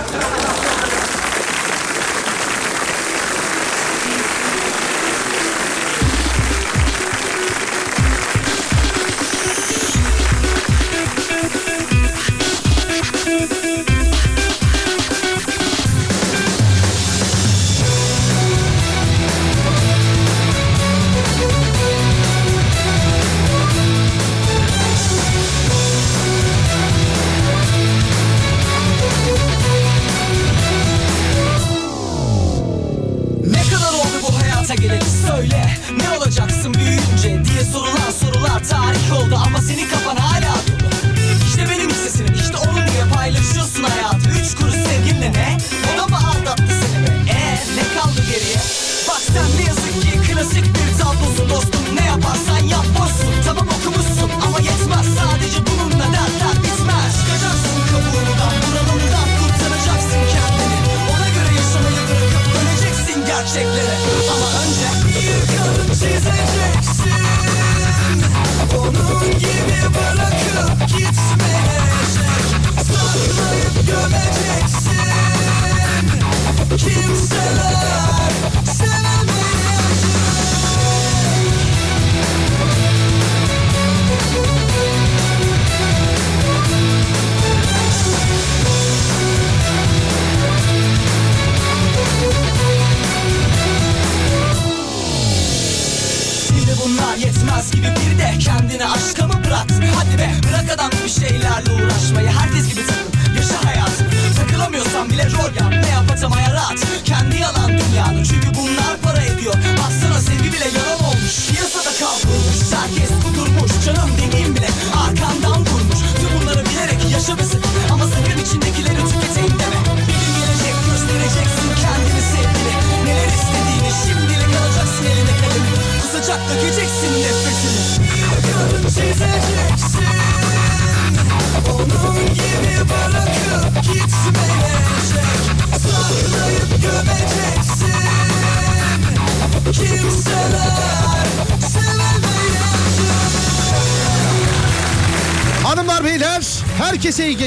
了。 0.00 0.30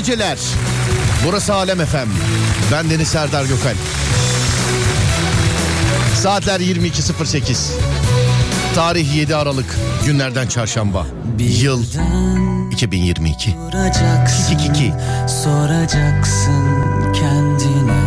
geceler. 0.04 0.38
Burası 1.26 1.54
Alem 1.54 1.82
Efem. 1.82 2.10
Ben 2.72 2.90
Deniz 2.90 3.08
Serdar 3.08 3.46
Gökal. 3.46 3.74
Saatler 6.16 6.60
22.08. 6.60 7.58
Tarih 8.76 9.16
7 9.16 9.36
Aralık 9.36 9.78
günlerden 10.06 10.48
çarşamba. 10.48 11.06
Yıl 11.40 11.84
2022. 12.72 13.52
Soracaksın, 13.52 14.58
İki. 14.58 14.94
soracaksın 15.44 17.14
kendine 17.14 18.04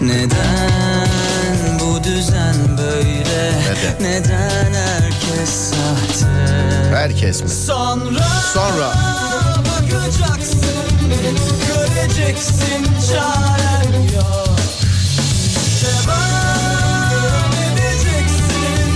Neden 0.00 1.08
bu 1.80 2.04
düzen 2.04 2.56
böyle 2.78 3.52
Neden? 3.60 4.10
Neden 4.12 4.74
herkes 4.74 5.50
sahte 5.50 6.26
Herkes 6.94 7.42
mi? 7.42 7.48
Sonra 7.48 8.24
Sonra. 8.54 9.29
Bakacaksın 9.90 10.60
Göreceksin 11.68 12.84
çaren 13.10 14.02
yok. 14.14 14.56
Devam 15.82 17.52
edeceksin 17.52 18.88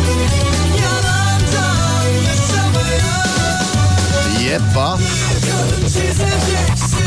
Yalandan 0.83 2.06
yaşamaya 2.27 3.22
Yeppa. 4.44 4.99
Yarın 5.49 5.83
çizeceksin. 5.87 7.04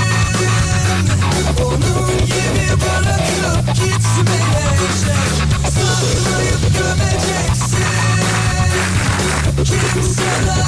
Onun 1.66 2.18
gibi 2.26 2.82
bırakıp 2.82 3.76
gitmeyecek. 3.76 4.90
Saklayıp 5.64 6.62
gömeceksin. 6.78 7.88
Kimseler 9.94 10.68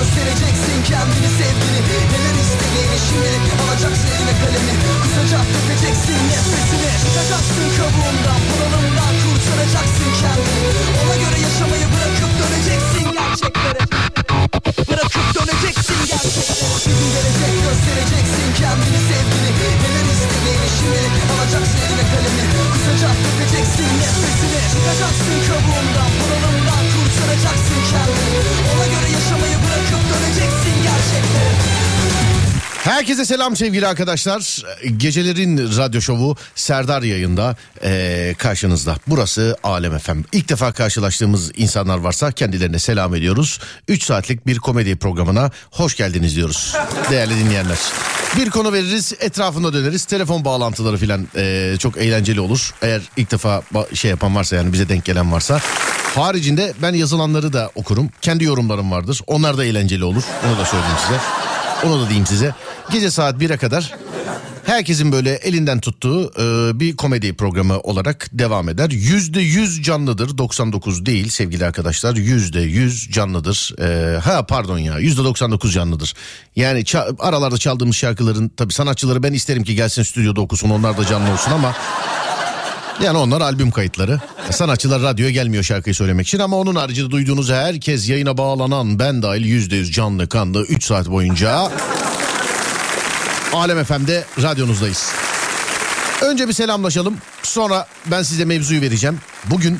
göstereceksin 0.00 0.78
kendini 0.88 1.28
sevgini. 1.38 1.80
Neler 2.12 2.36
istediğini 2.44 2.98
şimdilik 3.06 3.44
alacaksın 3.62 4.10
eline 4.16 4.34
kalemi. 4.40 4.74
Kusacak 5.02 5.46
dökeceksin 5.54 6.20
nefesini 6.30 6.90
Çıkacaksın 7.02 7.68
kabuğundan 7.76 8.40
bunalımdan 8.50 9.14
kurtaracaksın 9.22 10.10
kendini. 10.20 10.70
Ona 11.00 11.16
göre 11.22 11.38
yaşamayı 11.46 11.86
bırakıp 11.92 12.32
döneceksin 12.40 13.04
gerçeklere. 13.16 13.82
Bırakıp 14.88 15.26
döneceksin 15.36 16.00
gerçeklere. 16.10 16.64
Bir 16.86 17.08
gelecek 17.14 17.54
göstereceksin 17.66 18.48
kendini 18.60 19.00
sevgini. 19.08 19.50
Neler 19.82 20.06
istediğini 20.14 20.68
şimdilik 20.76 21.24
alacaksın 21.32 21.80
eline 21.84 22.04
kalemi. 22.10 22.44
Kusacak 22.72 23.16
dökeceksin 23.24 23.90
nefesini 24.00 24.60
Çıkacaksın 24.72 25.36
kabuğundan 25.46 26.10
bunalımdan 26.20 26.84
kurtaracaksın 26.94 27.80
kendini. 27.90 28.38
Ona 28.72 28.86
göre 28.92 29.08
yaşamayı 29.16 29.59
Herkese 32.84 33.24
selam 33.24 33.56
sevgili 33.56 33.86
arkadaşlar. 33.86 34.62
Gecelerin 34.96 35.58
radyo 35.76 36.00
şovu 36.00 36.36
Serdar 36.54 37.02
yayında 37.02 37.56
eee, 37.82 38.34
karşınızda. 38.38 38.96
Burası 39.06 39.56
Alem 39.62 39.94
Efem. 39.94 40.24
İlk 40.32 40.48
defa 40.48 40.72
karşılaştığımız 40.72 41.50
insanlar 41.56 41.98
varsa 41.98 42.32
kendilerine 42.32 42.78
selam 42.78 43.14
ediyoruz. 43.14 43.60
3 43.88 44.04
saatlik 44.04 44.46
bir 44.46 44.58
komedi 44.58 44.96
programına 44.96 45.50
hoş 45.70 45.96
geldiniz 45.96 46.36
diyoruz 46.36 46.76
değerli 47.10 47.38
dinleyenler. 47.44 47.78
Bir 48.36 48.50
konu 48.50 48.72
veririz 48.72 49.12
etrafında 49.20 49.72
döneriz. 49.72 50.04
Telefon 50.04 50.44
bağlantıları 50.44 50.96
filan 50.96 51.28
eee, 51.36 51.76
çok 51.78 51.96
eğlenceli 51.96 52.40
olur. 52.40 52.74
Eğer 52.82 53.02
ilk 53.16 53.30
defa 53.30 53.62
şey 53.94 54.10
yapan 54.10 54.36
varsa 54.36 54.56
yani 54.56 54.72
bize 54.72 54.88
denk 54.88 55.04
gelen 55.04 55.32
varsa. 55.32 55.60
Haricinde 56.14 56.72
ben 56.82 56.92
yazılanları 56.94 57.52
da 57.52 57.70
okurum. 57.74 58.10
Kendi 58.22 58.44
yorumlarım 58.44 58.90
vardır. 58.90 59.20
Onlar 59.26 59.58
da 59.58 59.64
eğlenceli 59.64 60.04
olur. 60.04 60.22
Onu 60.48 60.58
da 60.58 60.64
söyleyeyim 60.64 60.96
size. 61.06 61.20
Onu 61.86 62.00
da 62.02 62.06
diyeyim 62.08 62.26
size. 62.26 62.54
Gece 62.90 63.10
saat 63.10 63.34
1'e 63.36 63.56
kadar 63.56 63.94
herkesin 64.70 65.12
böyle 65.12 65.34
elinden 65.34 65.80
tuttuğu 65.80 66.32
e, 66.38 66.80
bir 66.80 66.96
komedi 66.96 67.34
programı 67.34 67.80
olarak 67.80 68.28
devam 68.32 68.68
eder. 68.68 68.90
Yüzde 68.90 69.40
yüz 69.40 69.82
canlıdır 69.82 70.38
99 70.38 71.06
değil 71.06 71.28
sevgili 71.28 71.66
arkadaşlar 71.66 72.16
yüzde 72.16 72.60
yüz 72.60 73.10
canlıdır. 73.10 73.74
E, 73.80 74.18
ha 74.18 74.46
pardon 74.46 74.78
ya 74.78 74.98
yüzde 74.98 75.24
99 75.24 75.72
canlıdır. 75.72 76.14
Yani 76.56 76.80
ça- 76.80 77.16
aralarda 77.18 77.58
çaldığımız 77.58 77.96
şarkıların 77.96 78.48
tabii 78.48 78.72
sanatçıları 78.72 79.22
ben 79.22 79.32
isterim 79.32 79.64
ki 79.64 79.74
gelsin 79.74 80.02
stüdyoda 80.02 80.40
okusun 80.40 80.70
onlar 80.70 80.98
da 80.98 81.06
canlı 81.06 81.32
olsun 81.32 81.52
ama... 81.52 81.74
Yani 83.04 83.18
onlar 83.18 83.40
albüm 83.40 83.70
kayıtları. 83.70 84.20
Sanatçılar 84.50 85.02
radyoya 85.02 85.30
gelmiyor 85.30 85.64
şarkıyı 85.64 85.94
söylemek 85.94 86.26
için 86.26 86.38
ama 86.38 86.56
onun 86.56 86.74
haricinde 86.74 87.10
duyduğunuz 87.10 87.50
herkes 87.50 88.08
yayına 88.08 88.38
bağlanan 88.38 88.98
ben 88.98 89.22
dahil 89.22 89.44
yüzde 89.44 89.76
yüz 89.76 89.92
canlı 89.92 90.28
kanlı 90.28 90.62
3 90.62 90.84
saat 90.84 91.10
boyunca 91.10 91.70
Alem 93.52 93.84
FM'de 93.84 94.24
radyonuzdayız. 94.42 95.12
Önce 96.22 96.48
bir 96.48 96.52
selamlaşalım. 96.52 97.16
Sonra 97.42 97.86
ben 98.06 98.22
size 98.22 98.44
mevzuyu 98.44 98.80
vereceğim. 98.80 99.18
Bugün 99.44 99.78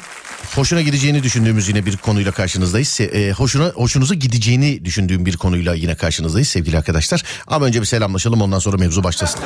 hoşuna 0.55 0.81
gideceğini 0.82 1.22
düşündüğümüz 1.22 1.69
yine 1.69 1.87
bir 1.87 1.96
konuyla 1.96 2.32
karşınızdayız. 2.32 3.00
E, 3.00 3.32
hoşuna 3.32 3.64
hoşunuza 3.69 4.14
gideceğini 4.14 4.84
düşündüğüm 4.84 5.26
bir 5.26 5.37
konuyla 5.37 5.75
yine 5.75 5.94
karşınızdayız 5.94 6.49
sevgili 6.49 6.78
arkadaşlar. 6.78 7.22
Ama 7.46 7.67
önce 7.67 7.81
bir 7.81 7.87
selamlaşalım 7.87 8.43
ondan 8.43 8.58
sonra 8.58 8.76
mevzu 8.76 9.05
başlasın. 9.05 9.40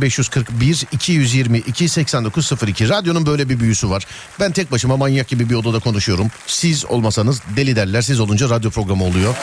0541 0.00 0.84
222 0.92 1.88
8902 1.88 2.88
radyonun 2.88 3.26
böyle 3.26 3.48
bir 3.48 3.60
büyüsü 3.60 3.90
var. 3.90 4.06
Ben 4.40 4.52
tek 4.52 4.72
başıma 4.72 4.96
manyak 4.96 5.28
gibi 5.28 5.50
bir 5.50 5.54
odada 5.54 5.78
konuşuyorum. 5.78 6.30
Siz 6.46 6.84
olmasanız 6.84 7.42
deli 7.56 7.76
derler. 7.76 8.02
Siz 8.02 8.20
olunca 8.20 8.50
radyo 8.50 8.70
programı 8.70 9.04
oluyor. 9.04 9.34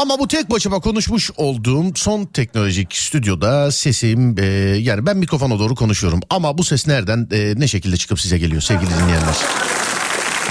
Ama 0.00 0.18
bu 0.18 0.28
tek 0.28 0.50
başıma 0.50 0.80
konuşmuş 0.80 1.30
olduğum 1.36 1.84
son 1.94 2.24
teknolojik 2.24 2.96
stüdyoda 2.96 3.72
sesim 3.72 4.38
e, 4.38 4.44
yani 4.78 5.06
ben 5.06 5.16
mikrofona 5.16 5.58
doğru 5.58 5.74
konuşuyorum. 5.74 6.20
Ama 6.30 6.58
bu 6.58 6.64
ses 6.64 6.86
nereden 6.86 7.28
e, 7.32 7.54
ne 7.56 7.68
şekilde 7.68 7.96
çıkıp 7.96 8.20
size 8.20 8.38
geliyor 8.38 8.62
sevgili 8.62 8.90
dinleyenler? 8.90 9.36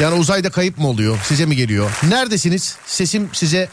Yani 0.01 0.19
uzayda 0.19 0.49
kayıp 0.49 0.77
mı 0.77 0.87
oluyor 0.87 1.17
size 1.23 1.45
mi 1.45 1.55
geliyor? 1.55 1.91
Neredesiniz? 2.09 2.75
Sesim 2.85 3.29
size 3.33 3.69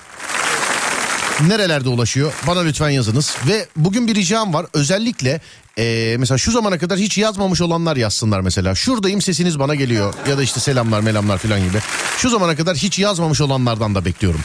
nerelerde 1.41 1.89
ulaşıyor? 1.89 2.33
Bana 2.47 2.61
lütfen 2.61 2.91
yazınız. 2.91 3.37
Ve 3.49 3.67
bugün 3.77 4.09
bir 4.09 4.15
ricam 4.15 4.55
var. 4.55 4.67
Özellikle 4.75 5.41
ee, 5.79 6.17
mesela 6.19 6.39
şu 6.39 6.53
zamana 6.53 6.79
kadar 6.79 6.99
hiç 6.99 7.19
yazmamış 7.19 7.61
olanlar 7.61 7.97
yazsınlar 7.97 8.41
mesela. 8.41 8.75
Şuradayım 8.75 9.23
sesiniz 9.23 9.59
bana 9.59 9.75
geliyor. 9.75 10.15
Ya 10.29 10.39
da 10.39 10.43
işte 10.43 10.61
selamlar 10.61 11.01
melamlar 11.01 11.39
falan 11.39 11.61
gibi. 11.69 11.79
Şu 12.19 12.31
zamana 12.31 12.57
kadar 12.57 12.77
hiç 12.77 12.99
yazmamış 12.99 13.41
olanlardan 13.41 13.95
da 13.95 14.05
bekliyorum. 14.05 14.41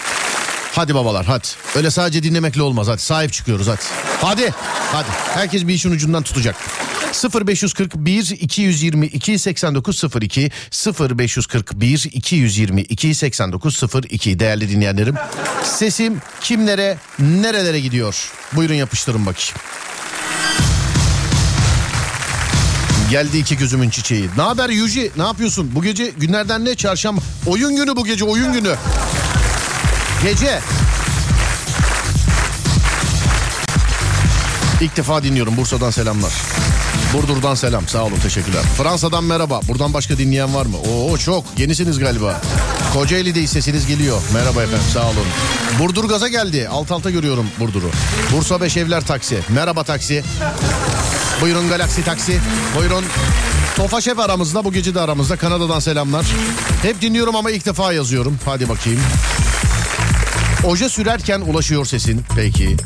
Hadi 0.71 0.95
babalar 0.95 1.25
hadi. 1.25 1.47
Öyle 1.75 1.91
sadece 1.91 2.23
dinlemekle 2.23 2.61
olmaz 2.61 2.87
hadi. 2.87 3.01
Sahip 3.01 3.33
çıkıyoruz 3.33 3.67
hadi. 3.67 3.81
Hadi. 4.21 4.53
Hadi. 4.91 5.07
Herkes 5.33 5.67
bir 5.67 5.73
işin 5.73 5.91
ucundan 5.91 6.23
tutacak. 6.23 6.55
0541 7.45 8.29
222 8.41 9.39
8902 9.39 10.51
0541 10.99 12.09
222 12.11 13.15
8902 13.15 14.39
değerli 14.39 14.69
dinleyenlerim. 14.69 15.15
Sesim 15.63 16.21
kimlere 16.41 16.97
nerelere 17.19 17.79
gidiyor? 17.79 18.31
Buyurun 18.53 18.73
yapıştırın 18.73 19.25
bakayım. 19.25 19.53
Geldi 23.09 23.37
iki 23.37 23.57
gözümün 23.57 23.89
çiçeği. 23.89 24.29
Ne 24.37 24.41
haber 24.41 24.69
Yuji? 24.69 25.11
Ne 25.17 25.23
yapıyorsun? 25.23 25.71
Bu 25.75 25.83
gece 25.83 26.11
günlerden 26.17 26.65
ne? 26.65 26.75
Çarşamba. 26.75 27.21
Oyun 27.45 27.75
günü 27.75 27.95
bu 27.95 28.05
gece 28.05 28.25
oyun 28.25 28.53
günü. 28.53 28.75
Gece. 30.23 30.59
İlk 34.81 34.97
defa 34.97 35.23
dinliyorum 35.23 35.57
Bursa'dan 35.57 35.89
selamlar. 35.91 36.31
Burdur'dan 37.13 37.55
selam 37.55 37.87
sağ 37.87 38.03
olun 38.03 38.19
teşekkürler. 38.23 38.61
Fransa'dan 38.77 39.23
merhaba. 39.23 39.59
Buradan 39.67 39.93
başka 39.93 40.17
dinleyen 40.17 40.55
var 40.55 40.65
mı? 40.65 40.77
Oo 40.77 41.17
çok 41.17 41.43
yenisiniz 41.57 41.99
galiba. 41.99 42.41
Kocaeli'de 42.93 43.47
sesiniz 43.47 43.87
geliyor. 43.87 44.21
Merhaba 44.33 44.63
efendim 44.63 44.85
sağ 44.93 45.03
olun. 45.05 45.25
Burdur 45.79 46.09
gaza 46.09 46.27
geldi. 46.27 46.67
Alt 46.71 46.91
alta 46.91 47.09
görüyorum 47.09 47.47
Burdur'u. 47.59 47.89
Bursa 48.31 48.61
Beş 48.61 48.77
Evler 48.77 49.05
Taksi. 49.05 49.39
Merhaba 49.49 49.83
taksi. 49.83 50.23
Buyurun 51.41 51.69
Galaxy 51.69 52.01
Taksi. 52.01 52.39
Buyurun. 52.77 53.05
Tofaş 53.75 54.07
hep 54.07 54.19
aramızda 54.19 54.65
bu 54.65 54.73
gece 54.73 54.95
de 54.95 54.99
aramızda. 54.99 55.37
Kanada'dan 55.37 55.79
selamlar. 55.79 56.25
Hep 56.81 57.01
dinliyorum 57.01 57.35
ama 57.35 57.51
ilk 57.51 57.65
defa 57.65 57.93
yazıyorum. 57.93 58.39
Hadi 58.45 58.69
bakayım. 58.69 58.99
Oje 60.65 60.89
sürerken 60.89 61.41
ulaşıyor 61.41 61.85
sesin. 61.85 62.21
Peki. 62.35 62.77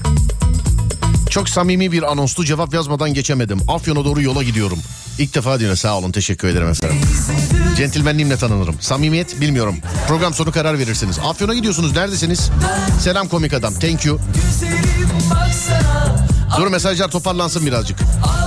Çok 1.29 1.49
samimi 1.49 1.91
bir 1.91 2.11
anonstu 2.11 2.45
cevap 2.45 2.73
yazmadan 2.73 3.13
geçemedim. 3.13 3.59
Afyon'a 3.67 4.05
doğru 4.05 4.21
yola 4.21 4.43
gidiyorum. 4.43 4.79
İlk 5.19 5.35
defa 5.35 5.59
dinle 5.59 5.75
sağ 5.75 5.97
olun 5.97 6.11
teşekkür 6.11 6.47
ederim 6.47 6.69
efendim. 6.69 6.97
Centilmenliğimle 7.77 8.37
tanınırım. 8.37 8.75
Samimiyet 8.79 9.41
bilmiyorum. 9.41 9.75
Program 10.07 10.33
sonu 10.33 10.51
karar 10.51 10.79
verirsiniz. 10.79 11.19
Afyon'a 11.23 11.53
gidiyorsunuz 11.53 11.95
neredesiniz? 11.95 12.49
Selam 12.99 13.27
komik 13.27 13.53
adam 13.53 13.73
thank 13.73 14.05
you. 14.05 14.19
Dur 16.57 16.67
mesajlar 16.67 17.07
toparlansın 17.11 17.65
birazcık. 17.65 17.99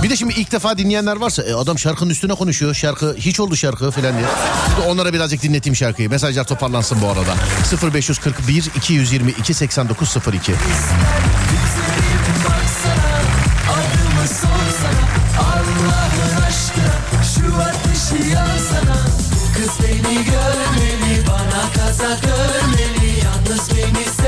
Bir 0.03 0.09
de 0.09 0.15
şimdi 0.15 0.33
ilk 0.33 0.51
defa 0.51 0.77
dinleyenler 0.77 1.15
varsa 1.15 1.43
e, 1.43 1.53
adam 1.53 1.79
şarkının 1.79 2.09
üstüne 2.09 2.33
konuşuyor. 2.33 2.73
Şarkı 2.75 3.15
hiç 3.17 3.39
oldu 3.39 3.55
şarkı 3.55 3.91
falan 3.91 4.13
diye. 4.17 4.27
Onlara 4.87 5.13
birazcık 5.13 5.43
dinleteyim 5.43 5.75
şarkıyı. 5.75 6.09
Mesajlar 6.09 6.43
toparlansın 6.43 7.01
bu 7.01 7.07
arada. 7.07 7.35
0541 7.93 8.71
222 8.75 9.53
8902. 9.53 10.53
Kız 19.55 19.71
beni 19.83 20.15
görmeli, 20.25 21.27
bana 21.27 21.71
kazak 21.75 22.23
örmeli, 22.23 23.19
yalnız 23.23 23.69
beni 23.71 24.18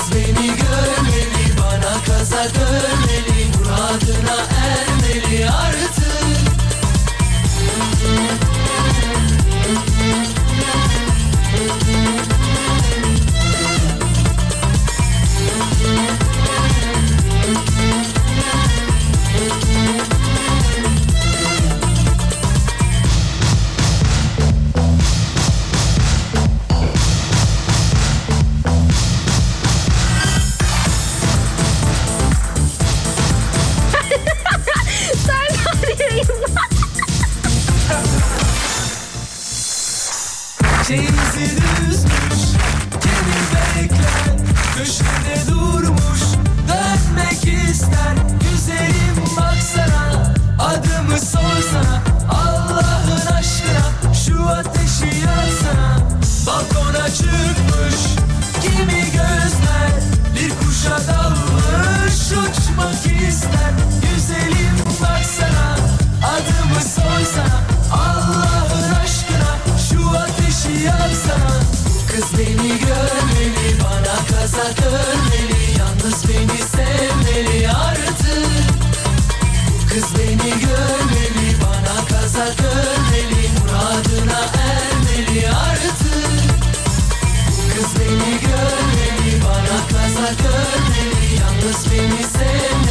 Kız 0.00 0.12
beni 0.14 0.46
görmeli, 0.46 1.58
bana 1.58 2.04
kazak 2.06 2.52
örmeli, 2.56 3.46
muradına 3.58 4.36
ermeli 4.60 5.50
artık. 5.50 5.99
yalnız 76.10 76.28
beni 76.28 76.58
sevmeli 76.58 77.70
artık. 77.70 78.70
Bu 79.68 79.94
kız 79.94 80.14
beni 80.18 80.50
görmeli 80.50 81.56
bana 81.62 82.06
kaza 82.08 82.44
görmeli 82.44 83.48
Muradına 83.60 84.40
ermeli 84.58 85.50
artık. 85.50 86.50
Bu 87.48 87.74
kız 87.74 87.94
beni 88.00 88.40
görmeli 88.40 89.42
bana 89.44 89.88
kaza 89.88 90.32
görmeli 90.32 91.40
Yalnız 91.40 91.86
beni 91.90 92.24
sevmeli. 92.24 92.89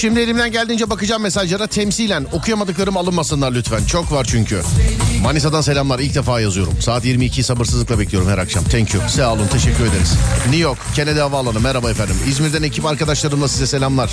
Şimdi 0.00 0.20
elimden 0.20 0.52
geldiğince 0.52 0.90
bakacağım 0.90 1.22
mesajlara 1.22 1.66
temsilen 1.66 2.26
okuyamadıklarım 2.32 2.96
alınmasınlar 2.96 3.52
lütfen. 3.52 3.84
Çok 3.84 4.12
var 4.12 4.24
çünkü. 4.30 4.62
Manisa'dan 5.22 5.60
selamlar 5.60 5.98
ilk 5.98 6.14
defa 6.14 6.40
yazıyorum. 6.40 6.72
Saat 6.82 7.04
22 7.04 7.42
sabırsızlıkla 7.42 7.98
bekliyorum 7.98 8.30
her 8.30 8.38
akşam. 8.38 8.64
Thank 8.64 8.94
you. 8.94 9.02
Sağ 9.08 9.32
olun 9.32 9.46
teşekkür 9.46 9.86
ederiz. 9.86 10.14
New 10.44 10.56
York 10.56 10.78
Kennedy 10.94 11.20
Havaalanı 11.20 11.60
merhaba 11.60 11.90
efendim. 11.90 12.16
İzmir'den 12.28 12.62
ekip 12.62 12.86
arkadaşlarımla 12.86 13.48
size 13.48 13.66
selamlar. 13.66 14.10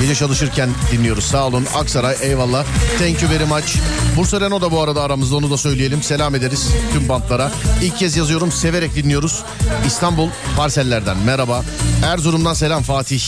Gece 0.00 0.14
çalışırken 0.14 0.70
dinliyoruz. 0.92 1.24
Sağ 1.24 1.46
olun. 1.46 1.66
Aksaray 1.74 2.16
eyvallah. 2.22 2.64
Thank 2.98 3.22
you 3.22 3.30
very 3.30 3.44
much. 3.44 3.76
Bursa 4.16 4.40
Renault 4.40 4.62
da 4.62 4.72
bu 4.72 4.80
arada 4.80 5.02
aramızda 5.02 5.36
onu 5.36 5.50
da 5.50 5.56
söyleyelim. 5.56 6.02
Selam 6.02 6.34
ederiz 6.34 6.68
tüm 6.92 7.08
bantlara. 7.08 7.52
İlk 7.82 7.98
kez 7.98 8.16
yazıyorum 8.16 8.52
severek 8.52 8.94
dinliyoruz. 8.94 9.42
İstanbul 9.86 10.28
Parseller'den 10.56 11.16
merhaba. 11.18 11.64
Erzurum'dan 12.04 12.54
selam 12.54 12.82
Fatih. 12.82 13.22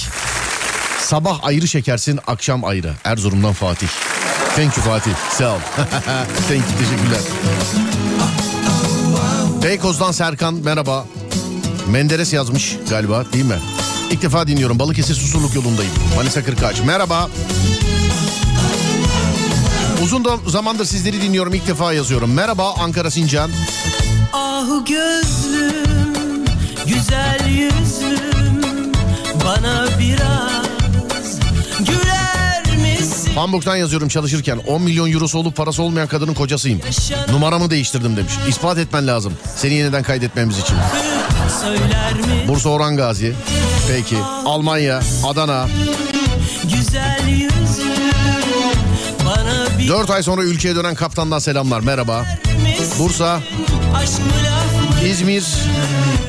Sabah 1.02 1.38
ayrı 1.44 1.68
şekersin, 1.68 2.20
akşam 2.26 2.64
ayrı. 2.64 2.92
Erzurum'dan 3.04 3.52
Fatih. 3.52 3.86
Thank 4.56 4.76
you 4.76 4.86
Fatih. 4.86 5.12
Sağ 5.38 5.54
ol. 5.54 5.58
Thank 6.48 6.50
you, 6.50 6.78
teşekkürler. 6.78 7.20
Beykoz'dan 9.62 10.12
Serkan 10.12 10.54
merhaba. 10.54 11.06
Menderes 11.90 12.32
yazmış 12.32 12.76
galiba 12.90 13.24
değil 13.32 13.44
mi? 13.44 13.58
İlk 14.10 14.22
defa 14.22 14.46
dinliyorum. 14.46 14.78
Balıkesir 14.78 15.14
Susurluk 15.14 15.54
yolundayım. 15.54 15.92
Manisa 16.16 16.44
Kırkağaç. 16.44 16.80
Merhaba. 16.80 17.28
Uzun 20.02 20.24
da 20.24 20.36
zamandır 20.46 20.84
sizleri 20.84 21.22
dinliyorum. 21.22 21.54
İlk 21.54 21.68
defa 21.68 21.92
yazıyorum. 21.92 22.32
Merhaba 22.32 22.74
Ankara 22.74 23.10
Sincan. 23.10 23.50
Ah 24.32 24.66
gözlüm, 24.88 26.44
güzel 26.86 27.40
yüzlüm, 27.48 28.92
bana 29.44 29.86
biraz? 30.00 30.71
Hamburg'dan 33.34 33.76
yazıyorum 33.76 34.08
çalışırken 34.08 34.58
10 34.66 34.82
milyon 34.82 35.12
eurosu 35.12 35.38
olup 35.38 35.56
parası 35.56 35.82
olmayan 35.82 36.08
kadının 36.08 36.34
kocasıyım. 36.34 36.80
Numaramı 37.30 37.70
değiştirdim 37.70 38.16
demiş. 38.16 38.32
İspat 38.48 38.78
etmen 38.78 39.06
lazım. 39.06 39.32
Seni 39.56 39.74
yeniden 39.74 40.02
kaydetmemiz 40.02 40.58
için. 40.58 40.76
Bursa 42.48 42.68
Orhan 42.68 42.96
Gazi. 42.96 43.34
Peki. 43.88 44.16
Almanya, 44.44 45.00
Adana. 45.26 45.66
güzel 46.64 47.20
4 49.88 50.10
ay 50.10 50.22
sonra 50.22 50.42
ülkeye 50.42 50.76
dönen 50.76 50.94
kaptandan 50.94 51.38
selamlar. 51.38 51.80
Merhaba. 51.80 52.26
Bursa? 52.98 53.40
İzmir. 55.06 55.44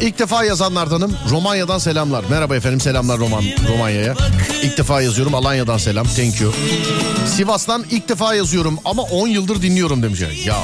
İlk 0.02 0.20
defa 0.20 0.44
yazanlardanım. 0.44 1.18
Romanya'dan 1.30 1.78
selamlar. 1.78 2.26
Merhaba 2.30 2.56
efendim 2.56 2.82
selamlar 2.82 3.20
Roman 3.20 3.44
Romanya'ya. 3.70 4.16
İlk 4.64 4.78
defa 4.78 5.02
yazıyorum 5.02 5.36
Alanya'dan 5.36 5.78
selam. 5.78 6.08
Thank 6.08 6.42
you. 6.42 6.54
Sivas'tan 7.28 7.86
ilk 7.92 8.10
defa 8.10 8.36
yazıyorum 8.36 8.80
ama 8.86 9.02
10 9.02 9.28
yıldır 9.28 9.62
dinliyorum 9.62 10.04
demiş. 10.04 10.20
Ya 10.46 10.56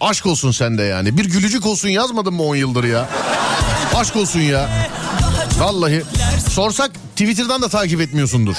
aşk 0.00 0.26
olsun 0.26 0.50
sende 0.50 0.82
yani. 0.82 1.18
Bir 1.18 1.24
gülücük 1.24 1.66
olsun 1.66 1.88
yazmadın 1.88 2.34
mı 2.34 2.42
10 2.42 2.56
yıldır 2.56 2.84
ya? 2.84 3.08
Aşk 3.94 4.16
olsun 4.16 4.40
ya. 4.40 4.68
Vallahi. 5.58 6.02
Sorsak 6.50 6.90
Twitter'dan 7.16 7.62
da 7.62 7.68
takip 7.68 8.00
etmiyorsundur. 8.00 8.54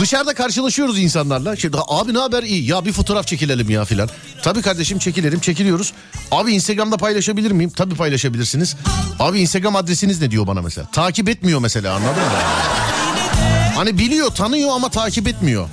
Dışarıda 0.00 0.34
karşılaşıyoruz 0.34 0.98
insanlarla. 0.98 1.56
Şimdi 1.56 1.76
abi 1.88 2.14
ne 2.14 2.18
haber 2.18 2.42
iyi 2.42 2.70
ya 2.70 2.84
bir 2.84 2.92
fotoğraf 2.92 3.26
çekilelim 3.26 3.70
ya 3.70 3.84
filan. 3.84 4.08
Tabii 4.42 4.62
kardeşim 4.62 4.98
çekilelim 4.98 5.40
çekiliyoruz. 5.40 5.92
Abi 6.30 6.52
Instagram'da 6.52 6.96
paylaşabilir 6.96 7.50
miyim? 7.50 7.70
Tabii 7.76 7.94
paylaşabilirsiniz. 7.94 8.76
Abi 9.18 9.40
Instagram 9.40 9.76
adresiniz 9.76 10.20
ne 10.20 10.30
diyor 10.30 10.46
bana 10.46 10.62
mesela. 10.62 10.86
Takip 10.92 11.28
etmiyor 11.28 11.60
mesela 11.60 11.94
anladın 11.94 12.22
mı? 12.22 12.38
Hani 13.74 13.98
biliyor 13.98 14.30
tanıyor 14.30 14.70
ama 14.74 14.88
takip 14.90 15.28
etmiyor. 15.28 15.68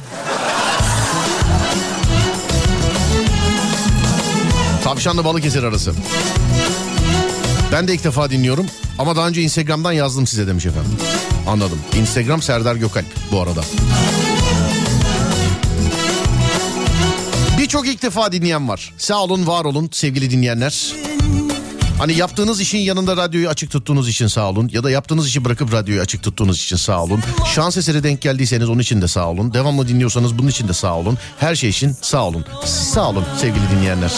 Tavşanlı 4.83 5.25
Balıkesir 5.25 5.63
arası. 5.63 5.93
Ben 7.71 7.87
de 7.87 7.93
ilk 7.93 8.03
defa 8.03 8.29
dinliyorum 8.29 8.65
ama 8.99 9.15
daha 9.15 9.27
önce 9.27 9.41
Instagram'dan 9.41 9.91
yazdım 9.91 10.27
size 10.27 10.47
demiş 10.47 10.65
efendim. 10.65 10.91
Anladım. 11.47 11.79
Instagram 11.99 12.41
Serdar 12.41 12.75
Gökalp 12.75 13.05
bu 13.31 13.41
arada. 13.41 13.61
Birçok 17.67 17.87
ilk 17.87 18.01
defa 18.01 18.31
dinleyen 18.31 18.69
var. 18.69 18.93
Sağ 18.97 19.23
olun, 19.23 19.47
var 19.47 19.65
olun 19.65 19.89
sevgili 19.91 20.31
dinleyenler. 20.31 20.93
Hani 21.97 22.13
yaptığınız 22.13 22.61
işin 22.61 22.77
yanında 22.77 23.17
radyoyu 23.17 23.49
açık 23.49 23.71
tuttuğunuz 23.71 24.09
için 24.09 24.27
sağ 24.27 24.49
olun. 24.49 24.69
Ya 24.73 24.83
da 24.83 24.91
yaptığınız 24.91 25.27
işi 25.27 25.45
bırakıp 25.45 25.73
radyoyu 25.73 26.01
açık 26.01 26.23
tuttuğunuz 26.23 26.63
için 26.63 26.75
sağ 26.75 27.03
olun. 27.03 27.19
Şans 27.55 27.77
eseri 27.77 28.03
denk 28.03 28.21
geldiyseniz 28.21 28.69
onun 28.69 28.79
için 28.79 29.01
de 29.01 29.07
sağ 29.07 29.29
olun. 29.29 29.53
Devamlı 29.53 29.87
dinliyorsanız 29.87 30.37
bunun 30.37 30.47
için 30.47 30.67
de 30.67 30.73
sağ 30.73 30.95
olun. 30.95 31.17
Her 31.39 31.55
şey 31.55 31.69
için 31.69 31.95
sağ 32.01 32.25
olun. 32.25 32.45
Sağ 32.65 33.09
olun 33.09 33.23
sevgili 33.41 33.69
dinleyenler. 33.75 34.11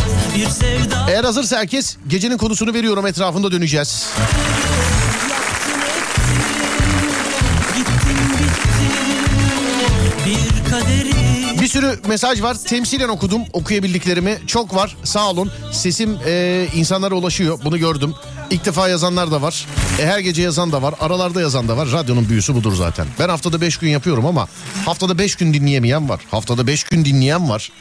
Eğer 1.10 1.24
hazırsa 1.24 1.58
herkes 1.58 1.98
gecenin 2.08 2.38
konusunu 2.38 2.74
veriyorum 2.74 3.08
etrafında 3.08 3.52
döneceğiz. 3.52 4.06
Sürü 11.80 12.00
mesaj 12.08 12.42
var. 12.42 12.58
Temsilen 12.68 13.10
okudum. 13.10 13.42
Okuyabildiklerimi 13.54 14.38
çok 14.48 14.76
var. 14.76 14.96
Sağ 15.04 15.30
olun. 15.30 15.52
Sesim 15.72 16.18
e, 16.26 16.68
insanlara 16.76 17.16
ulaşıyor. 17.16 17.60
Bunu 17.64 17.78
gördüm. 17.78 18.14
İlk 18.50 18.66
defa 18.66 18.90
yazanlar 18.90 19.32
da 19.32 19.42
var. 19.42 19.66
E, 20.00 20.06
her 20.06 20.20
gece 20.20 20.42
yazan 20.42 20.72
da 20.72 20.82
var. 20.82 20.96
Aralarda 21.00 21.42
yazan 21.42 21.68
da 21.68 21.78
var. 21.78 21.92
Radyonun 21.92 22.30
büyüsü 22.30 22.56
budur 22.56 22.76
zaten. 22.76 23.08
Ben 23.20 23.30
haftada 23.30 23.62
5 23.62 23.78
gün 23.78 23.90
yapıyorum 23.90 24.26
ama 24.26 24.48
haftada 24.86 25.18
5 25.18 25.36
gün 25.36 25.54
dinleyemeyen 25.54 26.10
var. 26.10 26.20
Haftada 26.32 26.68
5 26.68 26.84
gün 26.84 27.06
dinleyen 27.06 27.50
var. 27.50 27.72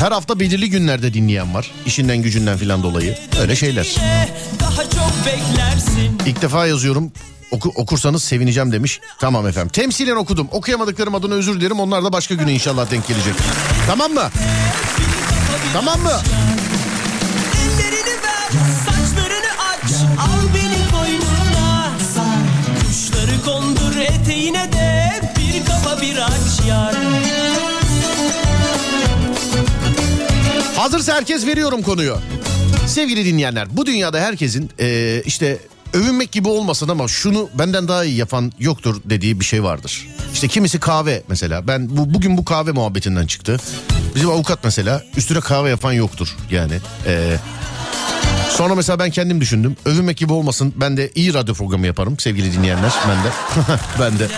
Her 0.00 0.12
hafta 0.12 0.40
belirli 0.40 0.70
günlerde 0.70 1.14
dinleyen 1.14 1.54
var. 1.54 1.70
İşinden 1.86 2.22
gücünden 2.22 2.58
filan 2.58 2.82
dolayı. 2.82 3.18
Öyle 3.40 3.56
şeyler. 3.56 3.94
İlk 6.26 6.42
defa 6.42 6.66
yazıyorum. 6.66 7.12
Oku, 7.50 7.72
okursanız 7.74 8.24
sevineceğim 8.24 8.72
demiş. 8.72 9.00
Tamam 9.18 9.46
efendim. 9.46 9.68
Temsilen 9.72 10.16
okudum. 10.16 10.48
Okuyamadıklarım 10.50 11.14
adına 11.14 11.34
özür 11.34 11.60
dilerim. 11.60 11.80
Onlar 11.80 12.04
da 12.04 12.12
başka 12.12 12.34
güne 12.34 12.52
inşallah 12.52 12.90
denk 12.90 13.08
gelecek. 13.08 13.34
Tamam 13.86 14.12
mı? 14.12 14.30
Tamam 15.72 16.00
mı? 16.00 16.20
Eteğine 24.22 24.72
de 24.72 25.20
bir 25.38 25.64
kafa 25.66 26.02
bir 26.02 26.18
aç 26.18 26.66
yar. 26.68 26.94
Hazırsa 30.76 31.14
herkes 31.14 31.46
veriyorum 31.46 31.82
konuyu. 31.82 32.18
Sevgili 32.86 33.24
dinleyenler 33.24 33.76
bu 33.76 33.86
dünyada 33.86 34.20
herkesin 34.20 34.70
eee, 34.78 35.22
işte 35.26 35.58
övünmek 35.92 36.32
gibi 36.32 36.48
olmasın 36.48 36.88
ama 36.88 37.08
şunu 37.08 37.48
benden 37.54 37.88
daha 37.88 38.04
iyi 38.04 38.16
yapan 38.16 38.52
yoktur 38.58 39.00
dediği 39.04 39.40
bir 39.40 39.44
şey 39.44 39.62
vardır. 39.64 40.08
İşte 40.32 40.48
kimisi 40.48 40.80
kahve 40.80 41.22
mesela 41.28 41.66
ben 41.68 41.96
bu 41.96 42.14
bugün 42.14 42.36
bu 42.36 42.44
kahve 42.44 42.72
muhabbetinden 42.72 43.26
çıktı. 43.26 43.56
Bizim 44.14 44.30
avukat 44.30 44.64
mesela 44.64 45.02
üstüne 45.16 45.40
kahve 45.40 45.70
yapan 45.70 45.92
yoktur 45.92 46.36
yani. 46.50 46.74
Eee 47.06 47.40
Sonra 48.58 48.74
mesela 48.74 48.98
ben 48.98 49.10
kendim 49.10 49.40
düşündüm. 49.40 49.76
Övünmek 49.84 50.16
gibi 50.16 50.32
olmasın. 50.32 50.74
Ben 50.76 50.96
de 50.96 51.10
iyi 51.14 51.34
radyo 51.34 51.54
programı 51.54 51.86
yaparım 51.86 52.18
sevgili 52.18 52.52
dinleyenler. 52.52 52.92
Ben 53.08 53.24
de. 53.24 53.28
ben 54.00 54.18
de. 54.18 54.28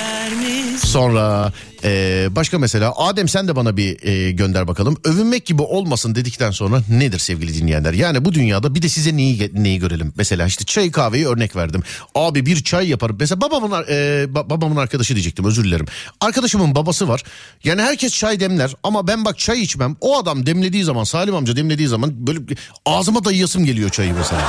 Sonra 0.90 1.52
e, 1.84 2.28
başka 2.30 2.58
mesela 2.58 2.92
Adem 2.96 3.28
sen 3.28 3.48
de 3.48 3.56
bana 3.56 3.76
bir 3.76 4.06
e, 4.06 4.30
gönder 4.30 4.68
bakalım. 4.68 4.96
Övünmek 5.04 5.46
gibi 5.46 5.62
olmasın 5.62 6.14
dedikten 6.14 6.50
sonra 6.50 6.82
nedir 6.90 7.18
sevgili 7.18 7.54
dinleyenler? 7.54 7.92
Yani 7.92 8.24
bu 8.24 8.32
dünyada 8.32 8.74
bir 8.74 8.82
de 8.82 8.88
size 8.88 9.16
neyi 9.16 9.50
neyi 9.54 9.78
görelim? 9.78 10.12
Mesela 10.16 10.46
işte 10.46 10.64
çay 10.64 10.90
kahveyi 10.90 11.26
örnek 11.28 11.56
verdim. 11.56 11.82
Abi 12.14 12.46
bir 12.46 12.62
çay 12.64 12.88
yaparım. 12.88 13.16
Mesela 13.20 13.40
babamın 13.40 13.70
e, 13.88 13.94
ba- 14.24 14.50
babamın 14.50 14.76
arkadaşı 14.76 15.14
diyecektim 15.14 15.44
özür 15.44 15.64
dilerim. 15.64 15.86
Arkadaşımın 16.20 16.74
babası 16.74 17.08
var. 17.08 17.22
Yani 17.64 17.82
herkes 17.82 18.18
çay 18.18 18.40
demler 18.40 18.74
ama 18.82 19.06
ben 19.06 19.24
bak 19.24 19.38
çay 19.38 19.62
içmem. 19.62 19.96
O 20.00 20.18
adam 20.18 20.46
demlediği 20.46 20.84
zaman 20.84 21.04
Salim 21.04 21.34
amca 21.34 21.56
demlediği 21.56 21.88
zaman 21.88 22.26
böyle 22.26 22.40
ağzıma 22.86 23.24
dayayasım 23.24 23.64
geliyor 23.64 23.90
çayı 23.90 24.14
mesela. 24.14 24.42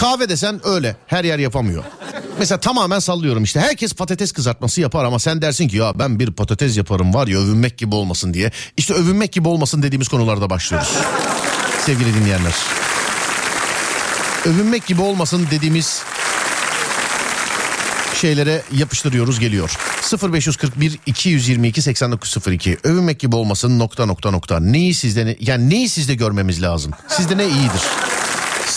Kahve 0.00 0.28
desen 0.28 0.60
öyle 0.64 0.96
her 1.06 1.24
yer 1.24 1.38
yapamıyor. 1.38 1.84
Mesela 2.38 2.60
tamamen 2.60 2.98
sallıyorum 2.98 3.44
işte 3.44 3.60
herkes 3.60 3.94
patates 3.94 4.32
kızartması 4.32 4.80
yapar 4.80 5.04
ama 5.04 5.18
sen 5.18 5.42
dersin 5.42 5.68
ki 5.68 5.76
ya 5.76 5.98
ben 5.98 6.18
bir 6.18 6.32
patates 6.32 6.76
yaparım 6.76 7.14
var 7.14 7.26
ya 7.26 7.38
övünmek 7.38 7.78
gibi 7.78 7.94
olmasın 7.94 8.34
diye. 8.34 8.50
İşte 8.76 8.94
övünmek 8.94 9.32
gibi 9.32 9.48
olmasın 9.48 9.82
dediğimiz 9.82 10.08
konularda 10.08 10.50
başlıyoruz. 10.50 10.88
Sevgili 11.86 12.14
dinleyenler. 12.14 12.54
Övünmek 14.44 14.86
gibi 14.86 15.02
olmasın 15.02 15.46
dediğimiz 15.50 16.02
şeylere 18.14 18.62
yapıştırıyoruz 18.72 19.38
geliyor. 19.38 19.78
0541 20.32 20.98
222 21.06 21.82
8902 21.82 22.78
övünmek 22.84 23.20
gibi 23.20 23.36
olmasın 23.36 23.78
nokta 23.78 24.06
nokta 24.06 24.30
nokta 24.30 24.60
neyi 24.60 24.94
sizde 24.94 25.36
yani 25.40 25.70
neyi 25.70 25.88
sizde 25.88 26.14
görmemiz 26.14 26.62
lazım 26.62 26.92
sizde 27.08 27.36
ne 27.38 27.44
iyidir 27.44 27.82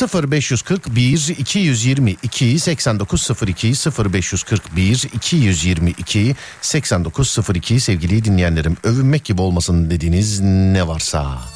0541 0.07 1.29
222 1.29 2.59
8902 2.59 3.73
0541 4.13 5.07
222 5.13 6.35
8902 6.61 7.79
sevgili 7.79 8.25
dinleyenlerim 8.25 8.77
övünmek 8.83 9.25
gibi 9.25 9.41
olmasın 9.41 9.89
dediğiniz 9.89 10.39
ne 10.41 10.87
varsa. 10.87 11.52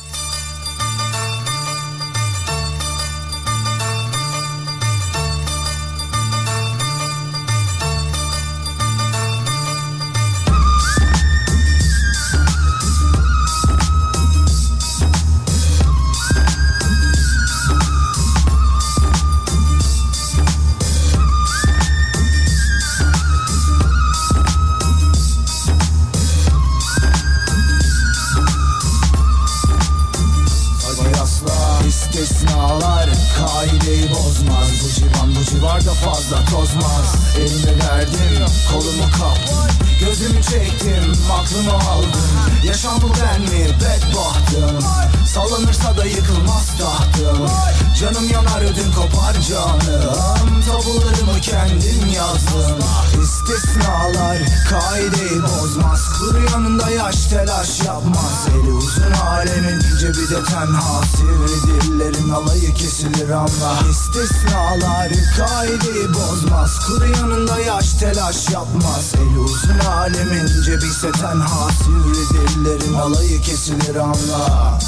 Telaş 68.37 68.53
yapmaz 68.53 69.13
Eli 69.15 69.39
uzun 69.39 69.79
alemin 69.79 70.47
cebi 70.65 70.85
ise 70.85 71.11
tenha 71.11 71.69
Sivri 71.83 72.47
dillerin 72.47 72.93
alayı 72.93 73.41
kesilir 73.41 73.95
anla. 73.95 74.79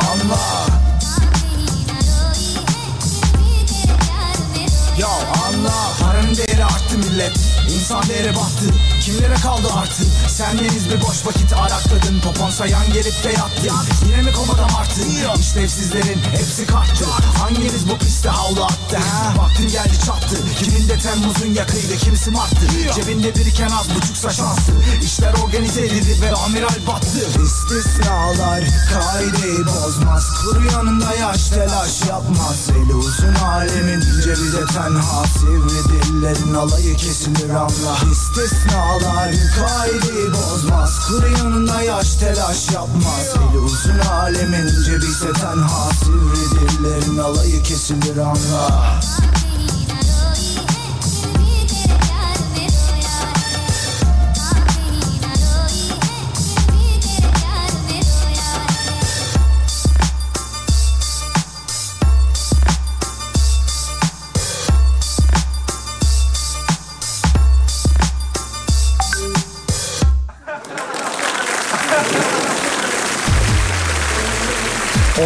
Anla. 0.00 0.66
Ya 4.98 5.08
anla. 5.48 5.72
Paranın 6.00 6.36
değeri 6.36 6.64
arttı 6.64 6.98
millet. 6.98 7.36
İnsan 7.74 8.02
değeri 8.08 8.36
battı 8.36 8.83
Kimlere 9.14 9.34
kaldı 9.34 9.68
artı 9.76 10.02
Sendeniz 10.28 10.90
bir 10.90 11.00
boş 11.00 11.26
vakit 11.26 11.52
arakladın. 11.52 12.20
Popon 12.20 12.50
sayan 12.50 12.92
gelip 12.92 13.24
de 13.24 13.28
yattın 13.28 14.06
Yine 14.06 14.22
mi 14.22 14.32
komada 14.32 14.66
martın 14.66 15.40
İşlevsizlerin 15.40 16.20
hepsi 16.32 16.66
kalktı 16.66 17.04
Hanginiz 17.38 17.88
bu 17.88 17.98
piste 17.98 18.28
havlu 18.28 18.64
attı? 18.64 18.96
Ha? 18.96 19.34
Vaktin 19.42 19.68
geldi 19.68 19.98
çattı. 20.06 20.36
Kimin 20.58 20.88
de 20.88 20.98
Temmuz'un 20.98 21.54
yakıydı? 21.54 21.96
Kimisi 21.96 22.30
Mart'tı? 22.30 22.66
Cebinde 22.94 23.34
biriken 23.34 23.70
az 23.80 23.94
buçuksa 23.94 24.30
şansı 24.30 24.72
İşler 25.02 25.34
organize 25.44 25.86
edildi 25.86 26.22
ve 26.22 26.32
amiral 26.32 26.86
battı. 26.86 27.18
İstisnalar 27.44 28.64
kaideyi 28.92 29.66
bozmaz. 29.66 30.24
Kuru 30.40 30.66
yanında 30.72 31.14
yaş 31.14 31.48
telaş 31.48 32.02
yapmaz. 32.08 32.68
Eli 32.70 32.94
uzun 32.94 33.34
alemin 33.34 34.00
cebi 34.00 34.52
de 34.52 34.66
tenha. 34.72 35.24
Sivri 35.38 36.02
dillerin 36.04 36.54
alayı 36.54 36.96
kesilir 36.96 37.50
anla 37.50 37.96
İstisnalar 38.12 39.03
kaideyi 39.56 40.32
bozmaz. 40.32 41.06
Kuru 41.08 41.28
yanında 41.28 41.82
yaş 41.82 42.14
telaş 42.14 42.70
yapmaz. 42.72 43.34
Eli 43.36 43.58
uzun 43.58 43.98
alemin 43.98 44.68
cebi 44.84 45.04
ise 45.04 45.32
tenha. 45.32 45.90
Sivri 46.04 47.22
alayı 47.22 47.62
kesilir 47.62 48.16
anla 48.16 49.00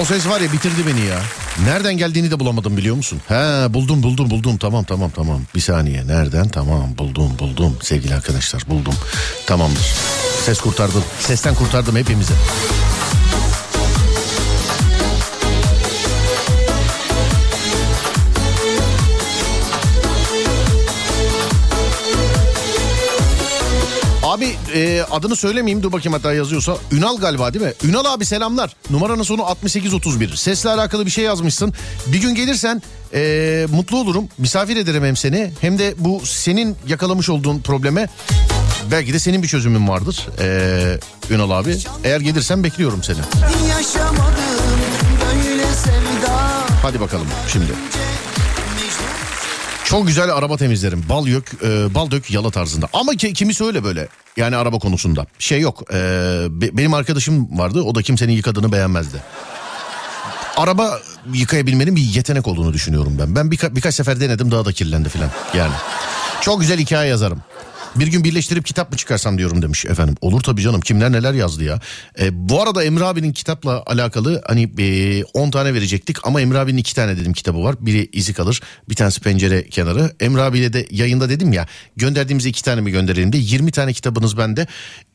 ses 0.09 0.29
var 0.29 0.40
ya 0.40 0.53
bitirdi 0.53 0.87
beni 0.87 1.07
ya. 1.07 1.21
Nereden 1.64 1.97
geldiğini 1.97 2.31
de 2.31 2.40
bulamadım 2.40 2.77
biliyor 2.77 2.97
musun? 2.97 3.21
He 3.29 3.75
buldum 3.75 4.03
buldum 4.03 4.31
buldum 4.31 4.57
tamam 4.57 4.85
tamam 4.85 5.11
tamam. 5.11 5.40
Bir 5.55 5.61
saniye 5.61 6.07
nereden 6.07 6.49
tamam 6.49 6.99
buldum 6.99 7.38
buldum 7.38 7.77
sevgili 7.83 8.14
arkadaşlar 8.14 8.62
buldum. 8.68 8.94
Tamamdır. 9.47 9.94
Ses 10.47 10.61
kurtardım. 10.61 11.05
Sesten 11.21 11.55
kurtardım 11.55 11.97
hepimizi. 11.97 12.33
E, 24.74 25.02
adını 25.11 25.37
söylemeyeyim 25.37 25.83
dur 25.83 25.92
bakayım 25.92 26.12
hatta 26.12 26.33
yazıyorsa. 26.33 26.76
Ünal 26.92 27.16
galiba 27.16 27.54
değil 27.54 27.64
mi? 27.64 27.72
Ünal 27.85 28.04
abi 28.04 28.24
selamlar. 28.24 28.76
Numaranın 28.90 29.22
sonu 29.22 29.44
6831. 29.44 30.35
Sesle 30.37 30.70
alakalı 30.70 31.07
bir 31.07 31.11
şey 31.11 31.24
yazmışsın. 31.24 31.74
Bir 32.07 32.20
gün 32.20 32.35
gelirsen 32.35 32.83
e, 33.14 33.66
mutlu 33.70 33.98
olurum. 33.98 34.28
Misafir 34.38 34.76
ederim 34.76 35.04
hem 35.04 35.16
seni 35.16 35.52
hem 35.61 35.78
de 35.78 35.94
bu 35.98 36.20
senin 36.24 36.76
yakalamış 36.88 37.28
olduğun 37.28 37.59
probleme 37.61 38.09
belki 38.90 39.12
de 39.12 39.18
senin 39.18 39.42
bir 39.42 39.48
çözümün 39.48 39.88
vardır. 39.88 40.28
E, 40.40 41.35
Ünal 41.35 41.50
abi. 41.50 41.76
Eğer 42.04 42.20
gelirsen 42.20 42.64
bekliyorum 42.64 43.02
seni. 43.02 43.18
Hadi 46.83 47.00
bakalım 47.00 47.26
şimdi. 47.52 47.72
Çok 49.88 50.07
güzel 50.07 50.35
araba 50.35 50.57
temizlerim. 50.57 51.05
Bal 51.09 51.27
yök, 51.27 51.53
e, 51.64 51.94
bal 51.94 52.11
dök 52.11 52.31
yala 52.31 52.51
tarzında. 52.51 52.88
Ama 52.92 53.14
ki, 53.14 53.33
kimisi 53.33 53.64
öyle 53.64 53.85
böyle. 53.85 54.09
Yani 54.37 54.57
araba 54.57 54.79
konusunda. 54.79 55.27
Şey 55.38 55.61
yok. 55.61 55.83
e, 55.92 55.96
be- 56.51 56.77
benim 56.77 56.94
arkadaşım 56.94 57.59
vardı. 57.59 57.83
O 57.83 57.94
da 57.94 58.03
kimsenin 58.03 58.33
yıkadığını 58.33 58.72
beğenmezdi. 58.72 59.16
Araba 60.57 60.98
yıkayabilmenin 61.33 61.96
bir 61.96 62.01
yetenek 62.03 62.46
olduğunu 62.46 62.72
düşünüyorum 62.72 63.16
ben. 63.20 63.37
Ben 63.37 63.51
birka- 63.51 63.77
birkaç 63.77 63.94
sefer 63.94 64.20
denedim 64.20 64.51
daha 64.51 64.64
da 64.64 64.72
kirlendi 64.72 65.09
filan. 65.09 65.31
Yani. 65.57 65.72
Çok 66.40 66.61
güzel 66.61 66.79
hikaye 66.79 67.11
yazarım. 67.11 67.42
Bir 67.96 68.07
gün 68.07 68.24
birleştirip 68.24 68.66
kitap 68.66 68.90
mı 68.90 68.96
çıkarsam 68.96 69.38
diyorum 69.38 69.62
demiş 69.62 69.85
efendim. 69.85 70.16
Olur 70.20 70.40
tabii 70.40 70.62
canım 70.62 70.81
kimler 70.81 71.12
neler 71.12 71.35
yazdı 71.35 71.64
ya. 71.64 71.81
E, 72.20 72.48
bu 72.48 72.62
arada 72.62 72.85
Emre 72.85 73.05
abinin 73.05 73.33
kitapla 73.33 73.83
alakalı 73.87 74.42
hani 74.46 75.24
10 75.35 75.51
tane 75.51 75.74
verecektik 75.74 76.27
ama 76.27 76.40
Emre 76.40 76.59
abinin 76.59 76.79
2 76.79 76.94
tane 76.94 77.16
dedim 77.16 77.33
kitabı 77.33 77.64
var. 77.64 77.77
Biri 77.81 78.09
izi 78.12 78.35
kalır 78.35 78.61
bir 78.88 78.94
tanesi 78.94 79.20
pencere 79.20 79.68
kenarı. 79.68 80.12
Emre 80.20 80.42
abiyle 80.42 80.72
de 80.72 80.87
yayında 80.90 81.29
dedim 81.29 81.53
ya 81.53 81.66
gönderdiğimize 81.96 82.48
2 82.48 82.62
tane 82.64 82.81
mi 82.81 82.90
gönderelim 82.90 83.33
de 83.33 83.38
20 83.38 83.72
tane 83.72 83.92
kitabınız 83.92 84.38
bende. 84.38 84.66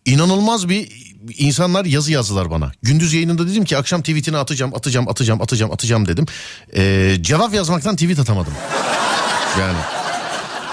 İnanılmaz 0.05 0.69
bir 0.69 1.13
insanlar 1.37 1.85
yazı 1.85 2.11
yazdılar 2.11 2.51
bana. 2.51 2.71
Gündüz 2.81 3.13
yayınında 3.13 3.47
dedim 3.47 3.65
ki 3.65 3.77
akşam 3.77 4.01
tweetini 4.01 4.37
atacağım 4.37 4.75
atacağım 4.75 5.09
atacağım 5.09 5.41
atacağım 5.41 5.71
atacağım 5.71 6.07
dedim. 6.07 6.25
E, 6.75 7.15
cevap 7.21 7.53
yazmaktan 7.53 7.95
tweet 7.95 8.19
atamadım. 8.19 8.53
Yani 9.59 9.77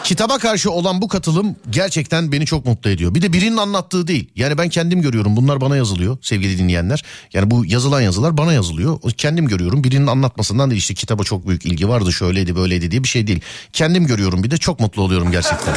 Kitaba 0.05 0.39
karşı 0.39 0.71
olan 0.71 1.03
bu 1.03 1.09
katılım 1.09 1.57
gerçekten 1.71 2.33
beni 2.33 2.47
çok 2.47 2.67
mutlu 2.67 2.91
ediyor. 2.91 3.15
Bir 3.15 3.23
de 3.23 3.33
birinin 3.33 3.57
anlattığı 3.57 4.07
değil. 4.07 4.31
Yani 4.37 4.59
ben 4.59 4.69
kendim 4.69 5.03
görüyorum. 5.03 5.37
Bunlar 5.37 5.61
bana 5.61 5.77
yazılıyor 5.77 6.19
sevgili 6.23 6.59
dinleyenler. 6.59 7.05
Yani 7.33 7.51
bu 7.51 7.67
yazılan 7.67 8.01
yazılar 8.01 8.37
bana 8.37 8.53
yazılıyor. 8.53 9.01
Kendim 9.17 9.49
görüyorum. 9.49 9.85
Birinin 9.85 10.07
anlatmasından 10.07 10.71
değil 10.71 10.79
işte 10.79 10.95
kitaba 10.95 11.23
çok 11.25 11.49
büyük 11.49 11.67
ilgi 11.67 11.89
vardı 11.89 12.13
şöyleydi 12.13 12.57
böyleydi 12.57 12.91
diye 12.91 13.03
bir 13.03 13.09
şey 13.09 13.27
değil. 13.27 13.41
Kendim 13.73 14.07
görüyorum 14.07 14.45
bir 14.45 14.51
de 14.51 14.57
çok 14.57 14.81
mutlu 14.81 15.03
oluyorum 15.03 15.31
gerçekten. 15.31 15.75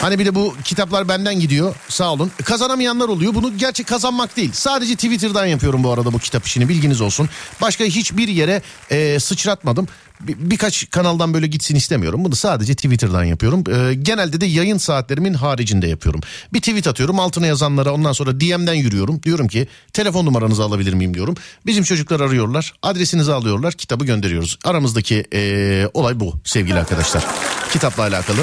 Hani 0.00 0.18
bir 0.18 0.26
de 0.26 0.34
bu 0.34 0.54
kitaplar 0.64 1.08
benden 1.08 1.40
gidiyor 1.40 1.74
sağ 1.88 2.12
olun. 2.12 2.30
Kazanamayanlar 2.44 3.08
oluyor. 3.08 3.34
Bunu 3.34 3.58
gerçek 3.58 3.86
kazanmak 3.86 4.36
değil. 4.36 4.50
Sadece 4.52 4.94
Twitter'dan 4.94 5.46
yapıyorum 5.46 5.84
bu 5.84 5.92
arada 5.92 6.12
bu 6.12 6.18
kitap 6.18 6.46
işini 6.46 6.68
bilginiz 6.68 7.00
olsun. 7.00 7.28
Başka 7.60 7.84
hiçbir 7.84 8.28
yere 8.28 8.62
e, 8.90 9.20
sıçratmadım. 9.20 9.88
Bir- 10.26 10.36
birkaç 10.38 10.90
kanaldan 10.90 11.34
böyle 11.34 11.46
gitsin 11.46 11.74
istemiyorum. 11.74 12.24
Bunu 12.24 12.36
sadece 12.36 12.74
Twitter'dan 12.74 13.24
yapıyorum. 13.24 13.64
E, 13.90 13.94
genelde 13.94 14.40
de 14.40 14.46
yayın 14.46 14.78
saatlerimin 14.78 15.34
haricinde 15.34 15.86
yapıyorum. 15.86 16.20
Bir 16.52 16.58
tweet 16.60 16.86
atıyorum 16.86 17.20
altına 17.20 17.46
yazanlara 17.46 17.92
ondan 17.92 18.12
sonra 18.12 18.40
DM'den 18.40 18.74
yürüyorum. 18.74 19.22
Diyorum 19.22 19.48
ki 19.48 19.68
telefon 19.92 20.26
numaranızı 20.26 20.62
alabilir 20.62 20.94
miyim 20.94 21.14
diyorum. 21.14 21.34
Bizim 21.66 21.84
çocuklar 21.84 22.20
arıyorlar. 22.20 22.72
Adresinizi 22.82 23.32
alıyorlar. 23.32 23.72
Kitabı 23.74 24.04
gönderiyoruz. 24.04 24.58
Aramızdaki 24.64 25.24
e, 25.34 25.86
olay 25.94 26.20
bu 26.20 26.34
sevgili 26.44 26.78
arkadaşlar. 26.78 27.24
Kitapla 27.72 28.02
alakalı. 28.02 28.38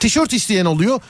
Tişört 0.00 0.32
isteyen 0.32 0.64
oluyor. 0.64 1.00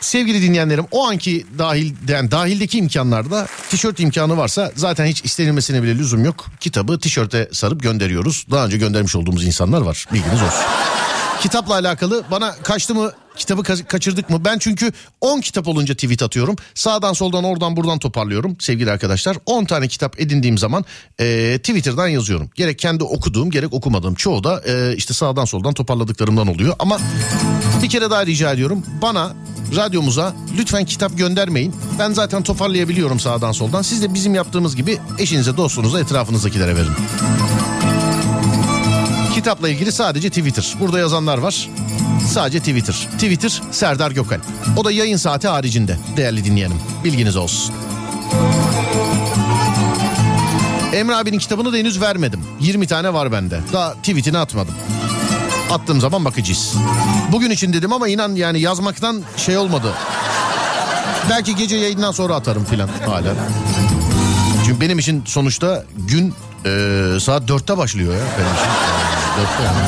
Sevgili 0.00 0.42
dinleyenlerim 0.42 0.86
o 0.90 1.06
anki 1.08 1.46
dahil 1.58 1.92
yani 2.08 2.30
dahildeki 2.30 2.78
imkanlarda 2.78 3.46
tişört 3.70 4.00
imkanı 4.00 4.36
varsa 4.36 4.72
zaten 4.76 5.06
hiç 5.06 5.24
istenilmesine 5.24 5.82
bile 5.82 5.98
lüzum 5.98 6.24
yok. 6.24 6.46
Kitabı 6.60 6.98
tişörte 6.98 7.48
sarıp 7.52 7.82
gönderiyoruz. 7.82 8.46
Daha 8.50 8.66
önce 8.66 8.76
göndermiş 8.76 9.16
olduğumuz 9.16 9.44
insanlar 9.44 9.80
var. 9.80 10.06
Bilginiz 10.12 10.42
olsun. 10.42 10.64
Kitapla 11.40 11.74
alakalı 11.74 12.24
bana 12.30 12.52
kaçtı 12.52 12.94
mı 12.94 13.12
kitabı 13.36 13.62
ka- 13.62 13.84
kaçırdık 13.86 14.30
mı? 14.30 14.44
Ben 14.44 14.58
çünkü 14.58 14.92
10 15.20 15.40
kitap 15.40 15.68
olunca 15.68 15.94
tweet 15.94 16.22
atıyorum. 16.22 16.56
Sağdan 16.74 17.12
soldan 17.12 17.44
oradan 17.44 17.76
buradan 17.76 17.98
toparlıyorum 17.98 18.56
sevgili 18.60 18.90
arkadaşlar. 18.90 19.36
10 19.46 19.64
tane 19.64 19.88
kitap 19.88 20.20
edindiğim 20.20 20.58
zaman 20.58 20.84
e, 21.20 21.58
Twitter'dan 21.58 22.08
yazıyorum. 22.08 22.50
Gerek 22.54 22.78
kendi 22.78 23.04
okuduğum 23.04 23.50
gerek 23.50 23.72
okumadığım 23.72 24.14
çoğu 24.14 24.44
da 24.44 24.62
e, 24.66 24.96
işte 24.96 25.14
sağdan 25.14 25.44
soldan 25.44 25.74
toparladıklarımdan 25.74 26.46
oluyor. 26.46 26.74
Ama 26.78 26.98
bir 27.82 27.88
kere 27.88 28.10
daha 28.10 28.26
rica 28.26 28.52
ediyorum 28.52 28.84
bana 29.02 29.32
radyomuza 29.76 30.34
lütfen 30.58 30.84
kitap 30.84 31.18
göndermeyin. 31.18 31.74
Ben 31.98 32.12
zaten 32.12 32.42
toparlayabiliyorum 32.42 33.20
sağdan 33.20 33.52
soldan. 33.52 33.82
Siz 33.82 34.02
de 34.02 34.14
bizim 34.14 34.34
yaptığımız 34.34 34.76
gibi 34.76 34.98
eşinize, 35.18 35.56
dostunuza, 35.56 36.00
etrafınızdakilere 36.00 36.76
verin. 36.76 36.92
Kitapla 39.40 39.68
ilgili 39.68 39.92
sadece 39.92 40.28
Twitter. 40.28 40.74
Burada 40.80 40.98
yazanlar 40.98 41.38
var. 41.38 41.68
Sadece 42.28 42.58
Twitter. 42.58 43.08
Twitter 43.12 43.62
Serdar 43.70 44.10
Gökal. 44.10 44.38
O 44.76 44.84
da 44.84 44.92
yayın 44.92 45.16
saati 45.16 45.48
haricinde 45.48 45.98
değerli 46.16 46.44
dinleyenim. 46.44 46.76
Bilginiz 47.04 47.36
olsun. 47.36 47.74
Emre 50.92 51.16
abinin 51.16 51.38
kitabını 51.38 51.72
da 51.72 51.76
henüz 51.76 52.00
vermedim. 52.00 52.40
20 52.60 52.86
tane 52.86 53.14
var 53.14 53.32
bende. 53.32 53.60
Daha 53.72 53.94
tweetini 53.94 54.38
atmadım. 54.38 54.74
Attığım 55.70 56.00
zaman 56.00 56.24
bakacağız. 56.24 56.74
Bugün 57.32 57.50
için 57.50 57.72
dedim 57.72 57.92
ama 57.92 58.08
inan 58.08 58.34
yani 58.34 58.60
yazmaktan 58.60 59.22
şey 59.36 59.56
olmadı. 59.56 59.94
Belki 61.30 61.56
gece 61.56 61.76
yayından 61.76 62.12
sonra 62.12 62.34
atarım 62.34 62.64
filan 62.64 62.88
hala. 63.06 63.34
Çünkü 64.66 64.80
benim 64.80 64.98
için 64.98 65.22
sonuçta 65.26 65.84
gün 66.08 66.34
e, 66.66 66.70
saat 67.20 67.48
dörtte 67.48 67.78
başlıyor 67.78 68.14
ya 68.14 68.20
benim 68.38 68.54
için. 68.54 68.99
Yani. 69.38 69.78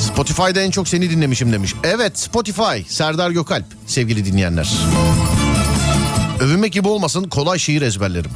Spotify'da 0.00 0.60
en 0.60 0.70
çok 0.70 0.88
seni 0.88 1.10
dinlemişim 1.10 1.52
demiş. 1.52 1.74
Evet 1.84 2.18
Spotify 2.18 2.82
Serdar 2.88 3.30
Gökalp 3.30 3.64
sevgili 3.86 4.24
dinleyenler. 4.24 4.72
Övünmek 6.40 6.72
gibi 6.72 6.88
olmasın 6.88 7.24
kolay 7.24 7.58
şiir 7.58 7.82
ezberlerim. 7.82 8.30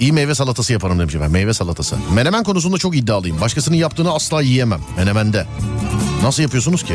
İyi 0.00 0.12
meyve 0.12 0.34
salatası 0.34 0.72
yaparım 0.72 0.98
demiş 0.98 1.14
efendim. 1.14 1.32
Meyve 1.32 1.54
salatası. 1.54 1.96
Menemen 2.14 2.44
konusunda 2.44 2.78
çok 2.78 2.96
iddialıyım. 2.96 3.40
Başkasının 3.40 3.76
yaptığını 3.76 4.14
asla 4.14 4.42
yiyemem. 4.42 4.80
Menemende. 4.96 5.46
Nasıl 6.22 6.42
yapıyorsunuz 6.42 6.82
ki? 6.82 6.94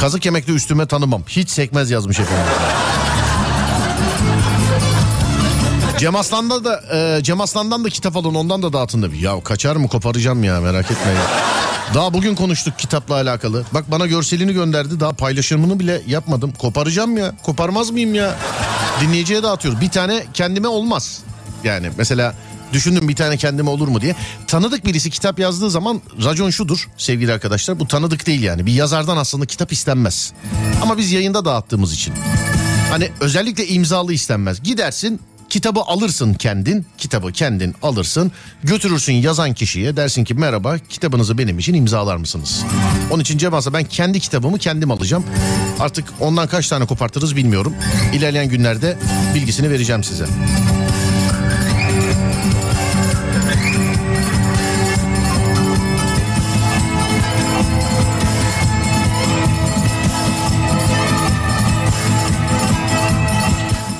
Kazık 0.00 0.24
yemekte 0.24 0.52
üstüme 0.52 0.86
tanımam. 0.86 1.22
Hiç 1.28 1.50
sekmez 1.50 1.90
yazmış 1.90 2.20
efendim. 2.20 2.52
Cem 5.98 6.16
Aslan'da 6.16 6.64
da 6.64 6.82
e, 6.96 7.22
Cem 7.22 7.40
Aslan'dan 7.40 7.84
da 7.84 7.88
kitap 7.90 8.16
alın 8.16 8.34
ondan 8.34 8.62
da 8.62 8.72
dağıtın 8.72 9.02
da. 9.02 9.06
Ya 9.20 9.40
kaçar 9.44 9.76
mı 9.76 9.88
koparacağım 9.88 10.44
ya 10.44 10.60
merak 10.60 10.90
etmeyin. 10.90 11.20
Daha 11.94 12.14
bugün 12.14 12.34
konuştuk 12.34 12.78
kitapla 12.78 13.14
alakalı. 13.14 13.64
Bak 13.74 13.90
bana 13.90 14.06
görselini 14.06 14.52
gönderdi 14.52 15.00
daha 15.00 15.12
paylaşımını 15.12 15.80
bile 15.80 16.02
yapmadım. 16.06 16.52
Koparacağım 16.58 17.16
ya 17.16 17.32
koparmaz 17.42 17.90
mıyım 17.90 18.14
ya? 18.14 18.34
Dinleyiciye 19.00 19.42
dağıtıyoruz. 19.42 19.80
Bir 19.80 19.88
tane 19.88 20.24
kendime 20.34 20.68
olmaz. 20.68 21.20
Yani 21.64 21.90
mesela 21.98 22.34
düşündüm 22.72 23.08
bir 23.08 23.16
tane 23.16 23.36
kendime 23.36 23.70
olur 23.70 23.88
mu 23.88 24.00
diye. 24.00 24.16
Tanıdık 24.46 24.86
birisi 24.86 25.10
kitap 25.10 25.38
yazdığı 25.38 25.70
zaman 25.70 26.00
racon 26.24 26.50
şudur 26.50 26.88
sevgili 26.96 27.32
arkadaşlar. 27.32 27.80
Bu 27.80 27.88
tanıdık 27.88 28.26
değil 28.26 28.42
yani. 28.42 28.66
Bir 28.66 28.72
yazardan 28.72 29.16
aslında 29.16 29.46
kitap 29.46 29.72
istenmez. 29.72 30.32
Ama 30.82 30.98
biz 30.98 31.12
yayında 31.12 31.44
dağıttığımız 31.44 31.92
için. 31.92 32.14
Hani 32.90 33.10
özellikle 33.20 33.66
imzalı 33.66 34.12
istenmez. 34.12 34.62
Gidersin 34.62 35.20
kitabı 35.50 35.80
alırsın 35.80 36.34
kendin. 36.34 36.86
Kitabı 36.98 37.32
kendin 37.32 37.74
alırsın. 37.82 38.32
Götürürsün 38.62 39.12
yazan 39.12 39.54
kişiye 39.54 39.96
dersin 39.96 40.24
ki 40.24 40.34
merhaba 40.34 40.78
kitabınızı 40.78 41.38
benim 41.38 41.58
için 41.58 41.74
imzalar 41.74 42.16
mısınız? 42.16 42.64
Onun 43.10 43.22
için 43.22 43.38
Cem 43.38 43.54
Aslan 43.54 43.74
ben 43.74 43.84
kendi 43.84 44.20
kitabımı 44.20 44.58
kendim 44.58 44.90
alacağım. 44.90 45.24
Artık 45.80 46.04
ondan 46.20 46.48
kaç 46.48 46.68
tane 46.68 46.86
kopartırız 46.86 47.36
bilmiyorum. 47.36 47.74
İlerleyen 48.14 48.48
günlerde 48.48 48.96
bilgisini 49.34 49.70
vereceğim 49.70 50.04
size. 50.04 50.24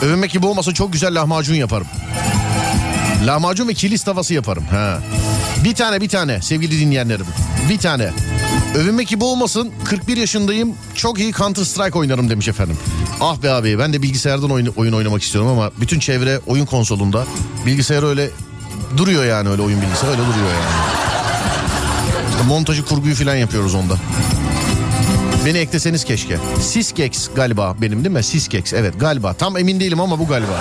Övünmek 0.05 0.31
gibi 0.31 0.47
olmasa 0.47 0.75
çok 0.75 0.93
güzel 0.93 1.15
lahmacun 1.15 1.55
yaparım. 1.55 1.87
Lahmacun 3.27 3.69
ve 3.69 3.75
kilis 3.75 4.03
tavası 4.03 4.35
yaparım. 4.35 4.65
Ha. 4.71 4.99
Bir 5.65 5.75
tane 5.75 6.01
bir 6.01 6.09
tane 6.09 6.43
sevgili 6.43 6.81
dinleyenlerim. 6.81 7.27
Bir 7.71 7.79
tane. 7.79 8.11
Övünmek 8.75 9.09
gibi 9.09 9.25
olmasın 9.25 9.73
41 9.85 10.17
yaşındayım 10.17 10.75
çok 10.95 11.19
iyi 11.19 11.33
Counter 11.33 11.65
Strike 11.65 11.99
oynarım 11.99 12.31
demiş 12.31 12.49
efendim. 12.49 12.79
Ah 13.21 13.43
be 13.43 13.51
abi 13.51 13.79
ben 13.79 13.93
de 13.93 14.03
bilgisayardan 14.03 14.51
oyun, 14.51 14.67
oyun 14.77 14.93
oynamak 14.93 15.23
istiyorum 15.23 15.51
ama 15.51 15.71
bütün 15.81 15.99
çevre 15.99 16.41
oyun 16.47 16.67
konsolunda. 16.67 17.25
Bilgisayar 17.67 18.03
öyle 18.03 18.31
duruyor 18.97 19.25
yani 19.25 19.49
öyle 19.49 19.63
oyun 19.63 19.83
bilgisayar 19.83 20.09
öyle 20.09 20.19
duruyor 20.23 20.49
yani. 20.49 20.95
İşte 22.31 22.43
montajı 22.43 22.85
kurguyu 22.85 23.15
falan 23.15 23.35
yapıyoruz 23.35 23.75
onda. 23.75 23.95
Beni 25.45 25.59
ekleseniz 25.59 26.05
keşke. 26.05 26.39
Siskex 26.61 27.31
galiba 27.37 27.77
benim 27.81 28.05
değil 28.05 28.17
mi? 28.17 28.23
Siskex 28.23 28.73
evet 28.73 29.01
galiba. 29.01 29.35
Tam 29.35 29.57
emin 29.57 29.81
değilim 29.81 30.01
ama 30.01 30.19
bu 30.19 30.27
galiba. 30.27 30.61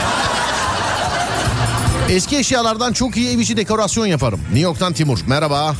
Eski 2.09 2.37
eşyalardan 2.37 2.93
çok 2.93 3.17
iyi 3.17 3.29
ev 3.29 3.39
içi 3.39 3.57
dekorasyon 3.57 4.05
yaparım. 4.05 4.39
New 4.39 4.59
York'tan 4.59 4.93
Timur. 4.93 5.19
Merhaba. 5.27 5.75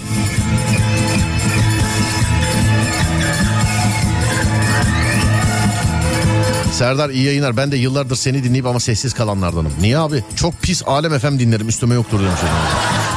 Serdar 6.72 7.10
iyi 7.10 7.26
yayınlar. 7.26 7.58
Ben 7.58 7.72
de 7.72 7.78
yıllardır 7.78 8.16
seni 8.16 8.44
dinleyip 8.44 8.66
ama 8.66 8.80
sessiz 8.80 9.14
kalanlardanım. 9.14 9.72
Niye 9.82 9.98
abi? 9.98 10.24
Çok 10.36 10.62
pis 10.62 10.84
Alem 10.86 11.20
FM 11.20 11.40
dinlerim 11.40 11.70
üstüme 11.70 11.96
yoktur 11.96 12.20
demiş. 12.20 12.40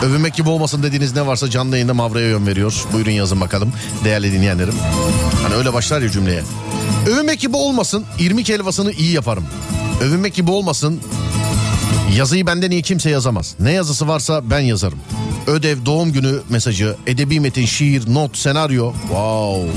Övünmek 0.03 0.35
gibi 0.35 0.49
olmasın 0.49 0.83
dediğiniz 0.83 1.15
ne 1.15 1.27
varsa 1.27 1.51
canlı 1.51 1.75
yayında 1.75 1.95
Mavra'ya 1.95 2.29
yön 2.29 2.47
veriyor. 2.47 2.85
Buyurun 2.93 3.11
yazın 3.11 3.41
bakalım 3.41 3.73
değerli 4.05 4.33
dinleyenlerim. 4.33 4.75
Hani 5.43 5.55
öyle 5.55 5.73
başlar 5.73 6.03
ya 6.03 6.11
cümleye. 6.11 6.43
Övünmek 7.07 7.41
gibi 7.41 7.57
olmasın 7.57 8.05
irmik 8.19 8.49
helvasını 8.49 8.93
iyi 8.93 9.13
yaparım. 9.13 9.45
Övünmek 10.01 10.35
gibi 10.35 10.51
olmasın 10.51 11.01
yazıyı 12.17 12.47
benden 12.47 12.71
iyi 12.71 12.83
kimse 12.83 13.11
yazamaz. 13.11 13.55
Ne 13.61 13.73
yazısı 13.73 14.09
varsa 14.09 14.51
ben 14.51 14.61
yazarım. 14.61 14.99
Ödev, 15.47 15.87
doğum 15.87 16.13
günü 16.13 16.41
mesajı, 16.49 16.97
edebi 17.07 17.41
metin, 17.41 17.67
şiir, 17.67 18.15
not, 18.15 18.37
senaryo. 18.39 18.93
Wow. 18.93 19.71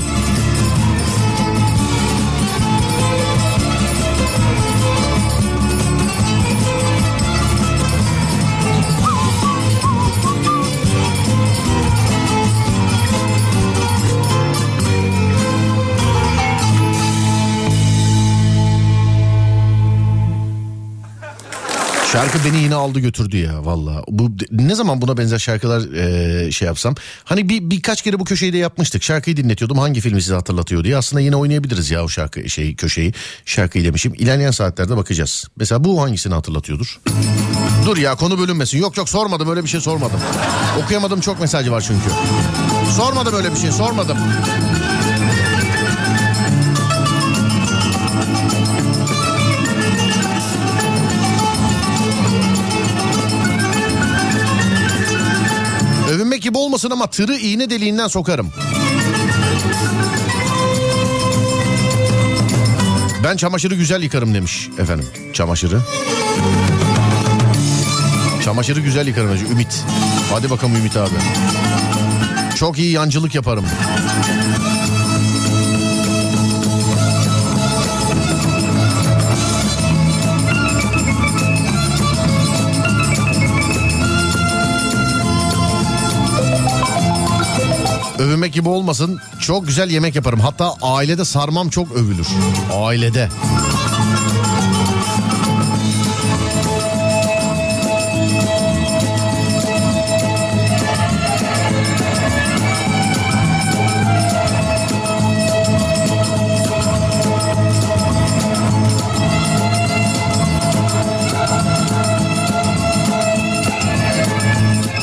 Şarkı 22.12 22.38
beni 22.44 22.62
yine 22.62 22.74
aldı 22.74 23.00
götürdü 23.00 23.36
ya 23.36 23.64
valla. 23.64 24.02
Bu 24.08 24.30
ne 24.50 24.74
zaman 24.74 25.02
buna 25.02 25.16
benzer 25.16 25.38
şarkılar 25.38 25.92
e, 25.92 26.52
şey 26.52 26.66
yapsam. 26.66 26.94
Hani 27.24 27.48
bir 27.48 27.70
birkaç 27.70 28.02
kere 28.02 28.18
bu 28.20 28.24
köşeyi 28.24 28.52
de 28.52 28.58
yapmıştık. 28.58 29.02
Şarkıyı 29.02 29.36
dinletiyordum. 29.36 29.78
Hangi 29.78 30.00
filmi 30.00 30.22
size 30.22 30.34
hatırlatıyor 30.34 30.84
diye. 30.84 30.96
Aslında 30.96 31.20
yine 31.20 31.36
oynayabiliriz 31.36 31.90
ya 31.90 32.04
o 32.04 32.08
şarkı 32.08 32.50
şey 32.50 32.74
köşeyi. 32.74 33.14
Şarkıyı 33.44 33.84
demişim. 33.84 34.14
İlerleyen 34.14 34.50
saatlerde 34.50 34.96
bakacağız. 34.96 35.44
Mesela 35.56 35.84
bu 35.84 36.02
hangisini 36.02 36.34
hatırlatıyordur? 36.34 37.00
Dur 37.86 37.96
ya 37.96 38.14
konu 38.14 38.38
bölünmesin. 38.38 38.78
Yok 38.78 38.96
yok 38.96 39.08
sormadım 39.08 39.50
öyle 39.50 39.62
bir 39.64 39.68
şey 39.68 39.80
sormadım. 39.80 40.20
Okuyamadım 40.84 41.20
çok 41.20 41.40
mesajı 41.40 41.72
var 41.72 41.80
çünkü. 41.80 42.10
Sormadım 42.96 43.34
öyle 43.34 43.52
bir 43.52 43.58
şey 43.58 43.72
sormadım. 43.72 44.18
Gibi 56.50 56.58
olmasın 56.58 56.90
ama 56.90 57.06
tırı 57.06 57.36
iğne 57.36 57.70
deliğinden 57.70 58.08
sokarım. 58.08 58.52
Ben 63.24 63.36
çamaşırı 63.36 63.74
güzel 63.74 64.02
yıkarım 64.02 64.34
demiş 64.34 64.68
efendim. 64.78 65.06
Çamaşırı. 65.32 65.80
Çamaşırı 68.44 68.80
güzel 68.80 69.06
yıkarım 69.06 69.28
demiş. 69.28 69.42
Ümit. 69.52 69.84
Hadi 70.30 70.50
bakalım 70.50 70.76
Ümit 70.76 70.96
abi. 70.96 71.14
Çok 72.56 72.78
iyi 72.78 72.92
yancılık 72.92 73.34
yaparım. 73.34 73.66
Övünmek 88.20 88.52
gibi 88.52 88.68
olmasın. 88.68 89.20
Çok 89.40 89.66
güzel 89.66 89.90
yemek 89.90 90.14
yaparım. 90.14 90.40
Hatta 90.40 90.74
ailede 90.82 91.24
sarmam 91.24 91.68
çok 91.68 91.92
övülür. 91.92 92.26
Ailede. 92.74 93.28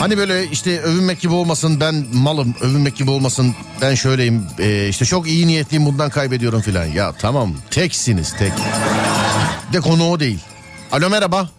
Hani 0.08 0.18
böyle 0.18 0.48
işte 0.48 0.82
övünmek 0.82 1.20
gibi 1.20 1.34
olmasın 1.34 1.80
ben 1.80 2.06
malım 2.14 2.56
övünmek 2.62 2.96
gibi 2.96 3.12
olmasın 3.12 3.56
ben 3.82 3.96
şöyleyim 3.96 4.48
ee, 4.60 4.88
işte 4.90 5.06
çok 5.06 5.28
iyi 5.28 5.48
niyetliyim 5.48 5.86
bundan 5.86 6.10
kaybediyorum 6.10 6.62
filan. 6.62 6.86
Ya 6.86 7.14
tamam 7.20 7.54
teksiniz 7.72 8.34
tek. 8.34 8.52
De 9.74 9.80
konu 9.80 10.10
o 10.10 10.20
değil. 10.20 10.40
Alo 10.92 11.10
merhaba. 11.10 11.50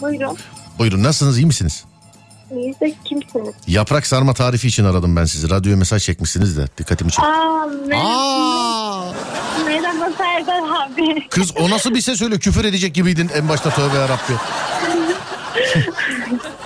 Buyurun. 0.00 0.36
Buyurun 0.78 1.02
nasılsınız 1.02 1.38
iyi 1.38 1.46
misiniz? 1.46 1.84
İyi 2.56 2.74
de 2.80 2.94
kimsiniz? 3.04 3.54
Yaprak 3.66 4.06
sarma 4.06 4.34
tarifi 4.34 4.68
için 4.68 4.84
aradım 4.84 5.16
ben 5.16 5.24
sizi. 5.24 5.50
Radyoya 5.50 5.76
mesaj 5.76 6.04
çekmişsiniz 6.04 6.56
de 6.56 6.66
dikkatimi 6.78 7.10
çekti. 7.10 7.26
Aa, 7.26 7.66
merhaba, 7.86 9.14
merhaba 9.66 10.10
Serdar 10.18 10.62
abi. 10.62 11.28
Kız 11.30 11.56
o 11.56 11.70
nasıl 11.70 11.94
bir 11.94 12.00
ses 12.00 12.22
öyle 12.22 12.38
küfür 12.38 12.64
edecek 12.64 12.94
gibiydin 12.94 13.30
en 13.34 13.48
başta 13.48 13.70
tövbe 13.70 13.96
yarabbi. 13.96 14.32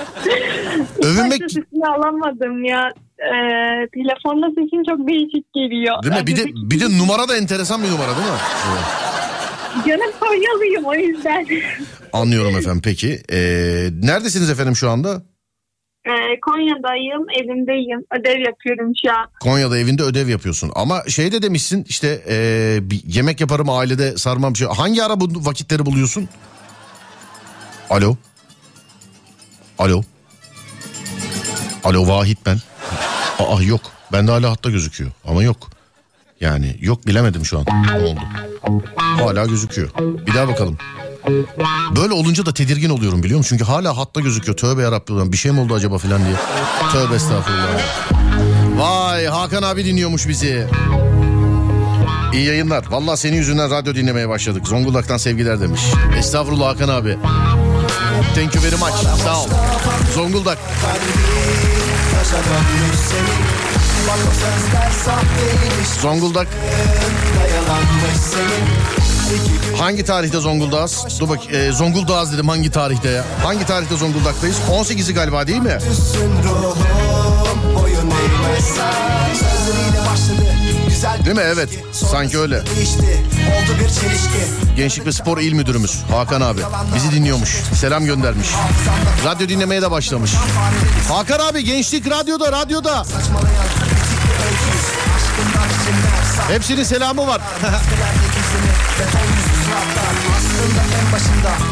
Övünmek 1.07 1.31
Başta 1.31 1.49
sesini 1.49 1.87
alamadım 1.87 2.64
ya. 2.64 2.92
Ee, 3.19 3.88
telefonda 3.95 4.47
sesin 4.49 4.85
çok 4.90 5.09
değişik 5.09 5.53
geliyor. 5.55 6.03
değil 6.03 6.14
mi? 6.14 6.27
Bir 6.27 6.37
de 6.37 6.45
bir 6.71 6.81
de 6.81 6.99
numara 6.99 7.29
da 7.29 7.37
enteresan 7.37 7.83
bir 7.83 7.90
numara 7.90 8.16
değil 8.16 8.27
mi? 8.29 8.38
Evet. 8.71 8.85
Canım 9.87 10.12
Konyalıyım 10.21 10.85
o 10.85 10.95
yüzden. 10.95 11.47
Anlıyorum 12.12 12.57
efendim 12.59 12.83
peki. 12.85 13.23
Ee, 13.33 13.88
neredesiniz 14.03 14.51
efendim 14.51 14.77
şu 14.77 14.90
anda? 14.90 15.23
Ee, 16.07 16.40
Konya'dayım, 16.40 17.27
evimdeyim. 17.40 18.05
Ödev 18.21 18.38
yapıyorum 18.40 18.92
şu 19.05 19.12
an. 19.12 19.27
Konya'da 19.40 19.79
evinde 19.79 20.03
ödev 20.03 20.29
yapıyorsun. 20.29 20.71
Ama 20.75 21.03
şey 21.09 21.33
de 21.33 21.42
demişsin 21.42 21.85
işte 21.88 22.21
bir 22.90 23.03
yemek 23.05 23.40
yaparım 23.40 23.71
ailede 23.71 24.16
sarmam 24.16 24.57
şey. 24.57 24.69
Hangi 24.69 25.03
ara 25.05 25.21
bu 25.21 25.29
vakitleri 25.37 25.87
buluyorsun? 25.87 26.29
Alo. 27.90 28.16
Alo. 29.79 30.03
Alo 31.87 32.09
Vahit 32.09 32.38
ben. 32.46 32.59
Aa 33.38 33.62
yok. 33.62 33.81
Bende 34.12 34.31
hala 34.31 34.51
hatta 34.51 34.70
gözüküyor 34.70 35.11
ama 35.29 35.42
yok. 35.42 35.57
Yani 36.40 36.77
yok 36.81 37.07
bilemedim 37.07 37.44
şu 37.44 37.59
an. 37.59 37.66
Ne 37.87 38.05
oldu? 38.05 38.20
Hala 38.96 39.46
gözüküyor. 39.46 39.88
Bir 40.27 40.35
daha 40.35 40.49
bakalım. 40.49 40.79
Böyle 41.96 42.12
olunca 42.12 42.46
da 42.46 42.55
tedirgin 42.55 42.90
oluyorum 42.90 43.22
biliyor 43.22 43.38
musun? 43.38 43.49
Çünkü 43.49 43.64
hala 43.72 43.96
hatta 43.99 44.20
gözüküyor. 44.20 44.57
Tövbe 44.57 44.83
yarabbim 44.83 45.33
bir 45.33 45.37
şey 45.37 45.53
mi 45.53 45.61
oldu 45.61 45.75
acaba 45.75 45.99
falan 45.99 46.25
diye. 46.25 46.37
Tövbe 46.92 47.14
estağfurullah. 47.14 47.81
Vay 48.77 49.27
Hakan 49.27 49.62
abi 49.62 49.85
dinliyormuş 49.85 50.29
bizi. 50.29 50.66
İyi 52.33 52.46
yayınlar. 52.46 52.85
Vallahi 52.90 53.16
senin 53.16 53.37
yüzünden 53.37 53.70
radyo 53.70 53.94
dinlemeye 53.94 54.29
başladık. 54.29 54.68
Zonguldak'tan 54.68 55.16
sevgiler 55.16 55.61
demiş. 55.61 55.81
Estağfurullah 56.18 56.68
Hakan 56.68 56.88
abi. 56.88 57.18
Thank 58.35 58.55
you 58.55 58.64
very 58.64 58.77
much. 58.77 59.22
Sağ 59.25 59.42
ol. 59.42 59.49
Zonguldak. 60.16 60.59
Zonguldak. 66.02 66.48
Hangi 69.79 70.05
tarihte 70.05 70.40
Zonguldak'ız? 70.40 71.20
Dur 71.20 71.29
bak 71.29 71.38
e, 71.55 71.72
Zonguldak'ız 71.72 72.33
dedim 72.33 72.48
hangi 72.48 72.70
tarihte 72.70 73.09
ya? 73.11 73.24
Hangi 73.42 73.66
tarihte 73.66 73.96
Zonguldak'tayız? 73.96 74.57
18'i 74.70 75.14
galiba 75.14 75.46
değil 75.46 75.62
mi? 75.62 75.79
Değil 81.24 81.37
mi? 81.37 81.42
Evet. 81.46 81.68
Sanki 81.92 82.38
öyle. 82.38 82.59
Oldu 82.61 83.72
bir 83.80 83.88
çelişki 83.88 84.76
Gençlik 84.76 85.06
ve 85.06 85.12
Spor 85.12 85.38
İl 85.38 85.52
Müdürümüz 85.52 86.02
Hakan 86.11 86.40
abi 86.40 86.61
bizi 86.94 87.12
dinliyormuş. 87.12 87.56
Selam 87.80 88.04
göndermiş. 88.04 88.48
Radyo 89.24 89.48
dinlemeye 89.48 89.82
de 89.82 89.90
başlamış. 89.90 90.30
Hakan 91.09 91.38
abi 91.38 91.64
Gençlik 91.64 92.11
Radyo'da 92.11 92.52
radyoda. 92.52 93.04
Hepsinin 96.48 96.85
selamı 96.85 97.26
var. 97.26 97.40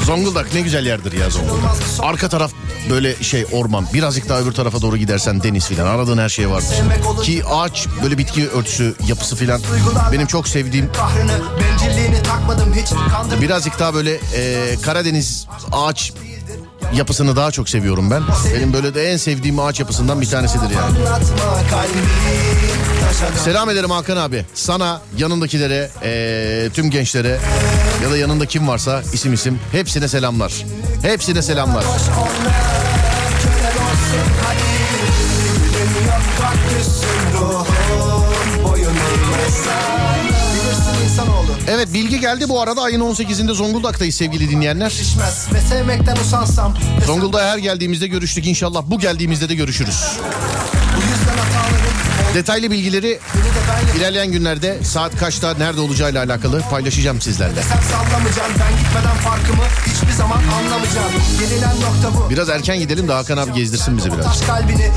Zonguldak 0.05 0.55
ne 0.55 0.61
güzel 0.61 0.87
yerdir 0.87 1.13
ya 1.13 1.31
Zonguldak. 1.31 1.77
Arka 2.01 2.29
taraf 2.29 2.53
böyle 2.91 3.23
şey 3.23 3.47
orman. 3.53 3.87
Birazcık 3.95 4.29
daha 4.29 4.41
öbür 4.41 4.53
tarafa 4.53 4.83
doğru 4.83 4.97
gidersen 4.97 5.43
deniz 5.43 5.67
filan. 5.67 5.87
Aradığın 5.87 6.19
her 6.19 6.29
şey 6.29 6.51
vardır. 6.51 6.75
Ki 7.23 7.43
ağaç 7.51 7.87
böyle 8.03 8.19
bitki 8.19 8.49
örtüsü 8.49 8.95
yapısı 9.07 9.37
filan. 9.37 9.61
Benim 10.13 10.27
çok 10.27 10.49
sevdiğim 10.49 10.91
Birazcık 13.41 13.79
daha 13.79 13.95
böyle 13.95 14.21
e, 14.35 14.77
Karadeniz 14.83 15.47
ağaç 15.73 16.13
yapısını 16.97 17.37
daha 17.37 17.51
çok 17.51 17.69
seviyorum 17.69 18.11
ben. 18.11 18.23
Benim 18.57 18.73
böyle 18.73 18.95
de 18.95 19.13
en 19.13 19.17
sevdiğim 19.17 19.59
ağaç 19.59 19.81
yapısından 19.81 20.21
bir 20.21 20.27
tanesidir 20.31 20.71
yani. 20.71 20.97
Selam 23.45 23.71
ederim 23.71 23.91
Hakan 23.91 24.17
abi. 24.17 24.47
Sana, 24.55 25.01
yanındakilere, 25.19 25.91
e, 26.03 26.71
tüm 26.75 26.91
gençlere 26.91 27.39
ya 28.05 28.11
da 28.11 28.17
yanında 28.17 28.47
kim 28.47 28.69
varsa 28.69 29.03
isim 29.13 29.33
isim 29.33 29.59
hepsine 29.73 30.09
selamlar. 30.09 30.65
Hepsine 31.03 31.43
selamlar. 31.43 31.85
Evet 41.85 41.95
bilgi 41.95 42.21
geldi 42.21 42.49
bu 42.49 42.61
arada 42.61 42.83
ayın 42.83 43.01
18'inde 43.01 43.55
Zonguldak'tayız 43.55 44.15
sevgili 44.15 44.51
dinleyenler. 44.51 44.91
Zonguldak'a 47.07 47.45
her 47.45 47.59
geldiğimizde 47.59 48.07
görüştük 48.07 48.47
inşallah 48.47 48.83
bu 48.87 48.99
geldiğimizde 48.99 49.49
de 49.49 49.55
görüşürüz. 49.55 50.19
Detaylı 52.35 52.71
bilgileri 52.71 53.19
ilerleyen 53.97 54.33
günlerde 54.33 54.85
saat 54.85 55.17
kaçta 55.17 55.55
nerede 55.59 55.81
olacağıyla 55.81 56.25
alakalı 56.25 56.61
paylaşacağım 56.71 57.21
sizlerle. 57.21 57.61
Biraz 62.31 62.49
erken 62.49 62.79
gidelim 62.79 63.09
de 63.09 63.13
Hakan 63.13 63.37
abi 63.37 63.53
gezdirsin 63.53 63.97
bizi 63.97 64.13
biraz. 64.13 64.27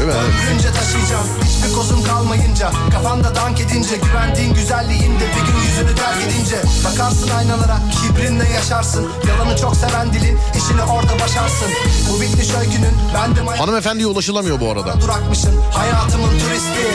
Ömrünce 0.01 0.67
taşıyacağım. 0.71 1.27
Hiçbir 1.43 1.73
kozun 1.75 2.03
kalmayınca 2.03 2.71
Kafanda 2.91 3.35
dank 3.35 3.61
edince 3.61 3.95
Güvendiğin 4.03 4.53
güzelliğinde 4.53 5.23
bir 5.35 5.51
gün 5.53 5.59
yüzünü 5.69 5.95
terk 5.95 6.17
edince. 6.27 6.55
Bakarsın 6.85 7.29
aynalara 7.29 7.77
kibrinle 7.91 8.49
yaşarsın. 8.49 9.07
Yalanı 9.27 9.57
çok 9.57 9.75
seven 9.75 10.13
dilin 10.13 10.37
işini 10.57 10.81
orada 10.83 11.13
başarsın. 11.19 11.67
Bu 12.09 12.21
bitmiş 12.21 12.49
öykünün 12.59 12.93
ben 13.15 13.35
de 13.35 13.39
may- 13.41 13.57
Hanımefendiye 13.57 14.07
ulaşılamıyor 14.07 14.59
bu 14.59 14.71
arada. 14.71 15.01
durakmışsın 15.01 15.61
Hayatımın 15.71 16.29
turisti 16.39 16.87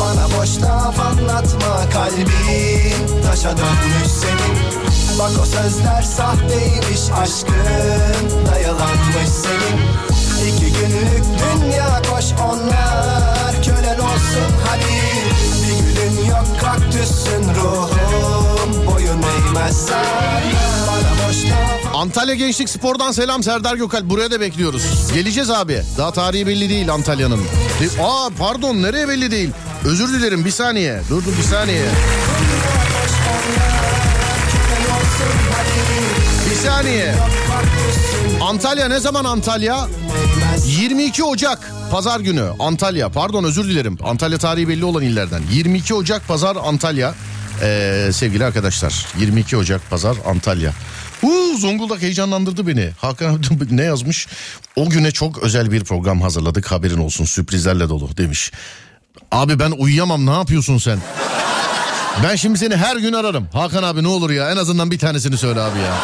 Bana 0.00 0.40
boş 0.40 0.62
laf 0.62 1.00
anlatma 1.00 1.90
Kalbin 1.92 3.22
taşa 3.26 3.56
dönmüş 3.56 4.12
senin. 4.20 4.56
Bak 5.18 5.30
o 5.42 5.44
sözler 5.44 6.02
sahteymiş 6.02 7.10
Aşkın. 7.22 8.46
Da 8.46 8.58
yalanmış 8.58 9.28
senin. 9.42 9.78
İki 10.48 10.72
günlük 10.72 11.24
dünya 11.24 12.02
koş 12.10 12.24
onlar. 12.44 13.62
Kölen 13.64 13.98
olsun 13.98 14.52
hadi. 14.66 15.02
Bir 15.62 15.78
gülün 15.78 16.26
yok 16.26 16.46
kaktüsün 16.60 17.54
ruhum. 17.54 18.86
Boyun 18.86 19.22
boş 19.22 19.54
laf 19.54 20.75
Antalya 21.96 22.34
Gençlik 22.34 22.68
Spor'dan 22.68 23.12
selam 23.12 23.42
Serdar 23.42 23.74
Gökal. 23.76 24.10
Buraya 24.10 24.30
da 24.30 24.40
bekliyoruz. 24.40 24.82
Geleceğiz 25.14 25.50
abi. 25.50 25.82
Daha 25.98 26.12
tarihi 26.12 26.46
belli 26.46 26.68
değil 26.68 26.92
Antalya'nın. 26.92 27.38
De- 27.38 28.02
Aa 28.02 28.28
pardon 28.38 28.82
nereye 28.82 29.08
belli 29.08 29.30
değil? 29.30 29.50
Özür 29.84 30.08
dilerim 30.12 30.44
bir 30.44 30.50
saniye. 30.50 31.00
Dur 31.10 31.24
dur 31.24 31.32
bir 31.38 31.42
saniye. 31.42 31.84
Bir 36.50 36.56
saniye. 36.68 37.14
Antalya 38.42 38.88
ne 38.88 39.00
zaman 39.00 39.24
Antalya? 39.24 39.88
22 40.66 41.24
Ocak 41.24 41.72
pazar 41.90 42.20
günü 42.20 42.44
Antalya. 42.58 43.08
Pardon 43.08 43.44
özür 43.44 43.64
dilerim. 43.64 43.98
Antalya 44.04 44.38
tarihi 44.38 44.68
belli 44.68 44.84
olan 44.84 45.02
illerden. 45.02 45.42
22 45.52 45.94
Ocak 45.94 46.28
pazar 46.28 46.56
Antalya. 46.64 47.14
Ee, 47.62 48.08
sevgili 48.12 48.44
arkadaşlar 48.44 49.06
22 49.18 49.56
Ocak 49.56 49.90
pazar 49.90 50.16
Antalya. 50.26 50.72
Uuu 51.22 51.56
Zonguldak 51.58 52.02
heyecanlandırdı 52.02 52.66
beni. 52.66 52.90
Hakan 53.00 53.40
ne 53.70 53.82
yazmış? 53.82 54.28
O 54.76 54.88
güne 54.90 55.10
çok 55.10 55.38
özel 55.38 55.72
bir 55.72 55.84
program 55.84 56.20
hazırladık 56.20 56.72
haberin 56.72 56.98
olsun 56.98 57.24
sürprizlerle 57.24 57.88
dolu 57.88 58.16
demiş. 58.16 58.52
Abi 59.32 59.58
ben 59.58 59.70
uyuyamam 59.70 60.26
ne 60.26 60.30
yapıyorsun 60.32 60.78
sen? 60.78 60.98
Ben 62.24 62.36
şimdi 62.36 62.58
seni 62.58 62.76
her 62.76 62.96
gün 62.96 63.12
ararım. 63.12 63.48
Hakan 63.52 63.82
abi 63.82 64.02
ne 64.02 64.08
olur 64.08 64.30
ya 64.30 64.50
en 64.50 64.56
azından 64.56 64.90
bir 64.90 64.98
tanesini 64.98 65.36
söyle 65.36 65.60
abi 65.60 65.78
ya. 65.78 65.94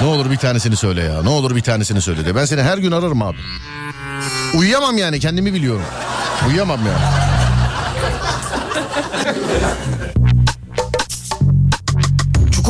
Ne 0.00 0.06
olur 0.06 0.30
bir 0.30 0.36
tanesini 0.36 0.76
söyle 0.76 1.02
ya. 1.02 1.22
Ne 1.22 1.28
olur 1.28 1.56
bir 1.56 1.60
tanesini 1.60 2.00
söyle 2.00 2.26
de. 2.26 2.34
Ben 2.34 2.44
seni 2.44 2.62
her 2.62 2.78
gün 2.78 2.92
ararım 2.92 3.22
abi. 3.22 3.38
Uyuyamam 4.54 4.98
yani 4.98 5.20
kendimi 5.20 5.54
biliyorum. 5.54 5.84
Uyuyamam 6.48 6.80
yani. 6.86 7.04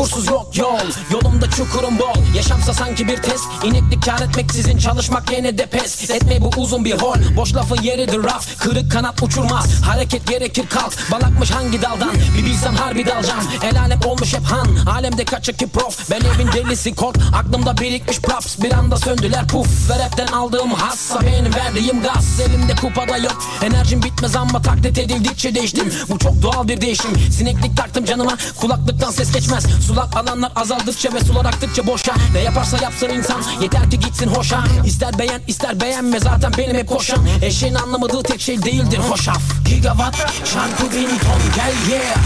Çukursuz 0.00 0.26
yok 0.26 0.56
yol. 0.56 0.78
Yolumda 1.10 1.50
çukurum 1.50 1.98
bol. 1.98 2.36
Yaşamsa 2.36 2.74
sanki 2.74 3.08
bir 3.08 3.16
test. 3.16 3.44
İneklik 3.64 4.02
kar 4.04 4.20
etmeksizin 4.20 4.78
çalışmak 4.78 5.32
yine 5.32 5.58
de 5.58 5.66
pes. 5.66 6.10
Etme 6.10 6.40
bu 6.40 6.50
uzun 6.56 6.84
bir 6.84 6.92
hol. 6.92 7.16
Boş 7.36 7.54
lafın 7.54 7.82
yeridir 7.82 8.24
raf. 8.24 8.58
Kırık 8.58 8.92
kanat 8.92 9.22
uçurmaz. 9.22 9.82
Hareket 9.82 10.26
gerekir 10.26 10.66
kalk. 10.66 11.10
Balakmış 11.10 11.50
hangi 11.50 11.82
daldan? 11.82 12.10
Bir 12.38 12.44
bilsem 12.44 12.74
harbi 12.74 13.06
dalacağım. 13.06 13.40
El 13.62 13.80
alem 13.80 14.00
olmuş 14.06 14.34
hep 14.34 14.44
han. 14.44 14.68
Alemde 14.96 15.24
kaçık 15.24 15.58
ki 15.58 15.66
prof? 15.66 16.10
Ben 16.10 16.20
evin 16.20 16.52
delisi 16.52 16.94
kork 16.94 17.16
Aklımda 17.34 17.78
birikmiş 17.78 18.20
props 18.20 18.58
Bir 18.62 18.72
anda 18.72 18.96
söndüler 18.96 19.46
puf. 19.46 19.90
Ve 19.90 20.04
rapten 20.04 20.26
aldığım 20.26 20.70
hassa 20.70 21.20
Benim 21.20 21.54
verdiğim 21.54 22.02
gaz. 22.02 22.40
Elimde 22.40 22.74
kupada 22.74 23.16
yok. 23.16 23.44
Enerjim 23.62 24.02
bitmez 24.02 24.36
ama 24.36 24.62
taklit 24.62 24.98
edildikçe 24.98 25.54
değiştim. 25.54 25.92
Bu 26.08 26.18
çok 26.18 26.42
doğal 26.42 26.68
bir 26.68 26.80
değişim. 26.80 27.10
Sineklik 27.30 27.76
taktım 27.76 28.04
canıma. 28.04 28.36
Kulaklıktan 28.60 29.10
ses 29.10 29.32
geçmez 29.32 29.66
Sulak 29.90 30.16
alanlar 30.16 30.53
azaldıkça 30.57 31.14
ve 31.14 31.20
sular 31.20 31.44
aktıkça 31.44 31.87
boşa. 31.87 32.14
Ne 32.33 32.40
yaparsa 32.40 32.79
yapsın 32.83 33.09
insan 33.09 33.42
Yeter 33.62 33.90
ki 33.90 34.00
gitsin 34.00 34.26
hoşa. 34.26 34.64
İster 34.87 35.18
beğen 35.18 35.40
ister 35.46 35.81
beğenme 35.81 36.20
Zaten 36.20 36.53
benim 36.59 36.76
hep 36.76 36.88
koşan 36.88 37.26
Eşeğin 37.42 37.74
anlamadığı 37.74 38.22
tek 38.22 38.40
şey 38.40 38.62
değildir 38.62 38.98
hoşaf. 38.98 39.42
Gigawatt 39.64 40.16
şarkı 40.53 40.83
bin 40.96 41.09
ton 41.09 41.40
gel 41.57 41.92
yeah. 41.92 42.16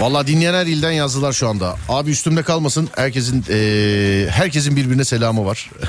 Vallahi 0.00 0.26
dinleyen 0.26 0.54
her 0.54 0.66
ilden 0.66 0.90
yazdılar 0.90 1.32
şu 1.32 1.48
anda. 1.48 1.76
Abi 1.88 2.10
üstümde 2.10 2.42
kalmasın. 2.42 2.88
Herkesin 2.96 3.44
eee, 3.48 4.30
herkesin 4.30 4.76
birbirine 4.76 5.04
selamı 5.04 5.46
var. 5.46 5.70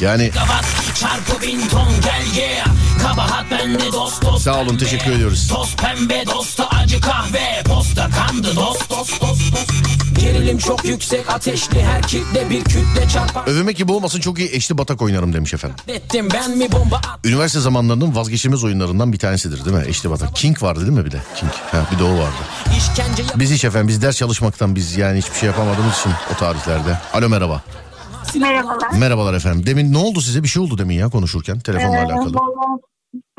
Yani 0.00 0.30
Sağ 4.38 4.60
olun, 4.60 4.76
teşekkür 4.76 5.12
ediyoruz. 5.12 5.48
Toz 5.48 5.76
pembe 5.76 6.24
dosta 6.26 6.68
acı 6.68 7.00
kahve. 7.00 7.62
Posta 7.64 8.08
kandı 8.10 8.56
dost 8.56 8.90
dost 8.90 9.22
dost 9.22 9.52
dost 9.52 10.09
Gerilim 10.20 10.58
çok 10.58 10.84
yüksek 10.84 11.30
ateşli 11.30 11.82
her 11.82 12.02
kitle 12.02 12.50
bir 12.50 12.64
kütle 12.64 13.08
çarpar 13.12 13.46
övmek 13.46 13.76
gibi 13.76 13.92
olmasın 13.92 14.20
çok 14.20 14.38
iyi 14.38 14.48
eşli 14.52 14.78
batak 14.78 15.02
oynarım 15.02 15.32
demiş 15.32 15.54
efendim. 15.54 15.76
Ettim 15.88 16.28
ben 16.34 16.58
mi 16.58 16.72
bomba 16.72 16.96
at 16.96 17.26
Üniversite 17.26 17.60
zamanlarının 17.60 18.16
vazgeçilmez 18.16 18.64
oyunlarından 18.64 19.12
bir 19.12 19.18
tanesidir 19.18 19.64
değil 19.64 19.76
mi? 19.76 19.84
Eşli 19.88 20.10
batak. 20.10 20.36
King 20.36 20.62
vardı 20.62 20.80
değil 20.80 20.92
mi 20.98 21.04
bir 21.04 21.10
de? 21.10 21.20
King. 21.36 21.52
Ha, 21.52 21.86
bir 21.92 21.98
de 21.98 22.04
o 22.04 22.12
vardı. 22.18 22.34
işkence 22.78 23.22
yap 23.22 23.32
Biz 23.36 23.50
hiç 23.50 23.64
efendim 23.64 23.88
biz 23.88 24.02
ders 24.02 24.16
çalışmaktan 24.16 24.76
biz 24.76 24.96
yani 24.96 25.18
hiçbir 25.18 25.36
şey 25.38 25.46
yapamadığımız 25.46 25.98
için 25.98 26.12
o 26.34 26.38
tarihlerde. 26.38 26.98
Alo 27.12 27.28
merhaba. 27.28 27.62
Merhabalar. 28.40 28.92
Merhabalar 28.98 29.34
efendim. 29.34 29.66
Demin 29.66 29.92
ne 29.92 29.98
oldu 29.98 30.20
size? 30.20 30.42
Bir 30.42 30.48
şey 30.48 30.62
oldu 30.62 30.78
demin 30.78 30.94
ya 30.94 31.08
konuşurken 31.08 31.60
telefonla 31.60 31.96
Ee, 31.96 32.04
alakalı. 32.04 32.34
vallahi 32.34 32.80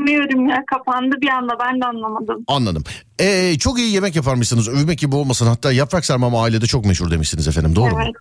Bilmiyorum 0.02 0.50
ya 0.50 0.64
kapandı 0.72 1.16
bir 1.22 1.30
anda 1.30 1.54
ben 1.60 1.82
de 1.82 1.86
anlamadım. 1.86 2.44
Anladım. 2.48 2.84
Ee, 3.20 3.58
çok 3.60 3.80
iyi 3.80 3.94
yemek 3.94 4.16
yaparmışsınız. 4.16 4.70
Övmek 4.70 5.00
gibi 5.00 5.16
olmasın. 5.16 5.48
Hatta 5.48 5.72
yaprak 5.72 6.06
sarmam 6.06 6.36
ailede 6.36 6.66
çok 6.66 6.86
meşhur 6.86 7.12
demişsiniz 7.12 7.48
efendim. 7.48 7.76
Doğru 7.76 7.96
mu? 7.96 8.02
Evet. 8.04 8.16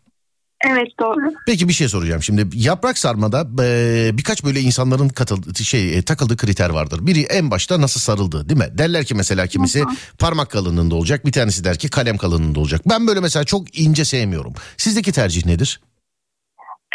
Evet 0.66 0.88
doğru. 1.01 1.33
Peki 1.47 1.69
bir 1.69 1.73
şey 1.73 1.88
soracağım 1.88 2.23
şimdi. 2.23 2.49
Yaprak 2.55 2.99
sarmada 2.99 3.64
e, 3.64 4.11
birkaç 4.19 4.45
böyle 4.45 4.61
insanların 4.61 5.09
katıldığı 5.09 5.64
şey 5.64 5.99
e, 5.99 6.03
takıldığı 6.03 6.37
kriter 6.37 6.71
vardır. 6.71 7.07
Biri 7.07 7.21
en 7.21 7.51
başta 7.51 7.81
nasıl 7.81 8.01
sarıldı 8.01 8.49
değil 8.49 8.61
mi? 8.61 8.79
Derler 8.79 9.05
ki 9.05 9.14
mesela 9.14 9.47
kimisi 9.47 9.85
parmak 10.19 10.51
kalınlığında 10.51 10.95
olacak. 10.95 11.27
Bir 11.27 11.33
tanesi 11.33 11.64
der 11.64 11.79
ki 11.79 11.90
kalem 11.90 12.16
kalınlığında 12.16 12.61
olacak. 12.61 12.81
Ben 12.88 13.07
böyle 13.07 13.21
mesela 13.21 13.45
çok 13.45 13.79
ince 13.79 14.05
sevmiyorum. 14.05 14.53
Sizdeki 14.77 15.12
tercih 15.12 15.47
nedir? 15.47 15.81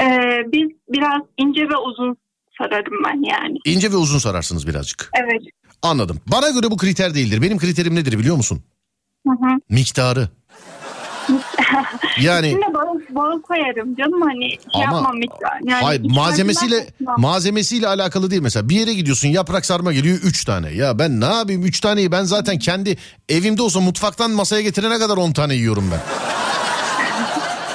Ee, 0.01 0.05
biz 0.53 0.69
biraz 0.89 1.21
ince 1.37 1.61
ve 1.61 1.77
uzun 1.77 2.17
sararım 2.57 3.03
ben 3.05 3.29
yani. 3.29 3.57
İnce 3.65 3.91
ve 3.91 3.95
uzun 3.95 4.19
sararsınız 4.19 4.67
birazcık. 4.67 5.09
Evet. 5.23 5.41
Anladım. 5.81 6.19
Bana 6.27 6.49
göre 6.49 6.71
bu 6.71 6.77
kriter 6.77 7.13
değildir. 7.15 7.41
Benim 7.41 7.57
kriterim 7.57 7.95
nedir 7.95 8.19
biliyor 8.19 8.35
musun? 8.35 8.63
Hı 9.27 9.31
hı. 9.31 9.59
Miktarı. 9.69 10.29
Yani 12.21 12.47
İçine 12.47 12.73
balık, 12.73 13.15
balık 13.15 13.43
koyarım 13.43 13.95
canım 13.95 14.21
hani 14.21 14.49
şey 14.49 14.83
Ama- 14.85 14.95
yapmam 14.97 15.15
hiç. 15.21 15.31
Yani 15.65 15.83
Hayır 15.83 16.01
malzemesiyle 16.09 16.87
malzemesiyle 17.17 17.87
alakalı 17.87 18.31
değil 18.31 18.41
mesela. 18.41 18.69
Bir 18.69 18.75
yere 18.75 18.93
gidiyorsun 18.93 19.27
yaprak 19.27 19.65
sarma 19.65 19.93
geliyor 19.93 20.17
3 20.23 20.45
tane. 20.45 20.71
Ya 20.71 20.99
ben 20.99 21.21
ne 21.21 21.25
yapayım 21.25 21.63
3 21.65 21.79
taneyi 21.79 22.11
ben 22.11 22.23
zaten 22.23 22.59
kendi 22.59 22.97
evimde 23.29 23.61
olsa 23.61 23.79
mutfaktan 23.79 24.31
masaya 24.31 24.61
getirene 24.61 24.99
kadar 24.99 25.17
10 25.17 25.31
tane 25.31 25.55
yiyorum 25.55 25.91
ben. 25.91 25.99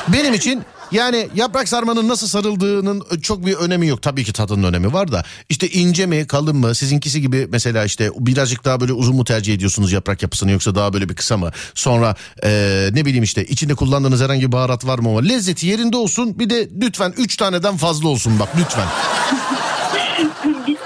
Benim 0.13 0.35
için 0.35 0.63
yani 0.93 1.29
yaprak 1.35 1.69
sarmanın 1.69 2.09
nasıl 2.09 2.27
sarıldığının 2.27 3.03
çok 3.23 3.47
bir 3.47 3.55
önemi 3.55 3.87
yok. 3.87 4.03
Tabii 4.03 4.25
ki 4.25 4.33
tadının 4.33 4.63
önemi 4.63 4.93
var 4.93 5.13
da. 5.13 5.25
İşte 5.49 5.69
ince 5.69 6.07
mi 6.07 6.27
kalın 6.27 6.57
mı 6.57 6.75
sizinkisi 6.75 7.21
gibi 7.21 7.49
mesela 7.51 7.85
işte 7.85 8.11
birazcık 8.19 8.65
daha 8.65 8.81
böyle 8.81 8.93
uzun 8.93 9.17
mu 9.17 9.25
tercih 9.25 9.55
ediyorsunuz 9.55 9.93
yaprak 9.93 10.23
yapısını 10.23 10.51
yoksa 10.51 10.75
daha 10.75 10.93
böyle 10.93 11.09
bir 11.09 11.15
kısa 11.15 11.37
mı? 11.37 11.51
Sonra 11.75 12.15
eee, 12.43 12.91
ne 12.93 13.05
bileyim 13.05 13.25
işte 13.25 13.45
içinde 13.45 13.75
kullandığınız 13.75 14.23
herhangi 14.23 14.47
bir 14.47 14.53
baharat 14.53 14.87
var 14.87 14.99
mı? 14.99 15.09
ama 15.09 15.21
Lezzeti 15.21 15.67
yerinde 15.67 15.97
olsun 15.97 16.39
bir 16.39 16.51
de 16.51 16.69
lütfen 16.81 17.15
3 17.17 17.37
taneden 17.37 17.77
fazla 17.77 18.09
olsun 18.09 18.39
bak 18.39 18.49
lütfen. 18.59 18.87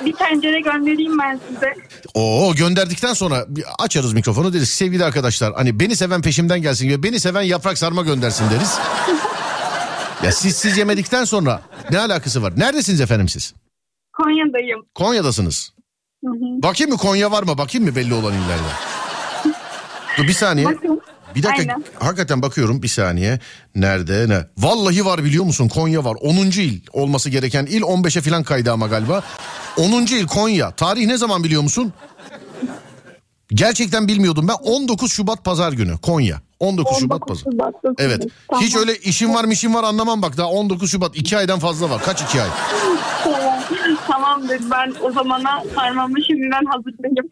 bir, 0.04 0.12
tencere 0.12 0.60
göndereyim 0.60 1.18
ben 1.18 1.40
size. 1.48 1.74
Oo 2.14 2.54
gönderdikten 2.54 3.14
sonra 3.14 3.46
açarız 3.78 4.12
mikrofonu 4.12 4.52
deriz 4.52 4.70
sevgili 4.70 5.04
arkadaşlar 5.04 5.54
hani 5.54 5.80
beni 5.80 5.96
seven 5.96 6.22
peşimden 6.22 6.62
gelsin 6.62 6.88
ve 6.88 7.02
beni 7.02 7.20
seven 7.20 7.42
yaprak 7.42 7.78
sarma 7.78 8.02
göndersin 8.02 8.44
deriz. 8.50 8.78
ya 10.24 10.32
siz 10.32 10.56
siz 10.56 10.78
yemedikten 10.78 11.24
sonra 11.24 11.62
ne 11.90 11.98
alakası 11.98 12.42
var? 12.42 12.52
Neredesiniz 12.56 13.00
efendim 13.00 13.28
siz? 13.28 13.54
Konya'dayım. 14.12 14.86
Konya'dasınız. 14.94 15.72
Hı 16.24 16.30
hı. 16.30 16.62
Bakayım 16.62 16.92
mı 16.92 16.98
Konya 16.98 17.30
var 17.30 17.42
mı? 17.42 17.58
Bakayım 17.58 17.88
mı 17.88 17.96
belli 17.96 18.14
olan 18.14 18.32
illerde? 18.32 18.68
Dur 20.18 20.22
bir 20.28 20.32
saniye. 20.32 20.66
Bakın. 20.66 21.00
Bir 21.34 21.42
dakika 21.42 21.72
Aynen. 21.72 21.84
hakikaten 21.98 22.42
bakıyorum 22.42 22.82
bir 22.82 22.88
saniye. 22.88 23.38
Nerede 23.74 24.28
ne? 24.28 24.46
Vallahi 24.58 25.04
var 25.04 25.24
biliyor 25.24 25.44
musun 25.44 25.68
Konya 25.68 26.04
var. 26.04 26.16
10. 26.20 26.34
il 26.36 26.80
olması 26.92 27.30
gereken 27.30 27.66
il 27.66 27.82
15'e 27.82 28.22
falan 28.22 28.42
kaydı 28.42 28.72
ama 28.72 28.86
galiba. 28.86 29.22
10. 29.76 29.92
il 29.92 30.26
Konya. 30.26 30.70
Tarih 30.70 31.06
ne 31.06 31.18
zaman 31.18 31.44
biliyor 31.44 31.62
musun? 31.62 31.92
Gerçekten 33.48 34.08
bilmiyordum 34.08 34.48
ben 34.48 34.54
19 34.54 35.12
Şubat 35.12 35.44
pazar 35.44 35.72
günü 35.72 35.98
Konya. 35.98 36.40
19 36.64 36.98
Şubat 36.98 37.22
19 37.22 37.44
pazar. 37.44 37.52
Şubat'ta 37.52 38.02
Evet. 38.04 38.26
Tamam. 38.48 38.64
Hiç 38.64 38.76
öyle 38.76 38.96
işim 38.96 39.34
var 39.34 39.44
mişim 39.44 39.74
var 39.74 39.84
anlamam 39.84 40.22
bak 40.22 40.36
daha 40.36 40.48
19 40.48 40.90
Şubat 40.90 41.16
2 41.16 41.36
aydan 41.38 41.58
fazla 41.58 41.90
var. 41.90 42.02
Kaç 42.02 42.22
2 42.22 42.42
ay? 42.42 42.48
Tamam. 43.24 43.54
Tamamdır 44.08 44.60
ben 44.70 44.92
o 45.02 45.12
zamana 45.12 45.62
sarmamı 45.74 46.24
şimdiden 46.26 46.64
hazırlayayım. 46.64 47.28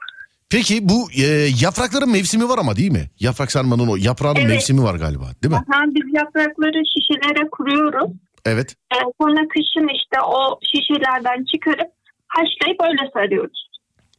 Peki 0.51 0.89
bu 0.89 1.09
e, 1.13 1.23
yaprakların 1.63 2.11
mevsimi 2.11 2.49
var 2.49 2.59
ama 2.59 2.77
değil 2.77 2.91
mi? 2.91 3.11
Yaprak 3.21 3.53
sarmanın 3.53 3.89
o 3.89 3.97
yaprağının 3.97 4.41
Evet. 4.41 4.49
mevsimi 4.49 4.83
var 4.83 4.95
galiba 4.95 5.25
değil 5.43 5.55
mi? 5.55 5.57
Aha, 5.57 5.83
biz 5.87 6.15
yaprakları 6.15 6.83
şişelere 6.95 7.51
kuruyoruz. 7.51 8.11
Evet. 8.47 8.77
Ee, 8.95 8.97
sonra 9.21 9.41
kışın 9.49 9.89
işte 9.97 10.17
o 10.27 10.59
şişelerden 10.71 11.45
çıkarıp 11.53 11.91
haşlayıp 12.29 12.81
öyle 12.83 13.11
sarıyoruz. 13.15 13.69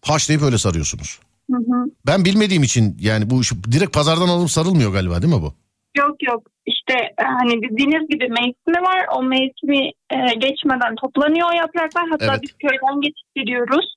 Haşlayıp 0.01 0.43
öyle 0.43 0.57
sarıyorsunuz. 0.57 1.19
Hı 1.51 1.57
hı. 1.57 1.85
Ben 2.07 2.25
bilmediğim 2.25 2.63
için 2.63 2.97
yani 2.99 3.29
bu 3.29 3.41
iş 3.41 3.51
direkt 3.71 3.93
pazardan 3.93 4.27
alıp 4.27 4.49
sarılmıyor 4.49 4.93
galiba 4.93 5.21
değil 5.21 5.35
mi 5.35 5.41
bu? 5.41 5.53
Yok 5.97 6.23
yok 6.23 6.43
işte 6.65 6.93
e, 6.93 7.23
hani 7.23 7.61
dediğiniz 7.61 8.09
gibi 8.09 8.27
mevsimi 8.29 8.81
var. 8.87 9.05
O 9.15 9.23
mevsimi 9.23 9.91
e, 10.09 10.17
geçmeden 10.37 10.95
toplanıyor 10.95 11.49
o 11.49 11.55
yapraklar. 11.55 12.05
Hatta 12.11 12.25
Evet. 12.25 12.39
biz 12.41 12.51
köyden 12.61 13.01
getirtiyoruz. 13.01 13.95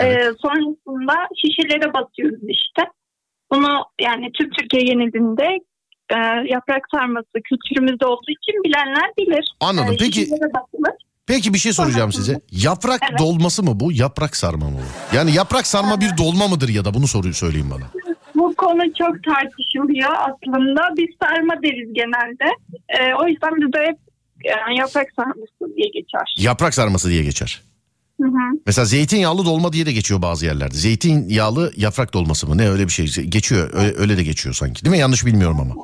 Ee, 0.00 0.04
Evet. 0.06 0.36
sonrasında 0.42 1.14
şişelere 1.40 1.94
basıyoruz 1.94 2.40
işte. 2.48 2.82
Bunu 3.52 3.84
yani 4.00 4.32
tüm 4.32 4.50
Türkiye 4.50 4.82
genelinde 4.82 5.58
e, 6.10 6.16
yaprak 6.48 6.82
sarması 6.94 7.32
kültürümüzde 7.44 8.06
olduğu 8.06 8.30
için 8.30 8.62
bilenler 8.64 9.10
bilir. 9.18 9.54
Anladım. 9.60 9.94
Ee, 9.94 9.96
Peki. 10.00 10.26
Peki 11.26 11.54
bir 11.54 11.58
şey 11.58 11.72
soracağım 11.72 12.12
size. 12.12 12.40
Yaprak 12.50 13.00
Evet. 13.10 13.18
dolması 13.20 13.62
mı 13.62 13.80
bu? 13.80 13.92
Yaprak 13.92 14.36
sarma 14.36 14.70
mı 14.70 14.76
bu? 14.78 15.16
Yani 15.16 15.32
yaprak 15.34 15.66
sarma 15.66 16.00
bir 16.00 16.16
dolma 16.18 16.48
mıdır 16.48 16.68
ya 16.68 16.84
da 16.84 16.94
bunu 16.94 17.06
soruyu 17.06 17.34
söyleyeyim 17.34 17.70
bana. 17.70 17.84
Bu 18.34 18.54
konu 18.54 18.82
çok 18.98 19.24
tartışılıyor 19.24 20.10
aslında. 20.12 20.82
Biz 20.96 21.08
sarma 21.22 21.54
deriz 21.62 21.94
genelde. 21.94 22.44
Ee, 22.88 23.14
o 23.24 23.28
yüzden 23.28 23.50
bizde 23.56 23.78
hep 23.78 23.98
yani 24.44 24.78
yaprak 24.78 25.06
sarması 25.16 25.76
diye 25.76 25.88
geçer. 25.94 26.34
Yaprak 26.38 26.74
sarması 26.74 27.08
diye 27.10 27.22
geçer. 27.24 27.62
Hı 28.20 28.26
hı. 28.28 28.58
Mesela 28.66 28.84
zeytinyağlı 28.84 29.44
dolma 29.44 29.72
diye 29.72 29.86
de 29.86 29.92
geçiyor 29.92 30.22
bazı 30.22 30.46
yerlerde. 30.46 30.74
Zeytinyağlı 30.74 31.72
yaprak 31.76 32.14
dolması 32.14 32.46
mı? 32.46 32.58
Ne 32.58 32.68
öyle 32.70 32.84
bir 32.86 32.92
şey. 32.92 33.06
Geçiyor. 33.06 33.70
Öyle, 33.72 33.96
öyle 33.98 34.16
de 34.16 34.22
geçiyor 34.22 34.54
sanki. 34.54 34.84
Değil 34.84 34.90
mi? 34.96 34.98
Yanlış 34.98 35.26
bilmiyorum 35.26 35.60
ama. 35.60 35.74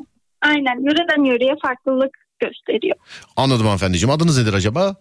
Aynen 0.43 0.85
yöreden 0.85 1.25
yöreye 1.25 1.55
farklılık 1.63 2.11
gösteriyor. 2.39 2.97
Anladım 3.37 3.67
hanımefendiciğim. 3.67 4.11
Adınız 4.11 4.39
nedir 4.39 4.53
acaba? 4.53 4.97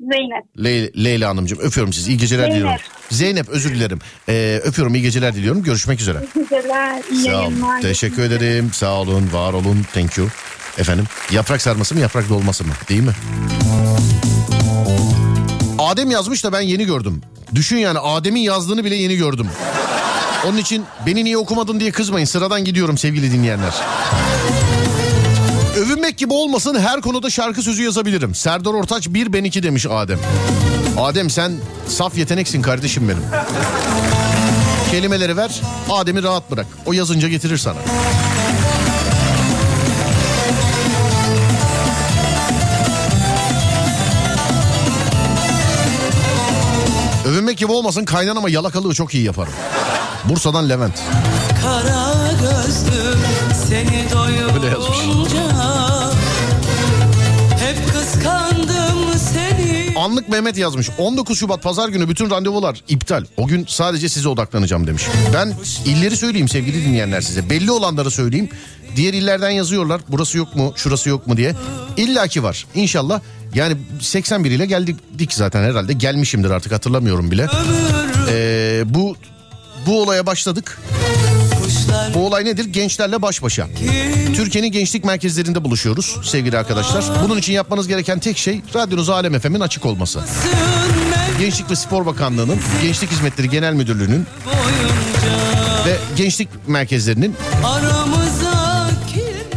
Zeynep. 0.00 0.64
Le- 0.64 1.04
Leyla 1.04 1.28
Hanımcığım 1.28 1.58
öpüyorum 1.58 1.92
sizi. 1.92 2.10
İyi 2.10 2.18
geceler 2.18 2.42
Zeynep. 2.42 2.56
diliyorum. 2.56 2.80
Zeynep 3.10 3.48
özür 3.48 3.74
dilerim. 3.74 3.98
Ee, 4.28 4.60
öpüyorum 4.64 4.94
iyi 4.94 5.02
geceler 5.02 5.34
diliyorum. 5.34 5.62
Görüşmek 5.62 6.00
üzere. 6.00 6.18
İyi 7.10 7.24
Sağ 7.24 7.30
olun. 7.30 7.42
yayınlar. 7.42 7.80
Teşekkür 7.82 8.22
ederim. 8.22 8.70
Sağ 8.72 8.94
olun, 8.94 9.28
var 9.32 9.52
olun. 9.52 9.86
Thank 9.94 10.18
you. 10.18 10.28
Efendim, 10.78 11.04
yaprak 11.30 11.62
sarması 11.62 11.94
mı, 11.94 12.00
yaprak 12.00 12.28
dolması 12.28 12.64
mı? 12.64 12.72
Değil 12.88 13.02
mi? 13.02 13.12
Adem 15.78 16.10
yazmış 16.10 16.44
da 16.44 16.52
ben 16.52 16.60
yeni 16.60 16.84
gördüm. 16.84 17.22
Düşün 17.54 17.76
yani 17.76 17.98
Adem'in 17.98 18.40
yazdığını 18.40 18.84
bile 18.84 18.94
yeni 18.94 19.16
gördüm. 19.16 19.48
Onun 20.46 20.58
için 20.58 20.84
beni 21.06 21.24
niye 21.24 21.38
okumadın 21.38 21.80
diye 21.80 21.90
kızmayın. 21.90 22.26
Sıradan 22.26 22.64
gidiyorum 22.64 22.98
sevgili 22.98 23.32
dinleyenler. 23.32 23.74
Övünmek 25.76 26.18
gibi 26.18 26.32
olmasın 26.32 26.78
her 26.78 27.00
konuda 27.00 27.30
şarkı 27.30 27.62
sözü 27.62 27.82
yazabilirim. 27.82 28.34
Serdar 28.34 28.70
Ortaç 28.74 29.08
1 29.08 29.32
ben 29.32 29.44
2 29.44 29.62
demiş 29.62 29.86
Adem. 29.90 30.18
Adem 30.98 31.30
sen 31.30 31.52
saf 31.88 32.18
yeteneksin 32.18 32.62
kardeşim 32.62 33.08
benim. 33.08 33.22
Kelimeleri 34.90 35.36
ver 35.36 35.60
Adem'i 35.90 36.22
rahat 36.22 36.50
bırak. 36.50 36.66
O 36.86 36.92
yazınca 36.92 37.28
getirir 37.28 37.58
sana. 37.58 37.78
Övünmek 47.26 47.58
gibi 47.58 47.72
olmasın 47.72 48.04
kaynanama 48.04 48.50
yalakalığı 48.50 48.94
çok 48.94 49.14
iyi 49.14 49.24
yaparım. 49.24 49.52
Bursa'dan 50.24 50.68
Levent. 50.68 51.02
Kara 51.62 52.06
gözlüm 52.40 53.18
seni 53.68 54.06
Öyle 54.54 54.76
Anlık 60.06 60.28
Mehmet 60.28 60.56
yazmış. 60.56 60.90
19 60.98 61.38
Şubat 61.38 61.62
pazar 61.62 61.88
günü 61.88 62.08
bütün 62.08 62.30
randevular 62.30 62.82
iptal. 62.88 63.24
O 63.36 63.46
gün 63.46 63.64
sadece 63.68 64.08
size 64.08 64.28
odaklanacağım 64.28 64.86
demiş. 64.86 65.02
Ben 65.34 65.54
illeri 65.84 66.16
söyleyeyim 66.16 66.48
sevgili 66.48 66.84
dinleyenler 66.84 67.20
size. 67.20 67.50
Belli 67.50 67.70
olanları 67.70 68.10
söyleyeyim. 68.10 68.48
Diğer 68.96 69.14
illerden 69.14 69.50
yazıyorlar. 69.50 70.00
Burası 70.08 70.38
yok 70.38 70.56
mu, 70.56 70.72
şurası 70.76 71.08
yok 71.08 71.26
mu 71.26 71.36
diye. 71.36 71.54
İlla 71.96 72.26
ki 72.28 72.42
var. 72.42 72.66
İnşallah. 72.74 73.20
Yani 73.54 73.76
81 74.00 74.50
ile 74.50 74.66
geldik 74.66 75.32
zaten 75.32 75.62
herhalde. 75.62 75.92
Gelmişimdir 75.92 76.50
artık 76.50 76.72
hatırlamıyorum 76.72 77.30
bile. 77.30 77.46
Ee, 78.30 78.82
bu 78.86 79.16
bu 79.86 80.02
olaya 80.02 80.26
başladık. 80.26 80.78
Bu 82.14 82.26
olay 82.26 82.44
nedir? 82.44 82.64
Gençlerle 82.64 83.22
baş 83.22 83.42
başa. 83.42 83.66
Türkiye'nin 84.36 84.72
gençlik 84.72 85.04
merkezlerinde 85.04 85.64
buluşuyoruz 85.64 86.16
sevgili 86.24 86.58
arkadaşlar. 86.58 87.04
Bunun 87.24 87.38
için 87.38 87.52
yapmanız 87.52 87.88
gereken 87.88 88.18
tek 88.18 88.38
şey 88.38 88.60
radyonuz 88.74 89.10
Alem 89.10 89.38
FM'in 89.38 89.60
açık 89.60 89.86
olması. 89.86 90.20
Gençlik 91.40 91.70
ve 91.70 91.76
Spor 91.76 92.06
Bakanlığı'nın, 92.06 92.58
Gençlik 92.82 93.10
Hizmetleri 93.10 93.50
Genel 93.50 93.72
Müdürlüğü'nün 93.74 94.26
ve 95.86 95.96
gençlik 96.16 96.48
merkezlerinin 96.68 97.36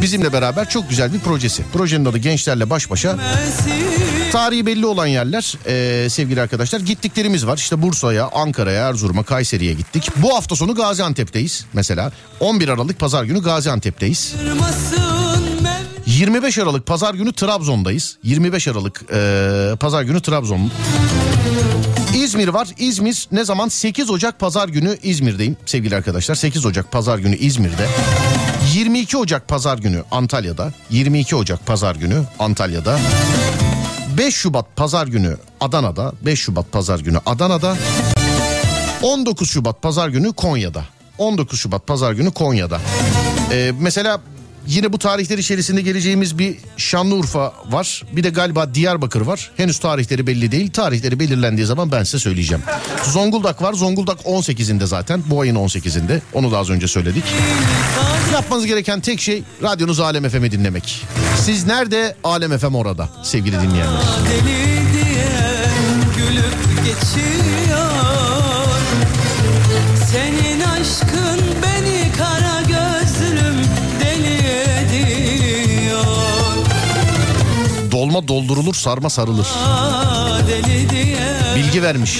bizimle 0.02 0.32
beraber 0.32 0.68
çok 0.68 0.90
güzel 0.90 1.12
bir 1.12 1.18
projesi. 1.18 1.62
Projenin 1.72 2.04
adı 2.04 2.18
Gençlerle 2.18 2.70
Baş 2.70 2.90
Başa. 2.90 3.16
Girmesin 4.30 4.38
Tarihi 4.38 4.66
belli 4.66 4.86
olan 4.86 5.06
yerler 5.06 5.54
eee, 5.68 6.08
sevgili 6.10 6.40
arkadaşlar. 6.40 6.80
Gittiklerimiz 6.80 7.46
var. 7.46 7.56
İşte 7.56 7.82
Bursa'ya, 7.82 8.28
Ankara'ya, 8.34 8.88
Erzurum'a, 8.88 9.22
Kayseri'ye 9.22 9.74
gittik. 9.74 10.08
Bu 10.16 10.34
hafta 10.34 10.56
sonu 10.56 10.74
Gaziantep'teyiz 10.74 11.66
mesela. 11.72 12.12
11 12.40 12.68
Aralık 12.68 12.98
Pazar 12.98 13.24
günü 13.24 13.42
Gaziantep'teyiz. 13.42 14.34
Kırmasın 14.38 15.62
mev 15.62 15.80
25 16.06 16.58
Aralık 16.58 16.86
Pazar 16.86 17.14
günü 17.14 17.32
Trabzon'dayız. 17.32 18.16
25 18.22 18.68
Aralık 18.68 19.02
eee, 19.12 19.76
Pazar 19.80 20.02
günü 20.02 20.20
Trabzon. 20.22 20.70
İzmir 22.14 22.48
var. 22.48 22.68
İzmir 22.78 23.28
ne 23.32 23.44
zaman? 23.44 23.68
8 23.68 24.10
Ocak 24.10 24.38
Pazar 24.38 24.68
günü 24.68 24.96
İzmir'deyim 25.02 25.56
sevgili 25.66 25.96
arkadaşlar. 25.96 26.34
8 26.34 26.66
Ocak 26.66 26.92
Pazar 26.92 27.18
günü 27.18 27.36
İzmir'de. 27.36 27.86
22 28.74 29.16
Ocak 29.16 29.48
Pazar 29.48 29.78
günü 29.78 30.02
Antalya'da. 30.10 30.72
22 30.90 31.36
Ocak 31.36 31.66
Pazar 31.66 31.96
günü 31.96 32.22
Antalya'da. 32.38 32.98
5 34.18 34.34
Şubat 34.34 34.76
Pazar 34.76 35.06
günü 35.06 35.36
Adana'da. 35.60 36.12
5 36.22 36.40
Şubat 36.40 36.72
Pazar 36.72 36.98
günü 36.98 37.18
Adana'da. 37.26 37.76
19 39.02 39.50
Şubat 39.50 39.82
Pazar 39.82 40.08
günü 40.08 40.32
Konya'da. 40.32 40.84
19 41.18 41.58
Şubat 41.60 41.86
Pazar 41.86 42.12
günü 42.12 42.30
Konya'da. 42.30 42.80
Ee, 43.52 43.72
mesela 43.80 44.20
yine 44.66 44.92
bu 44.92 44.98
tarihler 44.98 45.38
içerisinde 45.38 45.82
geleceğimiz 45.82 46.38
bir 46.38 46.56
Şanlıurfa 46.76 47.52
var. 47.70 48.02
Bir 48.12 48.24
de 48.24 48.30
galiba 48.30 48.74
Diyarbakır 48.74 49.20
var. 49.20 49.50
Henüz 49.56 49.78
tarihleri 49.78 50.26
belli 50.26 50.52
değil. 50.52 50.70
Tarihleri 50.70 51.20
belirlendiği 51.20 51.66
zaman 51.66 51.92
ben 51.92 52.04
size 52.04 52.18
söyleyeceğim. 52.18 52.62
Zonguldak 53.04 53.62
var. 53.62 53.72
Zonguldak 53.72 54.20
18'inde 54.20 54.86
zaten. 54.86 55.22
Bu 55.26 55.40
ayın 55.40 55.56
18'inde. 55.56 56.20
Onu 56.32 56.52
da 56.52 56.58
az 56.58 56.70
önce 56.70 56.88
söyledik. 56.88 57.24
Yapmanız 58.32 58.66
gereken 58.66 59.00
tek 59.00 59.20
şey 59.20 59.42
radyonuz 59.62 60.00
Alem 60.00 60.28
FM'i 60.28 60.50
dinlemek. 60.50 61.06
Siz 61.44 61.66
nerede? 61.66 62.16
Alem 62.24 62.58
FM 62.58 62.74
orada 62.74 63.08
sevgili 63.22 63.56
dinleyenler. 63.60 64.00
deli 64.30 64.92
diye 64.92 65.30
gülüp 66.16 66.84
geçiyor 66.84 67.69
Dolma 77.90 78.28
doldurulur 78.28 78.74
sarma 78.74 79.10
sarılır. 79.10 79.46
Bilgi 81.56 81.82
vermiş. 81.82 82.18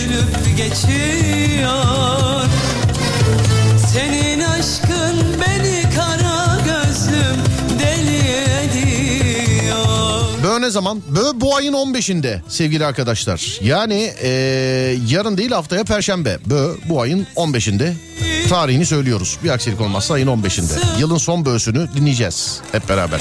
Senin 3.92 4.40
aşkın 4.40 5.16
beni 5.40 5.82
kara 5.94 6.58
gözlüm 6.64 7.36
deli 7.78 8.18
ediyor 8.60 9.76
Bö 10.44 10.60
ne 10.60 10.70
zaman? 10.70 11.02
Bö 11.08 11.22
bu 11.34 11.56
ayın 11.56 11.72
15'inde 11.72 12.38
sevgili 12.48 12.86
arkadaşlar. 12.86 13.58
Yani 13.62 14.12
eee, 14.22 14.30
yarın 15.08 15.36
değil 15.38 15.50
haftaya 15.50 15.84
perşembe. 15.84 16.38
Bö 16.46 16.74
bu 16.88 17.00
ayın 17.00 17.26
15'inde. 17.36 17.92
Tarihini 18.50 18.86
söylüyoruz. 18.86 19.38
Bir 19.44 19.50
aksilik 19.50 19.80
olmazsa 19.80 20.14
ayın 20.14 20.26
15'inde. 20.26 21.00
Yılın 21.00 21.18
son 21.18 21.44
böğsünü 21.44 21.88
dinleyeceğiz 21.96 22.60
hep 22.72 22.88
beraber. 22.88 23.20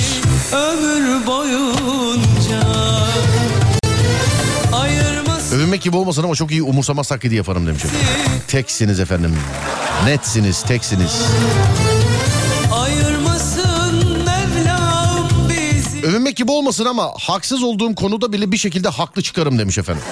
ömür 0.53 1.27
boyunca 1.27 2.61
Övünmek 5.53 5.81
gibi 5.81 5.95
olmasın 5.95 6.23
ama 6.23 6.35
çok 6.35 6.51
iyi 6.51 6.63
umursamaz 6.63 7.07
taklidi 7.07 7.35
yaparım 7.35 7.67
demiş. 7.67 7.83
Teksiniz 8.47 8.99
efendim. 8.99 9.35
Netsiniz, 10.05 10.61
teksiniz. 10.61 11.21
Övünmek 16.03 16.35
gibi 16.35 16.51
olmasın 16.51 16.85
ama 16.85 17.13
haksız 17.19 17.63
olduğum 17.63 17.95
konuda 17.95 18.33
bile 18.33 18.51
bir 18.51 18.57
şekilde 18.57 18.89
haklı 18.89 19.21
çıkarım 19.21 19.59
demiş 19.59 19.77
efendim. 19.77 20.03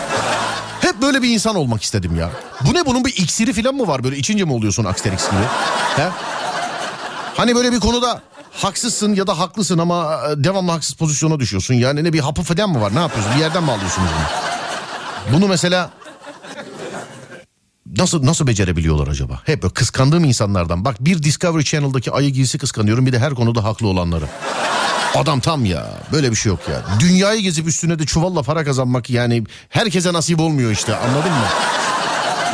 Hep 0.87 1.01
böyle 1.01 1.21
bir 1.21 1.29
insan 1.29 1.55
olmak 1.55 1.83
istedim 1.83 2.15
ya. 2.15 2.29
Bu 2.61 2.73
ne 2.73 2.85
bunun 2.85 3.05
bir 3.05 3.09
iksiri 3.09 3.53
falan 3.53 3.75
mı 3.75 3.87
var 3.87 4.03
böyle 4.03 4.17
içince 4.17 4.43
mi 4.43 4.53
oluyorsun 4.53 4.85
Asterix 4.85 5.31
gibi? 5.31 5.41
He? 5.95 6.09
Hani 7.37 7.55
böyle 7.55 7.71
bir 7.71 7.79
konuda 7.79 8.21
haksızsın 8.51 9.15
ya 9.15 9.27
da 9.27 9.39
haklısın 9.39 9.77
ama 9.77 10.19
e, 10.29 10.43
devamlı 10.43 10.71
haksız 10.71 10.95
pozisyona 10.95 11.39
düşüyorsun. 11.39 11.73
Yani 11.73 12.03
ne 12.03 12.13
bir 12.13 12.19
hapı 12.19 12.43
falan 12.43 12.69
mı 12.69 12.81
var 12.81 12.95
ne 12.95 12.99
yapıyorsun 12.99 13.35
bir 13.35 13.39
yerden 13.39 13.63
mi 13.63 13.71
alıyorsunuz 13.71 14.09
bunu? 14.17 15.37
Bunu 15.37 15.47
mesela 15.47 15.89
nasıl 17.97 18.25
nasıl 18.25 18.47
becerebiliyorlar 18.47 19.07
acaba? 19.07 19.41
Hep 19.45 19.63
böyle 19.63 19.73
kıskandığım 19.73 20.23
insanlardan. 20.23 20.85
Bak 20.85 20.95
bir 20.99 21.23
Discovery 21.23 21.63
Channel'daki 21.63 22.11
ayı 22.11 22.29
giysi 22.29 22.57
kıskanıyorum 22.57 23.05
bir 23.05 23.13
de 23.13 23.19
her 23.19 23.35
konuda 23.35 23.63
haklı 23.63 23.87
olanları. 23.87 24.25
Adam 25.15 25.39
tam 25.39 25.65
ya. 25.65 25.87
Böyle 26.11 26.31
bir 26.31 26.35
şey 26.35 26.49
yok 26.49 26.59
ya. 26.69 26.81
Dünyayı 26.99 27.41
gezip 27.41 27.67
üstüne 27.67 27.99
de 27.99 28.05
çuvalla 28.05 28.43
para 28.43 28.63
kazanmak 28.63 29.09
yani 29.09 29.43
herkese 29.69 30.13
nasip 30.13 30.39
olmuyor 30.39 30.71
işte 30.71 30.95
anladın 30.95 31.31
mı? 31.31 31.45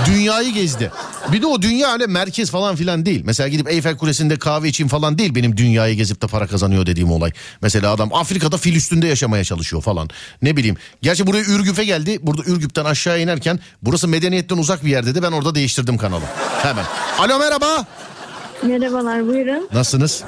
Dünyayı 0.05 0.53
gezdi. 0.53 0.91
Bir 1.31 1.41
de 1.41 1.45
o 1.47 1.61
dünya 1.61 1.93
öyle 1.93 2.07
merkez 2.07 2.51
falan 2.51 2.75
filan 2.75 3.05
değil. 3.05 3.21
Mesela 3.25 3.49
gidip 3.49 3.71
Eyfel 3.71 3.97
Kulesi'nde 3.97 4.39
kahve 4.39 4.67
için 4.69 4.87
falan 4.87 5.17
değil 5.17 5.35
benim 5.35 5.57
dünyayı 5.57 5.95
gezip 5.95 6.21
de 6.21 6.27
para 6.27 6.47
kazanıyor 6.47 6.85
dediğim 6.85 7.11
olay. 7.11 7.31
Mesela 7.61 7.91
adam 7.91 8.13
Afrika'da 8.13 8.57
fil 8.57 8.75
üstünde 8.75 9.07
yaşamaya 9.07 9.43
çalışıyor 9.43 9.81
falan. 9.81 10.09
Ne 10.41 10.57
bileyim. 10.57 10.75
Gerçi 11.01 11.27
buraya 11.27 11.43
Ürgüp'e 11.43 11.83
geldi. 11.85 12.19
Burada 12.21 12.41
Ürgüp'ten 12.43 12.85
aşağı 12.85 13.21
inerken 13.21 13.59
burası 13.81 14.07
medeniyetten 14.07 14.57
uzak 14.57 14.85
bir 14.85 14.89
yerde 14.89 15.15
de 15.15 15.23
ben 15.23 15.31
orada 15.31 15.55
değiştirdim 15.55 15.97
kanalı. 15.97 16.23
Hemen. 16.61 16.85
Alo 17.19 17.39
merhaba. 17.39 17.85
Merhabalar 18.63 19.27
buyurun. 19.27 19.69
Nasılsınız? 19.73 20.23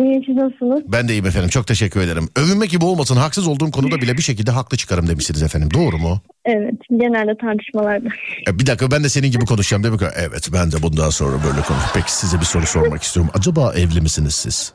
İyi 0.00 0.22
siz 0.26 0.36
nasılsınız? 0.36 0.80
Ben 0.86 1.08
de 1.08 1.12
iyiyim 1.12 1.26
efendim 1.26 1.48
çok 1.50 1.66
teşekkür 1.66 2.00
ederim. 2.00 2.28
Övünmek 2.36 2.70
gibi 2.70 2.84
olmasın 2.84 3.16
haksız 3.16 3.46
olduğum 3.46 3.70
konuda 3.70 3.96
bile 3.96 4.16
bir 4.16 4.22
şekilde 4.22 4.50
haklı 4.50 4.76
çıkarım 4.76 5.06
demişsiniz 5.06 5.42
efendim 5.42 5.68
doğru 5.74 5.98
mu? 5.98 6.20
Evet 6.44 6.74
genelde 6.90 7.36
tartışmalarda. 7.36 8.08
E, 8.48 8.58
bir 8.58 8.66
dakika 8.66 8.90
ben 8.90 9.04
de 9.04 9.08
senin 9.08 9.30
gibi 9.30 9.44
konuşacağım 9.44 9.82
değil 9.82 9.94
mi? 9.94 10.08
Evet 10.16 10.48
ben 10.52 10.72
de 10.72 10.82
bundan 10.82 11.10
sonra 11.10 11.36
böyle 11.44 11.62
konuş. 11.62 11.82
Peki 11.94 12.12
size 12.12 12.40
bir 12.40 12.44
soru 12.44 12.66
sormak 12.66 13.02
istiyorum. 13.02 13.32
Acaba 13.34 13.72
evli 13.76 14.00
misiniz 14.00 14.34
siz? 14.34 14.72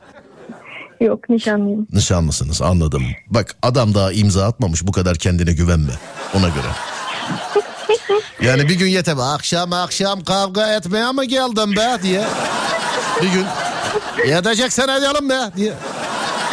Yok 1.00 1.28
nişanlıyım. 1.28 1.86
Nişanlısınız 1.92 2.62
anladım. 2.62 3.02
Bak 3.30 3.56
adam 3.62 3.94
daha 3.94 4.12
imza 4.12 4.46
atmamış 4.46 4.86
bu 4.86 4.92
kadar 4.92 5.16
kendine 5.16 5.52
güvenme 5.52 5.92
ona 6.34 6.48
göre. 6.48 6.68
Yani 8.42 8.68
bir 8.68 8.74
gün 8.78 8.86
yeter 8.86 9.14
akşam 9.20 9.72
akşam 9.72 10.20
kavga 10.20 10.74
etmeye 10.74 11.12
mi 11.12 11.28
geldim 11.28 11.76
be 11.76 12.02
diye. 12.02 12.24
Bir 13.22 13.28
gün 13.32 13.44
yedeceksen 14.28 14.88
edelim 14.88 15.28
be 15.28 15.38
diye. 15.56 15.72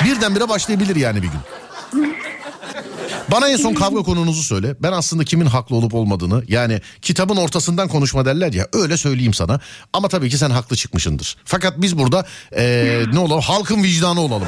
Birdenbire 0.05 0.49
başlayabilir 0.49 0.95
yani 0.95 1.17
bir 1.23 1.27
gün. 1.27 1.39
Bana 3.31 3.49
en 3.49 3.55
son 3.55 3.73
kavga 3.73 4.03
konunuzu 4.03 4.43
söyle. 4.43 4.75
Ben 4.79 4.91
aslında 4.91 5.23
kimin 5.23 5.45
haklı 5.45 5.75
olup 5.75 5.93
olmadığını 5.93 6.43
yani 6.47 6.79
kitabın 7.01 7.37
ortasından 7.37 7.87
konuşma 7.87 8.25
derler 8.25 8.53
ya 8.53 8.67
öyle 8.73 8.97
söyleyeyim 8.97 9.33
sana. 9.33 9.59
Ama 9.93 10.07
tabii 10.07 10.29
ki 10.29 10.37
sen 10.37 10.49
haklı 10.49 10.75
çıkmışındır. 10.75 11.37
Fakat 11.45 11.73
biz 11.77 11.97
burada 11.97 12.25
eee, 12.57 13.03
ne 13.13 13.19
olalım 13.19 13.41
halkın 13.41 13.83
vicdanı 13.83 14.21
olalım. 14.21 14.47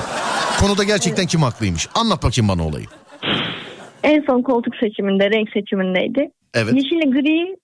Konuda 0.60 0.84
gerçekten 0.84 1.26
kim 1.26 1.42
haklıymış. 1.44 1.88
Anlat 1.96 2.24
bakayım 2.24 2.50
bana 2.50 2.68
olayı. 2.68 2.86
En 4.04 4.24
son 4.28 4.42
koltuk 4.42 4.76
seçiminde, 4.76 5.30
renk 5.30 5.50
seçimindeydi. 5.50 6.32
Evet. 6.54 6.74
Yeşille 6.74 7.10
gri 7.10 7.56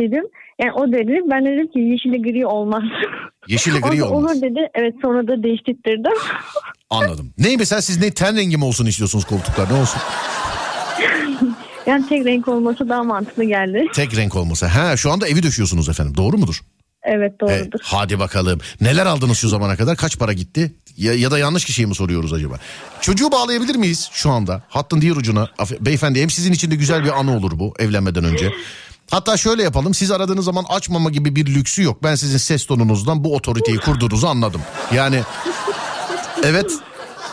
dedim. 0.00 0.24
Yani 0.60 0.72
o 0.72 0.92
dedi. 0.92 1.20
Ben 1.30 1.44
de 1.44 1.50
dedim 1.50 1.66
ki 1.72 1.78
yeşille 1.78 2.18
gri 2.18 2.46
olmaz. 2.46 2.82
Yeşille 3.48 3.80
gri 3.80 4.02
olmaz. 4.04 4.32
Olur 4.32 4.42
dedi. 4.42 4.68
Evet 4.74 4.94
sonra 5.02 5.28
da 5.28 5.42
değiştirdim. 5.42 6.12
Anladım. 6.90 7.32
Ney 7.38 7.56
mesela 7.56 7.82
siz 7.82 8.00
ne 8.00 8.10
ten 8.10 8.36
rengi 8.36 8.56
mi 8.56 8.64
olsun 8.64 8.86
istiyorsunuz 8.86 9.24
koltuklar 9.24 9.68
ne 9.74 9.80
olsun? 9.80 10.00
Yani 11.86 12.08
tek 12.08 12.24
renk 12.26 12.48
olması 12.48 12.88
daha 12.88 13.02
mantıklı 13.04 13.44
geldi. 13.44 13.86
Tek 13.94 14.16
renk 14.16 14.36
olması. 14.36 14.66
Ha 14.66 14.96
şu 14.96 15.10
anda 15.12 15.28
evi 15.28 15.42
döşüyorsunuz 15.42 15.88
efendim 15.88 16.16
doğru 16.16 16.38
mudur? 16.38 16.60
Evet 17.02 17.32
E, 17.32 17.40
doğrudur. 17.40 17.78
hadi 17.82 18.18
bakalım. 18.18 18.58
Neler 18.80 19.06
aldınız 19.06 19.38
şu 19.38 19.48
zamana 19.48 19.76
kadar? 19.76 19.96
Kaç 19.96 20.18
para 20.18 20.32
gitti? 20.32 20.72
Ya, 20.96 21.14
ya 21.14 21.30
da 21.30 21.38
yanlış 21.38 21.64
kişiyi 21.64 21.86
mi 21.86 21.94
soruyoruz 21.94 22.32
acaba? 22.32 22.54
Çocuğu 23.00 23.32
bağlayabilir 23.32 23.76
miyiz 23.76 24.08
şu 24.12 24.30
anda? 24.30 24.62
Hattın 24.68 25.00
diğer 25.00 25.16
ucuna. 25.16 25.48
Beyefendi 25.80 26.22
hem 26.22 26.30
sizin 26.30 26.52
için 26.52 26.70
de 26.70 26.74
güzel 26.76 27.04
bir 27.04 27.20
anı 27.20 27.36
olur 27.36 27.58
bu 27.58 27.74
evlenmeden 27.78 28.24
önce. 28.24 28.52
Hatta 29.10 29.36
şöyle 29.36 29.62
yapalım. 29.62 29.94
Siz 29.94 30.10
aradığınız 30.10 30.44
zaman 30.44 30.64
açmama 30.68 31.10
gibi 31.10 31.36
bir 31.36 31.54
lüksü 31.54 31.82
yok. 31.82 32.02
Ben 32.02 32.14
sizin 32.14 32.38
ses 32.38 32.66
tonunuzdan 32.66 33.24
bu 33.24 33.34
otoriteyi 33.34 33.78
kurduğunuzu 33.78 34.26
anladım. 34.26 34.60
Yani 34.94 35.20
evet 36.44 36.70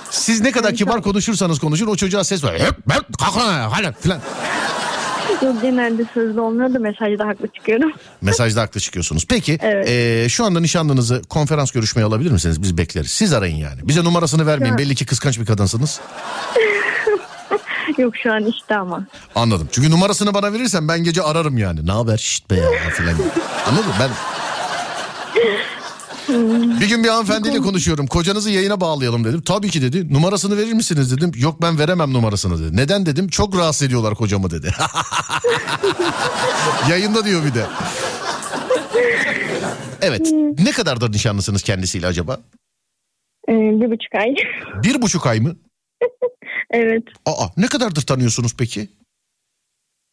siz 0.09 0.41
ne 0.41 0.51
kadar 0.51 0.73
kibar 0.75 1.01
konuşursanız 1.01 1.59
konuşun 1.59 1.87
o 1.87 1.95
çocuğa 1.95 2.23
ses 2.23 2.43
ver. 2.43 2.59
Hep 2.59 2.73
ben 2.89 2.99
kalk 3.19 3.37
lan 3.37 3.47
ayağa, 3.53 3.71
hadi 3.71 3.95
filan. 4.01 4.19
Yok 5.43 5.61
genelde 5.61 6.05
sözlü 6.13 6.39
olmuyor 6.39 6.73
da 6.73 6.79
mesajda 6.79 7.27
haklı 7.27 7.47
çıkıyorum. 7.47 7.91
Mesajda 8.21 8.61
haklı 8.61 8.79
çıkıyorsunuz. 8.81 9.25
Peki 9.29 9.57
Evet. 9.61 9.89
eee, 9.89 10.29
şu 10.29 10.45
anda 10.45 10.59
nişanlınızı 10.59 11.21
konferans 11.29 11.71
görüşmeye 11.71 12.03
alabilir 12.05 12.31
misiniz? 12.31 12.61
Biz 12.61 12.77
bekleriz. 12.77 13.11
Siz 13.11 13.33
arayın 13.33 13.55
yani. 13.57 13.79
Bize 13.87 14.03
numarasını 14.03 14.45
vermeyin. 14.47 14.77
Belli 14.77 14.95
ki 14.95 15.05
kıskanç 15.05 15.39
bir 15.39 15.45
kadınsınız. 15.45 15.99
Yok 17.97 18.17
şu 18.17 18.33
an 18.33 18.45
işte 18.45 18.77
ama. 18.77 19.05
Anladım. 19.35 19.69
Çünkü 19.71 19.91
numarasını 19.91 20.33
bana 20.33 20.53
verirsen 20.53 20.87
ben 20.87 21.03
gece 21.03 21.21
ararım 21.21 21.57
yani. 21.57 21.87
Ne 21.87 21.91
haber 21.91 22.17
şşt 22.17 22.51
be 22.51 22.55
ya 22.55 22.89
filan. 22.89 23.15
Anladın 23.67 23.87
mı? 23.87 23.93
Ben... 23.99 24.09
Bir 26.81 26.89
gün 26.89 27.03
bir 27.03 27.09
hanımefendiyle 27.09 27.57
konuşuyorum. 27.57 28.07
Kocanızı 28.07 28.51
yayına 28.51 28.81
bağlayalım 28.81 29.23
dedim. 29.23 29.41
Tabii 29.41 29.69
ki 29.69 29.81
dedi. 29.81 30.13
Numarasını 30.13 30.57
verir 30.57 30.73
misiniz 30.73 31.17
dedim. 31.17 31.31
Yok 31.35 31.61
ben 31.61 31.79
veremem 31.79 32.13
numarasını 32.13 32.59
dedi. 32.63 32.77
Neden 32.77 33.05
dedim. 33.05 33.27
Çok 33.27 33.57
rahatsız 33.57 33.87
ediyorlar 33.87 34.15
kocamı 34.15 34.51
dedi. 34.51 34.71
Yayında 36.89 37.25
diyor 37.25 37.45
bir 37.45 37.53
de. 37.53 37.65
Evet. 40.01 40.27
Ne 40.59 40.71
kadardır 40.71 41.11
nişanlısınız 41.11 41.63
kendisiyle 41.63 42.07
acaba? 42.07 42.39
Ee, 43.49 43.51
bir 43.51 43.91
buçuk 43.91 44.15
ay. 44.15 44.35
Bir 44.83 45.01
buçuk 45.01 45.27
ay 45.27 45.39
mı? 45.39 45.55
evet. 46.77 47.03
Aa 47.25 47.47
ne 47.57 47.67
kadardır 47.67 48.01
tanıyorsunuz 48.01 48.53
peki? 48.57 48.87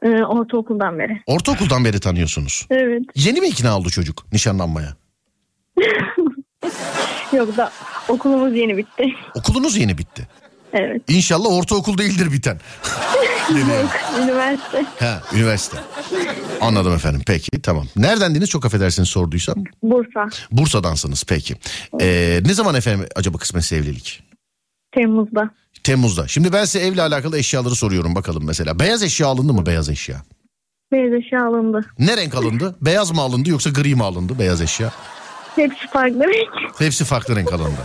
Ee, 0.02 0.08
ortaokuldan 0.08 0.98
beri. 0.98 1.22
Ortaokuldan 1.26 1.84
beri 1.84 2.00
tanıyorsunuz. 2.00 2.66
Evet. 2.70 3.02
Yeni 3.14 3.40
mi 3.40 3.48
ikna 3.48 3.78
oldu 3.78 3.90
çocuk 3.90 4.32
nişanlanmaya? 4.32 4.96
Yok 7.32 7.56
da 7.56 7.72
okulumuz 8.08 8.56
yeni 8.56 8.76
bitti. 8.76 9.04
Okulunuz 9.34 9.76
yeni 9.76 9.98
bitti. 9.98 10.28
Evet. 10.72 11.02
İnşallah 11.08 11.48
ortaokul 11.48 11.98
değildir 11.98 12.32
biten. 12.32 12.60
Yok 13.50 13.90
üniversite. 14.22 14.84
ha, 15.00 15.22
üniversite. 15.34 15.76
Anladım 16.60 16.94
efendim 16.94 17.22
peki 17.26 17.62
tamam. 17.62 17.86
Neredendiniz 17.96 18.48
çok 18.48 18.66
affedersiniz 18.66 19.08
sorduysam. 19.08 19.64
Bursa. 19.82 20.28
Bursa'dansınız 20.50 21.24
peki. 21.28 21.54
Ee, 22.00 22.40
ne 22.44 22.54
zaman 22.54 22.74
efendim 22.74 23.06
acaba 23.16 23.38
kısmetse 23.38 23.76
evlilik? 23.76 24.22
Temmuz'da. 24.92 25.50
Temmuz'da. 25.84 26.28
Şimdi 26.28 26.52
ben 26.52 26.64
size 26.64 26.86
evle 26.86 27.02
alakalı 27.02 27.38
eşyaları 27.38 27.74
soruyorum 27.74 28.14
bakalım 28.14 28.42
mesela. 28.46 28.78
Beyaz 28.78 29.02
eşya 29.02 29.26
alındı 29.26 29.52
mı 29.52 29.66
beyaz 29.66 29.88
eşya? 29.88 30.22
Beyaz 30.92 31.12
eşya 31.12 31.46
alındı. 31.46 31.86
Ne 31.98 32.16
renk 32.16 32.34
alındı? 32.34 32.76
Beyaz 32.80 33.10
mı 33.10 33.20
alındı 33.20 33.50
yoksa 33.50 33.70
gri 33.70 33.94
mi 33.94 34.04
alındı 34.04 34.38
beyaz 34.38 34.60
eşya? 34.60 34.92
Hepsi 35.56 35.88
farklı 35.92 36.20
renk. 36.20 36.80
Hepsi 36.80 37.04
farklı 37.04 37.36
renk 37.36 37.52
alındı. 37.52 37.80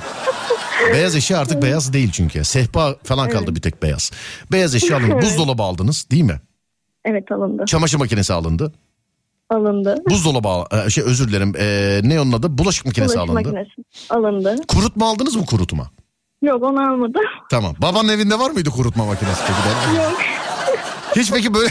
Beyaz 0.94 1.16
eşya 1.16 1.40
artık 1.40 1.62
beyaz 1.64 1.94
değil 1.94 2.12
çünkü. 2.12 2.44
Sehpa 2.44 2.96
falan 3.04 3.30
kaldı 3.30 3.56
bir 3.56 3.62
tek 3.62 3.84
beyaz. 3.84 4.12
Beyaz 4.52 4.76
eşya 4.76 4.98
alındı. 4.98 5.22
Buzdolabı 5.22 5.64
aldınız 5.64 6.08
değil 6.12 6.24
mi? 6.24 6.40
Evet 7.06 7.32
alındı. 7.32 7.64
Çamaşır 7.66 7.98
makinesi 7.98 8.34
alındı. 8.34 8.74
Alındı. 9.50 9.96
Buzdolabı 10.10 10.76
e, 10.86 10.90
şey 10.90 11.04
özür 11.04 11.28
dilerim. 11.28 11.54
Ee, 11.58 12.00
ne 12.04 12.22
onun 12.22 12.32
adı? 12.32 12.58
Bulaşık 12.58 12.86
makinesi 12.86 13.16
Bulaşık 13.16 13.30
alındı. 13.30 13.50
makinesi. 13.54 13.72
Alındı. 14.10 14.56
Kurutma 14.68 15.10
aldınız 15.10 15.36
mı 15.36 15.46
kurutma? 15.46 15.90
Yok 16.42 16.64
onu 16.64 16.80
almadım. 16.92 17.22
Tamam. 17.52 17.76
Babanın 17.82 18.10
evinde 18.10 18.40
var 18.40 18.52
mıydı 18.52 18.70
kurutma 18.70 19.06
makinesi 19.06 19.42
peki? 19.48 19.60
Ben- 19.98 20.04
Yok. 20.04 20.18
Hiç 21.16 21.32
peki 21.32 21.54
böyle... 21.54 21.70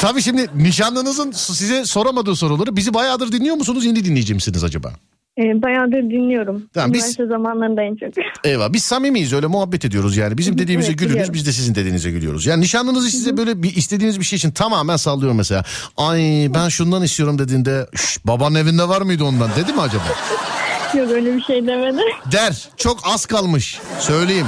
Tabii 0.00 0.22
şimdi 0.22 0.50
nişanlınızın 0.54 1.30
size 1.32 1.84
soramadığı 1.84 2.36
soruları 2.36 2.76
bizi 2.76 2.94
bayağıdır 2.94 3.32
dinliyor 3.32 3.56
musunuz? 3.56 3.84
Yeni 3.84 4.04
dinleyici 4.04 4.34
misiniz 4.34 4.64
acaba? 4.64 4.92
Ee, 5.38 5.62
bayağıdır 5.62 6.02
dinliyorum. 6.02 6.62
Tamam, 6.74 6.92
biz- 6.92 7.00
Üniversite 7.00 7.26
zamanlarında 7.26 7.82
en 7.82 7.96
çok. 7.96 8.24
Eyvah 8.44 8.72
biz 8.72 8.84
samimiyiz 8.84 9.32
öyle 9.32 9.46
muhabbet 9.46 9.84
ediyoruz 9.84 10.16
yani. 10.16 10.38
Bizim 10.38 10.58
dediğimize 10.58 10.88
Evet, 10.88 10.98
gülünüz 10.98 11.14
biliyorum. 11.14 11.34
biz 11.34 11.46
de 11.46 11.52
sizin 11.52 11.74
dediğinize 11.74 12.10
gülüyoruz. 12.10 12.46
Yani 12.46 12.60
nişanlınızı 12.60 13.10
size 13.10 13.36
böyle 13.36 13.62
bir 13.62 13.76
istediğiniz 13.76 14.20
bir 14.20 14.24
şey 14.24 14.36
için 14.36 14.50
tamamen 14.50 14.96
sallıyor 14.96 15.32
mesela. 15.32 15.62
Ay 15.96 16.20
ben 16.54 16.68
şundan 16.68 17.02
istiyorum 17.02 17.38
dediğinde 17.38 17.86
"Şş, 17.96 18.18
babanın 18.26 18.54
evinde 18.54 18.88
var 18.88 19.02
mıydı 19.02 19.24
ondan 19.24 19.50
dedi 19.56 19.72
mi 19.72 19.80
acaba? 19.80 20.04
Yok 20.98 21.10
öyle 21.10 21.36
bir 21.36 21.42
şey 21.42 21.66
demedi. 21.66 22.00
Der 22.32 22.68
çok 22.76 22.98
az 23.04 23.26
kalmış 23.26 23.80
söyleyeyim. 23.98 24.46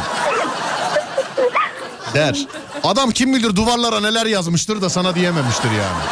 Der. 2.14 2.46
Adam 2.84 3.10
kim 3.10 3.34
bilir 3.34 3.56
duvarlara 3.56 4.00
neler 4.00 4.26
yazmıştır 4.26 4.82
da 4.82 4.90
sana 4.90 5.14
diyememiştir 5.14 5.68
yani. 5.70 6.02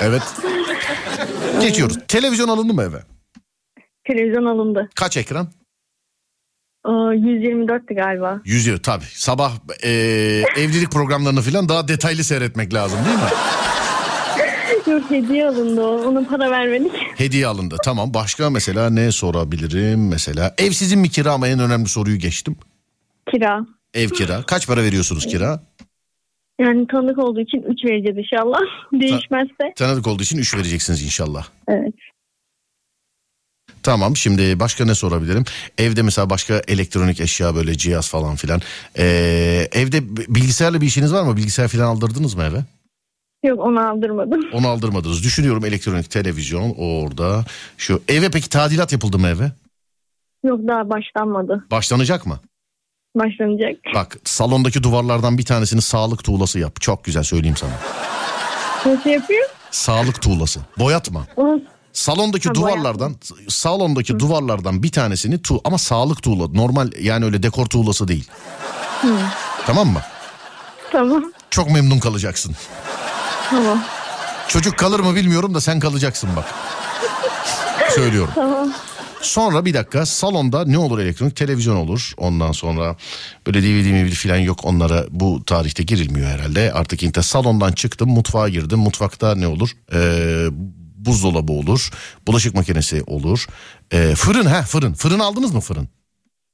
Evet. 0.00 0.22
Geçiyoruz. 1.60 1.96
Televizyon 2.08 2.48
alındı 2.48 2.74
mı 2.74 2.82
eve? 2.82 3.02
Televizyon 4.10 4.44
alındı. 4.44 4.88
Kaç 4.94 5.16
ekran? 5.16 5.48
Aa, 6.84 7.14
124'tü 7.14 7.94
galiba. 7.94 8.40
Yüzüyor 8.44 8.78
tabii. 8.78 9.04
Sabah 9.04 9.52
e, 9.82 9.90
evlilik 10.56 10.90
programlarını 10.92 11.40
falan 11.40 11.68
daha 11.68 11.88
detaylı 11.88 12.24
seyretmek 12.24 12.74
lazım 12.74 12.98
değil 13.04 13.16
mi? 13.16 13.30
Yok 14.92 15.10
hediye 15.10 15.48
alındı 15.48 15.82
o. 15.82 16.08
Ona 16.08 16.24
para 16.28 16.50
vermedik. 16.50 16.92
Hediye 17.16 17.46
alındı. 17.46 17.76
Tamam. 17.84 18.14
Başka 18.14 18.50
mesela 18.50 18.90
ne 18.90 19.12
sorabilirim? 19.12 20.08
Mesela 20.08 20.54
ev 20.58 20.70
sizin 20.70 20.98
mi 20.98 21.08
kira 21.08 21.38
mı? 21.38 21.46
En 21.48 21.58
önemli 21.58 21.88
soruyu 21.88 22.18
geçtim. 22.18 22.56
Kira. 23.30 23.66
Ev 23.94 24.08
kira. 24.08 24.42
Kaç 24.42 24.66
para 24.66 24.82
veriyorsunuz 24.82 25.26
kira? 25.26 25.60
Yani 26.60 26.86
tanık 26.86 27.18
olduğu 27.18 27.40
için 27.40 27.62
3 27.62 27.84
vereceğiz 27.84 28.18
inşallah. 28.18 28.60
Değişmezse. 28.92 29.72
Tanıdık 29.76 30.06
olduğu 30.06 30.22
için 30.22 30.38
3 30.38 30.54
vereceksiniz 30.54 31.02
inşallah. 31.04 31.46
Evet. 31.68 31.94
Tamam 33.82 34.16
şimdi 34.16 34.60
başka 34.60 34.84
ne 34.84 34.94
sorabilirim? 34.94 35.44
Evde 35.78 36.02
mesela 36.02 36.30
başka 36.30 36.62
elektronik 36.68 37.20
eşya 37.20 37.54
böyle 37.54 37.76
cihaz 37.78 38.08
falan 38.08 38.36
filan. 38.36 38.60
Ee, 38.98 39.68
evde 39.72 40.16
bilgisayarla 40.34 40.80
bir 40.80 40.86
işiniz 40.86 41.12
var 41.12 41.22
mı? 41.22 41.36
Bilgisayar 41.36 41.68
falan 41.68 41.84
aldırdınız 41.84 42.34
mı 42.34 42.42
eve? 42.42 42.64
Yok 43.44 43.60
onu 43.60 43.88
aldırmadım. 43.88 44.40
Onu 44.52 44.68
aldırmadınız. 44.68 45.24
Düşünüyorum 45.24 45.64
elektronik 45.64 46.10
televizyon 46.10 46.74
orada. 46.78 47.44
Şu 47.76 48.02
eve 48.08 48.30
peki 48.30 48.48
tadilat 48.48 48.92
yapıldı 48.92 49.18
mı 49.18 49.28
eve? 49.28 49.52
Yok 50.44 50.60
daha 50.68 50.90
başlanmadı. 50.90 51.64
Başlanacak 51.70 52.26
mı? 52.26 52.40
Başlanacak. 53.16 53.76
Bak 53.94 54.16
salondaki 54.24 54.82
duvarlardan 54.82 55.38
bir 55.38 55.44
tanesini 55.44 55.82
sağlık 55.82 56.24
tuğlası 56.24 56.58
yap. 56.58 56.80
Çok 56.80 57.04
güzel 57.04 57.22
söyleyeyim 57.22 57.56
sana. 57.56 57.72
Nasıl 58.86 59.10
yapıyor? 59.10 59.48
Sağlık 59.70 60.22
tuğlası. 60.22 60.60
Boyatma. 60.78 61.26
Onu 61.36 61.62
Salondaki 61.92 62.48
Ha, 62.48 62.54
duvarlardan 62.54 63.16
salondaki 63.48 64.18
duvarlardan 64.18 64.82
bir 64.82 64.92
tanesini 64.92 65.42
tu 65.42 65.60
ama 65.64 65.78
sağlık 65.78 66.22
tuğla 66.22 66.48
normal 66.48 66.90
yani 67.00 67.24
öyle 67.24 67.42
dekor 67.42 67.66
tuğlası 67.66 68.08
değil. 68.08 68.28
Tamam 69.66 69.88
mı? 69.88 70.00
tamam. 70.92 71.32
Çok 71.50 71.70
memnun 71.70 71.98
kalacaksın. 71.98 72.56
Tamam. 73.50 73.84
Çocuk 74.48 74.78
kalır 74.78 75.00
mı 75.00 75.14
bilmiyorum 75.14 75.54
da 75.54 75.60
sen 75.60 75.80
kalacaksın 75.80 76.30
bak. 76.36 76.44
Söylüyorum. 77.94 78.32
Tamam. 78.34 78.72
Sonra 79.20 79.64
bir 79.64 79.74
dakika 79.74 80.06
salonda 80.06 80.64
ne 80.64 80.78
olur 80.78 80.98
elektronik 80.98 81.36
televizyon 81.36 81.76
olur. 81.76 82.12
Ondan 82.16 82.52
sonra 82.52 82.96
böyle 83.46 83.62
DVD 83.62 83.92
mi 83.92 84.10
falan 84.10 84.36
yok 84.36 84.60
onlara 84.62 85.04
bu 85.10 85.44
tarihte 85.44 85.82
girilmiyor 85.82 86.28
herhalde. 86.28 86.72
Artık 86.72 87.02
internet 87.02 87.26
salondan 87.26 87.72
çıktım 87.72 88.10
mutfağa 88.10 88.48
girdim. 88.48 88.78
Mutfakta 88.78 89.34
ne 89.34 89.46
olur? 89.46 89.70
Ee, 89.92 90.46
buzdolabı 91.06 91.52
olur. 91.52 91.90
Bulaşık 92.26 92.54
makinesi 92.54 93.02
olur. 93.06 93.46
Ee, 93.92 94.14
fırın 94.14 94.46
ha 94.46 94.62
fırın. 94.62 94.92
Fırın 94.94 95.18
aldınız 95.18 95.54
mı 95.54 95.60
fırın? 95.60 95.88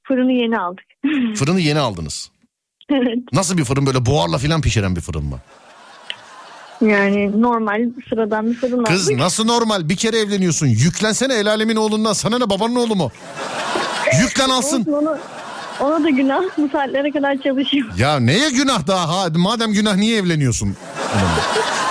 Fırını 0.08 0.32
yeni 0.32 0.58
aldık. 0.58 0.84
Fırını 1.38 1.60
yeni 1.60 1.78
aldınız. 1.78 2.30
evet. 2.90 3.18
Nasıl 3.32 3.58
bir 3.58 3.64
fırın 3.64 3.86
böyle 3.86 4.06
buharla 4.06 4.38
falan 4.38 4.60
pişiren 4.60 4.96
bir 4.96 5.00
fırın 5.00 5.24
mı? 5.24 5.38
Yani 6.80 7.42
normal 7.42 7.80
sıradan 8.08 8.46
bir 8.50 8.54
fırın 8.54 8.84
Kız 8.84 9.08
aldık. 9.08 9.18
nasıl 9.18 9.44
normal 9.44 9.88
bir 9.88 9.96
kere 9.96 10.18
evleniyorsun. 10.18 10.66
Yüklensene 10.66 11.34
el 11.34 11.48
alemin 11.48 11.76
oğlundan 11.76 12.12
sana 12.12 12.38
ne 12.38 12.50
babanın 12.50 12.76
oğlu 12.76 12.96
mu? 12.96 13.10
Yüklen 14.20 14.48
alsın. 14.48 14.80
Olsun, 14.80 14.92
Onu, 14.92 15.18
ona 15.80 16.04
da 16.04 16.10
günah 16.10 16.42
bu 16.58 16.68
saatlere 16.68 17.10
kadar 17.10 17.36
çalışıyor. 17.42 17.88
Ya 17.98 18.20
neye 18.20 18.50
günah 18.50 18.86
daha? 18.86 19.08
Ha, 19.08 19.28
madem 19.36 19.72
günah 19.72 19.96
niye 19.96 20.16
evleniyorsun? 20.18 20.76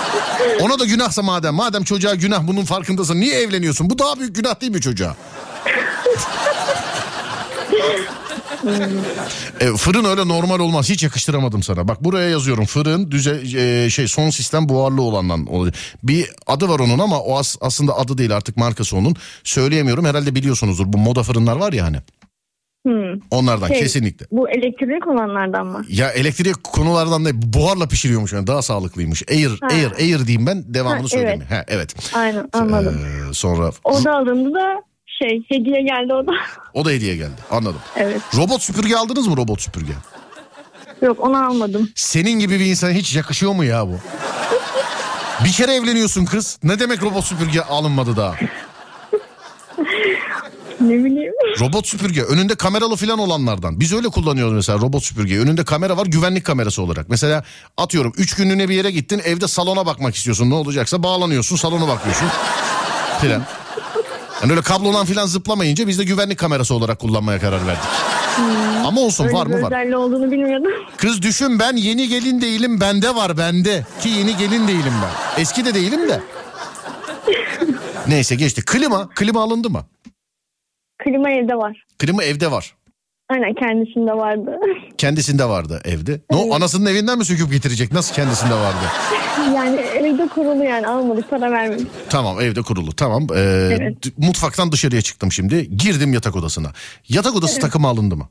Ona 0.60 0.78
da 0.78 0.84
günahsa 0.84 1.22
madem. 1.22 1.54
Madem 1.54 1.84
çocuğa 1.84 2.14
günah 2.14 2.46
bunun 2.46 2.64
farkındasın. 2.64 3.20
Niye 3.20 3.40
evleniyorsun? 3.40 3.90
Bu 3.90 3.98
daha 3.98 4.18
büyük 4.18 4.34
günah 4.36 4.60
değil 4.60 4.72
mi 4.72 4.80
çocuğa? 4.80 5.16
E, 9.60 9.66
fırın 9.76 10.04
öyle 10.04 10.28
normal 10.28 10.60
olmaz. 10.60 10.88
Hiç 10.88 11.02
yakıştıramadım 11.02 11.62
sana. 11.62 11.88
Bak 11.88 12.04
buraya 12.04 12.28
yazıyorum. 12.30 12.64
Fırın 12.66 13.10
düze 13.10 13.40
e, 13.56 13.90
şey 13.90 14.08
son 14.08 14.30
sistem 14.30 14.68
buharlı 14.68 15.02
olandan 15.02 15.46
oluyor. 15.46 15.74
Bir 16.02 16.30
adı 16.46 16.68
var 16.68 16.78
onun 16.80 16.98
ama 16.98 17.20
o 17.20 17.38
as- 17.38 17.56
aslında 17.60 17.96
adı 17.98 18.18
değil 18.18 18.36
artık 18.36 18.56
markası 18.56 18.96
onun. 18.96 19.16
Söyleyemiyorum. 19.44 20.04
Herhalde 20.04 20.34
biliyorsunuzdur. 20.34 20.84
Bu 20.92 20.98
moda 20.98 21.22
fırınlar 21.22 21.56
var 21.56 21.72
ya 21.72 21.84
hani. 21.84 21.96
Hmm. 22.86 23.20
Onlardan 23.30 23.68
Şey, 23.68 23.78
kesinlikle. 23.78 24.26
Bu 24.30 24.48
elektrik 24.50 25.06
olanlardan 25.06 25.66
mı? 25.66 25.84
Ya 25.88 26.10
elektrik 26.10 26.64
konulardan 26.64 27.24
da 27.24 27.28
buharla 27.34 27.88
pişiriyormuş 27.88 28.32
yani 28.32 28.46
daha 28.46 28.62
sağlıklıymış. 28.62 29.22
Air, 29.30 29.50
Ha. 29.60 29.66
air, 29.70 29.92
air 29.92 30.26
diyeyim 30.26 30.46
ben 30.46 30.74
devamını 30.74 31.02
Ha, 31.02 31.08
söyleyeyim. 31.08 31.42
evet. 31.50 31.58
Ha, 31.58 31.64
evet. 31.68 31.94
Aynen 32.14 32.48
anladım. 32.52 33.00
Ee, 33.30 33.34
sonra 33.34 33.70
O 33.84 34.04
da 34.04 34.12
alındı 34.12 34.54
da 34.54 34.82
şey 35.22 35.42
hediye 35.48 35.82
geldi 35.82 36.14
o 36.14 36.26
da. 36.26 36.32
o 36.74 36.84
da 36.84 36.90
hediye 36.90 37.16
geldi. 37.16 37.36
Anladım. 37.50 37.80
evet. 37.96 38.20
Robot 38.36 38.62
süpürge 38.62 38.96
aldınız 38.96 39.26
mı 39.28 39.36
robot 39.36 39.60
süpürge? 39.60 39.92
Yok 41.02 41.20
onu 41.20 41.46
almadım. 41.46 41.90
Senin 41.94 42.38
gibi 42.38 42.60
bir 42.60 42.64
insana 42.66 42.90
hiç 42.90 43.16
yakışıyor 43.16 43.52
mu 43.52 43.64
ya 43.64 43.86
bu? 43.86 43.94
Bir 45.44 45.52
kere 45.52 45.74
evleniyorsun 45.74 46.24
kız. 46.24 46.58
Ne 46.62 46.78
demek 46.80 47.02
robot 47.02 47.24
süpürge 47.24 47.60
alınmadı 47.60 48.16
daha? 48.16 48.34
Ne 50.88 51.04
bileyim. 51.04 51.32
Robot 51.60 51.86
süpürge 51.86 52.22
önünde 52.22 52.54
kameralı 52.54 52.96
falan 52.96 53.18
olanlardan. 53.18 53.80
Biz 53.80 53.92
öyle 53.92 54.08
kullanıyoruz 54.08 54.52
mesela 54.54 54.78
robot 54.78 55.04
süpürge. 55.04 55.38
Önünde 55.38 55.64
kamera 55.64 55.96
var 55.96 56.06
güvenlik 56.06 56.44
kamerası 56.44 56.82
olarak. 56.82 57.08
Mesela 57.08 57.44
atıyorum 57.76 58.12
3 58.16 58.34
günlüğüne 58.34 58.68
bir 58.68 58.74
yere 58.74 58.90
gittin 58.90 59.20
evde 59.24 59.48
salona 59.48 59.86
bakmak 59.86 60.16
istiyorsun. 60.16 60.50
Ne 60.50 60.54
olacaksa 60.54 61.02
bağlanıyorsun 61.02 61.56
salona 61.56 61.88
bakıyorsun. 61.88 62.28
Filan. 63.20 63.42
Yani 64.42 64.52
öyle 64.52 64.62
kablodan 64.62 65.06
filan 65.06 65.26
zıplamayınca 65.26 65.88
biz 65.88 65.98
de 65.98 66.04
güvenlik 66.04 66.38
kamerası 66.38 66.74
olarak 66.74 66.98
kullanmaya 66.98 67.40
karar 67.40 67.66
verdik. 67.66 67.84
Ama 68.86 69.00
olsun 69.00 69.24
Öyle 69.24 69.36
var 69.36 69.46
mı 69.46 69.62
var. 69.62 69.92
olduğunu 69.92 70.30
bilmiyordum. 70.30 70.72
Kız 70.96 71.22
düşün 71.22 71.58
ben 71.58 71.76
yeni 71.76 72.08
gelin 72.08 72.40
değilim 72.40 72.80
bende 72.80 73.14
var 73.14 73.38
bende. 73.38 73.86
Ki 74.02 74.08
yeni 74.08 74.36
gelin 74.36 74.68
değilim 74.68 74.92
ben. 75.02 75.42
Eski 75.42 75.64
de 75.64 75.74
değilim 75.74 76.08
de. 76.08 76.20
Neyse 78.08 78.34
geçti. 78.34 78.64
Klima, 78.64 79.08
klima 79.08 79.42
alındı 79.42 79.70
mı? 79.70 79.84
Klima 81.06 81.30
evde 81.30 81.54
var. 81.56 81.84
Klima 81.98 82.24
evde 82.24 82.50
var. 82.50 82.74
Aynen 83.28 83.54
kendisinde 83.54 84.12
vardı. 84.12 84.50
Kendisinde 84.98 85.44
vardı 85.44 85.80
evde. 85.84 86.20
Ne 86.30 86.36
o 86.36 86.54
anasının 86.54 86.86
evinden 86.86 87.18
mi 87.18 87.24
söküp 87.24 87.52
getirecek? 87.52 87.92
Nasıl 87.92 88.14
kendisinde 88.14 88.54
vardı? 88.54 88.84
yani 89.56 89.76
evde 89.76 90.28
kurulu 90.28 90.64
yani 90.64 90.86
almadık 90.86 91.30
para 91.30 91.50
vermedik. 91.50 91.88
Tamam 92.10 92.40
evde 92.40 92.62
kurulu 92.62 92.92
tamam. 92.92 93.26
Ee, 93.34 93.38
Evet. 93.80 93.96
Mutfaktan 94.18 94.72
dışarıya 94.72 95.02
çıktım 95.02 95.32
şimdi. 95.32 95.76
Girdim 95.76 96.12
yatak 96.12 96.36
odasına. 96.36 96.72
Yatak 97.08 97.36
odası 97.36 97.60
takımı 97.60 97.88
alındı 97.88 98.16
mı? 98.16 98.28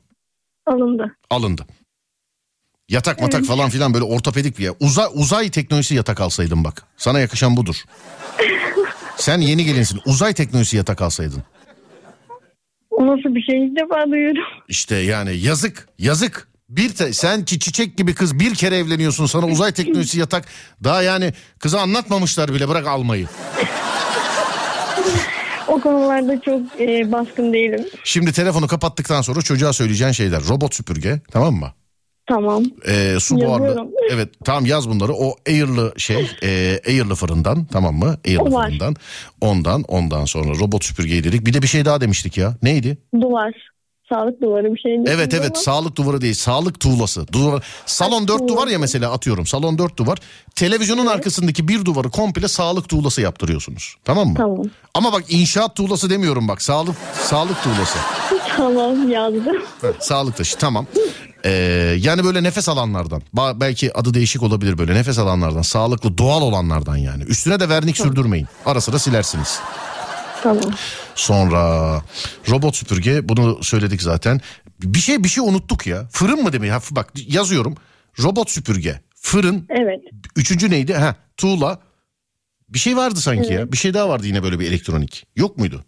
Alındı. 0.66 1.16
Alındı. 1.30 1.66
Yatak 2.88 3.20
matak 3.20 3.44
falan 3.44 3.70
filan 3.70 3.94
böyle 3.94 4.04
ortopedik 4.04 4.58
bir 4.58 4.64
yer. 4.64 4.72
Uzay, 4.80 5.06
uzay 5.14 5.50
teknolojisi 5.50 5.94
yatak 5.94 6.20
alsaydın 6.20 6.64
bak. 6.64 6.82
Sana 6.96 7.20
yakışan 7.20 7.56
budur. 7.56 7.76
Sen 9.16 9.38
yeni 9.38 9.64
gelinsin. 9.64 10.00
Uzay 10.06 10.34
teknolojisi 10.34 10.76
yatak 10.76 11.02
alsaydın. 11.02 11.42
O 12.96 13.06
nasıl 13.06 13.34
bir 13.34 13.42
şey 13.42 13.66
ilk 13.66 13.76
defa 13.76 14.10
duyuyorum. 14.10 14.42
İşte 14.68 14.96
yani 14.96 15.36
yazık 15.36 15.88
yazık. 15.98 16.48
Bir 16.68 16.88
te- 16.94 17.12
sen 17.12 17.44
ki 17.44 17.58
çiçek 17.58 17.96
gibi 17.96 18.14
kız 18.14 18.40
bir 18.40 18.54
kere 18.54 18.76
evleniyorsun 18.76 19.26
sana 19.26 19.46
uzay 19.46 19.72
teknolojisi 19.72 20.18
yatak 20.20 20.44
daha 20.84 21.02
yani 21.02 21.32
kıza 21.58 21.80
anlatmamışlar 21.80 22.54
bile 22.54 22.68
bırak 22.68 22.86
almayı. 22.86 23.26
O 25.68 25.80
konularda 25.80 26.40
çok 26.40 26.60
e, 26.80 27.12
baskın 27.12 27.52
değilim. 27.52 27.84
Şimdi 28.04 28.32
telefonu 28.32 28.66
kapattıktan 28.66 29.22
sonra 29.22 29.42
çocuğa 29.42 29.72
söyleyeceğin 29.72 30.12
şeyler 30.12 30.42
robot 30.48 30.74
süpürge 30.74 31.20
tamam 31.32 31.54
mı? 31.54 31.72
Tamam. 32.26 32.64
Ee, 32.88 33.16
su 33.20 33.36
buharlı. 33.40 33.86
Evet 34.10 34.28
tamam 34.44 34.66
yaz 34.66 34.88
bunları. 34.90 35.12
O 35.14 35.34
air'lı 35.48 35.92
şey 35.96 36.30
e, 36.42 36.80
air'lı 36.86 37.14
fırından 37.14 37.64
tamam 37.64 37.94
mı? 37.94 38.16
Air'lı 38.26 38.50
fırından. 38.50 38.96
Ondan 39.40 39.82
ondan 39.82 40.24
sonra 40.24 40.58
robot 40.58 40.84
süpürgeyi 40.84 41.24
dedik. 41.24 41.46
Bir 41.46 41.54
de 41.54 41.62
bir 41.62 41.66
şey 41.66 41.84
daha 41.84 42.00
demiştik 42.00 42.36
ya. 42.38 42.54
Neydi? 42.62 42.98
Duvar. 43.20 43.52
Sağlık 44.12 44.42
duvarı 44.42 44.74
bir 44.74 44.78
şey 44.78 44.92
değil. 44.92 45.06
Evet 45.10 45.34
evet 45.34 45.50
ama 45.54 45.62
sağlık 45.62 45.96
duvarı 45.96 46.20
değil 46.20 46.34
sağlık 46.34 46.80
tuğlası. 46.80 47.32
Duvar, 47.32 47.64
salon 47.86 48.28
dört 48.28 48.48
duvar 48.48 48.68
ya 48.68 48.78
mesela 48.78 49.12
atıyorum 49.12 49.46
salon 49.46 49.78
dört 49.78 49.96
duvar. 49.98 50.18
Televizyonun 50.54 51.06
arkasındaki 51.06 51.68
bir 51.68 51.84
duvarı 51.84 52.10
komple 52.10 52.48
sağlık 52.48 52.88
tuğlası 52.88 53.20
yaptırıyorsunuz. 53.20 53.96
Tamam 54.04 54.28
mı? 54.28 54.34
Tamam. 54.36 54.62
Ama 54.94 55.12
bak 55.12 55.24
inşaat 55.28 55.76
tuğlası 55.76 56.10
demiyorum 56.10 56.48
bak 56.48 56.62
sağlık 56.62 56.96
sağlık 57.14 57.62
tuğlası. 57.62 57.98
Tamam 58.56 59.10
yazdım. 59.10 59.56
Heh, 59.80 59.88
sağlık 60.00 60.36
taşı 60.36 60.58
tamam. 60.58 60.86
Ee, 61.44 61.50
yani 62.00 62.24
böyle 62.24 62.42
nefes 62.42 62.68
alanlardan 62.68 63.22
Ba- 63.34 63.60
belki 63.60 63.98
adı 63.98 64.14
değişik 64.14 64.42
olabilir 64.42 64.78
böyle 64.78 64.94
nefes 64.94 65.18
alanlardan 65.18 65.62
sağlıklı 65.62 66.18
doğal 66.18 66.42
olanlardan 66.42 66.96
yani 66.96 67.22
üstüne 67.22 67.60
de 67.60 67.68
vernik 67.68 67.96
sürdürmeyin 67.96 68.46
ara 68.66 68.80
sıra 68.80 68.98
silersiniz. 68.98 69.60
Tamam. 70.42 70.72
Sonra 71.14 72.02
robot 72.50 72.76
süpürge 72.76 73.28
bunu 73.28 73.62
söyledik 73.62 74.02
zaten. 74.02 74.40
Bir 74.82 74.98
şey 74.98 75.24
bir 75.24 75.28
şey 75.28 75.44
unuttuk 75.44 75.86
ya. 75.86 76.08
Fırın 76.12 76.42
mı 76.42 76.52
demeyi? 76.52 76.72
Ha, 76.72 76.80
bak 76.90 77.12
yazıyorum. 77.28 77.74
Robot 78.22 78.50
süpürge, 78.50 79.00
fırın, 79.14 79.66
Evet. 79.70 80.00
üçüncü 80.36 80.70
neydi? 80.70 80.94
Ha, 80.94 81.14
tuğla. 81.36 81.78
Bir 82.68 82.78
şey 82.78 82.96
vardı 82.96 83.20
sanki 83.20 83.52
ya. 83.52 83.72
Bir 83.72 83.76
şey 83.76 83.94
daha 83.94 84.08
vardı 84.08 84.26
yine 84.26 84.42
böyle 84.42 84.60
bir 84.60 84.68
elektronik. 84.68 85.26
Yok 85.36 85.58
muydu? 85.58 85.84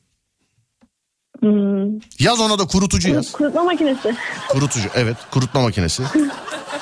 Hmm. 1.41 1.99
Yaz 2.19 2.41
ona 2.41 2.59
da 2.59 2.67
kurutucu 2.67 3.09
yaz. 3.09 3.33
Kurutma 3.33 3.63
makinesi. 3.65 4.15
Kurutucu 4.49 4.89
evet 4.95 5.17
kurutma 5.31 5.61
makinesi. 5.61 6.03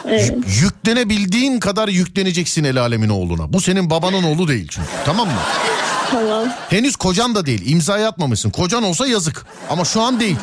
Evet. 0.08 0.32
Yüklenebildiğin 0.62 1.60
kadar 1.60 1.88
yükleneceksin 1.88 2.64
el 2.64 2.80
alemin 2.80 3.08
oğluna. 3.08 3.52
Bu 3.52 3.60
senin 3.60 3.90
babanın 3.90 4.22
oğlu 4.22 4.48
değil 4.48 4.68
çünkü 4.70 4.88
tamam 5.04 5.26
mı? 5.28 5.34
Tamam. 6.10 6.44
Henüz 6.70 6.96
kocan 6.96 7.34
da 7.34 7.46
değil 7.46 7.70
imzayı 7.70 8.08
atmamışsın. 8.08 8.50
Kocan 8.50 8.82
olsa 8.82 9.06
yazık 9.06 9.46
ama 9.70 9.84
şu 9.84 10.02
an 10.02 10.20
değil. 10.20 10.36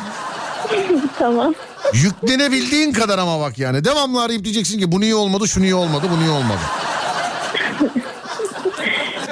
Tamam. 1.18 1.54
Yüklenebildiğin 1.94 2.92
kadar 2.92 3.18
ama 3.18 3.40
bak 3.40 3.58
yani. 3.58 3.84
Devamlı 3.84 4.22
arayıp 4.22 4.44
diyeceksin 4.44 4.78
ki 4.80 4.92
bu 4.92 5.00
niye 5.00 5.14
olmadı, 5.14 5.48
şu 5.48 5.62
niye 5.62 5.74
olmadı, 5.74 6.06
bu 6.16 6.20
niye 6.20 6.30
olmadı. 6.30 6.60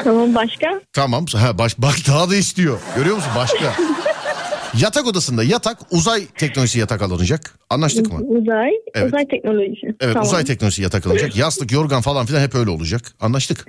Tamam 0.04 0.34
başka? 0.34 0.80
Tamam. 0.92 1.26
Ha, 1.36 1.58
baş, 1.58 1.78
bak 1.78 1.94
daha 2.08 2.30
da 2.30 2.36
istiyor. 2.36 2.78
Görüyor 2.96 3.16
musun? 3.16 3.30
Başka. 3.36 3.74
Yatak 4.78 5.06
odasında 5.06 5.44
yatak 5.44 5.78
uzay 5.90 6.26
teknolojisi 6.26 6.78
yatak 6.78 7.02
alınacak. 7.02 7.58
Anlaştık 7.70 8.12
mı? 8.12 8.18
Uzay. 8.18 8.70
Evet. 8.94 9.08
Uzay 9.08 9.28
teknolojisi. 9.28 9.86
Evet 9.86 10.14
tamam. 10.14 10.22
uzay 10.28 10.44
teknolojisi 10.44 10.82
yatak 10.82 11.06
alınacak. 11.06 11.36
Yastık, 11.36 11.72
yorgan 11.72 12.02
falan 12.02 12.26
filan 12.26 12.40
hep 12.40 12.54
öyle 12.54 12.70
olacak. 12.70 13.02
Anlaştık. 13.20 13.66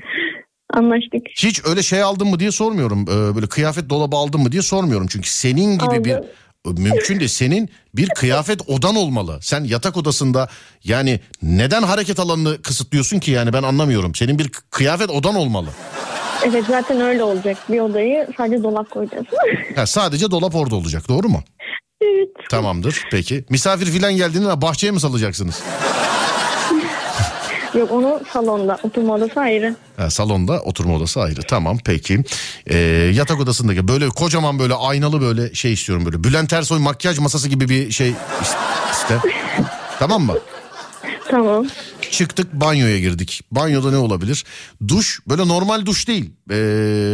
Anlaştık. 0.73 1.21
Hiç 1.37 1.65
öyle 1.65 1.83
şey 1.83 2.01
aldın 2.03 2.27
mı 2.27 2.39
diye 2.39 2.51
sormuyorum. 2.51 3.01
Ee, 3.01 3.35
böyle 3.35 3.47
kıyafet 3.47 3.89
dolabı 3.89 4.15
aldın 4.15 4.41
mı 4.41 4.51
diye 4.51 4.61
sormuyorum. 4.61 5.07
Çünkü 5.07 5.29
senin 5.29 5.73
gibi 5.73 5.85
Aldım. 5.85 6.03
bir 6.03 6.81
mümkün 6.81 7.19
de 7.19 7.27
senin 7.27 7.69
bir 7.95 8.09
kıyafet 8.09 8.69
odan 8.69 8.95
olmalı. 8.95 9.37
Sen 9.41 9.63
yatak 9.63 9.97
odasında 9.97 10.49
yani 10.83 11.19
neden 11.41 11.83
hareket 11.83 12.19
alanını 12.19 12.61
kısıtlıyorsun 12.61 13.19
ki 13.19 13.31
yani 13.31 13.53
ben 13.53 13.63
anlamıyorum. 13.63 14.15
Senin 14.15 14.39
bir 14.39 14.49
kıyafet 14.49 15.09
odan 15.09 15.35
olmalı. 15.35 15.69
Evet 16.45 16.63
zaten 16.67 17.01
öyle 17.01 17.23
olacak. 17.23 17.57
Bir 17.69 17.79
odayı 17.79 18.27
sadece 18.37 18.63
dolap 18.63 18.89
koyacağız. 18.91 19.25
Ha, 19.75 19.85
sadece 19.85 20.31
dolap 20.31 20.55
orada 20.55 20.75
olacak 20.75 21.09
doğru 21.09 21.29
mu? 21.29 21.43
evet. 22.01 22.29
Tamamdır 22.49 23.03
peki. 23.11 23.45
Misafir 23.49 23.85
filan 23.85 24.13
geldiğinde 24.15 24.61
bahçeye 24.61 24.91
mi 24.91 24.99
salacaksınız? 24.99 25.63
Yok 27.77 27.91
onu 27.91 28.21
salonda. 28.33 28.77
Oturma 28.83 29.13
odası 29.13 29.39
ayrı. 29.39 29.75
Ha, 29.97 30.09
salonda 30.09 30.61
oturma 30.61 30.95
odası 30.95 31.21
ayrı. 31.21 31.41
Tamam 31.47 31.77
peki. 31.85 32.19
Ee, 32.67 32.77
yatak 33.13 33.39
odasındaki 33.39 33.87
böyle 33.87 34.09
kocaman 34.09 34.59
böyle 34.59 34.73
aynalı 34.73 35.21
böyle 35.21 35.53
şey 35.53 35.73
istiyorum 35.73 36.05
böyle. 36.05 36.23
Bülent 36.23 36.53
Ersoy 36.53 36.79
makyaj 36.79 37.19
masası 37.19 37.49
gibi 37.49 37.69
bir 37.69 37.91
şey 37.91 38.09
is- 38.09 38.55
iste. 38.91 39.17
tamam 39.99 40.21
mı? 40.23 40.37
Tamam. 41.29 41.65
Çıktık 42.13 42.53
banyoya 42.53 42.99
girdik. 42.99 43.41
Banyoda 43.51 43.91
ne 43.91 43.97
olabilir? 43.97 44.43
Duş 44.87 45.19
böyle 45.27 45.47
normal 45.47 45.85
duş 45.85 46.07
değil. 46.07 46.31
Ee, 46.51 46.55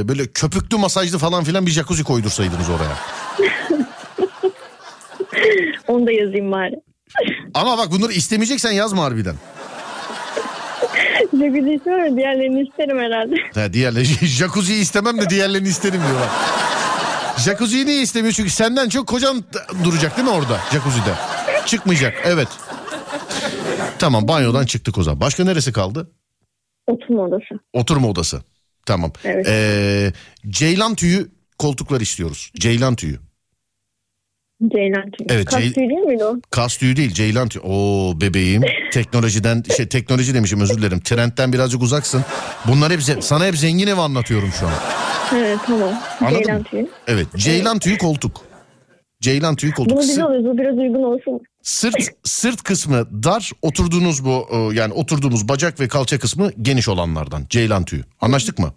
böyle 0.07 0.27
köpüklü 0.27 0.77
masajlı 0.77 1.17
falan 1.17 1.43
filan 1.43 1.65
bir 1.65 1.71
jacuzzi 1.71 2.03
koydursaydınız 2.03 2.69
oraya. 2.69 2.97
Onu 5.87 6.07
da 6.07 6.11
yazayım 6.11 6.51
bari. 6.51 6.75
Ama 7.53 7.77
bak 7.77 7.91
bunları 7.91 8.11
istemeyeceksen 8.11 8.71
yazma 8.71 9.03
harbiden. 9.03 9.35
Jacuzzi 11.33 11.73
istiyorum 11.73 12.17
diğerlerini 12.17 12.67
isterim 12.69 12.99
herhalde. 12.99 13.35
Ha, 13.55 13.73
diğerleri 13.73 14.05
jacuzziyi 14.27 14.81
istemem 14.81 15.21
de 15.21 15.29
diğerlerini 15.29 15.67
isterim 15.67 16.01
diyorlar. 16.07 16.29
Jacuzziyi 17.37 17.85
niye 17.85 18.01
istemiyor? 18.01 18.33
Çünkü 18.33 18.49
senden 18.49 18.89
çok 18.89 19.07
kocan 19.07 19.43
duracak 19.83 20.17
değil 20.17 20.27
mi 20.27 20.33
orada 20.33 20.59
jacuzzi'de? 20.73 21.13
Çıkmayacak 21.65 22.13
evet. 22.25 22.47
Tamam 23.99 24.27
banyodan 24.27 24.65
çıktık 24.65 24.97
o 24.97 25.03
zaman. 25.03 25.21
Başka 25.21 25.43
neresi 25.43 25.71
kaldı? 25.73 26.11
Oturma 26.87 27.21
odası. 27.23 27.55
Oturma 27.73 28.07
odası. 28.07 28.41
Tamam. 28.85 29.11
Evet. 29.23 29.47
Ee, 29.49 30.13
ceylan 30.49 30.95
tüyü 30.95 31.29
koltuklar 31.57 32.01
istiyoruz. 32.01 32.51
Ceylan 32.55 32.95
tüyü. 32.95 33.19
Ceylan 34.71 35.11
tüyü. 35.11 35.27
Evet, 35.29 35.45
Kas 35.45 35.59
Cey- 35.59 35.73
tüyü 35.73 35.89
değil 35.89 35.99
miydi 35.99 36.23
o? 36.25 36.35
Kas 36.51 36.77
tüyü 36.77 36.95
değil 36.95 37.13
ceylan 37.13 37.49
tüyü. 37.49 37.63
Oo 37.63 38.21
bebeğim 38.21 38.61
teknolojiden 38.91 39.63
şey 39.77 39.87
teknoloji 39.87 40.33
demişim 40.33 40.61
özür 40.61 40.77
dilerim. 40.77 40.99
Trendten 40.99 41.53
birazcık 41.53 41.81
uzaksın. 41.81 42.25
Bunlar 42.67 42.91
hep 42.91 43.01
sana 43.23 43.45
hep 43.45 43.57
zengin 43.57 43.87
ev 43.87 43.97
anlatıyorum 43.97 44.51
şu 44.59 44.67
an. 44.67 44.73
Evet 45.35 45.57
tamam. 45.65 45.93
Anladın 46.21 46.35
Ceylan 46.43 46.57
mı? 46.57 46.63
tüyü. 46.63 46.89
Evet 47.07 47.27
ceylan 47.35 47.79
tüyü 47.79 47.97
koltuk. 47.97 48.41
Ceylan 49.21 49.55
tüyü 49.55 49.71
koltuk. 49.73 49.91
Bunu 49.97 50.01
biz 50.01 50.19
alıyoruz. 50.19 50.45
Bu 50.45 50.57
biraz 50.57 50.77
uygun 50.77 51.03
olsun. 51.03 51.41
sırt 51.63 51.95
sırt 52.23 52.63
kısmı 52.63 53.23
dar, 53.23 53.51
oturduğunuz 53.61 54.25
bu 54.25 54.47
e, 54.51 54.75
yani 54.75 54.93
oturduğumuz 54.93 55.47
bacak 55.49 55.79
ve 55.79 55.87
kalça 55.87 56.19
kısmı 56.19 56.51
geniş 56.61 56.89
olanlardan. 56.89 57.43
Ceylan 57.49 57.85
tüyü. 57.85 58.03
Anlaştık 58.21 58.59
mı? 58.59 58.73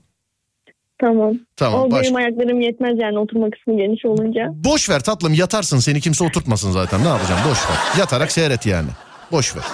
Tamam. 1.01 1.33
Tamam, 1.57 1.81
O 1.83 1.91
baş- 1.91 2.03
benim 2.05 2.17
ayaklarım 2.17 2.61
yetmez 2.61 2.99
yani 2.99 3.19
oturma 3.19 3.51
kısmı 3.51 3.77
geniş 3.77 4.05
olunca. 4.05 4.47
Boş 4.55 4.91
ver 4.91 5.01
tatlım 5.01 5.35
yatarsın 5.35 5.79
seni 5.79 6.01
kimse 6.01 6.25
oturtmasın 6.25 6.71
zaten 6.71 7.05
ne 7.05 7.09
yapacağım 7.09 7.41
boş 7.51 7.59
ver. 7.71 7.77
Yatarak 7.99 8.33
seyret 8.33 8.67
yani. 8.67 8.89
Boş 9.33 9.57
ver. 9.57 9.65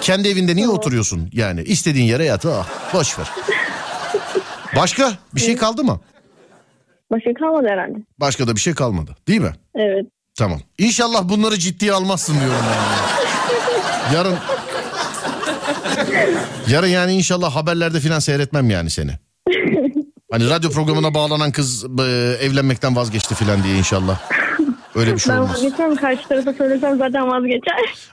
Kendi 0.00 0.28
evinde 0.28 0.56
niye 0.56 0.68
oturuyorsun 0.68 1.28
yani 1.32 1.62
istediğin 1.62 2.06
yere 2.06 2.24
yat 2.24 2.46
ah 2.46 2.68
boş 2.94 3.18
ver. 3.18 3.26
Başka 4.76 5.12
bir 5.34 5.40
şey 5.40 5.56
kaldı 5.56 5.84
mı? 5.84 6.00
Başka 7.12 7.34
kalmadı 7.34 7.66
herhalde. 7.70 7.98
Başka 8.20 8.46
da 8.46 8.54
bir 8.54 8.60
şey 8.60 8.74
kalmadı 8.74 9.16
değil 9.28 9.40
mi? 9.40 9.52
Evet. 9.74 10.06
Tamam. 10.38 10.60
İnşallah 10.78 11.28
bunları 11.28 11.58
ciddiye 11.58 11.92
almazsın 11.92 12.40
diyorum 12.40 12.64
ben. 12.70 14.14
Yarın 14.16 14.34
Yarın 16.68 16.86
yani 16.86 17.12
inşallah 17.12 17.56
haberlerde 17.56 18.00
filan 18.00 18.18
seyretmem 18.18 18.70
yani 18.70 18.90
seni. 18.90 19.10
Hani 20.30 20.50
radyo 20.50 20.70
programına 20.70 21.14
bağlanan 21.14 21.52
kız 21.52 21.84
e, 21.84 22.02
evlenmekten 22.40 22.96
vazgeçti 22.96 23.34
filan 23.34 23.62
diye 23.62 23.76
inşallah. 23.78 24.20
Öyle 24.94 25.14
bir 25.14 25.18
şey 25.18 25.32
Ben 25.34 25.38
olmaz. 25.38 25.54
vazgeçmem. 25.54 25.96
Karşı 25.96 26.28
tarafa 26.28 26.52
söylesem 26.52 26.98
zaten 26.98 27.28
vazgeçer. 27.30 28.08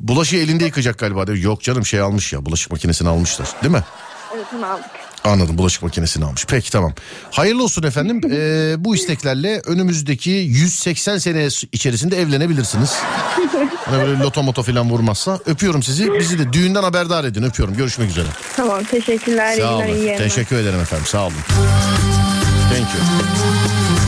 Bulaşığı 0.00 0.36
elinde 0.36 0.64
yıkayacak 0.64 0.98
galiba. 0.98 1.24
Yok 1.32 1.62
canım 1.62 1.86
şey 1.86 2.00
almış 2.00 2.32
ya 2.32 2.46
bulaşık 2.46 2.72
makinesini 2.72 3.08
almışlar 3.08 3.48
değil 3.62 3.72
mi? 3.72 3.82
Evet 4.36 4.46
onu 4.58 4.66
aldık. 4.66 4.90
Anladım 5.24 5.58
bulaşık 5.58 5.82
makinesini 5.82 6.24
almış. 6.24 6.44
Peki 6.48 6.70
tamam. 6.72 6.92
Hayırlı 7.30 7.62
olsun 7.62 7.82
efendim. 7.82 8.20
Ee, 8.32 8.74
bu 8.78 8.94
isteklerle 8.96 9.60
önümüzdeki 9.66 10.30
180 10.30 11.18
sene 11.18 11.48
içerisinde 11.72 12.20
evlenebilirsiniz. 12.20 12.92
Hani 13.84 14.06
böyle 14.06 14.18
loto 14.18 14.42
moto 14.42 14.62
falan 14.62 14.90
vurmazsa. 14.90 15.38
Öpüyorum 15.46 15.82
sizi. 15.82 16.12
Bizi 16.14 16.38
de 16.38 16.52
düğünden 16.52 16.82
haberdar 16.82 17.24
edin. 17.24 17.42
Öpüyorum. 17.42 17.76
Görüşmek 17.76 18.10
üzere. 18.10 18.26
Tamam 18.56 18.84
teşekkürler. 18.84 19.56
Sağ 19.56 19.76
olun. 19.76 20.16
Teşekkür 20.18 20.56
ederim 20.56 20.80
efendim. 20.80 21.06
Sağ 21.06 21.26
olun. 21.26 21.34
Thank 22.70 22.88
you. 22.94 24.01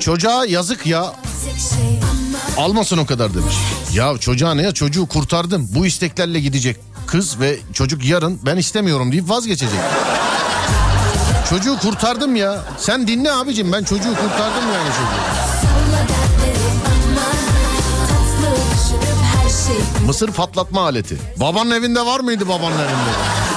Çocuğa 0.00 0.46
yazık 0.46 0.86
ya. 0.86 1.12
Almasın 2.56 2.98
o 2.98 3.06
kadar 3.06 3.34
demiş. 3.34 3.54
Ya 3.94 4.18
çocuğa 4.18 4.54
ne 4.54 4.62
ya 4.62 4.72
çocuğu 4.72 5.06
kurtardım. 5.06 5.68
Bu 5.74 5.86
isteklerle 5.86 6.40
gidecek 6.40 6.76
kız 7.06 7.40
ve 7.40 7.58
çocuk 7.72 8.04
yarın 8.04 8.40
ben 8.46 8.56
istemiyorum 8.56 9.12
deyip 9.12 9.28
vazgeçecek. 9.28 9.80
Çocuğu 11.50 11.78
kurtardım 11.78 12.36
ya. 12.36 12.58
Sen 12.78 13.06
dinle 13.08 13.32
abicim 13.32 13.72
ben 13.72 13.84
çocuğu 13.84 14.10
kurtardım 14.14 14.72
yani 14.74 14.88
çocuğu. 14.88 15.40
Mısır 20.06 20.30
patlatma 20.32 20.82
aleti. 20.82 21.16
Babanın 21.36 21.70
evinde 21.70 22.06
var 22.06 22.20
mıydı 22.20 22.48
babanın 22.48 22.78
evinde? 22.78 23.49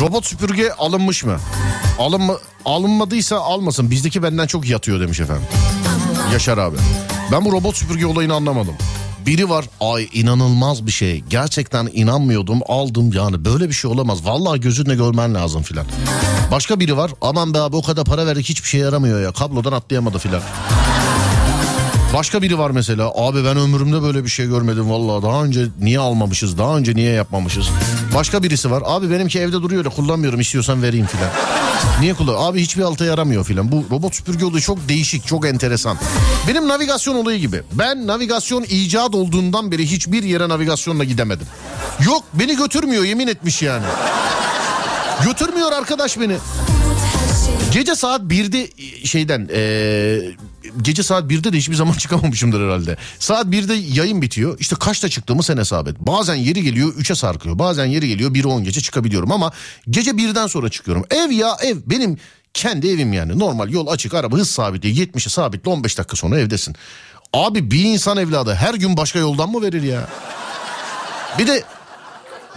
Robot 0.00 0.26
süpürge 0.26 0.72
alınmış 0.72 1.24
mı? 1.24 1.36
Alınma, 1.98 2.38
alınmadıysa 2.64 3.36
almasın. 3.36 3.90
Bizdeki 3.90 4.22
benden 4.22 4.46
çok 4.46 4.68
yatıyor 4.68 5.00
demiş 5.00 5.20
efendim. 5.20 5.44
Yaşar 6.32 6.58
abi. 6.58 6.76
Ben 7.32 7.44
bu 7.44 7.52
robot 7.52 7.76
süpürge 7.76 8.06
olayını 8.06 8.34
anlamadım. 8.34 8.74
Biri 9.26 9.48
var 9.50 9.64
ay 9.80 10.08
inanılmaz 10.12 10.86
bir 10.86 10.90
şey. 10.90 11.24
Gerçekten 11.30 11.88
inanmıyordum 11.92 12.60
aldım 12.68 13.12
yani 13.12 13.44
böyle 13.44 13.68
bir 13.68 13.74
şey 13.74 13.90
olamaz. 13.90 14.24
Vallahi 14.26 14.60
gözünle 14.60 14.94
görmen 14.94 15.34
lazım 15.34 15.62
filan. 15.62 15.86
Başka 16.52 16.80
biri 16.80 16.96
var 16.96 17.10
aman 17.20 17.54
be 17.54 17.58
abi 17.60 17.76
o 17.76 17.82
kadar 17.82 18.04
para 18.04 18.26
verdik 18.26 18.48
hiçbir 18.48 18.68
şey 18.68 18.80
yaramıyor 18.80 19.20
ya. 19.20 19.32
Kablodan 19.32 19.72
atlayamadı 19.72 20.18
filan. 20.18 20.42
Başka 22.14 22.42
biri 22.42 22.58
var 22.58 22.70
mesela 22.70 23.12
abi 23.16 23.44
ben 23.44 23.56
ömrümde 23.56 24.02
böyle 24.02 24.24
bir 24.24 24.28
şey 24.28 24.46
görmedim 24.46 24.90
vallahi 24.90 25.22
daha 25.22 25.44
önce 25.44 25.66
niye 25.80 25.98
almamışız 25.98 26.58
daha 26.58 26.76
önce 26.76 26.94
niye 26.94 27.12
yapmamışız 27.12 27.68
Başka 28.14 28.42
birisi 28.42 28.70
var. 28.70 28.82
Abi 28.86 29.10
benimki 29.10 29.40
evde 29.40 29.52
duruyor 29.52 29.84
da 29.84 29.88
kullanmıyorum 29.88 30.40
istiyorsan 30.40 30.82
vereyim 30.82 31.06
filan. 31.06 31.30
Niye 32.00 32.14
kullan? 32.14 32.34
Abi 32.38 32.60
hiçbir 32.60 32.82
alta 32.82 33.04
yaramıyor 33.04 33.44
filan. 33.44 33.72
Bu 33.72 33.84
robot 33.90 34.14
süpürge 34.14 34.44
olayı 34.44 34.62
çok 34.62 34.88
değişik, 34.88 35.26
çok 35.26 35.46
enteresan. 35.46 35.98
Benim 36.48 36.68
navigasyon 36.68 37.14
olayı 37.14 37.38
gibi. 37.40 37.62
Ben 37.72 38.06
navigasyon 38.06 38.62
icat 38.62 39.14
olduğundan 39.14 39.72
beri 39.72 39.90
hiçbir 39.90 40.22
yere 40.22 40.48
navigasyonla 40.48 41.04
gidemedim. 41.04 41.46
Yok 42.06 42.22
beni 42.34 42.56
götürmüyor 42.56 43.04
yemin 43.04 43.26
etmiş 43.26 43.62
yani. 43.62 43.84
Götürmüyor 45.24 45.72
arkadaş 45.72 46.20
beni. 46.20 46.36
Gece 47.72 47.94
saat 47.94 48.20
1'de 48.20 48.68
şeyden 49.06 49.48
eee, 49.52 50.30
gece 50.82 51.02
saat 51.02 51.24
1'de 51.24 51.52
de 51.52 51.58
hiçbir 51.58 51.74
zaman 51.74 51.92
çıkamamışımdır 51.98 52.64
herhalde. 52.64 52.96
Saat 53.18 53.46
1'de 53.46 53.74
yayın 53.74 54.22
bitiyor. 54.22 54.56
İşte 54.60 54.76
kaçta 54.80 55.08
çıktığımı 55.08 55.42
sen 55.42 55.56
hesap 55.56 55.88
et. 55.88 55.96
Bazen 55.98 56.34
yeri 56.34 56.62
geliyor 56.62 56.94
3'e 56.94 57.14
sarkıyor. 57.14 57.58
Bazen 57.58 57.86
yeri 57.86 58.08
geliyor 58.08 58.30
1'e 58.34 58.46
10 58.46 58.64
gece 58.64 58.80
çıkabiliyorum 58.80 59.32
ama 59.32 59.52
gece 59.90 60.10
1'den 60.10 60.46
sonra 60.46 60.68
çıkıyorum. 60.68 61.04
Ev 61.10 61.30
ya 61.30 61.56
ev 61.62 61.76
benim 61.86 62.18
kendi 62.54 62.88
evim 62.88 63.12
yani. 63.12 63.38
Normal 63.38 63.70
yol 63.70 63.86
açık 63.86 64.14
araba 64.14 64.36
hız 64.36 64.50
sabitliği 64.50 64.94
70'e 65.06 65.30
sabitle 65.30 65.70
15 65.70 65.98
dakika 65.98 66.16
sonra 66.16 66.40
evdesin. 66.40 66.76
Abi 67.32 67.70
bir 67.70 67.84
insan 67.84 68.16
evladı 68.16 68.54
her 68.54 68.74
gün 68.74 68.96
başka 68.96 69.18
yoldan 69.18 69.50
mı 69.50 69.62
verir 69.62 69.82
ya? 69.82 70.08
Bir 71.38 71.46
de 71.46 71.62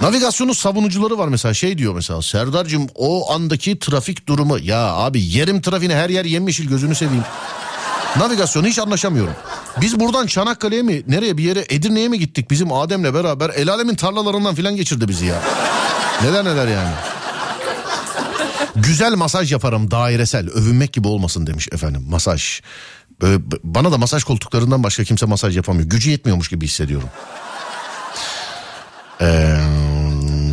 Navigasyonun 0.02 0.54
savunucuları 0.54 1.18
var 1.18 1.28
mesela 1.28 1.54
şey 1.54 1.78
diyor 1.78 1.94
mesela 1.96 2.22
Serdar'cığım 2.22 2.88
o 2.96 3.32
andaki 3.34 3.80
trafik 3.80 4.28
durumu 4.28 4.60
ya 4.60 4.78
abi 4.80 5.22
yerim 5.24 5.62
trafiğine 5.62 5.96
her 5.96 6.10
yer 6.10 6.26
yemyeşil 6.26 6.68
gözünü 6.70 6.96
seveyim. 6.96 7.24
Navigasyonu 8.18 8.68
hiç 8.68 8.80
anlaşamıyorum. 8.80 9.34
Biz 9.82 10.00
buradan 10.00 10.28
Çanakkale'ye 10.28 10.82
mi 10.82 11.04
nereye 11.08 11.38
bir 11.38 11.44
yere 11.44 11.66
Edirne'ye 11.70 12.08
mi 12.08 12.20
gittik 12.20 12.52
bizim 12.52 12.72
Adem'le 12.74 13.14
beraber 13.14 13.50
el 13.50 13.70
alemin 13.70 13.96
tarlalarından 13.96 14.56
filan 14.56 14.76
geçirdi 14.76 15.08
bizi 15.08 15.26
ya. 15.26 15.42
Neler 16.24 16.46
neler 16.46 16.68
yani. 16.68 16.94
Güzel 18.76 19.14
masaj 19.16 19.52
yaparım 19.52 19.92
dairesel 19.92 20.50
övünmek 20.50 20.94
gibi 20.94 21.08
olmasın 21.08 21.48
demiş 21.48 21.68
efendim 21.72 22.06
masaj. 22.10 22.62
Böyle, 23.22 23.52
b- 23.52 23.56
bana 23.64 23.92
da 23.92 23.98
masaj 23.98 24.24
koltuklarından 24.24 24.84
başka 24.84 25.04
kimse 25.04 25.26
masaj 25.26 25.56
yapamıyor. 25.58 25.90
Gücü 25.90 26.10
yetmiyormuş 26.10 26.48
gibi 26.48 26.66
hissediyorum. 26.66 27.10
Ee, 29.22 29.58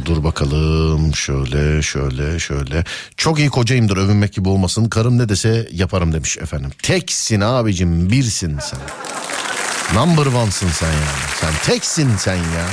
dur 0.07 0.25
bakalım 0.25 1.15
şöyle 1.15 1.83
şöyle 1.83 2.39
şöyle. 2.39 2.85
Çok 3.17 3.39
iyi 3.39 3.49
kocayımdır 3.51 3.97
övünmek 3.97 4.33
gibi 4.33 4.49
olmasın. 4.49 4.89
Karım 4.89 5.19
ne 5.19 5.29
dese 5.29 5.69
yaparım 5.73 6.13
demiş 6.13 6.39
efendim. 6.39 6.71
Teksin 6.83 7.41
abicim 7.41 8.11
birsin 8.11 8.59
sen. 8.59 8.81
Number 9.95 10.27
one'sın 10.27 10.69
sen 10.69 10.87
yani. 10.87 11.29
Sen 11.41 11.53
teksin 11.65 12.17
sen 12.17 12.37
ya. 12.37 12.69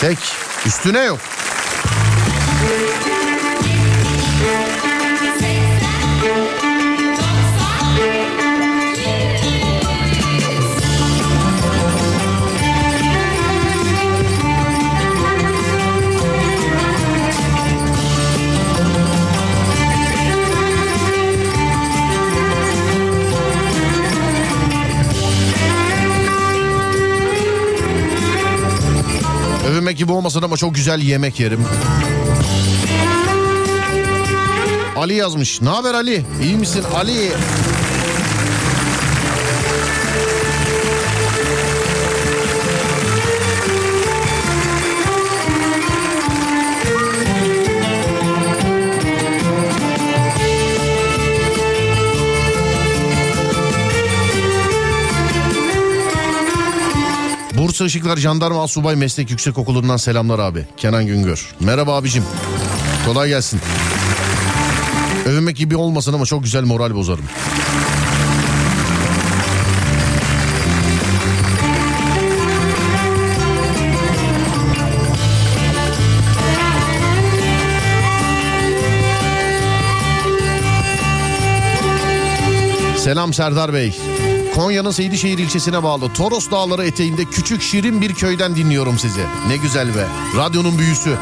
Tek. 0.00 0.18
Üstüne 0.66 1.00
yok. 1.00 1.18
Övünmek 29.92 29.98
gibi 29.98 30.12
olmasın 30.12 30.42
ama 30.42 30.56
çok 30.56 30.74
güzel 30.74 31.00
yemek 31.00 31.40
yerim. 31.40 31.64
Ali 34.96 35.14
yazmış. 35.14 35.60
Ne 35.60 35.68
haber 35.68 35.94
Ali? 35.94 36.24
İyi 36.42 36.56
misin 36.56 36.84
Ali? 36.94 37.32
Bursa 57.82 57.98
Işıklar 57.98 58.16
Jandarma 58.16 58.62
Asubay 58.62 58.96
Meslek 58.96 59.30
Yüksekokulu'ndan 59.30 59.96
selamlar 59.96 60.38
abi. 60.38 60.66
Kenan 60.76 61.06
Güngör. 61.06 61.54
Merhaba 61.60 61.96
abicim. 61.96 62.24
Kolay 63.06 63.28
gelsin. 63.28 63.60
Övünmek 65.26 65.56
gibi 65.56 65.76
olmasın 65.76 66.12
ama 66.12 66.24
çok 66.24 66.42
güzel 66.42 66.64
moral 66.64 66.94
bozarım. 66.94 67.24
Selam 82.96 83.32
Serdar 83.32 83.72
Bey. 83.74 83.92
Konya'nın 84.54 84.90
Seydişehir 84.90 85.38
ilçesine 85.38 85.82
bağlı 85.82 86.12
Toros 86.12 86.50
Dağları 86.50 86.86
eteğinde 86.86 87.24
küçük 87.24 87.62
şirin 87.62 88.00
bir 88.00 88.14
köyden 88.14 88.56
dinliyorum 88.56 88.98
sizi. 88.98 89.20
Ne 89.48 89.56
güzel 89.56 89.88
be. 89.88 90.06
Radyonun 90.36 90.78
büyüsü. 90.78 91.16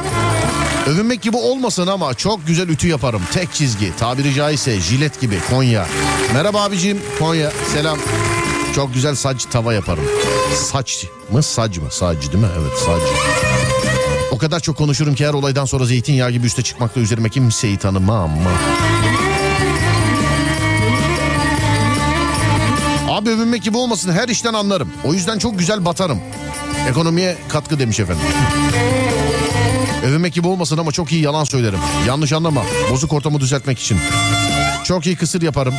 Övünmek 0.87 1.23
gibi 1.23 1.37
olmasın 1.37 1.87
ama 1.87 2.15
çok 2.15 2.47
güzel 2.47 2.69
ütü 2.69 2.89
yaparım. 2.89 3.23
Tek 3.33 3.55
çizgi. 3.55 3.97
Tabiri 3.97 4.35
caizse 4.35 4.81
jilet 4.81 5.21
gibi 5.21 5.39
Konya. 5.51 5.87
Merhaba 6.35 6.63
abicim 6.63 6.99
Konya. 7.19 7.53
Selam. 7.75 7.99
Çok 8.75 8.95
güzel 8.95 9.15
saç 9.15 9.45
tava 9.45 9.75
yaparım. 9.75 10.05
Saç 10.55 11.07
mı 11.33 11.43
saç 11.43 11.79
mı? 11.79 11.91
Saç 11.91 12.17
değil 12.33 12.45
mi? 12.45 12.51
Evet 12.61 12.79
saç. 12.79 13.03
O 14.31 14.39
kadar 14.39 14.61
çok 14.61 14.77
konuşurum 14.77 15.15
ki 15.15 15.27
her 15.27 15.33
olaydan 15.35 15.65
sonra 15.65 15.85
zeytinyağı 15.85 16.31
gibi 16.31 16.47
üste 16.47 16.63
çıkmakta 16.63 17.01
üzerime 17.01 17.29
kimseyi 17.29 17.77
tanımam. 17.77 18.31
Abi 23.21 23.31
övünmek 23.31 23.63
gibi 23.63 23.77
olmasın 23.77 24.13
her 24.13 24.29
işten 24.29 24.55
anlarım. 24.55 24.93
O 25.05 25.15
yüzden 25.15 25.39
çok 25.39 25.59
güzel 25.59 25.85
batarım. 25.85 26.21
Ekonomiye 26.89 27.39
katkı 27.49 27.79
demiş 27.79 28.01
efendim. 28.01 28.23
Övünmek 30.05 30.35
gibi 30.35 30.49
olmasın 30.49 30.79
ama 30.79 30.93
çok 30.93 31.13
iyi 31.13 31.23
yalan 31.23 31.45
söylerim. 31.45 31.79
Yanlış 32.07 32.33
anlama. 32.33 32.63
Bozuk 32.91 33.13
ortamı 33.13 33.41
düzeltmek 33.41 33.79
için. 33.79 33.99
Çok 34.85 35.07
iyi 35.07 35.17
kısır 35.17 35.43
yaparım. 35.43 35.75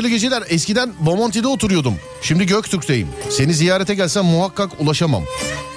Hayırlı 0.00 0.14
geceler. 0.16 0.42
Eskiden 0.48 0.92
Bomonti'de 1.00 1.48
oturuyordum. 1.48 1.94
Şimdi 2.22 2.46
Göktürk'teyim. 2.46 3.08
Seni 3.30 3.54
ziyarete 3.54 3.94
gelsem 3.94 4.24
muhakkak 4.24 4.70
ulaşamam. 4.80 5.22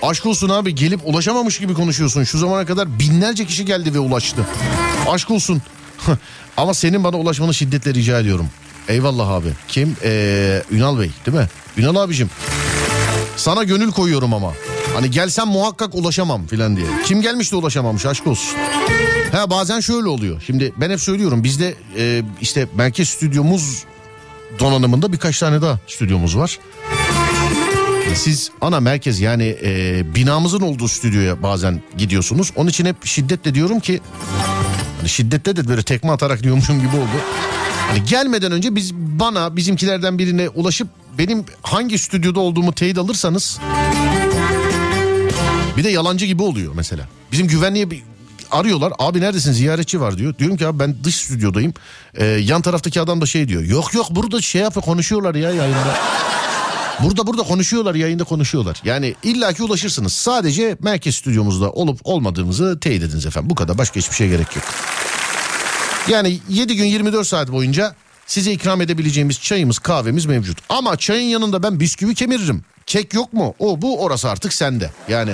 Aşk 0.02 0.26
olsun 0.26 0.50
abi 0.50 0.76
gelip 0.76 1.00
ulaşamamış 1.06 1.60
gibi 1.60 1.74
konuşuyorsun. 1.74 2.24
Şu 2.24 2.38
zamana 2.38 2.66
kadar 2.66 3.00
binlerce 3.00 3.46
kişi 3.46 3.66
geldi 3.66 3.94
ve 3.94 4.00
ulaştı. 4.00 4.48
Aşk 5.10 5.32
olsun. 5.32 5.62
Ama 6.58 6.74
senin 6.74 7.04
bana 7.04 7.18
ulaşmanı 7.18 7.54
şiddetle 7.54 7.94
rica 7.94 8.20
ediyorum. 8.20 8.50
Eyvallah 8.88 9.30
abi. 9.30 9.50
Kim? 9.68 9.98
Ee, 10.04 10.64
Ünal 10.72 11.00
Bey 11.00 11.12
değil 11.26 11.38
mi? 11.38 11.48
Ünal 11.78 11.96
abicim. 11.96 12.30
Sana 13.38 13.64
gönül 13.64 13.92
koyuyorum 13.92 14.34
ama. 14.34 14.54
Hani 14.94 15.12
gelsem 15.12 15.48
muhakkak 15.48 15.96
ulaşamam 15.96 16.48
filan 16.48 16.76
diye. 16.76 16.88
Kim 17.06 17.22
gelmiş 17.22 17.52
de 17.52 17.56
ulaşamamış 17.56 18.06
aşk 18.06 18.28
olsun. 18.28 18.58
Ha 19.32 19.50
bazen 19.50 19.80
şöyle 19.80 20.08
oluyor. 20.08 20.42
Şimdi 20.46 20.74
ben 20.78 20.90
hep 20.90 21.02
söylüyorum 21.02 21.44
bizde 21.44 21.76
e, 21.98 22.22
işte 22.42 22.68
merkez 22.76 23.10
stüdyomuz 23.10 23.84
donanımında 24.60 25.14
birkaç 25.14 25.40
tane 25.40 25.62
daha 25.62 25.80
stüdyomuz 25.88 26.38
var. 26.38 26.60
Siz 28.16 28.52
ana 28.62 28.80
merkez 28.80 29.20
yani 29.20 29.58
e, 29.64 30.04
binamızın 30.16 30.62
olduğu 30.62 30.88
stüdyoya 30.88 31.44
bazen 31.44 31.82
gidiyorsunuz. 31.98 32.52
Onun 32.56 32.70
için 32.70 32.86
hep 32.86 33.06
şiddetle 33.06 33.56
diyorum 33.56 33.80
ki 33.80 34.02
Hani 35.04 35.10
şiddette 35.10 35.56
de 35.56 35.68
böyle 35.68 35.84
tekme 35.84 36.12
atarak 36.12 36.44
diyormuşum 36.44 36.80
gibi 36.80 36.96
oldu. 36.96 37.22
Hani 37.88 38.04
gelmeden 38.04 38.52
önce 38.52 38.76
biz 38.76 38.94
bana 38.96 39.56
bizimkilerden 39.56 40.20
birine 40.20 40.50
ulaşıp 40.50 40.88
benim 41.18 41.46
hangi 41.62 41.98
stüdyoda 41.98 42.40
olduğumu 42.40 42.74
teyit 42.74 42.98
alırsanız 42.98 43.60
bir 45.78 45.84
de 45.84 45.90
yalancı 45.90 46.26
gibi 46.26 46.44
oluyor 46.44 46.74
mesela. 46.76 47.08
Bizim 47.32 47.48
güvenliğe 47.48 47.90
arıyorlar. 48.54 48.94
Abi 49.00 49.22
neredesin 49.22 49.52
ziyaretçi 49.52 50.02
var 50.02 50.18
diyor. 50.18 50.38
Diyorum 50.38 50.58
ki 50.58 50.68
abi 50.68 50.80
ben 50.80 50.96
dış 51.04 51.16
stüdyodayım. 51.16 51.74
Ee, 52.16 52.26
yan 52.26 52.62
taraftaki 52.62 53.02
adam 53.02 53.22
da 53.22 53.26
şey 53.26 53.48
diyor. 53.48 53.64
Yok 53.64 53.94
yok 53.94 54.06
burada 54.12 54.42
şey 54.42 54.62
yapıyor 54.62 54.86
konuşuyorlar 54.86 55.36
ya 55.36 55.52
yayında. 55.52 55.98
Burada 57.00 57.28
burada 57.28 57.44
konuşuyorlar 57.44 57.96
yayında 57.96 58.24
konuşuyorlar. 58.24 58.82
Yani 58.84 59.16
illaki 59.24 59.64
ulaşırsınız. 59.64 60.14
Sadece 60.14 60.78
merkez 60.82 61.16
stüdyomuzda 61.16 61.72
olup 61.72 62.00
olmadığımızı 62.04 62.80
teyit 62.80 63.04
ediniz 63.04 63.26
efendim. 63.26 63.50
Bu 63.50 63.56
kadar 63.56 63.78
başka 63.78 64.00
hiçbir 64.00 64.16
şey 64.16 64.30
gerek 64.30 64.56
yok. 64.56 64.66
Yani 66.08 66.40
7 66.50 66.76
gün 66.76 66.86
24 66.86 67.28
saat 67.28 67.52
boyunca 67.52 67.96
size 68.26 68.52
ikram 68.52 68.82
edebileceğimiz 68.82 69.42
çayımız 69.42 69.80
kahvemiz 69.80 70.26
mevcut. 70.26 70.58
Ama 70.70 70.98
çayın 70.98 71.30
yanında 71.30 71.64
ben 71.64 71.80
bisküvi 71.80 72.16
kemiririm. 72.16 72.64
Kek 72.86 73.14
yok 73.14 73.34
mu? 73.34 73.56
O 73.60 73.82
bu 73.82 74.04
orası 74.04 74.30
artık 74.30 74.54
sende. 74.54 74.92
Yani 75.08 75.34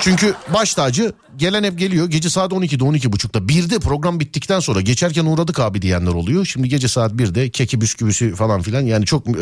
çünkü 0.00 0.34
baş 0.54 0.74
tacı 0.74 1.12
gelen 1.36 1.64
hep 1.64 1.78
geliyor 1.78 2.10
gece 2.10 2.30
saat 2.30 2.52
12'de 2.52 2.84
12.30'da 2.84 3.38
1'de 3.38 3.78
program 3.78 4.20
bittikten 4.20 4.60
sonra 4.60 4.80
geçerken 4.80 5.24
uğradık 5.24 5.60
abi 5.60 5.82
diyenler 5.82 6.12
oluyor. 6.12 6.44
Şimdi 6.44 6.68
gece 6.68 6.88
saat 6.88 7.12
1'de 7.12 7.50
keki 7.50 7.80
bisküvisi 7.80 8.34
falan 8.34 8.62
filan 8.62 8.80
yani 8.80 9.04
çok 9.04 9.28
e, 9.28 9.32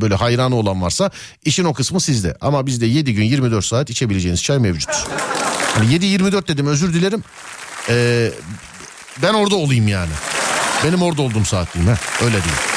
böyle 0.00 0.14
hayranı 0.14 0.54
olan 0.54 0.82
varsa 0.82 1.10
işin 1.44 1.64
o 1.64 1.74
kısmı 1.74 2.00
sizde. 2.00 2.36
Ama 2.40 2.66
bizde 2.66 2.86
7 2.86 3.14
gün 3.14 3.24
24 3.24 3.64
saat 3.64 3.90
içebileceğiniz 3.90 4.42
çay 4.42 4.58
mevcut. 4.58 4.90
Hani 5.74 5.86
7-24 5.94 6.48
dedim 6.48 6.66
özür 6.66 6.94
dilerim. 6.94 7.22
Ee, 7.88 8.30
ben 9.22 9.34
orada 9.34 9.56
olayım 9.56 9.88
yani. 9.88 10.12
Benim 10.84 11.02
orada 11.02 11.22
olduğum 11.22 11.44
saat 11.44 11.76
ha. 11.76 11.98
Öyle 12.20 12.32
diyeyim. 12.32 12.73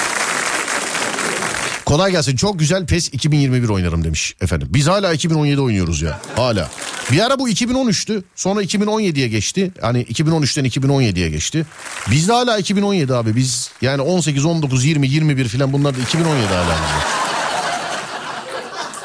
Kolay 1.87 2.11
gelsin. 2.11 2.35
Çok 2.35 2.59
güzel 2.59 2.85
PES 2.85 3.13
2021 3.13 3.69
oynarım 3.69 4.03
demiş 4.03 4.35
efendim. 4.41 4.67
Biz 4.71 4.87
hala 4.87 5.13
2017 5.13 5.61
oynuyoruz 5.61 6.01
ya. 6.01 6.19
Hala. 6.35 6.69
Bir 7.11 7.25
ara 7.25 7.39
bu 7.39 7.49
2013'tü. 7.49 8.23
Sonra 8.35 8.63
2017'ye 8.63 9.27
geçti. 9.27 9.71
Hani 9.81 10.03
2013'ten 10.03 10.65
2017'ye 10.65 11.29
geçti. 11.29 11.65
Bizde 12.11 12.33
hala 12.33 12.57
2017 12.57 13.13
abi. 13.15 13.35
Biz 13.35 13.71
yani 13.81 14.01
18, 14.01 14.45
19, 14.45 14.85
20, 14.85 15.07
21 15.07 15.47
filan 15.47 15.73
bunlar 15.73 15.97
da 15.97 15.99
2017 16.01 16.47
hala. 16.47 16.75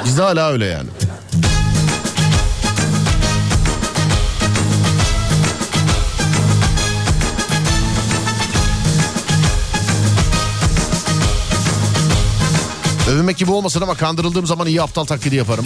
Bizde 0.04 0.22
hala 0.22 0.52
öyle 0.52 0.66
yani. 0.66 0.88
Övünmek 13.12 13.36
gibi 13.36 13.50
olmasın 13.50 13.80
ama 13.80 13.94
kandırıldığım 13.94 14.46
zaman 14.46 14.66
iyi 14.66 14.82
aptal 14.82 15.04
taklidi 15.04 15.36
yaparım. 15.36 15.64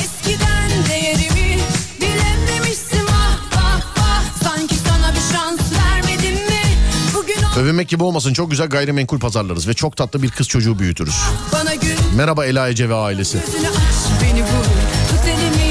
Eskiden 0.00 0.70
değerimi 0.90 1.58
bilememişsin 2.00 3.06
vah 3.06 3.56
vah 3.56 3.80
vah 3.98 4.22
Sanki 4.44 4.74
sana 4.74 5.12
bir 5.14 5.34
şans 5.36 5.60
vermedim 5.72 6.34
mi 6.34 6.60
Bugün 7.14 7.36
o 7.56 7.60
Övünmek 7.60 7.88
gibi 7.88 8.02
olmasın 8.02 8.32
çok 8.32 8.50
güzel 8.50 8.68
gayrimenkul 8.68 9.18
pazarlarız 9.18 9.68
ve 9.68 9.74
çok 9.74 9.96
tatlı 9.96 10.22
bir 10.22 10.30
kız 10.30 10.48
çocuğu 10.48 10.78
büyütürüz. 10.78 11.14
bana 11.52 11.74
gül 11.74 11.96
Merhaba 12.16 12.46
Ela 12.46 12.68
Ece 12.68 12.88
ve 12.88 12.94
ailesi. 12.94 13.38
Gözünü 13.46 13.68
aç 13.68 14.22
beni 14.22 14.42
vur 14.42 14.64
Tut 15.10 15.26
elimi 15.28 15.67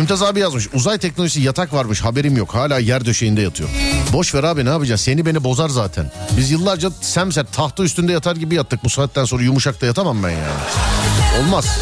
Mümtaz 0.00 0.22
abi 0.22 0.40
yazmış 0.40 0.68
uzay 0.74 0.98
teknolojisi 0.98 1.40
yatak 1.40 1.72
varmış 1.72 2.00
haberim 2.00 2.36
yok 2.36 2.54
hala 2.54 2.78
yer 2.78 3.04
döşeğinde 3.04 3.40
yatıyor. 3.40 3.68
Boş 4.12 4.34
ver 4.34 4.44
abi 4.44 4.64
ne 4.64 4.68
yapacaksın 4.68 5.04
seni 5.04 5.26
beni 5.26 5.44
bozar 5.44 5.68
zaten. 5.68 6.12
Biz 6.36 6.50
yıllarca 6.50 6.90
semser 7.00 7.46
tahta 7.52 7.82
üstünde 7.82 8.12
yatar 8.12 8.36
gibi 8.36 8.54
yattık 8.54 8.84
bu 8.84 8.90
saatten 8.90 9.24
sonra 9.24 9.42
yumuşakta 9.42 9.86
yatamam 9.86 10.22
ben 10.22 10.30
yani. 10.30 10.42
Olmaz. 11.40 11.78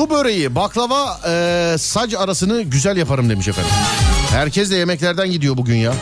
Su 0.00 0.10
böreği, 0.10 0.54
baklava, 0.54 1.20
e, 1.28 1.76
sac 1.78 2.14
arasını 2.14 2.62
güzel 2.62 2.96
yaparım 2.96 3.30
demiş 3.30 3.48
efendim. 3.48 3.70
Herkes 4.30 4.70
de 4.70 4.76
yemeklerden 4.76 5.30
gidiyor 5.30 5.56
bugün 5.56 5.76
ya. 5.76 5.92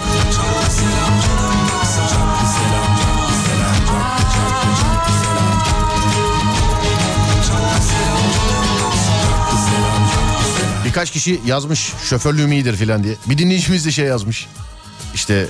Birkaç 10.85 11.11
kişi 11.11 11.41
yazmış 11.47 11.93
şoförlüğüm 12.05 12.53
iyidir 12.53 12.77
filan 12.77 13.05
diye. 13.05 13.15
Bir 13.27 13.39
dinleyicimiz 13.39 13.87
de 13.87 13.91
şey 13.91 14.07
yazmış. 14.07 14.47
İşte 15.15 15.47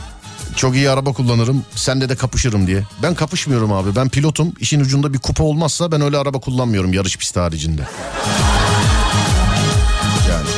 çok 0.59 0.75
iyi 0.75 0.91
araba 0.91 1.13
kullanırım 1.13 1.65
senle 1.75 2.09
de 2.09 2.17
kapışırım 2.17 2.67
diye. 2.67 2.83
Ben 3.03 3.15
kapışmıyorum 3.15 3.73
abi 3.73 3.97
ben 3.97 4.09
pilotum 4.09 4.53
işin 4.61 4.81
ucunda 4.81 5.13
bir 5.13 5.19
kupa 5.19 5.45
olmazsa 5.45 5.93
ben 5.93 6.01
öyle 6.01 6.19
araba 6.19 6.41
kullanmıyorum 6.41 6.93
yarış 6.93 7.17
pisti 7.17 7.41
haricinde. 7.41 7.83
Yani 10.29 10.49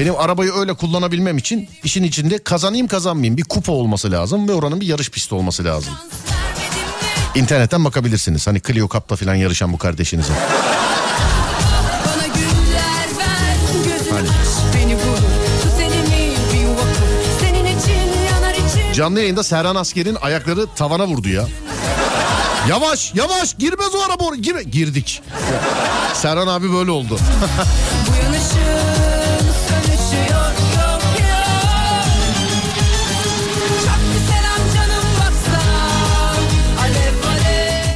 benim 0.00 0.16
arabayı 0.18 0.52
öyle 0.52 0.74
kullanabilmem 0.74 1.38
için 1.38 1.68
işin 1.84 2.02
içinde 2.02 2.38
kazanayım 2.38 2.86
kazanmayayım 2.86 3.36
bir 3.36 3.44
kupa 3.44 3.72
olması 3.72 4.10
lazım 4.12 4.48
ve 4.48 4.52
oranın 4.52 4.80
bir 4.80 4.86
yarış 4.86 5.10
pisti 5.10 5.34
olması 5.34 5.64
lazım. 5.64 5.92
İnternetten 7.34 7.84
bakabilirsiniz 7.84 8.46
hani 8.46 8.60
Clio 8.62 8.88
Cup'ta 8.88 9.16
falan 9.16 9.34
yarışan 9.34 9.72
bu 9.72 9.78
kardeşinize. 9.78 10.32
Canlı 18.94 19.20
yayında 19.20 19.42
Serhan 19.42 19.76
Asker'in 19.76 20.16
ayakları 20.22 20.66
tavana 20.76 21.06
vurdu 21.06 21.28
ya. 21.28 21.46
Yavaş 22.68 23.14
yavaş 23.14 23.54
girmez 23.58 23.94
o 23.94 24.00
araba. 24.02 24.36
Gir 24.36 24.56
girdik. 24.60 25.22
Serhan 26.14 26.46
abi 26.46 26.72
böyle 26.72 26.90
oldu. 26.90 27.18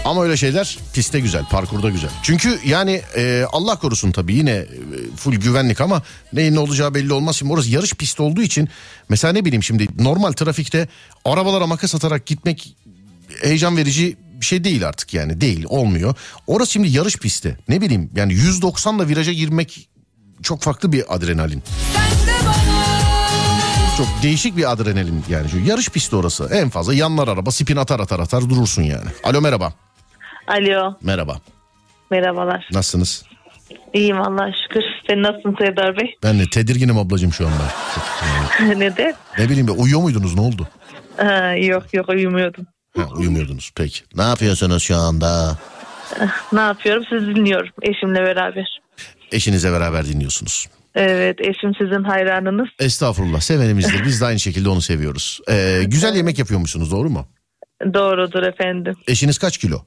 Ama 0.04 0.22
öyle 0.22 0.36
şeyler 0.36 0.78
pistte 0.94 1.20
güzel, 1.20 1.44
parkurda 1.44 1.90
güzel. 1.90 2.10
Çünkü 2.22 2.60
yani 2.64 3.02
e, 3.16 3.44
Allah 3.52 3.76
korusun 3.78 4.12
tabii 4.12 4.34
yine 4.34 4.66
full 5.18 5.34
güvenlik 5.34 5.80
ama 5.80 6.02
neyin 6.32 6.54
ne 6.54 6.58
olacağı 6.58 6.94
belli 6.94 7.12
olmaz. 7.12 7.36
Şimdi 7.36 7.52
orası 7.52 7.70
yarış 7.70 7.94
pisti 7.94 8.22
olduğu 8.22 8.42
için 8.42 8.68
mesela 9.08 9.32
ne 9.32 9.44
bileyim 9.44 9.62
şimdi 9.62 9.88
normal 9.98 10.32
trafikte 10.32 10.88
arabalara 11.24 11.66
makas 11.66 11.94
atarak 11.94 12.26
gitmek 12.26 12.76
heyecan 13.42 13.76
verici 13.76 14.16
bir 14.40 14.46
şey 14.46 14.64
değil 14.64 14.88
artık 14.88 15.14
yani 15.14 15.40
değil 15.40 15.64
olmuyor. 15.68 16.14
Orası 16.46 16.72
şimdi 16.72 16.88
yarış 16.88 17.16
pisti 17.16 17.58
ne 17.68 17.80
bileyim 17.80 18.10
yani 18.16 18.32
190'la 18.32 19.08
viraja 19.08 19.32
girmek 19.32 19.88
çok 20.42 20.62
farklı 20.62 20.92
bir 20.92 21.14
adrenalin. 21.14 21.62
Çok 23.96 24.06
değişik 24.22 24.56
bir 24.56 24.72
adrenalin 24.72 25.24
yani. 25.30 25.46
Çünkü 25.50 25.68
yarış 25.70 25.88
pisti 25.88 26.16
orası. 26.16 26.48
En 26.52 26.70
fazla 26.70 26.94
yanlar 26.94 27.28
araba 27.28 27.50
spin 27.50 27.76
atar 27.76 28.00
atar 28.00 28.20
atar 28.20 28.50
durursun 28.50 28.82
yani. 28.82 29.08
Alo 29.24 29.40
merhaba. 29.40 29.72
Alo, 30.46 30.96
Merhaba. 31.02 31.40
merhabalar. 32.10 32.68
Nasılsınız? 32.72 33.22
İyiyim 33.94 34.20
Allah'a 34.20 34.52
şükür. 34.62 34.82
Sen 35.08 35.22
nasılsın 35.22 35.54
Serdar 35.58 35.96
Bey? 35.96 36.14
Ben 36.22 36.38
de 36.38 36.44
tedirginim 36.50 36.98
ablacığım 36.98 37.32
şu 37.32 37.46
anda. 37.46 37.62
Neden? 38.80 39.14
Ne 39.38 39.48
bileyim 39.48 39.66
be 39.66 39.70
uyuyor 39.70 40.00
muydunuz 40.00 40.34
ne 40.34 40.40
oldu? 40.40 40.68
Ha, 41.16 41.54
yok 41.56 41.94
yok 41.94 42.08
uyumuyordum. 42.08 42.66
Ha, 42.96 43.02
uyumuyordunuz 43.16 43.70
peki. 43.76 44.00
Ne 44.16 44.22
yapıyorsunuz 44.22 44.82
şu 44.82 44.96
anda? 44.96 45.58
Ne 46.52 46.60
yapıyorum? 46.60 47.04
Sizi 47.10 47.26
dinliyorum 47.26 47.68
eşimle 47.82 48.22
beraber. 48.22 48.80
Eşinizle 49.32 49.72
beraber 49.72 50.06
dinliyorsunuz. 50.06 50.66
Evet 50.94 51.40
eşim 51.40 51.74
sizin 51.78 52.04
hayranınız. 52.04 52.68
Estağfurullah 52.78 53.40
sevenimizdir. 53.40 54.04
Biz 54.04 54.20
de 54.20 54.24
aynı 54.26 54.38
şekilde 54.38 54.68
onu 54.68 54.80
seviyoruz. 54.80 55.40
Ee, 55.50 55.82
güzel 55.86 56.14
yemek 56.16 56.38
yapıyormuşsunuz 56.38 56.90
doğru 56.92 57.10
mu? 57.10 57.26
Doğrudur 57.94 58.42
efendim. 58.42 58.94
Eşiniz 59.08 59.38
kaç 59.38 59.58
kilo? 59.58 59.80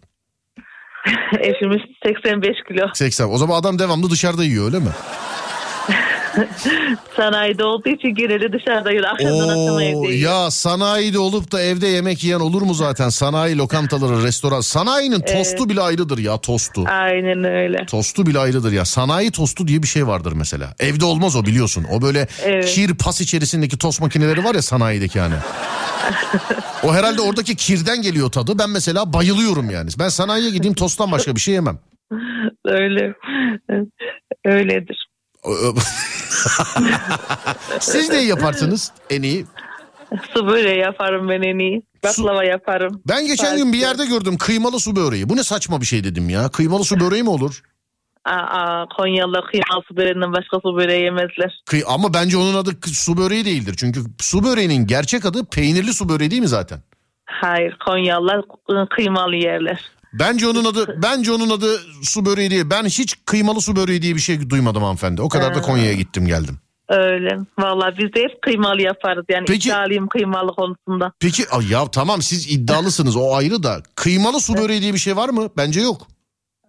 Eşimiz 1.39 1.81
85 2.05 2.57
kilo. 2.67 2.87
80. 2.93 3.29
O 3.29 3.37
zaman 3.37 3.59
adam 3.59 3.79
devamlı 3.79 4.09
dışarıda 4.09 4.43
yiyor 4.43 4.65
öyle 4.65 4.79
mi? 4.79 4.89
Sanayide 7.15 7.63
olduğu 7.63 7.89
için 7.89 8.15
genelde 8.15 8.53
dışarıdayız. 8.53 9.03
Akşamdan 9.13 9.69
ya 10.11 10.51
sanayide 10.51 11.19
olup 11.19 11.51
da 11.51 11.61
evde 11.61 11.87
yemek 11.87 12.23
yiyen 12.23 12.39
olur 12.39 12.61
mu 12.61 12.73
zaten? 12.73 13.09
Sanayi 13.09 13.57
lokantaları, 13.57 14.23
restoran. 14.23 14.61
Sanayinin 14.61 15.19
tostu 15.19 15.69
bile 15.69 15.81
ayrıdır 15.81 16.17
ya 16.17 16.37
tostu. 16.37 16.83
Aynen 16.87 17.43
öyle. 17.43 17.85
Tostu 17.85 18.25
bile 18.27 18.39
ayrıdır 18.39 18.71
ya. 18.71 18.85
Sanayi 18.85 19.31
tostu 19.31 19.67
diye 19.67 19.83
bir 19.83 19.87
şey 19.87 20.07
vardır 20.07 20.33
mesela. 20.35 20.73
Evde 20.79 21.05
olmaz 21.05 21.35
o 21.35 21.45
biliyorsun. 21.45 21.85
O 21.91 22.01
böyle 22.01 22.27
Evet. 22.43 22.65
kir 22.65 22.93
pas 22.93 23.21
içerisindeki 23.21 23.77
tost 23.77 24.01
makineleri 24.01 24.43
var 24.43 24.55
ya 24.55 24.61
sanayideki 24.61 25.19
hani. 25.19 25.35
o 26.83 26.93
herhalde 26.93 27.21
oradaki 27.21 27.55
kirden 27.55 28.01
geliyor 28.01 28.31
tadı. 28.31 28.59
Ben 28.59 28.69
mesela 28.69 29.13
bayılıyorum 29.13 29.69
yani. 29.69 29.89
Ben 29.99 30.09
sanayiye 30.09 30.51
gideyim 30.51 30.75
tosttan 30.75 31.11
başka 31.11 31.35
bir 31.35 31.41
şey 31.41 31.53
yemem. 31.53 31.79
Öyle. 32.65 33.13
Öyledir. 34.45 35.10
Siz 37.79 38.09
neyi 38.09 38.27
yaparsınız 38.27 38.91
en 39.09 39.21
iyi? 39.21 39.45
Su 40.33 40.47
böreği 40.47 40.79
yaparım 40.79 41.29
ben 41.29 41.41
en 41.41 41.59
iyi. 41.59 41.83
Baklava 42.03 42.43
yaparım. 42.43 43.01
Ben 43.07 43.27
geçen 43.27 43.57
gün 43.57 43.73
bir 43.73 43.77
yerde 43.77 44.05
gördüm 44.05 44.37
kıymalı 44.37 44.79
su 44.79 44.95
böreği. 44.95 45.29
Bu 45.29 45.35
ne 45.37 45.43
saçma 45.43 45.81
bir 45.81 45.85
şey 45.85 46.03
dedim 46.03 46.29
ya. 46.29 46.49
Kıymalı 46.49 46.83
su 46.83 46.99
böreği 46.99 47.23
mi 47.23 47.29
olur? 47.29 47.61
Aa, 48.25 48.85
Konyalılar 48.97 49.41
kıymalı 49.51 49.83
su 49.87 49.97
böreğinden 49.97 50.33
başka 50.33 50.59
su 50.59 50.75
böreği 50.77 51.03
yemezler. 51.03 51.61
Kıy- 51.69 51.83
Ama 51.87 52.13
bence 52.13 52.37
onun 52.37 52.55
adı 52.55 52.71
su 52.93 53.17
böreği 53.17 53.45
değildir. 53.45 53.75
Çünkü 53.77 53.99
su 54.19 54.43
böreğinin 54.43 54.87
gerçek 54.87 55.25
adı 55.25 55.45
peynirli 55.45 55.93
su 55.93 56.09
böreği 56.09 56.31
değil 56.31 56.41
mi 56.41 56.47
zaten? 56.47 56.79
Hayır 57.25 57.77
Konyalılar 57.85 58.41
kıymalı 58.89 59.35
yerler. 59.35 59.91
Bence 60.13 60.47
onun 60.47 60.65
adı 60.65 61.01
bence 61.03 61.31
onun 61.31 61.49
adı 61.49 61.79
su 62.03 62.25
böreği 62.25 62.51
değil. 62.51 62.65
Ben 62.69 62.85
hiç 62.85 63.15
kıymalı 63.25 63.61
su 63.61 63.75
böreği 63.75 64.01
diye 64.01 64.15
bir 64.15 64.19
şey 64.19 64.49
duymadım 64.49 64.83
hanımefendi. 64.83 65.21
O 65.21 65.29
kadar 65.29 65.55
da. 65.55 65.61
Konya'ya 65.61 65.93
gittim 65.93 66.27
geldim. 66.27 66.59
Öyle. 66.89 67.37
Vallahi 67.59 67.97
biz 67.97 68.13
de 68.13 68.21
hep 68.23 68.41
kıymalı 68.41 68.81
yaparız. 68.81 69.25
Yani 69.29 69.45
Peki- 69.47 69.69
iddialıyım 69.69 70.07
kıymalı 70.07 70.51
konusunda. 70.55 71.11
Peki 71.19 71.43
ya 71.69 71.91
tamam 71.91 72.21
siz 72.21 72.51
iddialısınız 72.51 73.15
o 73.15 73.35
ayrı 73.35 73.63
da 73.63 73.81
kıymalı 73.95 74.39
su 74.39 74.57
böreği 74.57 74.81
diye 74.81 74.93
bir 74.93 74.99
şey 74.99 75.15
var 75.15 75.29
mı? 75.29 75.49
Bence 75.57 75.81
yok. 75.81 76.07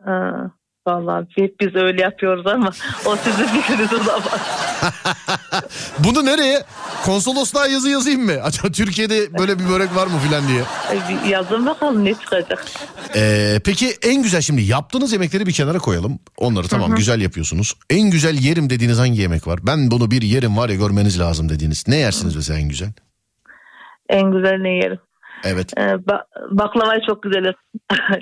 Ha, 0.05 0.51
vallahi 0.87 1.27
hep 1.37 1.61
biz 1.61 1.75
öyle 1.75 2.03
yapıyoruz 2.03 2.47
ama 2.47 2.71
o 3.07 3.17
sizin 3.17 3.47
fikriniz 3.61 3.93
o 3.93 3.97
zaman. 4.05 4.23
Bunu 5.99 6.25
nereye? 6.25 6.63
Konsolosluğa 7.05 7.67
yazı 7.67 7.89
yazayım 7.89 8.25
mı? 8.25 8.33
Acaba 8.43 8.73
Türkiye'de 8.73 9.39
böyle 9.39 9.59
bir 9.59 9.69
börek 9.69 9.97
var 9.97 10.07
mı 10.07 10.19
filan 10.19 10.45
diye. 10.49 10.63
Yazın 11.33 11.67
bakalım 11.67 12.05
ne 12.05 12.15
çıkacak. 12.15 12.65
Ee, 13.17 13.61
peki 13.65 13.91
en 14.03 14.23
güzel 14.23 14.41
şimdi 14.41 14.63
yaptığınız 14.63 15.13
yemekleri 15.13 15.47
bir 15.47 15.53
kenara 15.53 15.79
koyalım. 15.79 16.19
Onları 16.39 16.69
tamam 16.69 16.95
güzel 16.95 17.21
yapıyorsunuz. 17.21 17.75
En 17.91 18.11
güzel 18.11 18.35
yerim 18.39 18.71
dediğiniz 18.71 18.99
hangi 18.99 19.21
yemek 19.21 19.47
var? 19.47 19.59
Ben 19.67 19.91
bunu 19.91 20.11
bir 20.11 20.23
yerim 20.23 20.57
var 20.57 20.69
ya 20.69 20.75
görmeniz 20.75 21.21
lazım 21.21 21.49
dediğiniz. 21.49 21.89
Ne 21.89 21.97
yersiniz 21.97 22.37
mesela 22.37 22.59
en 22.59 22.69
güzel? 22.69 22.93
En 24.09 24.33
güzel 24.33 24.57
ne 24.61 24.71
yerim? 24.77 24.99
Evet. 25.45 25.73
Ee, 25.77 25.81
ba- 25.81 26.25
baklavayı 26.51 27.01
çok 27.09 27.23
güzel 27.23 27.45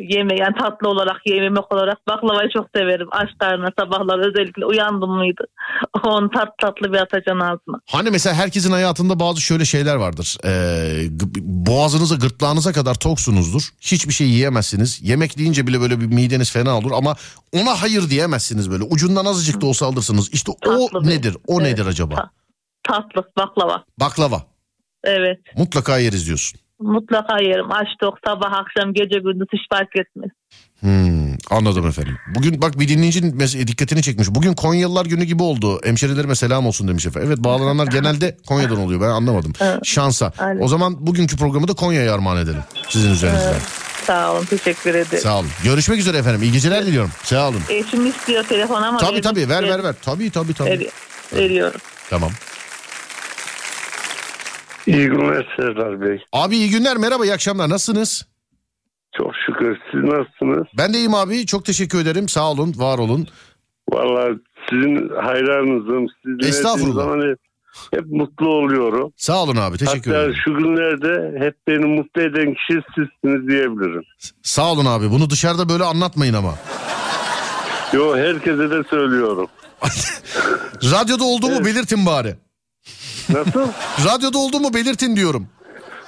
yeme 0.00 0.36
yani 0.36 0.54
tatlı 0.60 0.88
olarak 0.88 1.20
yememek 1.26 1.72
olarak 1.72 2.06
baklavayı 2.08 2.48
çok 2.56 2.66
severim. 2.76 3.08
Aç 3.10 3.28
karnına 3.38 3.68
sabahlar 3.78 4.18
özellikle 4.28 4.64
uyandım 4.66 5.10
mıydı? 5.10 5.44
Onu 6.04 6.30
tat 6.30 6.48
tatlı 6.62 6.92
bir 6.92 6.98
atacaksın 6.98 7.40
ağzına. 7.40 7.80
Hani 7.90 8.10
mesela 8.10 8.34
herkesin 8.36 8.72
hayatında 8.72 9.20
bazı 9.20 9.40
şöyle 9.40 9.64
şeyler 9.64 9.96
vardır. 9.96 10.36
Ee, 10.44 11.06
boğazınıza 11.40 12.14
gırtlağınıza 12.14 12.72
kadar 12.72 12.94
toksunuzdur. 12.94 13.62
Hiçbir 13.80 14.12
şey 14.12 14.26
yiyemezsiniz. 14.28 15.00
Yemek 15.02 15.38
deyince 15.38 15.66
bile 15.66 15.80
böyle 15.80 16.00
bir 16.00 16.06
mideniz 16.06 16.52
fena 16.52 16.78
olur 16.78 16.90
ama 16.94 17.14
ona 17.52 17.82
hayır 17.82 18.10
diyemezsiniz 18.10 18.70
böyle. 18.70 18.82
Ucundan 18.84 19.24
azıcık 19.24 19.60
da 19.60 19.66
olsa 19.66 19.86
alırsınız. 19.86 20.30
İşte 20.32 20.52
o 20.52 20.86
Tatlı 20.88 21.02
bir- 21.02 21.08
nedir? 21.08 21.36
O 21.46 21.60
Evet. 21.60 21.72
nedir 21.72 21.86
acaba? 21.86 22.14
Ta- 22.14 22.30
tatlı 22.82 23.30
baklava. 23.38 23.84
Baklava. 24.00 24.42
Evet. 25.04 25.38
Mutlaka 25.56 25.98
yeriz 25.98 26.26
diyorsun. 26.26 26.59
Mutlaka 26.81 27.39
yerim. 27.43 27.72
Aç 27.72 27.89
tok 28.01 28.18
sabah 28.26 28.53
akşam 28.53 28.93
gece 28.95 29.18
gündüz 29.18 29.47
hiç 29.53 29.61
fark 29.72 29.97
etmez. 29.97 30.31
Hmm, 30.81 31.35
anladım 31.51 31.87
efendim. 31.87 32.16
Bugün 32.35 32.62
bak 32.62 32.78
bir 32.81 32.89
dinleyicinin 32.89 33.39
mes- 33.39 33.66
dikkatini 33.66 34.03
çekmiş. 34.03 34.28
Bugün 34.31 34.55
Konyalılar 34.55 35.07
günü 35.07 35.24
gibi 35.24 35.43
oldu. 35.43 35.81
Hemşerilerime 35.85 36.35
selam 36.35 36.66
olsun 36.66 36.89
demiş 36.89 37.07
efendim. 37.07 37.28
Evet 37.28 37.45
bağlananlar 37.45 37.87
genelde 37.93 38.37
Konya'dan 38.47 38.78
oluyor. 38.78 39.01
Ben 39.01 39.07
anlamadım. 39.07 39.53
Şansa. 39.85 40.33
Aynen. 40.39 40.62
O 40.62 40.68
zaman 40.68 41.07
bugünkü 41.07 41.37
programı 41.37 41.68
da 41.68 41.74
Konya'ya 41.74 42.14
armağan 42.14 42.37
edelim. 42.37 42.62
Sizin 42.89 43.11
üzerinizden. 43.12 43.55
Sağ 44.05 44.33
olun 44.33 44.45
teşekkür 44.45 44.95
ederim. 44.95 45.22
Sağ 45.22 45.39
olun. 45.39 45.49
Görüşmek 45.64 45.99
üzere 45.99 46.16
efendim. 46.18 46.43
İyi 46.43 46.53
geceler 46.53 46.87
diliyorum. 46.87 47.11
Sağ 47.22 47.49
olun. 47.49 47.61
Eşim 47.68 48.07
istiyor 48.07 48.45
telefon 48.45 48.83
ama. 48.83 48.99
Tabii 48.99 49.20
tabii 49.20 49.49
ver 49.49 49.62
ver 49.62 49.85
ver. 49.85 49.95
Tabii 50.03 50.31
tabii 50.31 50.55
tabii. 50.55 50.70
Veri- 50.70 50.91
veriyorum. 51.33 51.81
Tamam. 52.11 52.31
İyi 54.87 55.07
günler 55.07 55.47
Serdar 55.57 56.01
Bey. 56.01 56.24
Abi 56.33 56.57
iyi 56.57 56.70
günler 56.70 56.97
merhaba 56.97 57.24
iyi 57.24 57.33
akşamlar 57.33 57.68
nasılsınız? 57.70 58.26
Çok 59.18 59.31
şükür. 59.47 59.78
Siz 59.93 60.01
nasılsınız? 60.03 60.66
Ben 60.78 60.95
de 60.95 60.99
iyiyim 60.99 61.14
abi 61.14 61.47
çok 61.47 61.64
teşekkür 61.64 62.01
ederim 62.03 62.28
sağ 62.28 62.51
olun 62.51 62.74
var 62.76 62.99
olun. 62.99 63.26
Vallahi 63.93 64.33
sizin 64.70 65.09
hayranınızım. 65.22 66.07
Sizin 66.24 66.49
Estağfurullah. 66.49 67.05
Zaman 67.05 67.31
hep, 67.31 67.39
hep 67.95 68.07
mutlu 68.07 68.49
oluyorum. 68.49 69.12
Sağ 69.16 69.43
olun 69.43 69.57
abi 69.57 69.78
teşekkür 69.78 70.11
Hatta 70.11 70.22
ederim. 70.22 70.37
şu 70.45 70.55
günlerde 70.55 71.45
hep 71.45 71.55
beni 71.68 71.87
mutlu 71.87 72.22
eden 72.22 72.55
kişi 72.55 72.81
sizsiniz 72.95 73.49
diyebilirim. 73.49 74.03
Sağ 74.43 74.72
olun 74.72 74.87
abi 74.87 75.11
bunu 75.11 75.31
dışarıda 75.31 75.68
böyle 75.68 75.85
anlatmayın 75.85 76.35
ama. 76.35 76.55
Yo 77.93 78.16
herkese 78.16 78.70
de 78.70 78.83
söylüyorum. 78.91 79.49
Radyoda 80.93 81.24
olduğumu 81.24 81.64
belirtin 81.64 82.07
bari. 82.07 82.37
Nasıl? 83.33 83.68
Radyoda 84.05 84.39
olduğumu 84.39 84.74
belirtin 84.74 85.16
diyorum. 85.16 85.49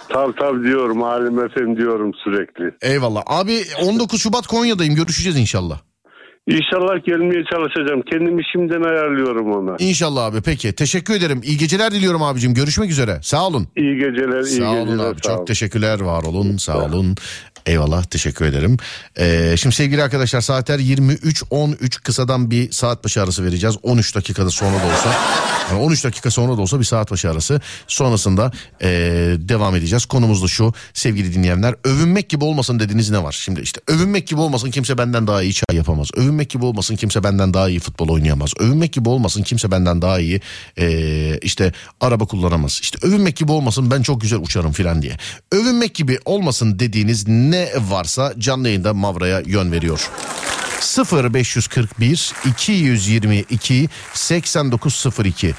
tabii 0.09 0.35
tabii 0.39 0.65
diyorum. 0.65 1.03
Halim 1.03 1.45
efendim 1.45 1.77
diyorum 1.77 2.11
sürekli. 2.25 2.75
Eyvallah. 2.83 3.23
Abi 3.27 3.63
19 3.85 4.23
Şubat 4.23 4.47
Konya'dayım. 4.47 4.95
Görüşeceğiz 4.95 5.39
inşallah. 5.39 5.81
İnşallah 6.49 7.05
gelmeye 7.07 7.45
çalışacağım. 7.53 8.03
Kendimi 8.11 8.43
şimdiden 8.53 8.83
ayarlıyorum 8.83 9.53
ona. 9.53 9.77
İnşallah 9.79 10.25
abi. 10.25 10.41
Peki. 10.43 10.73
Teşekkür 10.73 11.15
ederim. 11.15 11.41
İyi 11.45 11.59
geceler 11.59 11.93
diliyorum 11.93 12.23
abicim. 12.23 12.55
Görüşmek 12.55 12.91
üzere. 12.91 13.19
Sağ 13.23 13.47
olun. 13.47 13.69
İyi 13.77 13.95
geceler, 13.97 14.45
iyi 14.45 14.59
Sağ 14.61 14.71
olun 14.71 14.85
geceler. 14.87 15.05
abi. 15.05 15.19
sağ 15.23 15.31
olun. 15.31 15.39
Çok 15.39 15.47
teşekkürler. 15.47 16.01
Var 16.01 16.23
olun. 16.23 16.57
Sağ 16.57 16.85
olun. 16.85 17.17
Eyvallah. 17.67 18.05
Teşekkür 18.05 18.45
ederim. 18.45 18.77
Ee, 19.19 19.55
şimdi 19.59 19.75
sevgili 19.75 20.03
arkadaşlar 20.03 20.41
saatler 20.41 20.79
23.13 20.79 22.03
kısadan 22.03 22.51
bir 22.51 22.71
saat 22.71 23.05
başı 23.05 23.23
arası 23.23 23.45
vereceğiz. 23.45 23.77
13 23.83 24.15
dakikada 24.17 24.51
sonra 24.51 24.73
da 24.73 24.87
olsa. 24.87 25.15
Yani 25.71 25.83
13 25.83 26.05
dakika 26.05 26.31
sonra 26.31 26.57
da 26.57 26.61
olsa 26.61 26.79
bir 26.81 26.85
saat 26.85 27.11
başı 27.11 27.31
arası. 27.31 27.61
Sonrasında 27.87 28.51
ee, 28.83 28.89
devam 29.39 29.77
edeceğiz. 29.77 30.07
Konumuz 30.07 30.43
da 30.43 30.49
şu 30.49 30.73
sevgili 30.95 31.35
dinleyenler. 31.35 31.75
Övünmek 31.85 32.29
gibi 32.29 32.45
olmasın 32.45 32.79
dediğiniz 32.81 33.11
ne 33.11 33.23
var? 33.23 33.33
Şimdi 33.33 33.61
işte 33.61 33.81
övünmek 33.89 34.27
gibi 34.27 34.41
olmasın 34.41 34.71
kimse 34.71 34.99
benden 34.99 35.27
daha 35.27 35.43
iyi 35.43 35.53
çay 35.55 35.77
yapamaz. 35.77 36.11
Övünmek 36.33 36.51
gibi 36.51 36.65
olmasın 36.65 36.97
kimse 36.97 37.25
benden 37.25 37.55
daha 37.55 37.69
iyi 37.69 37.81
futbol 37.81 38.09
oynayamaz. 38.09 38.53
Övünmek 38.59 38.93
gibi 38.93 39.09
olmasın 39.09 39.43
kimse 39.43 39.71
benden 39.71 40.03
daha 40.03 40.19
iyi 40.21 40.41
ee, 40.79 41.39
işte 41.43 41.73
araba 42.01 42.27
kullanamaz. 42.27 42.79
İşte 42.83 42.99
övünmek 43.07 43.37
gibi 43.37 43.53
olmasın 43.53 43.91
ben 43.91 44.03
çok 44.03 44.21
güzel 44.21 44.39
uçarım 44.39 44.73
filan 44.73 45.03
diye. 45.03 45.17
Övünmek 45.53 45.95
gibi 45.95 46.19
olmasın 46.25 46.79
dediğiniz 46.79 47.29
ne 47.29 47.69
varsa 47.79 48.35
canlı 48.39 48.69
yayında 48.69 48.95
Mavra'ya 48.95 49.43
yön 49.47 49.73
veriyor. 49.73 50.11
0541 50.83 52.33
222 52.47 53.89
8902 54.15 55.55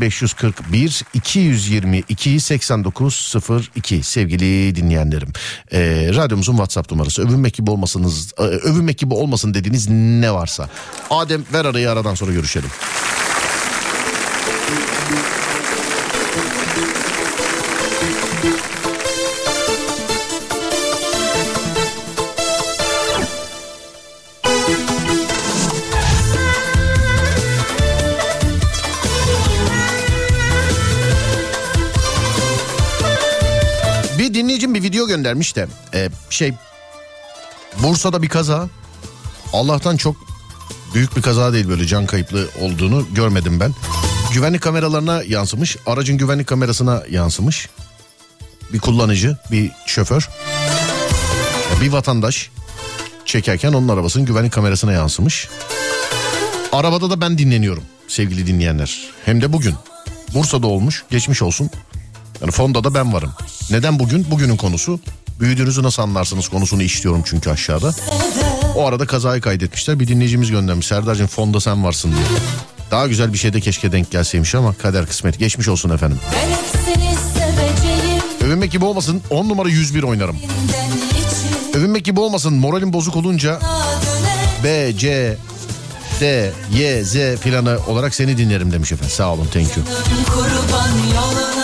0541 0.00 1.04
222 1.14 2.40
8902 2.40 4.02
sevgili 4.02 4.76
dinleyenlerim. 4.76 5.28
Ee, 5.72 6.10
radyomuzun 6.14 6.52
WhatsApp 6.52 6.90
numarası. 6.90 7.22
Övünmek 7.22 7.54
gibi 7.54 7.70
olmasınız, 7.70 8.32
e, 8.38 8.42
övünmek 8.42 8.98
gibi 8.98 9.14
olmasın 9.14 9.54
dediğiniz 9.54 9.88
ne 9.90 10.32
varsa. 10.32 10.68
Adem 11.10 11.44
ver 11.52 11.64
arayı 11.64 11.90
aradan 11.90 12.14
sonra 12.14 12.32
görüşelim. 12.32 12.70
Göndermiş 35.18 35.56
de 35.56 35.66
e, 35.94 36.08
şey 36.30 36.52
Bursa'da 37.82 38.22
bir 38.22 38.28
kaza. 38.28 38.68
Allah'tan 39.52 39.96
çok 39.96 40.16
büyük 40.94 41.16
bir 41.16 41.22
kaza 41.22 41.52
değil 41.52 41.68
böyle 41.68 41.86
can 41.86 42.06
kayıplı 42.06 42.48
olduğunu 42.60 43.06
görmedim 43.12 43.60
ben. 43.60 43.74
Güvenlik 44.32 44.60
kameralarına 44.60 45.22
yansımış. 45.22 45.76
Aracın 45.86 46.18
güvenlik 46.18 46.46
kamerasına 46.46 47.02
yansımış. 47.10 47.68
Bir 48.72 48.78
kullanıcı, 48.78 49.36
bir 49.50 49.70
şoför, 49.86 50.28
bir 51.80 51.92
vatandaş 51.92 52.50
çekerken 53.24 53.72
onun 53.72 53.88
arabasının 53.88 54.26
güvenlik 54.26 54.52
kamerasına 54.52 54.92
yansımış. 54.92 55.48
Arabada 56.72 57.10
da 57.10 57.20
ben 57.20 57.38
dinleniyorum. 57.38 57.82
sevgili 58.08 58.46
dinleyenler. 58.46 59.08
Hem 59.24 59.42
de 59.42 59.52
bugün. 59.52 59.74
Bursa'da 60.34 60.66
olmuş 60.66 61.04
geçmiş 61.10 61.42
olsun. 61.42 61.70
Yani 62.40 62.50
fonda 62.50 62.84
da 62.84 62.94
ben 62.94 63.12
varım. 63.12 63.32
Neden 63.70 63.98
bugün? 63.98 64.30
Bugünün 64.30 64.56
konusu. 64.56 65.00
Büyüdüğünüzü 65.40 65.82
nasıl 65.82 66.02
anlarsınız 66.02 66.48
konusunu 66.48 66.82
işliyorum 66.82 67.22
çünkü 67.26 67.50
aşağıda. 67.50 67.94
O 68.76 68.86
arada 68.86 69.06
kazayı 69.06 69.40
kaydetmişler. 69.40 70.00
Bir 70.00 70.08
dinleyicimiz 70.08 70.50
göndermiş. 70.50 70.86
Serdar'cığım 70.86 71.26
fonda 71.26 71.60
sen 71.60 71.84
varsın 71.84 72.12
diye. 72.12 72.22
Daha 72.90 73.06
güzel 73.06 73.32
bir 73.32 73.38
şeyde 73.38 73.60
keşke 73.60 73.92
denk 73.92 74.10
gelseymiş 74.10 74.54
ama 74.54 74.74
kader 74.74 75.06
kısmet. 75.06 75.38
Geçmiş 75.38 75.68
olsun 75.68 75.90
efendim. 75.90 76.18
Övünmek 78.44 78.72
gibi 78.72 78.84
olmasın 78.84 79.22
10 79.30 79.48
numara 79.48 79.68
101 79.68 80.02
oynarım. 80.02 80.36
Övünmek 81.74 82.04
gibi 82.04 82.20
olmasın 82.20 82.54
moralim 82.54 82.92
bozuk 82.92 83.16
olunca 83.16 83.60
B, 84.64 84.92
C, 84.96 85.36
D, 86.20 86.52
Y, 86.72 87.04
Z 87.04 87.40
planı 87.40 87.78
olarak 87.86 88.14
seni 88.14 88.38
dinlerim 88.38 88.72
demiş 88.72 88.92
efendim. 88.92 89.14
Sağ 89.16 89.32
olun 89.32 89.46
thank 89.52 89.76
you. 89.76 89.86
kurban 90.26 90.88
yoluna 91.14 91.57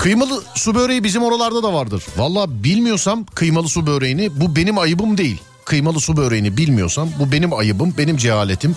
Kıymalı 0.00 0.42
su 0.54 0.74
böreği 0.74 1.04
bizim 1.04 1.22
oralarda 1.22 1.62
da 1.62 1.72
vardır. 1.72 2.04
Valla 2.16 2.64
bilmiyorsam 2.64 3.24
kıymalı 3.24 3.68
su 3.68 3.86
böreğini 3.86 4.40
bu 4.40 4.56
benim 4.56 4.78
ayıbım 4.78 5.18
değil. 5.18 5.38
Kıymalı 5.64 6.00
su 6.00 6.16
böreğini 6.16 6.56
bilmiyorsam 6.56 7.08
bu 7.18 7.32
benim 7.32 7.52
ayıbım, 7.52 7.94
benim 7.98 8.16
cehaletim. 8.16 8.76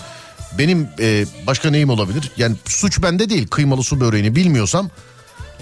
Benim 0.58 0.88
e, 1.00 1.24
başka 1.46 1.70
neyim 1.70 1.90
olabilir? 1.90 2.30
Yani 2.36 2.56
suç 2.64 3.02
bende 3.02 3.30
değil. 3.30 3.46
Kıymalı 3.46 3.82
su 3.82 4.00
böreğini 4.00 4.36
bilmiyorsam 4.36 4.90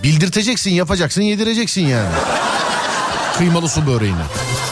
bildirteceksin, 0.02 0.70
yapacaksın, 0.70 1.22
yedireceksin 1.22 1.86
yani. 1.86 2.14
kıymalı 3.39 3.68
su 3.68 3.86
böreğini. 3.86 4.22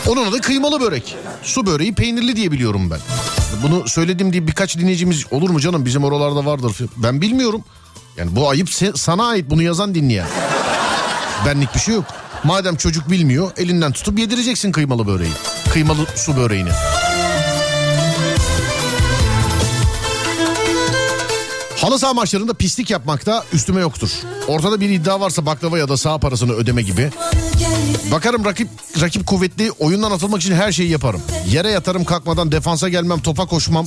Onun 0.08 0.26
adı 0.26 0.40
kıymalı 0.40 0.80
börek. 0.80 1.16
Su 1.42 1.66
böreği 1.66 1.94
peynirli 1.94 2.36
diye 2.36 2.52
biliyorum 2.52 2.90
ben. 2.90 3.00
Bunu 3.62 3.88
söylediğim 3.88 4.32
diye 4.32 4.46
birkaç 4.46 4.78
dinleyicimiz 4.78 5.32
olur 5.32 5.50
mu 5.50 5.60
canım 5.60 5.84
bizim 5.84 6.04
oralarda 6.04 6.46
vardır. 6.46 6.76
Ben 6.96 7.20
bilmiyorum. 7.20 7.64
Yani 8.16 8.36
bu 8.36 8.50
ayıp 8.50 8.68
sana 8.94 9.26
ait 9.26 9.50
bunu 9.50 9.62
yazan 9.62 9.94
dinleyen. 9.94 10.26
Benlik 11.46 11.74
bir 11.74 11.80
şey 11.80 11.94
yok. 11.94 12.04
Madem 12.44 12.76
çocuk 12.76 13.10
bilmiyor 13.10 13.50
elinden 13.56 13.92
tutup 13.92 14.18
yedireceksin 14.18 14.72
kıymalı 14.72 15.06
böreği. 15.06 15.32
Kıymalı 15.72 16.06
su 16.16 16.36
böreğini. 16.36 16.70
Halı 21.76 21.98
saha 21.98 22.14
maçlarında 22.14 22.54
pislik 22.54 22.90
yapmakta 22.90 23.44
üstüme 23.52 23.80
yoktur. 23.80 24.10
Ortada 24.48 24.80
bir 24.80 24.90
iddia 24.90 25.20
varsa 25.20 25.46
baklava 25.46 25.78
ya 25.78 25.88
da 25.88 25.96
saha 25.96 26.18
parasını 26.18 26.52
ödeme 26.52 26.82
gibi. 26.82 27.10
Bakarım 28.12 28.44
rakip 28.44 28.68
rakip 29.00 29.26
kuvvetli 29.26 29.70
oyundan 29.72 30.10
atılmak 30.10 30.40
için 30.40 30.54
her 30.54 30.72
şeyi 30.72 30.90
yaparım. 30.90 31.22
Yere 31.48 31.70
yatarım 31.70 32.04
kalkmadan 32.04 32.52
defansa 32.52 32.88
gelmem 32.88 33.20
topa 33.20 33.46
koşmam. 33.46 33.86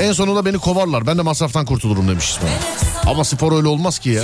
En 0.00 0.12
sonunda 0.12 0.44
beni 0.44 0.58
kovarlar 0.58 1.06
ben 1.06 1.18
de 1.18 1.22
masraftan 1.22 1.64
kurtulurum 1.66 2.08
demiş 2.08 2.30
İsmail. 2.30 2.54
Ama 3.06 3.24
spor 3.24 3.56
öyle 3.56 3.68
olmaz 3.68 3.98
ki 3.98 4.10
ya. 4.10 4.22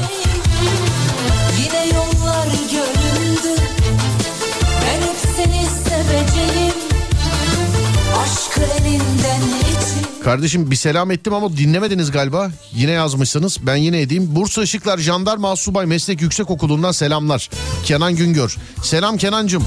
Kardeşim 10.27 10.71
bir 10.71 10.77
selam 10.77 11.11
ettim 11.11 11.35
ama 11.35 11.57
dinlemediniz 11.57 12.11
galiba. 12.11 12.51
Yine 12.73 12.91
yazmışsınız. 12.91 13.59
Ben 13.63 13.77
yine 13.77 14.01
edeyim. 14.01 14.29
Bursa 14.31 14.63
Işıklar 14.63 14.99
Jandarma 14.99 15.57
Subay 15.57 15.87
Meslek 15.87 16.21
Yüksek 16.21 16.51
Okulu'ndan 16.51 16.93
selamlar. 16.93 17.51
Kenan 17.85 18.17
Güngör. 18.17 18.57
Selam 18.83 19.17
Kenancım. 19.17 19.65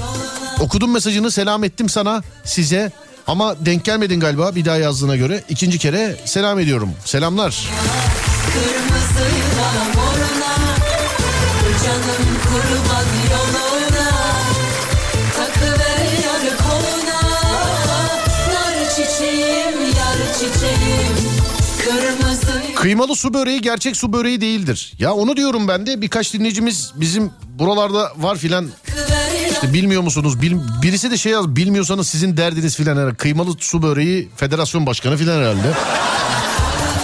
Okudum 0.60 0.92
mesajını 0.92 1.30
selam 1.30 1.64
ettim 1.64 1.88
sana 1.88 2.22
size. 2.44 2.92
Ama 3.26 3.66
denk 3.66 3.84
gelmedin 3.84 4.20
galiba 4.20 4.54
bir 4.54 4.64
daha 4.64 4.76
yazdığına 4.76 5.16
göre. 5.16 5.44
İkinci 5.48 5.78
kere 5.78 6.16
selam 6.24 6.58
ediyorum. 6.58 6.90
Selamlar. 7.04 7.68
Kırmızıyla 8.52 9.70
moruna 9.94 10.56
Canım 11.84 12.28
kurban 12.44 13.06
yoluna 13.30 14.19
Kıymalı 22.76 23.16
su 23.16 23.34
böreği 23.34 23.60
gerçek 23.60 23.96
su 23.96 24.12
böreği 24.12 24.40
değildir. 24.40 24.92
Ya 24.98 25.12
onu 25.12 25.36
diyorum 25.36 25.68
ben 25.68 25.86
de 25.86 26.00
birkaç 26.00 26.34
dinleyicimiz 26.34 26.92
bizim 26.94 27.30
buralarda 27.58 28.12
var 28.16 28.36
filan 28.36 28.70
İşte 29.52 29.72
bilmiyor 29.72 30.02
musunuz? 30.02 30.42
Bil, 30.42 30.52
birisi 30.82 31.10
de 31.10 31.16
şey 31.16 31.32
yaz 31.32 31.56
bilmiyorsanız 31.56 32.08
sizin 32.08 32.36
derdiniz 32.36 32.76
filan 32.76 32.96
herhalde. 32.96 33.14
Kıymalı 33.14 33.50
su 33.60 33.82
böreği 33.82 34.28
federasyon 34.36 34.86
başkanı 34.86 35.16
filan 35.16 35.38
herhalde. 35.38 35.72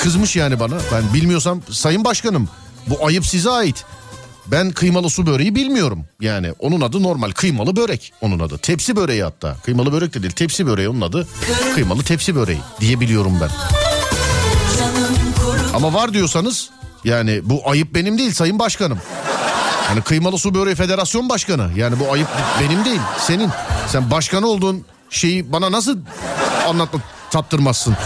Kızmış 0.02 0.36
yani 0.36 0.60
bana. 0.60 0.74
Ben 0.92 1.14
bilmiyorsam 1.14 1.62
sayın 1.70 2.04
başkanım 2.04 2.48
bu 2.86 3.06
ayıp 3.06 3.26
size 3.26 3.50
ait. 3.50 3.84
Ben 4.50 4.70
kıymalı 4.70 5.10
su 5.10 5.26
böreği 5.26 5.54
bilmiyorum. 5.54 6.04
Yani 6.20 6.52
onun 6.58 6.80
adı 6.80 7.02
normal 7.02 7.30
kıymalı 7.30 7.76
börek 7.76 8.12
onun 8.20 8.38
adı. 8.38 8.58
Tepsi 8.58 8.96
böreği 8.96 9.22
hatta. 9.22 9.56
Kıymalı 9.64 9.92
börek 9.92 10.14
de 10.14 10.22
değil 10.22 10.32
tepsi 10.32 10.66
böreği 10.66 10.88
onun 10.88 11.00
adı. 11.00 11.28
Kıymalı 11.74 12.02
tepsi 12.02 12.34
böreği 12.34 12.60
diye 12.80 13.00
biliyorum 13.00 13.38
ben. 13.40 13.50
Ama 15.74 15.94
var 15.94 16.12
diyorsanız 16.14 16.70
yani 17.04 17.40
bu 17.44 17.70
ayıp 17.70 17.94
benim 17.94 18.18
değil 18.18 18.32
sayın 18.32 18.58
başkanım. 18.58 18.98
Yani 19.88 20.02
kıymalı 20.02 20.38
su 20.38 20.54
böreği 20.54 20.76
federasyon 20.76 21.28
başkanı. 21.28 21.70
Yani 21.76 22.00
bu 22.00 22.12
ayıp 22.12 22.28
benim 22.60 22.84
değil 22.84 23.00
senin. 23.18 23.50
Sen 23.88 24.10
başkan 24.10 24.42
olduğun 24.42 24.84
şeyi 25.10 25.52
bana 25.52 25.72
nasıl 25.72 25.98
anlatma 26.68 27.00
tattırmazsın. 27.30 27.96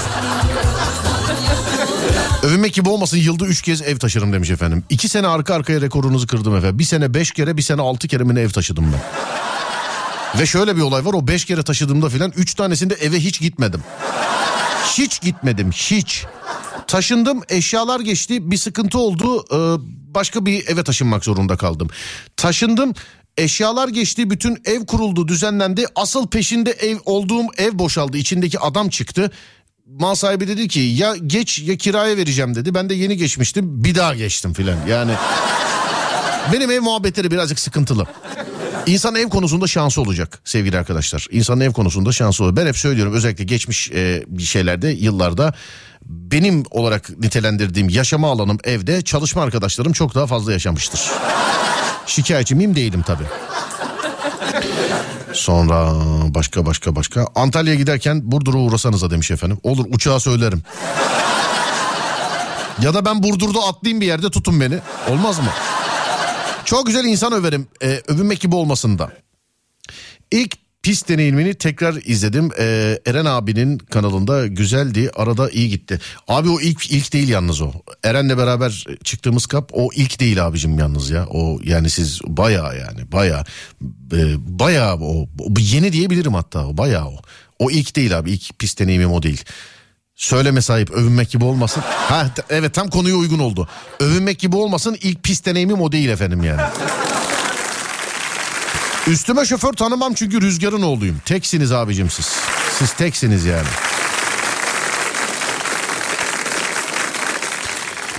Övünmek 2.42 2.74
gibi 2.74 2.88
olmasın 2.88 3.16
yılda 3.16 3.46
üç 3.46 3.62
kez 3.62 3.82
ev 3.82 3.98
taşırım 3.98 4.32
demiş 4.32 4.50
efendim. 4.50 4.84
İki 4.90 5.08
sene 5.08 5.26
arka 5.26 5.54
arkaya 5.54 5.80
rekorunuzu 5.80 6.26
kırdım 6.26 6.56
efendim. 6.56 6.78
Bir 6.78 6.84
sene 6.84 7.14
beş 7.14 7.30
kere 7.30 7.56
bir 7.56 7.62
sene 7.62 7.82
altı 7.82 8.08
kere 8.08 8.24
mi 8.24 8.40
ev 8.40 8.50
taşıdım 8.50 8.92
ben. 8.92 9.00
Ve 10.40 10.46
şöyle 10.46 10.76
bir 10.76 10.80
olay 10.80 11.04
var 11.04 11.14
o 11.14 11.26
beş 11.28 11.44
kere 11.44 11.62
taşıdığımda 11.62 12.08
filan 12.08 12.32
üç 12.36 12.54
tanesinde 12.54 12.94
eve 12.94 13.20
hiç 13.20 13.40
gitmedim. 13.40 13.82
Hiç 14.98 15.20
gitmedim 15.20 15.70
hiç. 15.70 16.24
Taşındım 16.86 17.42
eşyalar 17.48 18.00
geçti 18.00 18.50
bir 18.50 18.56
sıkıntı 18.56 18.98
oldu 18.98 19.44
ee, 19.52 19.56
başka 20.14 20.46
bir 20.46 20.68
eve 20.68 20.84
taşınmak 20.84 21.24
zorunda 21.24 21.56
kaldım. 21.56 21.88
Taşındım 22.36 22.94
eşyalar 23.36 23.88
geçti 23.88 24.30
bütün 24.30 24.58
ev 24.64 24.86
kuruldu 24.86 25.28
düzenlendi 25.28 25.86
asıl 25.94 26.28
peşinde 26.28 26.70
ev 26.70 26.96
olduğum 27.04 27.46
ev 27.58 27.78
boşaldı 27.78 28.16
içindeki 28.16 28.58
adam 28.58 28.88
çıktı. 28.88 29.30
Mal 29.98 30.14
sahibi 30.14 30.48
dedi 30.48 30.68
ki 30.68 30.80
ya 30.80 31.16
geç 31.16 31.58
ya 31.58 31.76
kiraya 31.76 32.16
vereceğim 32.16 32.54
dedi 32.54 32.74
ben 32.74 32.90
de 32.90 32.94
yeni 32.94 33.16
geçmiştim 33.16 33.84
bir 33.84 33.94
daha 33.94 34.14
geçtim 34.14 34.52
filan 34.52 34.76
yani. 34.88 35.12
Benim 36.52 36.70
ev 36.70 36.80
muhabbetleri 36.80 37.30
birazcık 37.30 37.58
sıkıntılı. 37.58 38.06
İnsan 38.86 39.14
ev 39.14 39.28
konusunda 39.28 39.66
şansı 39.66 40.00
olacak 40.00 40.40
sevgili 40.44 40.78
arkadaşlar. 40.78 41.26
İnsanın 41.30 41.60
ev 41.60 41.72
konusunda 41.72 42.12
şansı 42.12 42.44
olur. 42.44 42.56
Ben 42.56 42.66
hep 42.66 42.76
söylüyorum 42.76 43.14
özellikle 43.14 43.44
geçmiş 43.44 43.90
e, 43.90 44.24
şeylerde 44.38 44.88
yıllarda 44.88 45.54
benim 46.06 46.62
olarak 46.70 47.18
nitelendirdiğim 47.18 47.88
yaşama 47.88 48.30
alanım 48.30 48.58
evde 48.64 49.02
çalışma 49.02 49.42
arkadaşlarım 49.42 49.92
çok 49.92 50.14
daha 50.14 50.26
fazla 50.26 50.52
yaşamıştır. 50.52 51.00
Şikayetçi 52.06 52.54
miyim 52.54 52.76
değilim 52.76 53.02
tabii. 53.06 53.24
Sonra 55.32 55.92
başka 56.34 56.66
başka 56.66 56.96
başka. 56.96 57.26
Antalya'ya 57.34 57.78
giderken 57.78 58.32
Burdur'a 58.32 58.58
uğrasanıza 58.58 59.10
demiş 59.10 59.30
efendim. 59.30 59.58
Olur 59.62 59.84
uçağa 59.90 60.20
söylerim. 60.20 60.62
Ya 62.82 62.94
da 62.94 63.04
ben 63.04 63.22
Burdur'da 63.22 63.60
atlayayım 63.60 64.00
bir 64.00 64.06
yerde 64.06 64.30
tutun 64.30 64.60
beni. 64.60 64.78
Olmaz 65.08 65.38
mı? 65.38 65.48
Çok 66.64 66.86
güzel 66.86 67.04
insan 67.04 67.32
överim. 67.32 67.68
Ee, 67.82 68.02
övünmek 68.08 68.40
gibi 68.40 68.54
olmasın 68.54 68.98
da. 68.98 69.10
İlk 70.30 70.56
pist 70.82 71.08
deneyimini 71.08 71.54
tekrar 71.54 71.94
izledim. 72.04 72.50
Ee, 72.58 72.98
Eren 73.06 73.24
abinin 73.24 73.78
kanalında 73.78 74.46
güzeldi. 74.46 75.10
Arada 75.16 75.50
iyi 75.50 75.68
gitti. 75.68 76.00
Abi 76.28 76.48
o 76.50 76.60
ilk 76.60 76.90
ilk 76.90 77.12
değil 77.12 77.28
yalnız 77.28 77.60
o. 77.60 77.72
Eren'le 78.04 78.38
beraber 78.38 78.84
çıktığımız 79.04 79.46
kap 79.46 79.70
o 79.72 79.88
ilk 79.94 80.20
değil 80.20 80.46
abicim 80.46 80.78
yalnız 80.78 81.10
ya. 81.10 81.26
O 81.26 81.58
yani 81.64 81.90
siz 81.90 82.20
bayağı 82.26 82.78
yani 82.78 83.12
bayağı 83.12 83.44
e, 84.12 84.18
bayağı 84.38 84.96
o, 85.00 85.26
yeni 85.58 85.92
diyebilirim 85.92 86.34
hatta 86.34 86.66
o 86.66 86.76
bayağı 86.76 87.06
o. 87.06 87.16
O 87.58 87.70
ilk 87.70 87.96
değil 87.96 88.18
abi 88.18 88.30
ilk 88.30 88.58
pist 88.58 88.80
deneyimim 88.80 89.12
o 89.12 89.22
değil. 89.22 89.44
Söyleme 90.14 90.62
sahip 90.62 90.90
övünmek 90.90 91.30
gibi 91.30 91.44
olmasın. 91.44 91.82
Ha 91.86 92.30
evet 92.50 92.74
tam 92.74 92.88
konuya 92.88 93.14
uygun 93.14 93.38
oldu. 93.38 93.68
Övünmek 94.00 94.38
gibi 94.38 94.56
olmasın 94.56 94.96
ilk 95.02 95.22
pist 95.22 95.46
deneyimim 95.46 95.80
o 95.80 95.92
değil 95.92 96.08
efendim 96.08 96.44
yani. 96.44 96.62
Üstüme 99.06 99.44
şoför 99.44 99.72
tanımam 99.72 100.14
çünkü 100.14 100.40
rüzgarın 100.40 100.82
oğluyum. 100.82 101.20
Teksiniz 101.24 101.72
abicim 101.72 102.10
siz. 102.10 102.26
Siz 102.78 102.92
teksiniz 102.92 103.44
yani. 103.44 103.68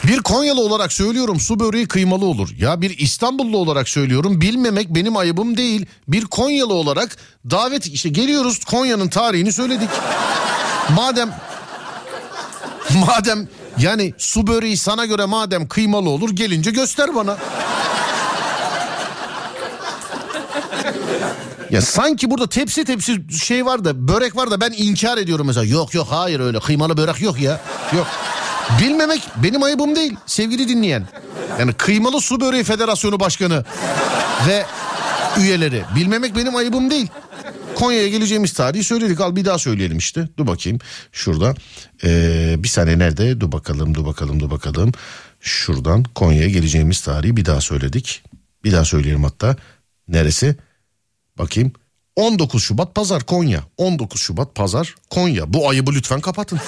Bir 0.04 0.20
Konyalı 0.20 0.62
olarak 0.62 0.94
söylüyorum 0.94 1.40
su 1.40 1.60
böreği 1.60 1.88
kıymalı 1.88 2.26
olur. 2.26 2.50
Ya 2.58 2.82
bir 2.82 2.98
İstanbullu 2.98 3.58
olarak 3.58 3.90
söylüyorum 3.90 4.42
bilmemek 4.42 4.90
benim 4.90 5.18
ayıbım 5.18 5.58
değil. 5.58 5.86
Bir 6.08 6.26
Konyalı 6.26 6.74
olarak 6.74 7.18
davet 7.52 7.88
işte 7.88 8.10
geliyoruz 8.10 8.66
Konya'nın 8.66 9.08
tarihini 9.10 9.54
söyledik. 9.54 9.90
Madem 10.96 11.34
madem 13.08 13.48
yani 13.78 14.14
su 14.18 14.48
böreği 14.48 14.78
sana 14.78 15.06
göre 15.06 15.26
madem 15.26 15.68
kıymalı 15.68 16.10
olur 16.10 16.30
gelince 16.30 16.72
göster 16.72 17.16
bana. 17.16 17.38
Ya 21.72 21.82
sanki 21.82 22.32
burada 22.32 22.48
tepsi 22.48 22.86
tepsi 22.86 23.20
şey 23.46 23.66
var 23.66 23.86
da 23.86 24.08
börek 24.08 24.36
var 24.36 24.52
da 24.52 24.62
ben 24.62 24.74
inkar 24.78 25.18
ediyorum 25.18 25.48
mesela. 25.48 25.66
Yok 25.66 25.94
yok 25.94 26.08
hayır 26.10 26.40
öyle 26.40 26.60
kıymalı 26.60 26.98
börek 26.98 27.22
yok 27.22 27.42
ya. 27.42 27.62
Yok. 27.96 28.08
Bilmemek 28.82 29.22
benim 29.44 29.64
ayıbım 29.64 29.96
değil 29.96 30.16
sevgili 30.26 30.68
dinleyen. 30.68 31.08
Yani 31.60 31.74
kıymalı 31.74 32.22
su 32.22 32.42
böreği 32.42 32.64
federasyonu 32.64 33.20
başkanı 33.20 33.66
ve 34.48 34.66
üyeleri. 35.40 35.84
Bilmemek 35.96 36.36
benim 36.36 36.56
ayıbım 36.56 36.92
değil. 36.92 37.08
Konya'ya 37.76 38.10
geleceğimiz 38.10 38.54
tarihi 38.54 38.84
söyledik. 38.84 39.22
Al 39.22 39.36
bir 39.36 39.46
daha 39.46 39.58
söyleyelim 39.58 39.98
işte. 39.98 40.28
Dur 40.38 40.48
bakayım 40.48 40.80
şurada. 41.12 41.56
Ee, 42.04 42.56
bir 42.58 42.68
saniye 42.68 43.00
nerede? 43.00 43.42
Dur 43.42 43.52
bakalım, 43.52 43.96
dur 43.96 44.06
bakalım, 44.06 44.40
dur 44.40 44.50
bakalım. 44.50 44.92
Şuradan 45.40 46.04
Konya'ya 46.04 46.50
geleceğimiz 46.50 47.02
tarihi 47.02 47.38
bir 47.38 47.46
daha 47.46 47.62
söyledik. 47.62 48.24
Bir 48.64 48.72
daha 48.72 48.86
söyleyelim 48.86 49.24
hatta. 49.24 49.56
Neresi? 50.08 50.56
Bakayım. 51.42 51.72
19 52.16 52.64
Şubat 52.64 52.96
Pazar 52.96 53.24
Konya. 53.24 53.64
19 53.78 54.22
Şubat 54.22 54.56
Pazar 54.56 54.96
Konya. 55.10 55.54
Bu 55.54 55.70
ayıbı 55.70 55.92
lütfen 55.92 56.22
kapatın. 56.22 56.60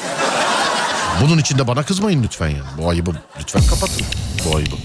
Bunun 1.22 1.38
için 1.38 1.58
de 1.58 1.68
bana 1.68 1.84
kızmayın 1.84 2.24
lütfen 2.24 2.48
yani. 2.48 2.68
Bu 2.78 2.90
ayıbı 2.90 3.16
lütfen 3.40 3.62
kapatın. 3.68 4.06
Bu 4.46 4.56
ayıbı. 4.56 4.76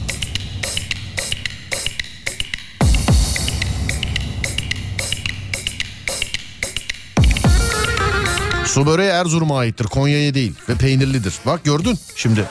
Su 8.67 8.87
böreği 8.87 9.11
Erzurum'a 9.11 9.59
aittir. 9.59 9.85
Konya'ya 9.85 10.35
değil 10.35 10.55
ve 10.69 10.75
peynirlidir. 10.75 11.35
Bak 11.47 11.65
gördün 11.65 11.99
şimdi. 12.17 12.45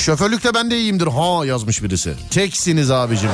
Şoförlükte 0.00 0.54
ben 0.54 0.70
de 0.70 0.78
iyiyimdir. 0.78 1.06
Ha 1.06 1.46
yazmış 1.46 1.82
birisi. 1.82 2.14
Teksiniz 2.30 2.90
abicim. 2.90 3.30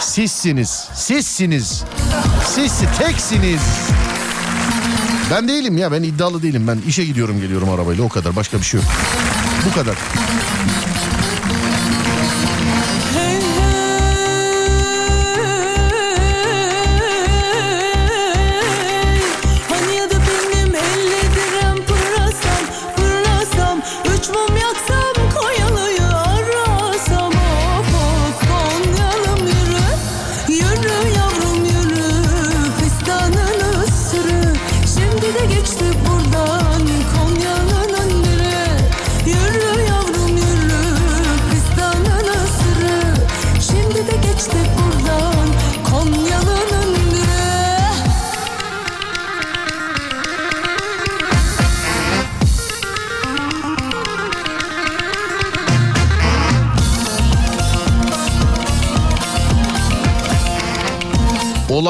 Sizsiniz. 0.00 0.88
Sizsiniz. 0.94 1.84
Siz 2.46 2.80
teksiniz. 2.98 3.60
Ben 5.30 5.48
değilim 5.48 5.78
ya 5.78 5.92
ben 5.92 6.02
iddialı 6.02 6.42
değilim. 6.42 6.66
Ben 6.66 6.78
işe 6.88 7.04
gidiyorum 7.04 7.40
geliyorum 7.40 7.70
arabayla 7.70 8.04
o 8.04 8.08
kadar 8.08 8.36
başka 8.36 8.58
bir 8.58 8.62
şey 8.62 8.80
yok. 8.80 8.90
Bu 9.70 9.74
kadar. 9.74 9.96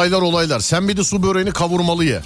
Olaylar 0.02 0.22
olaylar. 0.22 0.60
Sen 0.60 0.88
bir 0.88 0.96
de 0.96 1.04
su 1.04 1.22
böreğini 1.22 1.52
kavurmalı 1.52 2.04
ye. 2.04 2.20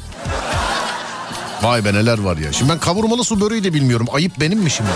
Vay 1.62 1.84
be 1.84 1.94
neler 1.94 2.18
var 2.18 2.36
ya. 2.36 2.52
Şimdi 2.52 2.72
ben 2.72 2.78
kavurmalı 2.78 3.24
su 3.24 3.40
böreği 3.40 3.64
de 3.64 3.74
bilmiyorum. 3.74 4.06
Ayıp 4.12 4.40
benim 4.40 4.58
mi 4.58 4.70
şimdi? 4.70 4.90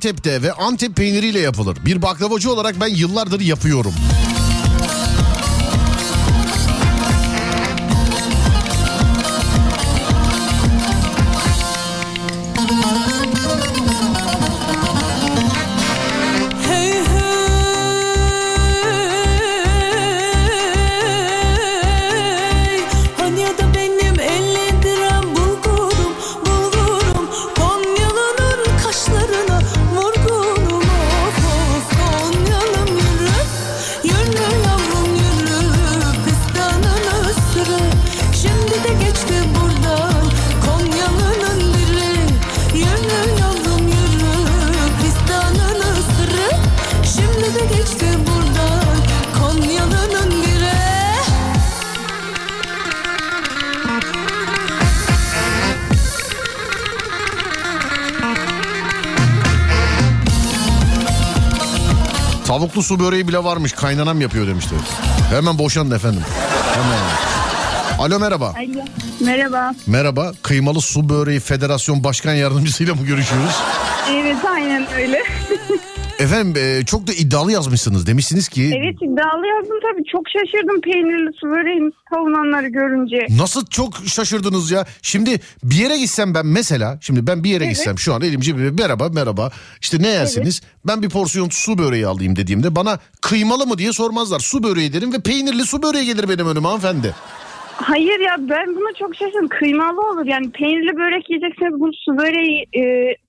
Antep'te 0.00 0.42
ve 0.42 0.52
Antep 0.52 0.96
peyniriyle 0.96 1.40
yapılır. 1.40 1.78
Bir 1.84 2.02
baklavacı 2.02 2.52
olarak 2.52 2.80
ben 2.80 2.86
yıllardır 2.86 3.40
yapıyorum. 3.40 3.94
Su 62.90 63.00
böreği 63.00 63.28
bile 63.28 63.44
varmış. 63.44 63.72
Kaynanam 63.72 64.20
yapıyor 64.20 64.46
demişti. 64.46 64.74
Hemen 65.30 65.58
boşanın 65.58 65.90
efendim. 65.90 66.22
Hemen. 66.74 66.98
Alo 67.98 68.20
merhaba. 68.20 68.46
Alo. 68.46 68.84
Merhaba. 69.20 69.74
Merhaba. 69.86 70.32
Kıymalı 70.42 70.80
Su 70.80 71.08
Böreği 71.08 71.40
Federasyon 71.40 72.04
Başkan 72.04 72.34
Yardımcısıyla 72.34 72.94
mı 72.94 73.06
görüşüyoruz? 73.06 73.54
Evet 74.10 74.36
aynen 74.54 74.92
öyle. 74.92 75.22
Efendim 76.20 76.62
e, 76.62 76.84
çok 76.84 77.06
da 77.06 77.12
iddialı 77.12 77.52
yazmışsınız. 77.52 78.06
Demişsiniz 78.06 78.48
ki 78.48 78.62
evet 78.62 78.96
iddialı 78.96 79.46
yazdım 79.46 79.76
tabii. 79.82 80.04
Çok 80.12 80.22
şaşırdım 80.28 80.80
peynirli 80.80 81.30
su 81.40 81.46
böreğini 81.46 81.92
savunanları 82.10 82.68
görünce. 82.68 83.26
Nasıl 83.36 83.66
çok 83.66 83.94
şaşırdınız 84.06 84.70
ya? 84.70 84.86
Şimdi 85.02 85.40
bir 85.64 85.74
yere 85.74 85.98
gitsem 85.98 86.34
ben 86.34 86.46
mesela 86.46 86.98
şimdi 87.00 87.26
ben 87.26 87.44
bir 87.44 87.50
yere 87.50 87.64
Evet. 87.64 87.74
gitsem 87.76 87.98
şu 87.98 88.14
an 88.14 88.22
elim 88.22 88.40
cebimde 88.40 88.82
merhaba 88.82 89.08
merhaba 89.08 89.50
işte 89.80 90.02
ne 90.02 90.08
yersiniz? 90.08 90.62
Ben 90.86 91.02
bir 91.02 91.08
porsiyon 91.08 91.48
su 91.48 91.78
böreği 91.78 92.06
alayım 92.06 92.36
dediğimde 92.36 92.76
bana 92.76 92.98
kıymalı 93.20 93.66
mı 93.66 93.78
diye 93.78 93.92
sormazlar. 93.92 94.40
Su 94.40 94.62
böreği 94.62 94.92
derim 94.92 95.12
ve 95.12 95.20
peynirli 95.20 95.64
su 95.64 95.82
böreği 95.82 96.06
gelir 96.06 96.28
benim 96.28 96.48
önüme 96.48 96.68
hanımefendi. 96.68 97.14
Hayır 97.82 98.20
ya 98.20 98.36
ben 98.38 98.76
buna 98.76 98.92
çok 98.98 99.16
şaşırdım. 99.16 99.48
Kıymalı 99.48 100.00
olur 100.00 100.26
yani 100.26 100.50
peynirli 100.50 100.96
börek 100.96 101.30
yiyecekseniz 101.30 101.80
bu 101.80 101.90
su 102.04 102.18
böreği 102.18 102.66
e, 102.76 102.82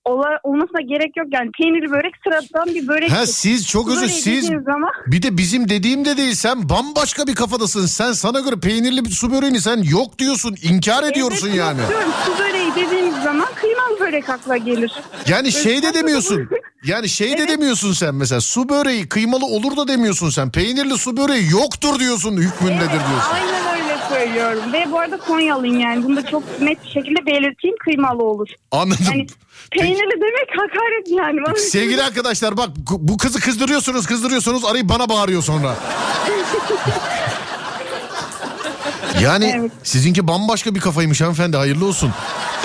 ola, 0.04 0.28
olmasına 0.42 0.80
gerek 0.80 1.16
yok. 1.16 1.26
Yani 1.32 1.50
peynirli 1.58 1.90
börek 1.90 2.14
sıradan 2.24 2.74
bir 2.74 2.88
börek. 2.88 3.12
Ha 3.12 3.26
siz 3.26 3.68
çok 3.68 3.90
özür 3.90 4.08
siz 4.08 4.46
Zaman, 4.46 4.90
bir 5.06 5.22
de 5.22 5.38
bizim 5.38 5.68
dediğim 5.68 6.04
de 6.04 6.16
değil 6.16 6.34
sen 6.34 6.68
bambaşka 6.68 7.26
bir 7.26 7.34
kafadasın. 7.34 7.86
Sen 7.86 8.12
sana 8.12 8.40
göre 8.40 8.56
peynirli 8.62 9.04
bir 9.04 9.10
su 9.10 9.32
böreğini 9.32 9.60
sen 9.60 9.82
yok 9.82 10.18
diyorsun 10.18 10.56
inkar 10.62 11.02
ediyorsun 11.10 11.48
evet, 11.48 11.58
yani. 11.58 11.78
diyorum. 11.88 12.10
Su 12.26 12.38
böreği 12.38 12.70
dediğimiz 12.76 13.14
zaman 13.24 13.48
kıymalı 13.54 14.00
börek 14.00 14.28
akla 14.28 14.56
gelir. 14.56 14.92
Yani 15.28 15.52
şey 15.52 15.82
de 15.82 15.94
demiyorsun. 15.94 16.48
Yani 16.84 17.08
şey 17.08 17.30
de 17.30 17.36
Evet. 17.38 17.48
demiyorsun 17.48 17.92
sen 17.92 18.14
mesela 18.14 18.40
su 18.40 18.68
böreği 18.68 19.08
kıymalı 19.08 19.46
olur 19.46 19.76
da 19.76 19.88
demiyorsun 19.88 20.30
sen. 20.30 20.52
Peynirli 20.52 20.98
su 20.98 21.16
böreği 21.16 21.50
yoktur 21.50 21.98
diyorsun 21.98 22.36
hükmündedir 22.36 22.88
diyorsun. 22.88 23.32
Aynen 23.34 23.66
öyle 23.66 23.71
söylüyorum. 24.14 24.72
Ve 24.72 24.84
bu 24.90 24.98
arada 25.00 25.16
Konyalıyım 25.18 25.80
yani. 25.80 26.04
Bunu 26.04 26.16
da 26.16 26.26
çok 26.26 26.60
net 26.60 26.84
bir 26.84 26.88
şekilde 26.90 27.26
belirteyim 27.26 27.76
kıymalı 27.84 28.22
olur. 28.24 28.48
Anladım. 28.70 29.04
Yani 29.10 29.26
peynirli 29.70 30.20
demek 30.20 30.48
hakaret 30.50 31.08
yani. 31.08 31.40
Bana- 31.46 31.56
Sevgili 31.56 32.02
arkadaşlar 32.02 32.56
bak 32.56 32.68
bu 32.90 33.18
kızı 33.18 33.40
kızdırıyorsunuz 33.40 34.06
kızdırıyorsunuz 34.06 34.64
arayıp 34.64 34.88
bana 34.88 35.08
bağırıyor 35.08 35.42
sonra. 35.42 35.74
Yani 39.22 39.54
Evet. 39.58 39.72
sizinki 39.82 40.28
bambaşka 40.28 40.74
bir 40.74 40.80
kafaymış 40.80 41.20
hanımefendi 41.20 41.56
hayırlı 41.56 41.86
olsun. 41.86 42.10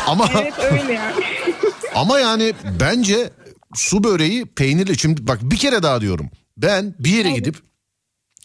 Ama 0.07 0.25
Evet 0.41 0.53
öyle 0.71 0.93
yani. 0.93 1.13
ama 1.95 2.19
yani 2.19 2.53
bence 2.79 3.29
su 3.75 4.03
böreği 4.03 4.45
peynirli. 4.45 4.97
Şimdi 4.97 5.27
bak 5.27 5.39
bir 5.41 5.57
kere 5.57 5.83
daha 5.83 6.01
diyorum. 6.01 6.29
Ben 6.57 6.95
bir 6.99 7.09
yere 7.09 7.29
gidip 7.31 7.55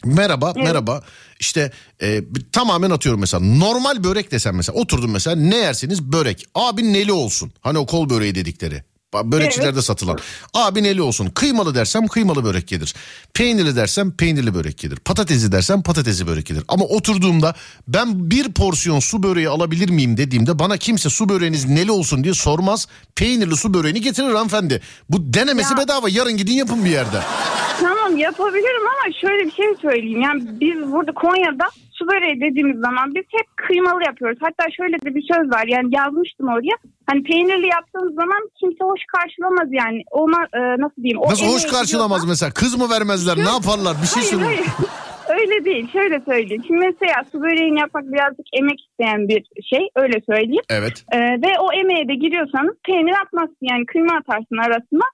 merhaba 0.05 0.53
merhaba. 0.57 1.03
İşte 1.41 1.71
e, 2.03 2.23
tamamen 2.53 2.91
atıyorum 2.91 3.21
mesela. 3.21 3.45
Normal 3.45 4.05
börek 4.05 4.33
desem 4.33 4.57
mesela 4.57 4.79
oturdum 4.79 5.11
mesela 5.11 5.37
ne 5.37 5.57
yersiniz? 5.57 6.03
Börek. 6.03 6.47
Abi 6.55 6.93
neli 6.93 7.13
olsun? 7.13 7.53
Hani 7.61 7.79
o 7.79 7.87
kol 7.87 8.11
böreği 8.11 8.35
dedikleri 8.35 8.85
Börekçilerde 9.15 9.83
satılan 9.83 10.19
abi 10.55 10.83
neli 10.83 11.03
olsun. 11.03 11.27
Kıymalı 11.27 11.75
dersem 11.75 12.07
kıymalı 12.09 12.45
börek 12.45 12.69
gelir. 12.69 12.95
Peynirli 13.35 13.77
dersem 13.77 14.11
peynirli 14.17 14.55
börek 14.55 14.79
gelir. 14.79 14.97
Patatesli 14.97 15.53
dersem 15.53 15.83
patatesli 15.83 16.27
börek 16.27 16.47
gelir. 16.47 16.65
Ama 16.69 16.85
oturduğumda 16.85 17.55
ben 17.89 18.31
bir 18.31 18.53
porsiyon 18.53 19.01
su 19.01 19.23
böreği 19.23 19.49
alabilir 19.49 19.89
miyim 19.91 20.17
dediğimde 20.17 20.59
bana 20.59 20.77
kimse 20.77 21.11
su 21.11 21.29
böreğiniz 21.29 21.69
neli 21.69 21.91
olsun 21.91 22.25
diye 22.25 22.35
sormaz. 22.35 22.89
Peynirli 23.17 23.57
su 23.57 23.75
böreğini 23.75 24.01
getirir 24.01 24.27
hanımefendi. 24.35 24.81
Bu 25.11 25.35
denemesi 25.35 25.77
bedava. 25.77 26.09
Yarın 26.09 26.37
gidin 26.37 26.53
yapın 26.53 26.85
bir 26.85 26.91
yerde. 26.91 27.21
Tamam 27.81 28.17
yapabilirim 28.19 28.83
ama 28.87 29.15
şöyle 29.21 29.47
bir 29.47 29.53
şey 29.53 29.67
söyleyeyim. 29.83 30.21
Yani 30.21 30.43
biz 30.61 30.93
burada 30.93 31.13
Konya'da 31.13 31.65
su 32.03 32.09
böreği 32.09 32.41
dediğimiz 32.41 32.79
zaman 32.81 33.15
biz 33.15 33.25
hep 33.39 33.47
kıymalı 33.57 34.01
yapıyoruz. 34.07 34.39
Hatta 34.43 34.65
şöyle 34.77 34.97
de 35.05 35.15
bir 35.15 35.25
söz 35.33 35.51
var 35.51 35.65
yani 35.67 35.89
yazmıştım 35.95 36.49
oraya. 36.49 36.77
Hani 37.07 37.23
peynirli 37.23 37.67
yaptığımız 37.67 38.15
zaman 38.15 38.41
kimse 38.61 38.85
hoş 38.85 39.01
karşılamaz 39.17 39.69
yani. 39.71 40.03
Ona 40.11 40.41
e, 40.55 40.61
nasıl 40.85 41.03
diyeyim? 41.03 41.19
O 41.19 41.31
Nasıl 41.31 41.47
hoş 41.47 41.65
karşılamaz 41.67 42.23
biliyorsan- 42.23 42.29
mesela? 42.29 42.51
Kız 42.61 42.79
mı 42.79 42.87
vermezler? 42.95 43.37
Ne 43.37 43.51
yaparlar? 43.59 43.95
Bir 44.03 44.07
şey 44.07 44.23
söyle. 44.23 44.47
Öyle 45.41 45.65
değil. 45.65 45.93
Şöyle 45.93 46.21
söyleyeyim. 46.21 46.63
Şimdi 46.67 46.81
mesela 46.87 47.25
su 47.33 47.43
böreğini 47.43 47.79
yapmak 47.81 48.05
birazcık 48.13 48.47
emek 48.61 48.81
isteyen 48.81 49.29
bir 49.29 49.43
şey. 49.71 49.89
Öyle 49.97 50.21
söyleyeyim. 50.31 50.63
Evet. 50.71 51.05
Ee, 51.13 51.19
ve 51.19 51.51
o 51.61 51.73
emeğe 51.73 52.09
de 52.09 52.15
giriyorsanız 52.15 52.75
peynir 52.87 53.15
atmazsın 53.25 53.57
yani 53.71 53.87
kıyma 53.87 54.15
atarsın 54.17 54.57
arasına. 54.57 55.05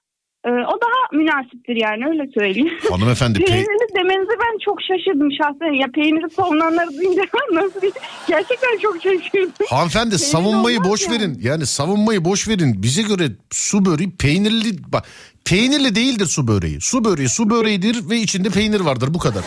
Ee, 0.49 0.51
o 0.51 0.77
daha 0.81 1.19
münasiptir 1.21 1.75
yani 1.75 2.05
öyle 2.07 2.27
söyleyeyim. 2.33 2.69
Hanımefendi 2.91 3.39
pe- 3.39 3.45
Peynirli 3.45 3.95
demenize 3.95 4.31
ben 4.39 4.57
çok 4.65 4.81
şaşırdım 4.81 5.29
şahsen. 5.31 5.73
Ya 5.73 5.87
peyniri 5.95 6.29
savunanları 6.29 6.89
duyunca 6.97 7.21
nasıl 7.53 7.81
diyeyim? 7.81 7.95
Gerçekten 8.27 8.77
çok 8.81 8.95
şaşırdım. 8.95 9.51
hanımefendi 9.69 10.09
Peynir 10.09 10.23
savunmayı 10.23 10.83
boş 10.83 11.01
yani. 11.07 11.15
verin. 11.19 11.39
Yani 11.41 11.65
savunmayı 11.65 12.25
boş 12.25 12.47
verin. 12.47 12.83
Bize 12.83 13.01
göre 13.01 13.23
su 13.51 13.85
böreği 13.85 14.11
peynirli 14.11 14.91
bak 14.93 15.05
peynirli 15.45 15.95
değildir 15.95 16.25
su 16.25 16.47
böreği. 16.47 16.81
Su 16.81 17.05
böreği 17.05 17.29
su 17.29 17.49
böreğidir 17.49 18.09
ve 18.09 18.17
içinde 18.17 18.49
peynir 18.49 18.79
vardır 18.79 19.13
bu 19.13 19.19
kadar. 19.19 19.43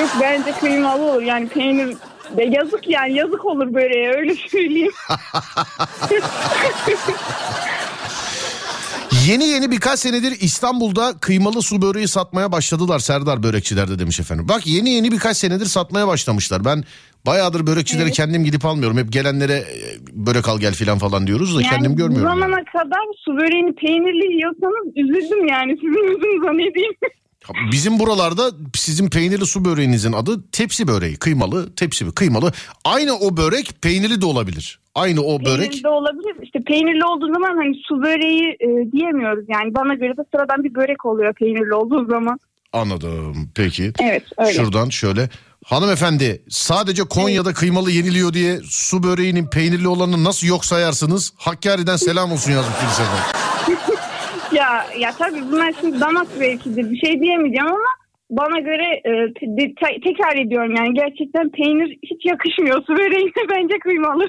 Yok 0.00 0.10
bence 0.20 0.52
kıymalı 0.52 1.02
olur 1.12 1.22
yani 1.22 1.48
peynir 1.48 1.96
de 2.36 2.44
yazık 2.44 2.88
yani 2.88 3.14
yazık 3.14 3.44
olur 3.44 3.74
böreğe 3.74 4.12
öyle 4.16 4.34
söyleyeyim. 4.34 4.92
Yeni 9.28 9.44
yeni 9.44 9.70
birkaç 9.70 9.98
senedir 9.98 10.36
İstanbul'da 10.40 11.14
kıymalı 11.20 11.62
su 11.62 11.82
böreği 11.82 12.08
satmaya 12.08 12.52
başladılar 12.52 12.98
Serdar 12.98 13.42
Börekçilerde 13.42 13.98
demiş 13.98 14.20
efendim. 14.20 14.48
Bak 14.48 14.66
yeni 14.66 14.90
yeni 14.90 15.12
birkaç 15.12 15.36
senedir 15.36 15.66
satmaya 15.66 16.08
başlamışlar. 16.08 16.64
Ben 16.64 16.84
bayağıdır 17.26 17.66
börekçileri 17.66 18.12
kendim 18.12 18.44
gidip 18.44 18.64
almıyorum. 18.64 18.98
Hep 18.98 19.12
gelenlere 19.12 19.52
e, 19.52 19.66
börek 20.12 20.48
al 20.48 20.60
gel 20.60 20.74
filan 20.74 20.98
falan 20.98 21.26
diyoruz 21.26 21.56
da 21.56 21.62
kendim 21.62 21.92
bu 21.92 21.96
görmüyorum. 21.96 22.28
yani. 22.28 22.40
zamana 22.40 22.64
kadar 22.64 23.04
su 23.24 23.32
böreğini 23.36 23.74
peynirli 23.74 24.32
yiyorsanız 24.34 24.86
üzüldüm 24.96 25.46
yani 25.46 25.72
sizin 25.72 26.08
yüzünüze 26.08 26.52
ne 26.68 26.74
diyeyim. 26.74 26.94
Bizim 27.72 27.98
buralarda 27.98 28.50
sizin 28.74 29.10
peynirli 29.10 29.46
su 29.46 29.64
böreğinizin 29.64 30.12
adı 30.12 30.50
tepsi 30.50 30.88
böreği. 30.88 31.16
Kıymalı 31.16 31.74
tepsi 31.74 32.10
kıymalı. 32.10 32.52
Aynı 32.84 33.18
o 33.18 33.36
börek 33.36 33.82
peynirli 33.82 34.20
de 34.20 34.26
olabilir. 34.26 34.80
Aynı 34.98 35.22
o 35.22 35.44
börek. 35.44 35.70
Peynirli 35.70 35.88
olabilir. 35.88 36.36
İşte 36.42 36.60
peynirli 36.66 37.04
olduğu 37.04 37.26
zaman 37.34 37.56
hani 37.56 37.74
su 37.88 38.02
böreği 38.02 38.56
e, 38.60 38.92
diyemiyoruz 38.92 39.44
yani. 39.48 39.74
Bana 39.74 39.94
göre 39.94 40.16
de 40.16 40.22
sıradan 40.34 40.64
bir 40.64 40.74
börek 40.74 41.06
oluyor 41.06 41.32
peynirli 41.34 41.74
olduğu 41.74 42.06
zaman. 42.06 42.38
Anladım. 42.72 43.50
Peki. 43.56 43.92
Evet 44.02 44.22
öyle. 44.38 44.52
Şuradan 44.52 44.88
şöyle. 44.88 45.28
Hanımefendi 45.64 46.42
sadece 46.48 47.02
Konya'da 47.02 47.52
kıymalı 47.54 47.90
yeniliyor 47.90 48.32
diye 48.32 48.56
su 48.64 49.02
böreğinin 49.02 49.46
peynirli 49.46 49.88
olanını 49.88 50.24
nasıl 50.24 50.46
yok 50.46 50.64
sayarsınız? 50.64 51.32
Hakkari'den 51.36 51.96
selam 51.96 52.32
olsun 52.32 52.52
yazmış 52.52 52.76
efendim. 52.76 53.82
Ya, 54.52 54.86
ya 54.98 55.12
tabii 55.18 55.42
bunlar 55.52 55.74
şimdi 55.80 56.00
damak 56.00 56.26
zevkidir 56.38 56.90
bir 56.90 56.96
şey 57.06 57.20
diyemeyeceğim 57.20 57.66
ama 57.66 57.90
bana 58.30 58.58
göre 58.60 58.84
e, 59.04 59.10
te- 59.32 59.46
de- 59.56 59.74
te- 59.74 60.00
tekrar 60.04 60.36
ediyorum 60.46 60.74
yani 60.76 60.94
gerçekten 60.94 61.50
peynir 61.50 61.98
hiç 62.02 62.26
yakışmıyor 62.26 62.82
su 62.86 62.92
böreğine 62.96 63.30
bence 63.50 63.78
kıymalı. 63.78 64.28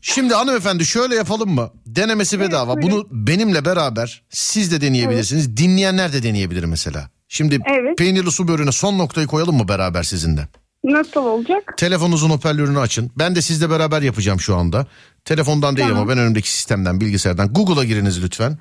Şimdi 0.00 0.34
hanımefendi 0.34 0.86
şöyle 0.86 1.14
yapalım 1.14 1.50
mı? 1.50 1.70
Denemesi 1.86 2.40
bedava. 2.40 2.74
buyurun. 2.76 2.90
Bunu 2.92 3.26
benimle 3.26 3.64
beraber 3.64 4.22
siz 4.30 4.72
de 4.72 4.80
deneyebilirsiniz. 4.80 5.56
Dinleyenler 5.56 6.12
de 6.12 6.22
deneyebilir 6.22 6.64
mesela. 6.64 7.10
Şimdi 7.28 7.58
Evet. 7.70 7.98
peynirli 7.98 8.30
su 8.30 8.48
böreğine 8.48 8.72
son 8.72 8.98
noktayı 8.98 9.26
koyalım 9.26 9.56
mı 9.56 9.68
beraber 9.68 10.02
sizinle? 10.02 10.48
Nasıl 10.84 11.20
olacak? 11.20 11.74
Telefonunuzun 11.76 12.30
hoparlörünü 12.30 12.78
açın. 12.78 13.10
Ben 13.18 13.34
de 13.36 13.42
sizle 13.42 13.70
beraber 13.70 14.02
yapacağım 14.02 14.40
şu 14.40 14.56
anda. 14.56 14.86
Telefondan 15.24 15.76
değil 15.76 15.88
Tamam. 15.88 16.02
ama 16.02 16.12
ben 16.12 16.18
önümdeki 16.18 16.50
sistemden, 16.50 17.00
bilgisayardan. 17.00 17.52
Google'a 17.52 17.84
giriniz 17.84 18.22
lütfen. 18.24 18.58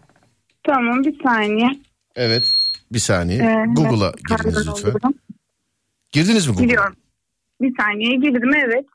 Tamam 0.64 1.04
bir 1.04 1.24
saniye. 1.24 1.68
Evet. 2.16 2.54
Bir 2.92 3.00
saniye. 3.00 3.40
Ee, 3.40 3.66
Google'a 3.76 4.08
evet, 4.08 4.40
giriniz 4.40 4.58
lütfen. 4.68 4.72
oluyorum. 4.72 5.14
Girdiniz 6.12 6.48
mi 6.48 6.52
Google'a? 6.54 6.64
Gidiyorum. 6.66 6.96
Bir 7.62 7.74
saniye 7.80 8.16
girdim 8.16 8.52
evet. 8.66 8.86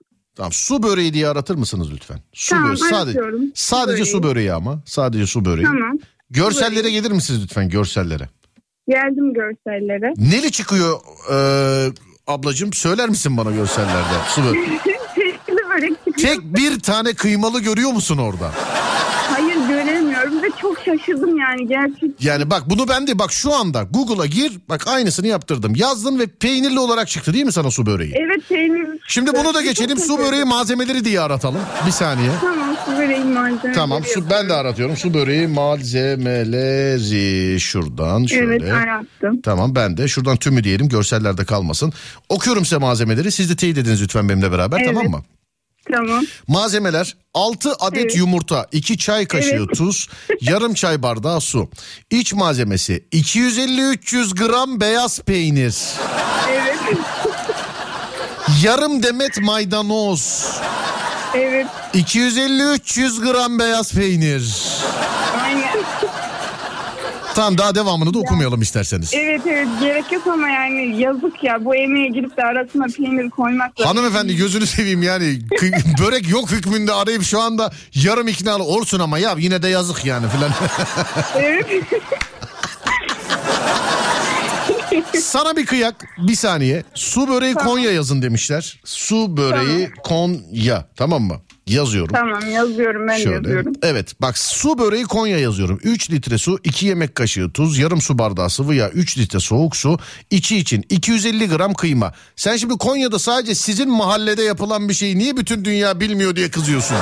Tamam. 0.41 0.53
Su 0.53 0.83
böreği 0.83 1.15
diye 1.15 1.29
aratır 1.29 1.55
mısınız 1.55 1.93
lütfen? 1.93 2.19
Su 2.33 2.51
Tamam, 2.51 2.65
böreği. 2.65 2.79
Sadece, 2.79 2.97
aratıyorum. 2.97 3.41
Su 3.55 3.67
sadece 3.67 4.05
su 4.05 4.23
böreği. 4.23 4.35
böreği 4.35 4.53
ama. 4.53 4.83
Sadece 4.87 5.27
su 5.27 5.45
böreği. 5.45 5.67
Tamam. 5.67 5.99
Görsellere 6.31 6.85
böreği. 6.85 6.93
gelir 6.95 7.11
misiniz 7.11 7.43
lütfen 7.43 7.69
görsellere? 7.69 8.29
Geldim 8.89 9.35
görsellere. 9.35 10.13
Neli 10.17 10.53
çıkıyor 10.53 11.01
e, 11.33 11.37
ablacığım? 12.27 12.73
Söyler 12.73 13.09
misin 13.09 13.37
bana 13.37 13.51
görsellerde? 13.51 14.15
Su 14.29 14.45
böreği. 14.45 14.81
Tek 16.19 16.43
bir 16.43 16.81
tane 16.81 17.15
kıymalı 17.15 17.61
görüyor 17.61 17.91
musun 17.93 18.19
orada? 18.19 18.51
Hayır 19.31 19.57
göremiyorum 19.69 20.43
ve 20.43 20.47
çok 20.61 20.80
şaşırdım 20.99 21.39
yani 21.39 21.69
gerçekten. 21.69 22.15
Yani 22.21 22.51
bak 22.51 22.71
bunu 22.71 22.89
ben 22.89 23.07
de 23.07 23.19
bak 23.19 23.33
şu 23.33 23.55
anda 23.55 23.83
Google'a 23.83 24.27
gir 24.27 24.53
bak 24.69 24.87
aynısını 24.89 25.27
yaptırdım. 25.27 25.75
Yazdın 25.75 26.19
ve 26.19 26.27
peynirli 26.27 26.79
olarak 26.79 27.09
çıktı 27.09 27.33
değil 27.33 27.45
mi 27.45 27.53
sana 27.53 27.71
su 27.71 27.87
böreği? 27.87 28.15
Evet 28.17 28.49
peynir. 28.49 28.89
Şimdi 29.09 29.33
bunu 29.33 29.55
da 29.55 29.63
geçelim 29.63 29.99
su 29.99 30.19
böreği 30.19 30.45
malzemeleri 30.45 31.05
diye 31.05 31.21
aratalım. 31.21 31.61
Bir 31.87 31.91
saniye. 31.91 32.31
Tamam 32.41 32.77
su 32.87 32.93
böreği 32.93 33.25
malzemeleri. 33.25 33.73
Tamam 33.75 34.03
su, 34.05 34.31
ben 34.31 34.49
de 34.49 34.55
aratıyorum. 34.55 34.97
Su 34.97 35.15
böreği 35.15 35.47
malzemeleri 35.47 37.61
şuradan 37.61 38.27
şöyle. 38.27 38.65
Evet 38.67 38.73
arattım. 38.73 39.41
Tamam 39.41 39.75
ben 39.75 39.97
de 39.97 40.09
şuradan 40.09 40.37
tümü 40.37 40.65
diyelim 40.65 40.89
görsellerde 40.89 41.45
kalmasın. 41.45 41.93
Okuyorum 42.29 42.65
size 42.65 42.79
malzemeleri 42.79 43.33
siz 43.33 43.51
de 43.51 43.57
teyit 43.57 43.79
ediniz 43.79 44.03
lütfen 44.03 44.29
benimle 44.29 44.53
beraber 44.53 44.77
Evet. 44.81 44.87
tamam 44.89 45.11
mı? 45.11 45.23
Tamam. 45.93 46.25
Malzemeler 46.49 47.17
6 47.35 47.73
adet 47.81 48.01
Evet. 48.03 48.17
yumurta, 48.17 48.67
2 48.73 48.99
çay 48.99 49.27
kaşığı 49.27 49.49
Evet. 49.51 49.75
tuz, 49.77 50.09
yarım 50.41 50.75
çay 50.75 51.03
bardağı 51.03 51.41
su. 51.41 51.71
İç 52.11 52.33
malzemesi 52.35 53.05
250-300 53.13 54.35
gram 54.47 54.81
beyaz 54.81 55.21
peynir, 55.21 55.75
Evet. 56.51 56.79
yarım 58.63 59.03
demet 59.03 59.41
maydanoz, 59.43 60.47
evet. 61.35 61.67
250-300 61.95 63.21
gram 63.33 63.59
beyaz 63.59 63.93
peynir. 63.93 64.55
Tamam 67.41 67.59
daha 67.59 67.75
devamını 67.75 68.15
da 68.15 68.19
okumayalım 68.19 68.63
isterseniz. 68.63 69.15
Evet 69.15 69.41
evet 69.47 69.69
gerek 69.81 70.13
yok 70.13 70.27
ama 70.27 70.49
yani 70.49 71.01
yazık 71.01 71.45
ya 71.45 71.65
bu 71.65 71.75
emeğe 71.75 72.09
girip 72.09 72.37
de 72.37 72.43
arasına 72.43 72.87
peynir 72.97 73.31
koymak. 73.31 73.73
Hanımefendi 73.85 74.37
gözünü 74.37 74.67
seveyim 74.67 75.03
yani 75.03 75.39
börek 76.01 76.29
yok 76.29 76.51
hükmünde 76.51 76.93
arayıp 76.93 77.23
şu 77.23 77.41
anda 77.41 77.71
yarım 77.95 78.29
iknalı 78.29 78.63
olsun 78.63 79.01
ama 79.01 79.19
ya 79.19 79.35
yine 79.39 79.63
de 79.63 79.69
yazık 79.69 80.05
yani 80.05 80.27
filan. 80.29 80.51
Evet. 81.37 81.67
Sana 85.21 85.57
bir 85.57 85.67
kıyak 85.67 85.95
bir 86.19 86.35
saniye. 86.35 86.85
Su 86.95 87.29
böreği 87.29 87.55
Konya 87.55 87.93
yazın 87.93 88.23
demişler. 88.23 88.81
Su 88.85 89.37
böreği 89.37 89.91
Konya 90.05 90.89
tamam 90.97 91.23
mı? 91.23 91.41
Yazıyorum. 91.75 92.15
tamam 92.15 92.41
yazıyorum 92.53 93.09
ben 93.09 93.17
Şöyle. 93.17 93.35
yazıyorum. 93.37 93.73
Evet 93.83 94.15
bak 94.23 94.39
su 94.39 94.79
böreği 94.79 95.05
Konya 95.05 95.39
yazıyorum. 95.39 95.81
3 95.85 96.11
litre 96.11 96.39
su, 96.39 96.59
2 96.65 96.87
yemek 96.87 97.15
kaşığı 97.15 97.51
tuz, 97.51 97.79
yarım 97.79 98.01
su 98.01 98.19
bardağı 98.19 98.51
sıvı 98.51 98.75
yağ, 98.75 98.89
3 98.89 99.19
litre 99.19 99.41
soğuk 99.41 99.77
su, 99.77 99.99
içi 100.31 100.57
için 100.57 100.85
250 100.91 101.49
gram 101.49 101.75
kıyma. 101.75 102.13
Sen 102.37 102.57
şimdi 102.57 102.75
Konya'da 102.79 103.19
sadece 103.19 103.55
sizin 103.55 103.91
mahallede 103.91 104.43
yapılan 104.43 104.89
bir 104.89 104.95
şeyi 104.95 105.19
niye 105.19 105.37
bütün 105.37 105.65
dünya 105.65 106.01
bilmiyor 106.01 106.37
diye 106.37 106.51
kızıyorsun? 106.51 106.97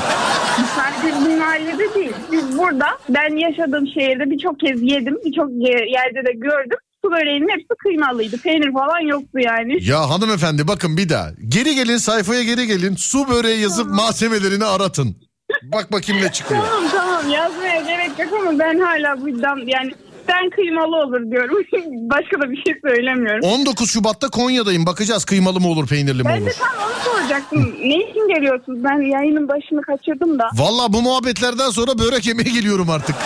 Sadece 0.76 1.20
bizim 1.20 1.38
mahallede 1.38 1.94
değil. 1.94 2.12
Biz 2.32 2.58
burada 2.58 2.86
ben 3.08 3.36
yaşadığım 3.36 3.86
şehirde 3.86 4.30
birçok 4.30 4.60
kez 4.60 4.82
yedim. 4.82 5.16
Birçok 5.24 5.50
ye- 5.52 5.90
yerde 5.90 6.28
de 6.28 6.32
gördüm. 6.32 6.78
Su 7.04 7.10
böreğinin 7.10 7.48
hepsi 7.48 7.68
kıymalıydı. 7.78 8.36
Peynir 8.38 8.72
falan 8.72 9.00
yoktu 9.00 9.38
yani. 9.38 9.84
Ya 9.84 10.10
hanımefendi 10.10 10.68
bakın 10.68 10.96
bir 10.96 11.08
daha. 11.08 11.30
Geri 11.48 11.74
gelin 11.74 11.96
sayfaya 11.96 12.42
geri 12.42 12.66
gelin. 12.66 12.94
Su 12.96 13.28
böreği 13.28 13.60
yazıp 13.60 13.90
malzemelerini 13.90 14.64
aratın. 14.64 15.16
Bak 15.62 15.92
bakayım 15.92 16.22
ne 16.22 16.32
çıkıyor. 16.32 16.60
Tamam 16.66 16.90
tamam 16.90 17.30
yazmaya 17.30 17.80
gerek 17.80 18.18
yok 18.18 18.40
ama 18.40 18.58
ben 18.58 18.78
hala 18.80 19.20
bu 19.20 19.28
iddiam 19.28 19.68
yani 19.68 19.94
ben 20.28 20.50
kıymalı 20.50 20.96
olur 20.96 21.30
diyorum. 21.30 21.56
Başka 22.10 22.40
da 22.40 22.50
bir 22.50 22.62
şey 22.66 22.74
söylemiyorum. 22.82 23.40
19 23.42 23.90
Şubat'ta 23.90 24.28
Konya'dayım. 24.28 24.86
Bakacağız 24.86 25.24
kıymalı 25.24 25.60
mı 25.60 25.68
olur 25.68 25.86
peynirli 25.86 26.22
mi 26.22 26.28
Ben 26.28 26.40
de 26.40 26.44
olur. 26.44 26.52
tam 26.58 26.86
onu 26.86 26.94
soracaktım. 27.18 27.74
ne 27.82 27.96
için 27.96 28.34
geliyorsunuz? 28.34 28.84
Ben 28.84 29.10
yayının 29.10 29.48
başını 29.48 29.82
kaçırdım 29.82 30.38
da. 30.38 30.50
Valla 30.54 30.92
bu 30.92 31.02
muhabbetlerden 31.02 31.70
sonra 31.70 31.98
börek 31.98 32.26
yemeye 32.26 32.50
geliyorum 32.50 32.90
artık. 32.90 33.16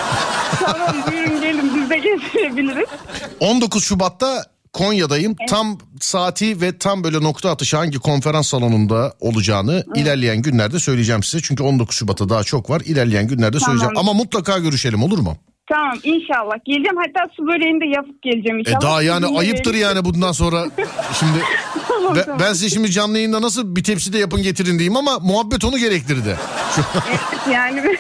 tamam 0.61 0.97
buyurun 1.11 1.41
gelin 1.41 1.71
biz 1.77 1.91
de 1.91 1.99
getirebiliriz. 1.99 2.89
19 3.41 3.85
Şubat'ta 3.85 4.45
Konya'dayım. 4.73 5.37
Tam 5.49 5.79
saati 6.01 6.61
ve 6.61 6.79
tam 6.79 7.05
böyle 7.05 7.23
nokta 7.23 7.51
atışı 7.51 7.77
hangi 7.77 7.99
konferans 7.99 8.49
salonunda 8.49 9.13
olacağını 9.21 9.85
ilerleyen 9.95 10.43
günlerde 10.43 10.79
söyleyeceğim 10.79 11.23
size. 11.23 11.43
Çünkü 11.43 11.63
19 11.63 11.97
Şubat'ta 11.97 12.29
daha 12.29 12.45
çok 12.45 12.71
var. 12.71 12.81
İlerleyen 12.85 13.27
günlerde 13.29 13.59
Tamam. 13.59 13.67
söyleyeceğim. 13.67 13.97
Ama 13.99 14.13
mutlaka 14.13 14.59
görüşelim 14.59 15.03
olur 15.03 15.19
mu? 15.19 15.37
Tamam 15.69 15.99
inşallah. 16.03 16.55
Geleceğim 16.65 16.97
hatta 16.97 17.29
su 17.37 17.47
böreğini 17.47 17.81
de 17.81 17.87
yapıp 17.97 18.23
geleceğim 18.23 18.57
E 18.57 18.61
inşallah. 18.61 18.81
daha 18.81 19.03
yani 19.03 19.25
Sizin 19.27 19.39
ayıptır 19.39 19.75
yani 19.75 20.05
bundan 20.05 20.33
sonra. 20.33 20.65
Şimdi 21.21 21.39
Tamam, 21.89 22.15
ben, 22.17 22.23
tamam. 22.25 22.41
ben 22.41 22.53
size 22.53 22.69
şimdi 22.71 22.91
canlı 22.91 23.17
yayında 23.19 23.43
nasıl 23.43 23.77
bir 23.77 23.85
tepside 23.85 24.19
yapın 24.19 24.43
getirin 24.43 24.79
diyeyim 24.79 24.97
ama 24.97 25.19
muhabbet 25.19 25.65
onu 25.65 25.79
gerektirdi. 25.79 26.37
Şu- 26.75 27.51
Yani 27.53 27.97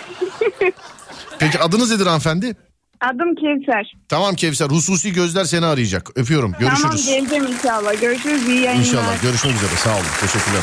Peki 1.38 1.58
adınız 1.58 1.90
nedir 1.90 2.06
hanımefendi? 2.06 2.56
adım 3.00 3.34
Kevser. 3.34 3.92
Tamam 4.08 4.34
Kevser 4.34 4.66
hususi 4.66 5.12
gözler 5.12 5.44
seni 5.44 5.66
arayacak. 5.66 6.10
Öpüyorum. 6.16 6.52
Görüşürüz. 6.60 6.82
Tamam 6.82 6.96
geleceğim 7.06 7.46
inşallah. 7.46 8.00
Görüşürüz 8.00 8.48
iyi 8.48 8.60
yayınlar. 8.60 8.84
İnşallah 8.86 9.22
görüşmek 9.22 9.54
üzere 9.54 9.76
sağ 9.76 9.90
olun 9.94 10.04
teşekkürler. 10.20 10.62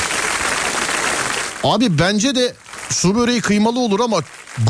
Abi 1.64 1.98
bence 1.98 2.34
de 2.34 2.52
su 2.90 3.14
böreği 3.14 3.40
kıymalı 3.40 3.78
olur 3.78 4.00
ama 4.00 4.20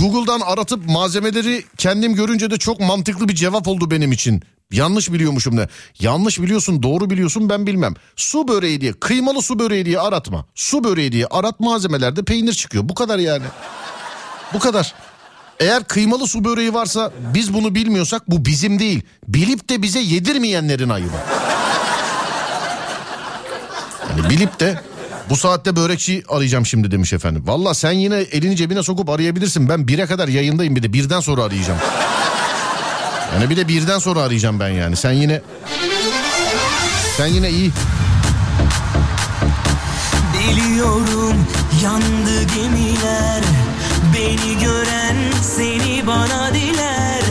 Google'dan 0.01 0.41
aratıp 0.41 0.89
malzemeleri 0.89 1.65
kendim 1.79 2.15
görünce 2.15 2.51
de 2.51 2.57
çok 2.57 2.81
mantıklı 2.81 3.29
bir 3.29 3.35
cevap 3.35 3.69
oldu 3.69 3.91
benim 3.91 4.13
için. 4.13 4.43
Yanlış 4.73 5.13
biliyormuşum 5.13 5.57
ne? 5.57 5.69
Yanlış 6.01 6.41
biliyorsun 6.41 6.83
doğru 6.83 7.11
biliyorsun 7.11 7.49
ben 7.49 7.67
bilmem. 7.67 7.95
Su 8.17 8.49
böreği 8.49 8.81
diye 8.81 8.93
kıymalı 8.93 9.43
su 9.43 9.59
böreği 9.59 9.85
diye 9.85 10.01
aratma. 10.01 10.47
Su 10.55 10.85
böreği 10.85 11.13
diye 11.13 11.27
arat 11.27 11.61
malzemelerde 11.61 12.23
peynir 12.23 12.53
çıkıyor. 12.53 12.89
Bu 12.89 12.95
kadar 12.95 13.19
yani. 13.19 13.45
Bu 14.55 14.59
kadar. 14.59 14.95
Eğer 15.61 15.85
kıymalı 15.85 16.27
su 16.27 16.45
böreği 16.45 16.75
varsa 16.75 17.13
biz 17.35 17.55
bunu 17.55 17.75
bilmiyorsak 17.75 18.31
bu 18.31 18.45
bizim 18.45 18.79
değil. 18.79 19.03
Bilip 19.29 19.69
de 19.69 19.83
bize 19.83 20.01
yedirmeyenlerin 20.01 20.89
ayıbı. 20.89 21.17
Yani 24.11 24.31
bilip 24.31 24.61
de 24.61 24.83
bu 25.31 25.37
saatte 25.37 25.77
börekçi 25.77 26.23
arayacağım 26.29 26.67
şimdi 26.67 26.91
demiş 26.91 27.13
efendim. 27.13 27.43
Valla 27.47 27.75
sen 27.75 27.93
yine 27.93 28.17
elini 28.17 28.57
cebine 28.57 28.83
sokup 28.83 29.09
arayabilirsin. 29.09 29.69
Ben 29.69 29.89
bire 29.89 30.07
kadar 30.07 30.29
yayındayım 30.29 30.77
bir 30.77 30.83
de 30.83 30.93
birden 30.93 31.21
sonra 31.21 31.43
arayacağım. 31.43 31.79
Yani 33.35 33.51
bir 33.51 33.57
de 33.57 33.69
birden 33.69 33.99
sonra 33.99 34.21
arayacağım 34.21 34.61
ben 34.61 34.69
yani. 34.69 34.97
Sen 34.97 35.13
yine... 35.13 35.43
Sen 37.17 37.27
yine 37.27 37.51
iyi. 37.51 37.71
Biliyorum 40.35 41.47
yandı 41.85 42.43
gemiler 42.57 43.43
Beni 44.15 44.59
gören 44.59 45.17
seni 45.43 46.07
bana 46.07 46.55
diler 46.55 47.23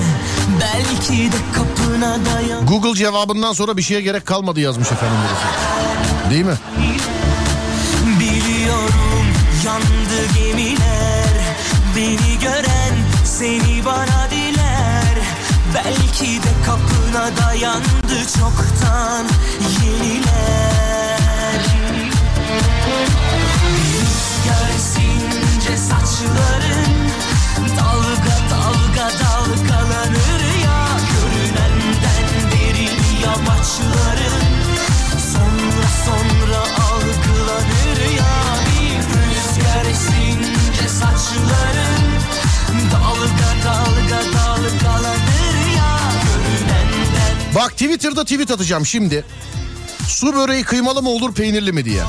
Belki 0.62 1.32
de 1.32 1.36
kapına 1.56 2.18
dayan 2.26 2.66
Google 2.66 2.96
cevabından 2.96 3.54
sonra 3.54 3.78
bir 3.78 3.82
şeye 3.82 4.02
gerek 4.02 4.26
kalmadı 4.26 4.60
yazmış 4.60 4.92
efendim 4.92 5.18
birisi. 5.24 6.30
Değil 6.30 6.46
mi? 6.46 6.58
Gemiler. 10.26 11.30
Beni 11.96 12.40
gören 12.40 12.96
seni 13.26 13.86
bana 13.86 14.30
diler. 14.32 15.16
Belki 15.76 16.44
de 16.44 16.50
kapına 16.66 17.38
dayandı 17.38 18.18
çoktan 18.40 19.26
yeniler. 19.84 21.62
Rüzgar 23.78 24.70
esince 24.76 25.78
saçların 25.78 27.10
Dalga 27.78 28.38
dalga 28.52 29.08
dalgalanır 29.20 30.44
ya. 30.64 30.88
Görünenden 31.12 32.52
derin 32.52 33.00
yamaçların 33.24 34.39
saçların 40.90 42.10
Dalga 42.92 43.50
dalga 43.66 44.24
dalgalanır 44.34 45.76
ya 45.78 46.00
Görünenden 46.24 47.56
Bak 47.56 47.72
Twitter'da 47.72 48.24
tweet 48.24 48.52
atacağım 48.52 48.86
şimdi. 48.86 49.26
Su 50.08 50.34
böreği 50.36 50.64
kıymalı 50.64 51.02
mı 51.02 51.10
olur 51.10 51.34
peynirli 51.34 51.72
mi 51.72 51.86
diye. 51.86 52.02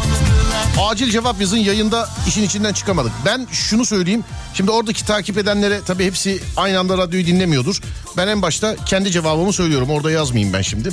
Acil 0.89 1.11
cevap 1.11 1.41
yazın 1.41 1.57
yayında 1.57 2.09
işin 2.29 2.43
içinden 2.43 2.73
çıkamadık. 2.73 3.13
Ben 3.27 3.47
şunu 3.53 3.85
söyleyeyim. 3.85 4.25
Şimdi 4.55 4.71
oradaki 4.71 5.07
takip 5.07 5.39
edenlere 5.39 5.81
tabii 5.87 6.05
hepsi 6.07 6.43
aynı 6.57 6.79
anda 6.79 6.99
radyoyu 6.99 7.27
dinlemiyordur. 7.27 7.81
Ben 8.17 8.29
en 8.29 8.43
başta 8.43 8.77
kendi 8.87 9.11
cevabımı 9.11 9.53
söylüyorum. 9.53 9.91
Orada 9.91 10.11
yazmayayım 10.11 10.53
ben 10.53 10.63
şimdi. 10.63 10.91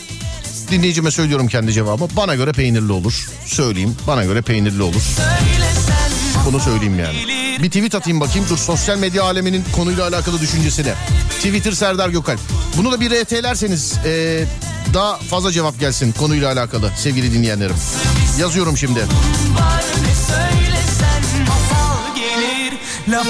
Dinleyicime 0.72 1.12
söylüyorum 1.12 1.48
kendi 1.48 1.74
cevabımı. 1.74 2.10
Bana 2.18 2.36
göre 2.36 2.52
peynirli 2.52 2.92
olur. 2.92 3.28
Söyleyeyim. 3.46 3.96
Bana 4.08 4.24
göre 4.26 4.42
peynirli 4.42 4.82
olur. 4.84 5.02
Bunu 6.48 6.60
söyleyeyim 6.60 7.00
yani. 7.00 7.18
Bir 7.64 7.68
tweet 7.68 7.96
atayım 7.96 8.20
bakayım. 8.20 8.48
Dur 8.50 8.58
sosyal 8.58 8.98
medya 8.98 9.24
aleminin 9.24 9.64
konuyla 9.76 10.08
alakalı 10.08 10.42
düşüncesine. 10.42 10.94
Twitter 11.30 11.72
Serdar 11.72 12.10
Gökalp. 12.10 12.40
Bunu 12.78 12.92
da 12.92 13.02
bir 13.02 13.12
RT'lerseniz 13.12 13.94
eee, 14.06 14.46
daha 14.94 15.18
fazla 15.18 15.52
cevap 15.52 15.80
gelsin 15.80 16.12
konuyla 16.12 16.52
alakalı 16.52 16.92
sevgili 16.98 17.34
dinleyenlerim. 17.34 17.76
Yazıyorum 18.40 18.78
şimdi. 18.78 19.00
var 19.00 19.84
söylesen 20.28 21.24
gelir 22.16 22.74
laf 23.08 23.28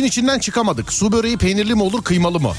işin 0.00 0.08
içinden 0.08 0.38
çıkamadık. 0.38 0.92
Su 0.92 1.12
böreği 1.12 1.36
peynirli 1.38 1.74
mi 1.74 1.82
olur 1.82 2.02
kıymalı 2.02 2.40
mı? 2.40 2.52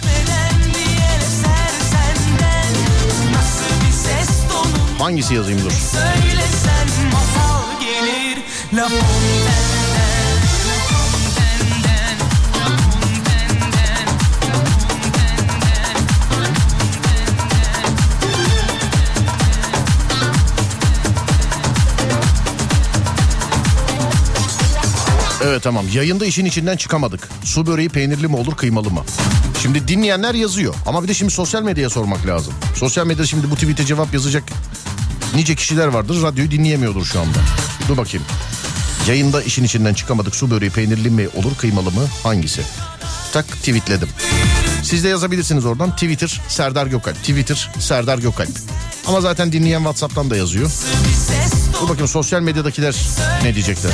Hangisi 4.99 5.35
yazayım 5.35 5.59
dur. 5.59 5.71
söylesen 5.71 6.87
masal 7.11 7.81
gelir 7.81 8.37
La 8.73 8.89
Fontaine'den 8.89 9.40
Evet 25.43 25.63
tamam 25.63 25.85
yayında 25.93 26.25
işin 26.25 26.45
içinden 26.45 26.77
çıkamadık. 26.77 27.29
Su 27.43 27.67
böreği 27.67 27.89
peynirli 27.89 28.27
mi 28.27 28.35
olur 28.35 28.55
kıymalı 28.55 28.89
mı? 28.89 29.03
Şimdi 29.61 29.87
dinleyenler 29.87 30.33
yazıyor 30.33 30.73
ama 30.85 31.03
bir 31.03 31.07
de 31.07 31.13
şimdi 31.13 31.33
sosyal 31.33 31.63
medyaya 31.63 31.89
sormak 31.89 32.27
lazım. 32.27 32.53
Sosyal 32.75 33.07
medyada 33.07 33.27
şimdi 33.27 33.51
bu 33.51 33.55
tweet'e 33.55 33.85
cevap 33.85 34.13
yazacak 34.13 34.43
nice 35.35 35.55
kişiler 35.55 35.87
vardır 35.87 36.23
radyoyu 36.23 36.51
dinleyemiyordur 36.51 37.05
şu 37.05 37.19
anda. 37.19 37.37
Dur 37.87 37.97
bakayım. 37.97 38.25
Yayında 39.07 39.43
işin 39.43 39.63
içinden 39.63 39.93
çıkamadık 39.93 40.35
su 40.35 40.51
böreği 40.51 40.71
peynirli 40.71 41.09
mi 41.09 41.27
olur 41.35 41.55
kıymalı 41.57 41.91
mı 41.91 42.07
hangisi? 42.23 42.61
Tak 43.33 43.47
tweetledim. 43.47 44.09
Siz 44.83 45.03
de 45.03 45.07
yazabilirsiniz 45.07 45.65
oradan 45.65 45.91
Twitter 45.91 46.41
Serdar 46.47 46.87
Gökalp. 46.87 47.15
Twitter 47.15 47.69
Serdar 47.79 48.17
Gökalp. 48.17 48.51
Ama 49.07 49.21
zaten 49.21 49.51
dinleyen 49.51 49.79
Whatsapp'tan 49.79 50.29
da 50.29 50.37
yazıyor. 50.37 50.71
Dur 51.81 51.89
bakayım 51.89 52.07
sosyal 52.07 52.41
medyadakiler 52.41 52.95
ne 53.43 53.53
diyecekler. 53.53 53.91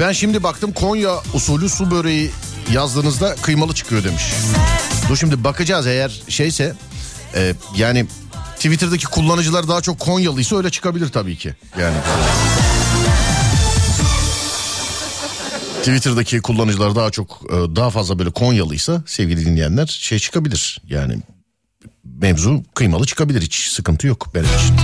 Ben 0.00 0.12
şimdi 0.12 0.42
baktım 0.42 0.72
Konya 0.72 1.14
usulü 1.34 1.68
su 1.68 1.90
böreği 1.90 2.30
yazdığınızda 2.72 3.34
kıymalı 3.34 3.74
çıkıyor 3.74 4.04
demiş. 4.04 4.22
Dur 5.08 5.16
şimdi 5.16 5.44
bakacağız 5.44 5.86
eğer 5.86 6.20
şeyse 6.28 6.74
e, 7.34 7.54
yani 7.76 8.06
Twitter'daki 8.56 9.06
kullanıcılar 9.06 9.68
daha 9.68 9.80
çok 9.80 9.98
Konyalıysa 9.98 10.56
öyle 10.56 10.70
çıkabilir 10.70 11.08
tabii 11.08 11.36
ki. 11.36 11.54
Yani 11.80 11.96
Twitter'daki 15.78 16.40
kullanıcılar 16.40 16.96
daha 16.96 17.10
çok 17.10 17.42
e, 17.50 17.76
daha 17.76 17.90
fazla 17.90 18.18
böyle 18.18 18.30
Konyalıysa 18.30 19.02
sevgili 19.06 19.46
dinleyenler 19.46 19.86
şey 19.86 20.18
çıkabilir. 20.18 20.80
Yani 20.88 21.18
mevzu 22.04 22.62
kıymalı 22.74 23.06
çıkabilir 23.06 23.42
hiç 23.42 23.68
sıkıntı 23.68 24.06
yok 24.06 24.34
benim 24.34 24.46
için. 24.46 24.76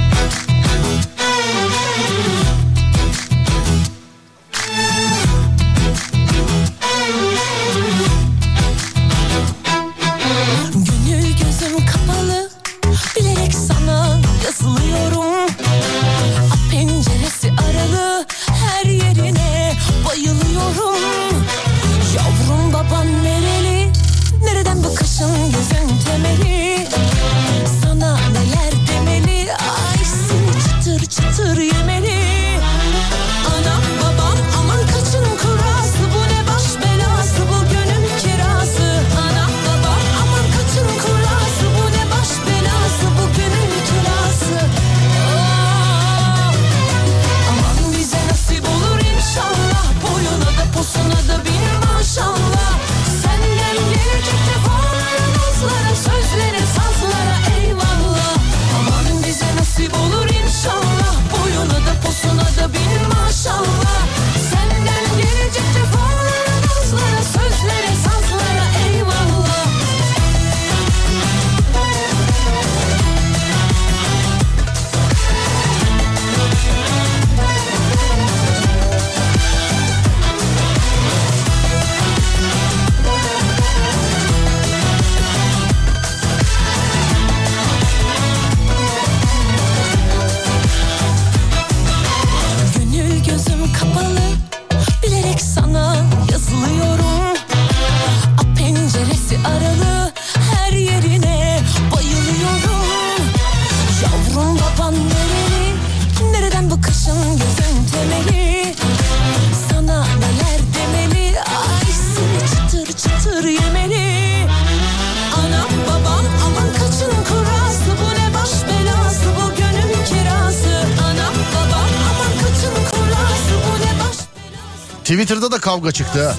Kavga 125.63 125.93
çıktı 125.93 126.29
ha. 126.29 126.35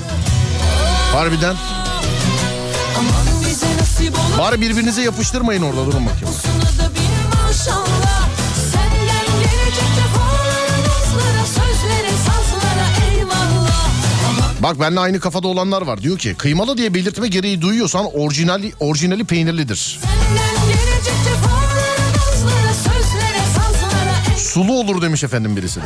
Harbiden. 1.19 1.55
Bari 4.39 4.61
birbirinize 4.61 5.01
yapıştırmayın 5.01 5.61
orada 5.61 5.85
durun 5.85 6.05
bakayım. 6.05 6.35
Bak 14.59 14.79
benimle 14.79 14.99
aynı 14.99 15.19
kafada 15.19 15.47
olanlar 15.47 15.81
var. 15.81 16.01
Diyor 16.01 16.17
ki 16.17 16.35
kıymalı 16.35 16.77
diye 16.77 16.93
belirtme 16.93 17.27
gereği 17.27 17.61
duyuyorsan 17.61 18.05
orijinali, 18.13 18.73
orijinali 18.79 19.23
peynirlidir. 19.25 19.99
Sulu 24.37 24.79
olur 24.79 25.01
demiş 25.01 25.23
efendim 25.23 25.55
birisi 25.55 25.79
de. 25.79 25.85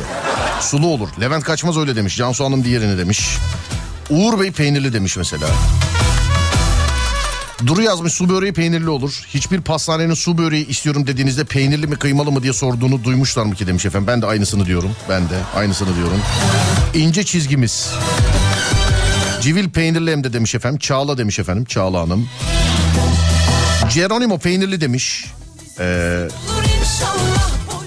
Sulu 0.68 0.86
olur. 0.86 1.08
Levent 1.20 1.44
Kaçmaz 1.44 1.78
öyle 1.78 1.96
demiş. 1.96 2.16
Cansu 2.16 2.44
Hanım 2.44 2.64
diğerini 2.64 2.98
demiş. 2.98 3.38
Uğur 4.10 4.40
Bey 4.40 4.50
peynirli 4.50 4.92
demiş 4.92 5.16
mesela. 5.16 5.46
Duru 7.66 7.82
yazmış 7.82 8.12
su 8.12 8.28
böreği 8.28 8.52
peynirli 8.52 8.88
olur. 8.88 9.22
Hiçbir 9.34 9.60
pastanenin 9.60 10.14
su 10.14 10.38
böreği 10.38 10.66
istiyorum 10.66 11.06
dediğinizde 11.06 11.44
peynirli 11.44 11.86
mi 11.86 11.96
kıymalı 11.96 12.32
mı 12.32 12.42
diye 12.42 12.52
sorduğunu 12.52 13.04
duymuşlar 13.04 13.44
mı 13.44 13.54
ki 13.54 13.66
demiş 13.66 13.86
efendim. 13.86 14.06
Ben 14.06 14.22
de 14.22 14.26
aynısını 14.26 14.66
diyorum. 14.66 14.90
Ben 15.08 15.22
de 15.22 15.38
aynısını 15.56 15.96
diyorum. 15.96 16.20
İnce 16.94 17.24
çizgimiz. 17.24 17.90
Civil 19.40 19.70
peynirli 19.70 20.12
hem 20.12 20.24
de 20.24 20.32
demiş 20.32 20.54
efendim. 20.54 20.78
Çağla 20.78 21.18
demiş 21.18 21.38
efendim. 21.38 21.64
Çağla 21.64 22.00
Hanım. 22.00 22.28
Geronimo 23.94 24.38
peynirli 24.38 24.80
demiş. 24.80 25.26
Ee, 25.80 26.28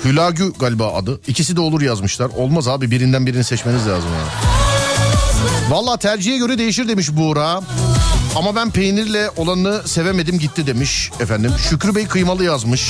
Hülagü 0.05 0.53
galiba 0.59 0.93
adı. 0.93 1.21
İkisi 1.27 1.55
de 1.55 1.61
olur 1.61 1.81
yazmışlar. 1.81 2.29
Olmaz 2.37 2.67
abi 2.67 2.91
birinden 2.91 3.25
birini 3.25 3.43
seçmeniz 3.43 3.87
lazım 3.87 4.09
yani. 4.19 4.29
Valla 5.69 5.97
tercihe 5.97 6.37
göre 6.37 6.57
değişir 6.57 6.87
demiş 6.87 7.09
Buğra. 7.11 7.61
Ama 8.35 8.55
ben 8.55 8.71
peynirle 8.71 9.29
olanını 9.37 9.87
sevemedim 9.87 10.39
gitti 10.39 10.67
demiş 10.67 11.11
efendim. 11.19 11.51
Şükrü 11.69 11.95
Bey 11.95 12.07
kıymalı 12.07 12.43
yazmış. 12.43 12.89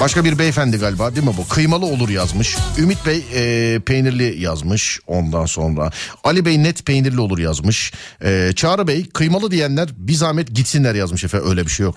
Başka 0.00 0.24
bir 0.24 0.38
beyefendi 0.38 0.76
galiba 0.76 1.14
değil 1.14 1.26
mi 1.26 1.32
bu? 1.38 1.48
Kıymalı 1.48 1.86
olur 1.86 2.08
yazmış. 2.08 2.56
Ümit 2.78 3.06
Bey 3.06 3.24
e, 3.34 3.80
peynirli 3.80 4.42
yazmış 4.42 5.00
ondan 5.06 5.46
sonra. 5.46 5.90
Ali 6.24 6.44
Bey 6.44 6.62
net 6.62 6.86
peynirli 6.86 7.20
olur 7.20 7.38
yazmış. 7.38 7.92
E, 8.24 8.52
Çağrı 8.56 8.86
Bey 8.86 9.08
kıymalı 9.08 9.50
diyenler 9.50 9.88
bir 9.96 10.14
zahmet 10.14 10.54
gitsinler 10.54 10.94
yazmış 10.94 11.24
efendim. 11.24 11.50
Öyle 11.50 11.66
bir 11.66 11.70
şey 11.70 11.84
yok. 11.84 11.94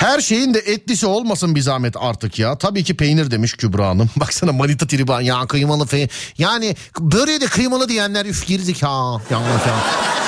Her 0.00 0.20
şeyin 0.20 0.54
de 0.54 0.58
etlisi 0.58 1.06
olmasın 1.06 1.54
bir 1.54 1.60
zahmet 1.60 1.94
artık 1.98 2.38
ya. 2.38 2.58
Tabii 2.58 2.84
ki 2.84 2.96
peynir 2.96 3.30
demiş 3.30 3.52
Kübra 3.52 3.88
Hanım. 3.88 4.10
Baksana 4.16 4.52
manita 4.52 4.86
triban 4.86 5.20
ya 5.20 5.46
kıymalı 5.46 5.86
fe. 5.86 6.08
Yani 6.38 6.76
böreği 7.00 7.40
de 7.40 7.46
kıymalı 7.46 7.88
diyenler 7.88 8.26
üf 8.26 8.46
gerizek 8.46 8.82
ha. 8.82 9.20
Ya, 9.30 9.40
ya. 9.40 9.76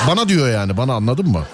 Bana 0.08 0.28
diyor 0.28 0.50
yani 0.50 0.76
bana 0.76 0.94
anladın 0.94 1.28
mı? 1.28 1.44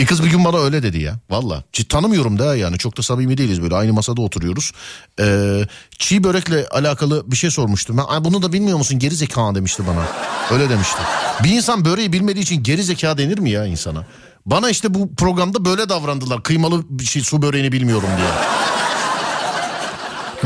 Bir 0.00 0.06
kız 0.06 0.24
bir 0.24 0.30
gün 0.30 0.44
bana 0.44 0.58
öyle 0.58 0.82
dedi 0.82 0.98
ya. 0.98 1.14
Valla. 1.30 1.64
Tanımıyorum 1.88 2.38
da 2.38 2.56
yani 2.56 2.78
çok 2.78 2.98
da 2.98 3.02
samimi 3.02 3.38
değiliz 3.38 3.62
böyle 3.62 3.74
aynı 3.74 3.92
masada 3.92 4.22
oturuyoruz. 4.22 4.72
Ee, 5.20 5.60
çiğ 5.98 6.24
börekle 6.24 6.66
alakalı 6.68 7.30
bir 7.30 7.36
şey 7.36 7.50
sormuştum. 7.50 7.98
Ben, 7.98 8.04
Ay 8.08 8.24
bunu 8.24 8.42
da 8.42 8.52
bilmiyor 8.52 8.78
musun 8.78 8.98
geri 8.98 9.14
zeka 9.14 9.54
demişti 9.54 9.82
bana. 9.86 10.04
Öyle 10.50 10.70
demişti. 10.70 10.98
Bir 11.44 11.50
insan 11.50 11.84
böreği 11.84 12.12
bilmediği 12.12 12.40
için 12.40 12.62
geri 12.62 12.82
zeka 12.82 13.18
denir 13.18 13.38
mi 13.38 13.50
ya 13.50 13.66
insana? 13.66 14.06
Bana 14.46 14.70
işte 14.70 14.94
bu 14.94 15.14
programda 15.14 15.64
böyle 15.64 15.88
davrandılar. 15.88 16.42
Kıymalı 16.42 16.82
bir 16.88 17.04
şey 17.04 17.22
su 17.22 17.42
böreğini 17.42 17.72
bilmiyorum 17.72 18.08
diye. 18.16 18.28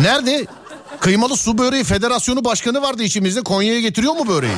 Nerede? 0.06 0.46
Kıymalı 1.00 1.36
su 1.36 1.58
böreği 1.58 1.84
federasyonu 1.84 2.44
başkanı 2.44 2.82
vardı 2.82 3.02
içimizde. 3.02 3.42
Konya'ya 3.42 3.80
getiriyor 3.80 4.14
mu 4.14 4.28
böreği? 4.28 4.56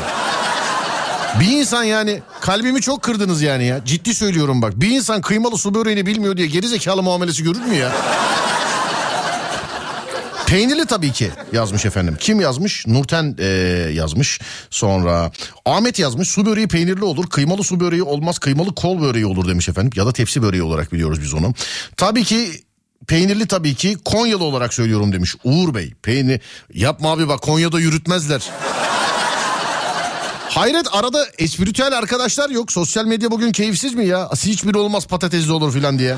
Bir 1.40 1.46
insan 1.46 1.84
yani 1.84 2.22
kalbimi 2.40 2.80
çok 2.80 3.02
kırdınız 3.02 3.42
yani 3.42 3.64
ya. 3.64 3.84
Ciddi 3.84 4.14
söylüyorum 4.14 4.62
bak. 4.62 4.72
Bir 4.80 4.90
insan 4.90 5.20
kıymalı 5.20 5.58
su 5.58 5.74
böreğini 5.74 6.06
bilmiyor 6.06 6.36
diye 6.36 6.46
gerizekalı 6.46 7.02
muamelesi 7.02 7.42
görür 7.44 7.62
mü 7.62 7.74
ya? 7.74 7.92
Peynirli 10.46 10.86
tabii 10.86 11.12
ki 11.12 11.30
yazmış 11.52 11.84
efendim. 11.86 12.16
Kim 12.20 12.40
yazmış? 12.40 12.86
Nurten 12.86 13.36
eee, 13.38 13.46
yazmış. 13.92 14.40
Sonra 14.70 15.30
Ahmet 15.64 15.98
yazmış. 15.98 16.28
Su 16.28 16.46
böreği 16.46 16.68
peynirli 16.68 17.04
olur. 17.04 17.26
Kıymalı 17.30 17.64
su 17.64 17.80
böreği 17.80 18.02
olmaz. 18.02 18.38
Kıymalı 18.38 18.74
kol 18.74 19.00
böreği 19.00 19.26
olur 19.26 19.48
demiş 19.48 19.68
efendim. 19.68 19.90
Ya 19.96 20.06
da 20.06 20.12
tepsi 20.12 20.42
böreği 20.42 20.62
olarak 20.62 20.92
biliyoruz 20.92 21.22
biz 21.22 21.34
onu. 21.34 21.54
Tabii 21.96 22.24
ki 22.24 22.50
peynirli 23.06 23.46
tabii 23.46 23.74
ki 23.74 23.96
Konyalı 24.04 24.44
olarak 24.44 24.74
söylüyorum 24.74 25.12
demiş. 25.12 25.34
Uğur 25.44 25.74
Bey. 25.74 25.94
Peynir 26.02 26.40
yapma 26.74 27.12
abi 27.12 27.28
bak 27.28 27.42
Konya'da 27.42 27.80
yürütmezler. 27.80 28.42
Hayret 30.48 30.86
arada 30.92 31.26
espritüel 31.38 31.98
arkadaşlar 31.98 32.50
yok. 32.50 32.72
Sosyal 32.72 33.04
medya 33.04 33.30
bugün 33.30 33.52
keyifsiz 33.52 33.94
mi 33.94 34.06
ya? 34.06 34.30
Hiçbiri 34.44 34.78
olmaz 34.78 35.06
patatesli 35.06 35.52
olur 35.52 35.72
filan 35.72 35.98
diye. 35.98 36.16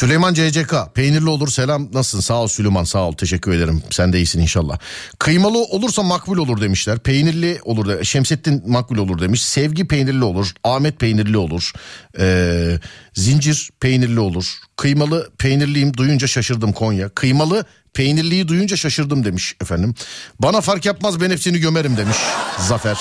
Süleyman 0.00 0.34
CCK 0.34 0.74
peynirli 0.94 1.28
olur 1.28 1.48
selam. 1.48 1.88
Nasılsın? 1.92 2.20
Sağ 2.20 2.34
ol 2.34 2.48
Süleyman 2.48 2.84
sağ 2.84 2.98
ol. 2.98 3.12
Teşekkür 3.12 3.52
ederim. 3.52 3.82
Sen 3.90 4.12
de 4.12 4.16
iyisin 4.16 4.40
inşallah. 4.40 4.78
Kıymalı 5.18 5.58
olursa 5.58 6.02
makbul 6.02 6.38
olur 6.38 6.60
demişler. 6.60 6.98
Peynirli 6.98 7.60
olur 7.64 7.88
de, 7.88 8.04
Şemsettin 8.04 8.70
makbul 8.70 8.98
olur 8.98 9.20
demiş. 9.20 9.42
Sevgi 9.42 9.88
peynirli 9.88 10.24
olur. 10.24 10.52
Ahmet 10.64 11.00
peynirli 11.00 11.36
olur. 11.36 11.72
Ee, 12.18 12.78
Zincir 13.14 13.70
peynirli 13.80 14.20
olur. 14.20 14.44
Kıymalı 14.76 15.30
peynirliyim 15.38 15.96
duyunca 15.96 16.26
şaşırdım 16.26 16.72
Konya. 16.72 17.08
Kıymalı 17.08 17.64
peynirliyi 17.94 18.48
duyunca 18.48 18.76
şaşırdım 18.76 19.24
demiş 19.24 19.56
efendim. 19.62 19.94
Bana 20.38 20.60
fark 20.60 20.84
yapmaz 20.86 21.20
ben 21.20 21.30
hepsini 21.30 21.58
gömerim 21.58 21.96
demiş 21.96 22.16
Zafer. 22.58 22.98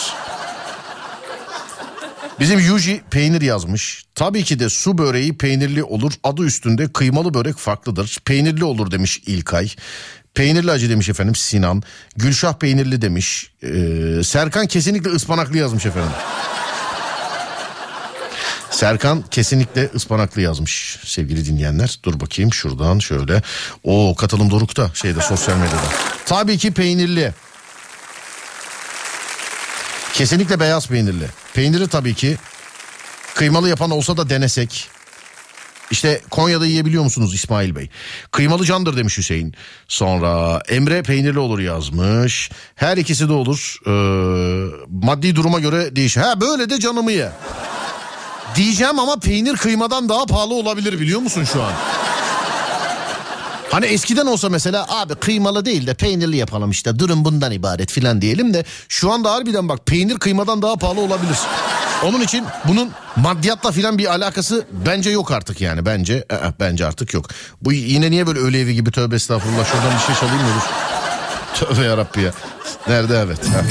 Bizim 2.39 2.59
Yuji 2.59 3.01
peynir 3.11 3.41
yazmış. 3.41 4.03
Tabii 4.15 4.43
ki 4.43 4.59
de 4.59 4.69
su 4.69 4.97
böreği 4.97 5.37
peynirli 5.37 5.83
olur. 5.83 6.13
Adı 6.23 6.43
üstünde 6.43 6.93
kıymalı 6.93 7.33
börek 7.33 7.57
farklıdır. 7.57 8.17
Peynirli 8.25 8.63
olur 8.63 8.91
demiş 8.91 9.21
İlkay. 9.25 9.69
Peynirli 10.33 10.71
acı 10.71 10.89
demiş 10.89 11.09
efendim 11.09 11.35
Sinan. 11.35 11.83
Gülşah 12.15 12.53
peynirli 12.53 13.01
demiş. 13.01 13.51
Ee, 13.63 14.23
Serkan 14.23 14.67
kesinlikle 14.67 15.09
ıspanaklı 15.09 15.57
yazmış 15.57 15.85
efendim. 15.85 16.11
Serkan 18.71 19.23
kesinlikle 19.31 19.89
ıspanaklı 19.95 20.41
yazmış 20.41 20.99
sevgili 21.05 21.45
dinleyenler. 21.45 21.99
Dur 22.03 22.19
bakayım 22.19 22.53
şuradan 22.53 22.99
şöyle. 22.99 23.41
O 23.83 24.15
katılım 24.15 24.51
dorukta 24.51 24.91
şeyde 24.93 25.21
sosyal 25.21 25.57
medyada. 25.57 25.87
Tabii 26.25 26.57
ki 26.57 26.71
peynirli. 26.71 27.33
Kesinlikle 30.19 30.59
beyaz 30.59 30.87
peynirli. 30.87 31.25
Peyniri 31.53 31.87
tabii 31.87 32.13
ki 32.13 32.37
kıymalı 33.35 33.69
yapan 33.69 33.91
olsa 33.91 34.17
da 34.17 34.29
denesek. 34.29 34.89
İşte 35.91 36.21
Konya'da 36.29 36.65
yiyebiliyor 36.65 37.03
musunuz 37.03 37.33
İsmail 37.33 37.75
Bey? 37.75 37.89
Kıymalı 38.31 38.65
candır 38.65 38.97
demiş 38.97 39.17
Hüseyin. 39.17 39.53
Sonra 39.87 40.61
Emre 40.69 41.03
peynirli 41.03 41.39
olur 41.39 41.59
yazmış. 41.59 42.51
Her 42.75 42.97
ikisi 42.97 43.29
de 43.29 43.33
olur. 43.33 43.77
Ee, 43.87 43.91
maddi 44.89 45.35
duruma 45.35 45.59
göre 45.59 45.95
değişir. 45.95 46.21
Ha 46.21 46.41
böyle 46.41 46.69
de 46.69 46.79
canımı 46.79 47.11
ye. 47.11 47.31
Diyeceğim 48.55 48.99
ama 48.99 49.19
peynir 49.19 49.55
kıymadan 49.55 50.09
daha 50.09 50.25
pahalı 50.25 50.53
olabilir 50.53 50.99
biliyor 50.99 51.19
musun 51.19 51.43
şu 51.53 51.63
an? 51.63 51.73
Hani 53.71 53.85
eskiden 53.85 54.25
olsa 54.25 54.49
mesela 54.49 54.85
abi 54.89 55.15
kıymalı 55.15 55.65
değil 55.65 55.87
de 55.87 55.93
peynirli 55.93 56.37
yapalım 56.37 56.71
işte 56.71 56.99
durum 56.99 57.25
bundan 57.25 57.51
ibaret 57.51 57.91
filan 57.91 58.21
diyelim 58.21 58.53
de 58.53 58.65
şu 58.89 59.11
anda 59.11 59.31
harbiden 59.31 59.69
bak 59.69 59.85
peynir 59.85 60.17
kıymadan 60.17 60.61
daha 60.61 60.75
pahalı 60.75 61.01
olabilir. 61.01 61.37
Onun 62.05 62.21
için 62.21 62.45
bunun 62.67 62.91
maddiyatla 63.15 63.71
filan 63.71 63.97
bir 63.97 64.05
alakası 64.05 64.65
bence 64.71 65.09
yok 65.09 65.31
artık 65.31 65.61
yani 65.61 65.85
bence 65.85 66.25
Aa, 66.29 66.51
bence 66.59 66.85
artık 66.85 67.13
yok. 67.13 67.25
Bu 67.61 67.73
yine 67.73 68.11
niye 68.11 68.27
böyle 68.27 68.39
öyle 68.39 68.59
evi 68.59 68.73
gibi 68.75 68.91
tövbe 68.91 69.15
estağfurullah 69.15 69.65
şuradan 69.65 69.91
bir 69.93 70.05
şey 70.05 70.15
çalayım 70.15 70.41
mı? 70.41 70.61
Tövbe 71.53 71.85
yarabbi 71.85 72.21
ya. 72.21 72.31
Nerede 72.87 73.17
evet. 73.25 73.39
Ha. 73.49 73.61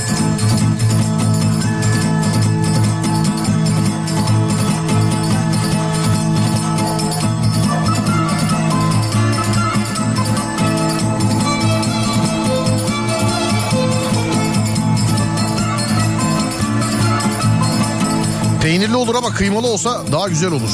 Olur 18.98 19.14
ama 19.14 19.34
kıymalı 19.34 19.66
olsa 19.66 20.02
daha 20.12 20.28
güzel 20.28 20.52
olur. 20.52 20.70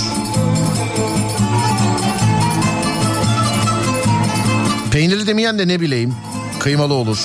Peynirli 4.91 5.27
demeyen 5.27 5.59
de 5.59 5.69
ne 5.69 5.81
bileyim. 5.81 6.15
Kıymalı 6.61 6.95
olur. 6.95 7.19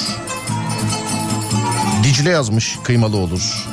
Dicle 2.04 2.30
yazmış 2.30 2.78
kıymalı 2.84 3.18
olur. 3.18 3.66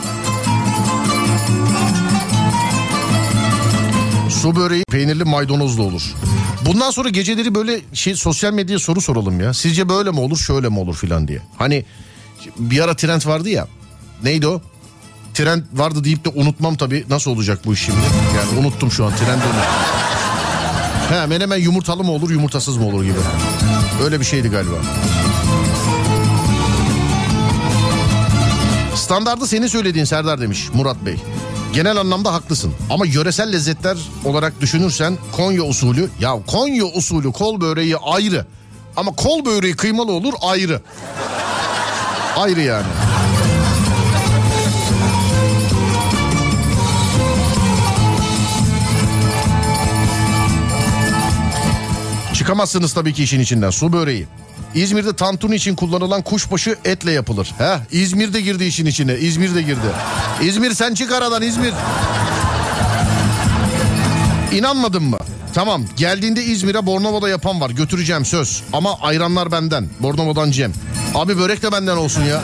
Su 4.31 4.57
böreği 4.57 4.85
peynirli 4.91 5.25
maydanozlu 5.25 5.83
olur. 5.83 6.15
Bundan 6.67 6.91
sonra 6.91 7.09
geceleri 7.09 7.55
böyle 7.55 7.81
şey 7.93 8.15
sosyal 8.15 8.53
medyaya 8.53 8.79
soru 8.79 9.01
soralım 9.01 9.41
ya. 9.41 9.55
Sizce 9.55 9.89
böyle 9.89 10.11
mi 10.11 10.21
olur 10.21 10.37
şöyle 10.39 10.69
mi 10.69 10.79
olur 10.79 10.95
filan 10.95 11.29
diye. 11.29 11.39
Hani 11.59 11.85
bir 12.59 12.81
ara 12.81 12.97
trend 12.97 13.27
vardı 13.27 13.49
ya. 13.49 13.69
Neydi 14.23 14.47
o? 14.47 14.61
Trend 15.37 15.63
vardı 15.73 16.05
deyip 16.05 16.25
de 16.25 16.29
unutmam 16.29 16.77
tabii. 16.77 17.05
Nasıl 17.11 17.31
olacak 17.31 17.59
bu 17.67 17.75
iş 17.75 17.81
şimdi? 17.85 17.99
Yani 18.37 18.61
unuttum 18.61 18.91
şu 18.91 19.05
an 19.05 19.17
trendi 19.17 19.45
unuttum. 19.45 19.61
He 21.09 21.27
menemen 21.27 21.57
yumurtalı 21.57 22.05
mı 22.05 22.13
olur 22.13 22.31
yumurtasız 22.31 22.77
mı 22.77 22.87
olur 22.87 23.05
gibi. 23.05 23.19
Öyle 24.05 24.21
bir 24.21 24.25
şeydi 24.25 24.49
galiba. 24.49 24.77
Standardı 28.95 29.47
senin 29.47 29.67
söylediğin 29.67 30.05
Serdar 30.05 30.41
demiş 30.41 30.69
Murat 30.75 30.97
Bey. 31.07 31.17
Genel 31.73 31.97
anlamda 31.97 32.33
haklısın 32.33 32.75
ama 32.91 33.07
yöresel 33.07 33.53
lezzetler 33.53 33.97
olarak 34.25 34.61
düşünürsen 34.61 35.19
Konya 35.33 35.63
usulü 35.63 36.11
ya 36.21 36.33
Konya 36.47 36.85
usulü 36.85 37.33
kol 37.33 37.61
böreği 37.61 37.97
ayrı 37.97 38.47
ama 38.97 39.13
kol 39.13 39.45
böreği 39.45 39.77
kıymalı 39.77 40.13
olur 40.13 40.35
ayrı. 40.43 40.81
Ayrı 42.37 42.61
yani. 42.61 42.87
Çıkamazsınız 52.39 52.93
tabii 52.93 53.13
ki 53.13 53.23
işin 53.23 53.41
içinden. 53.41 53.71
Su 53.71 53.93
böreği. 53.93 54.27
İzmir'de 54.75 55.17
tantuni 55.17 55.55
için 55.55 55.77
kullanılan 55.77 56.23
kuşbaşı 56.23 56.77
etle 56.85 57.13
yapılır. 57.13 57.55
He, 57.59 57.79
İzmir 57.91 58.33
de 58.33 58.41
girdi 58.41 58.65
işin 58.65 58.87
içine. 58.87 59.15
İzmir 59.15 59.55
de 59.55 59.63
girdi. 59.63 59.87
İzmir 60.43 60.75
sen 60.75 60.95
çık 60.95 61.13
aradan 61.13 61.43
İzmir. 61.43 61.73
İnanmadın 64.53 65.03
mı? 65.03 65.19
Tamam 65.55 65.85
geldiğinde 65.97 66.45
İzmir'e 66.45 66.87
Bornova'da 66.87 67.29
yapan 67.29 67.61
var 67.61 67.71
götüreceğim 67.71 68.25
söz. 68.25 68.63
Ama 68.73 68.99
ayranlar 69.01 69.53
benden 69.53 69.89
Bornova'dan 70.01 70.51
Cem. 70.51 70.73
Abi 71.15 71.39
börek 71.39 71.63
de 71.63 71.73
benden 71.73 71.97
olsun 71.97 72.23
ya. 72.23 72.43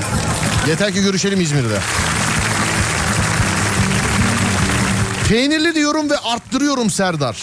Yeter 0.69 0.93
ki 0.95 1.03
görüşelim 1.03 1.41
İzmir'de. 1.41 1.79
Peynirli 5.29 5.75
diyorum 5.75 6.11
ve 6.11 6.19
arttırıyorum 6.19 6.91
Serdar. 6.91 7.37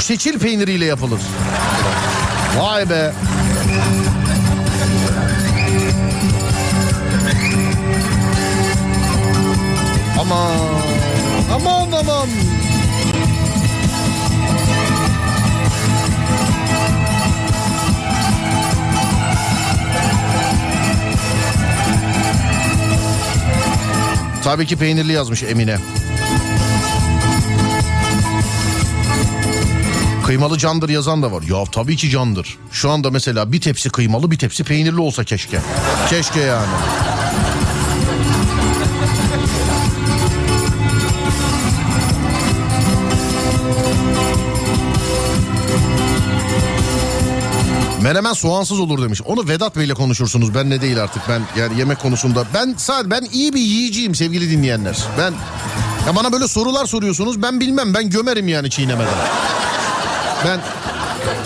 Çeçil 0.00 0.38
peyniriyle 0.38 0.84
yapılır. 0.84 1.20
Vay 2.56 2.84
be. 2.84 3.12
Aman 10.20 10.58
aman 11.50 11.92
aman. 11.92 12.28
Tabii 24.44 24.66
ki 24.66 24.76
peynirli 24.76 25.12
yazmış 25.12 25.42
Emine. 25.42 25.78
Kıymalı 30.26 30.58
candır 30.58 30.88
yazan 30.88 31.22
da 31.22 31.32
var. 31.32 31.42
Ya 31.42 31.64
tabii 31.72 31.96
ki 31.96 32.10
candır. 32.10 32.58
Şu 32.72 32.90
anda 32.90 33.10
mesela 33.10 33.52
bir 33.52 33.60
tepsi 33.60 33.90
kıymalı 33.90 34.30
bir 34.30 34.38
tepsi 34.38 34.64
peynirli 34.64 35.00
olsa 35.00 35.24
keşke. 35.24 35.58
Keşke 36.10 36.40
yani. 36.40 36.66
Menemen 48.02 48.32
soğansız 48.32 48.80
olur 48.80 49.02
demiş. 49.02 49.22
Onu 49.22 49.48
Vedat 49.48 49.76
Bey'le 49.76 49.94
konuşursunuz. 49.94 50.54
Ben 50.54 50.70
ne 50.70 50.80
değil 50.80 51.02
artık. 51.02 51.22
Ben 51.28 51.42
yani 51.60 51.78
yemek 51.78 51.98
konusunda. 51.98 52.44
Ben 52.54 52.74
sadece 52.76 53.10
ben 53.10 53.28
iyi 53.32 53.52
bir 53.54 53.60
yiyiciyim 53.60 54.14
sevgili 54.14 54.50
dinleyenler. 54.50 54.98
Ben 55.18 55.32
ya 56.06 56.16
bana 56.16 56.32
böyle 56.32 56.48
sorular 56.48 56.86
soruyorsunuz. 56.86 57.42
Ben 57.42 57.60
bilmem. 57.60 57.94
Ben 57.94 58.10
gömerim 58.10 58.48
yani 58.48 58.70
çiğnemeden. 58.70 59.14
Ben 60.46 60.60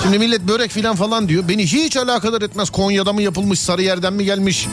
şimdi 0.02 0.18
millet 0.18 0.40
börek 0.40 0.70
filan 0.70 0.96
falan 0.96 1.28
diyor. 1.28 1.48
Beni 1.48 1.66
hiç 1.66 1.96
alakadar 1.96 2.42
etmez. 2.42 2.70
Konya'da 2.70 3.12
mı 3.12 3.22
yapılmış, 3.22 3.60
Sarıyer'den 3.60 4.12
mi 4.12 4.24
gelmiş? 4.24 4.68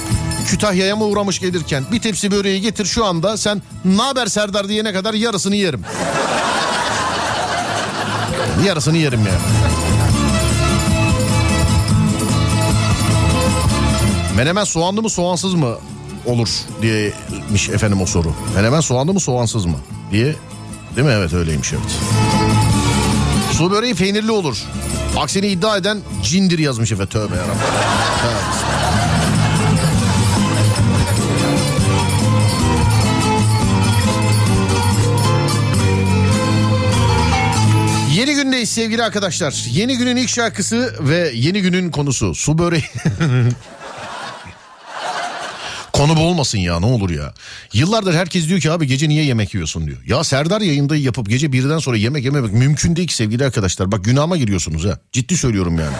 Kütahya'ya 0.48 0.96
mı 0.96 1.04
uğramış 1.04 1.40
gelirken 1.40 1.84
bir 1.92 2.02
tepsi 2.02 2.32
böreği 2.32 2.62
getir 2.62 2.86
şu 2.86 3.06
anda 3.06 3.38
sen 3.38 3.62
naber 3.86 4.28
Serdar 4.28 4.68
diyene 4.70 4.94
kadar 4.94 5.14
yarısını 5.14 5.56
yerim. 5.56 5.82
Yarısını 8.66 8.98
yerim 8.98 9.20
yani. 9.20 9.40
Menemen 14.38 14.64
soğanlı 14.64 15.02
mı 15.02 15.10
soğansız 15.10 15.54
mı 15.54 15.76
olur 16.26 16.50
diyemiş 16.82 17.70
efendim 17.70 18.02
o 18.02 18.06
soru. 18.06 18.34
Menemen 18.56 18.80
soğanlı 18.80 19.14
mı 19.14 19.20
soğansız 19.20 19.66
mı 19.66 19.78
diye. 20.12 20.36
Değil 20.96 21.08
mi? 21.08 21.14
Evet 21.18 21.34
öyleymiş 21.34 21.74
evet. 21.74 22.00
Su 23.58 23.72
böreği 23.72 23.96
peynirli 23.96 24.32
olur. 24.32 24.58
Aksini 25.18 25.48
iddia 25.48 25.78
eden 25.78 26.00
cindir 26.24 26.60
yazmış 26.60 26.92
efendim. 26.92 27.10
Tövbe 27.10 27.36
yarabbim. 27.36 27.58
Yeni 38.16 38.36
gündeyiz 38.36 38.70
sevgili 38.70 39.04
arkadaşlar. 39.04 39.66
Yeni 39.72 39.98
günün 39.98 40.16
ilk 40.16 40.30
şarkısı 40.30 40.96
ve 41.00 41.32
yeni 41.34 41.62
günün 41.62 41.92
konusu 41.92 42.36
su 42.36 42.58
böreği. 42.58 42.84
Konu 45.94 46.18
bu 46.18 46.22
olmasın 46.22 46.58
ya 46.58 46.80
ne 46.80 46.86
olur 46.86 47.10
ya. 47.10 47.34
Yıllardır 47.74 48.14
herkes 48.14 48.48
diyor 48.48 48.60
ki 48.60 48.72
abi 48.72 48.88
gece 48.88 49.10
niye 49.10 49.24
yemek 49.24 49.54
yiyorsun 49.54 49.88
diyor. 49.88 49.98
Ya 50.06 50.24
Serdar 50.24 50.62
yayında 50.62 50.96
yapıp 50.96 51.30
gece 51.30 51.52
birden 51.52 51.80
sonra 51.80 51.98
yemek 51.98 52.26
yememek 52.26 52.54
mümkün 52.54 52.96
değil 52.96 53.08
ki 53.08 53.16
sevgili 53.16 53.46
arkadaşlar. 53.46 53.92
Bak 53.92 54.06
günahıma 54.06 54.38
giriyorsunuz 54.38 54.86
ha. 54.86 55.00
Ciddi 55.12 55.38
söylüyorum 55.38 55.80
yani. 55.80 55.96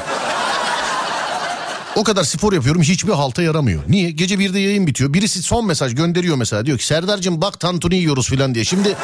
O 1.96 2.04
kadar 2.04 2.24
spor 2.24 2.54
yapıyorum 2.54 2.82
hiçbir 2.82 3.12
halta 3.12 3.42
yaramıyor. 3.42 3.84
Niye? 3.88 4.12
Gece 4.12 4.40
birde 4.40 4.60
yayın 4.60 4.88
bitiyor. 4.88 5.14
Birisi 5.14 5.44
son 5.44 5.66
mesaj 5.68 5.96
gönderiyor 5.96 6.36
mesela. 6.36 6.66
Diyor 6.66 6.78
ki 6.78 6.86
Serdar'cığım 6.86 7.42
bak 7.42 7.60
tantuni 7.60 7.96
yiyoruz 7.96 8.30
falan 8.30 8.56
diye. 8.56 8.66
Şimdi 8.66 8.96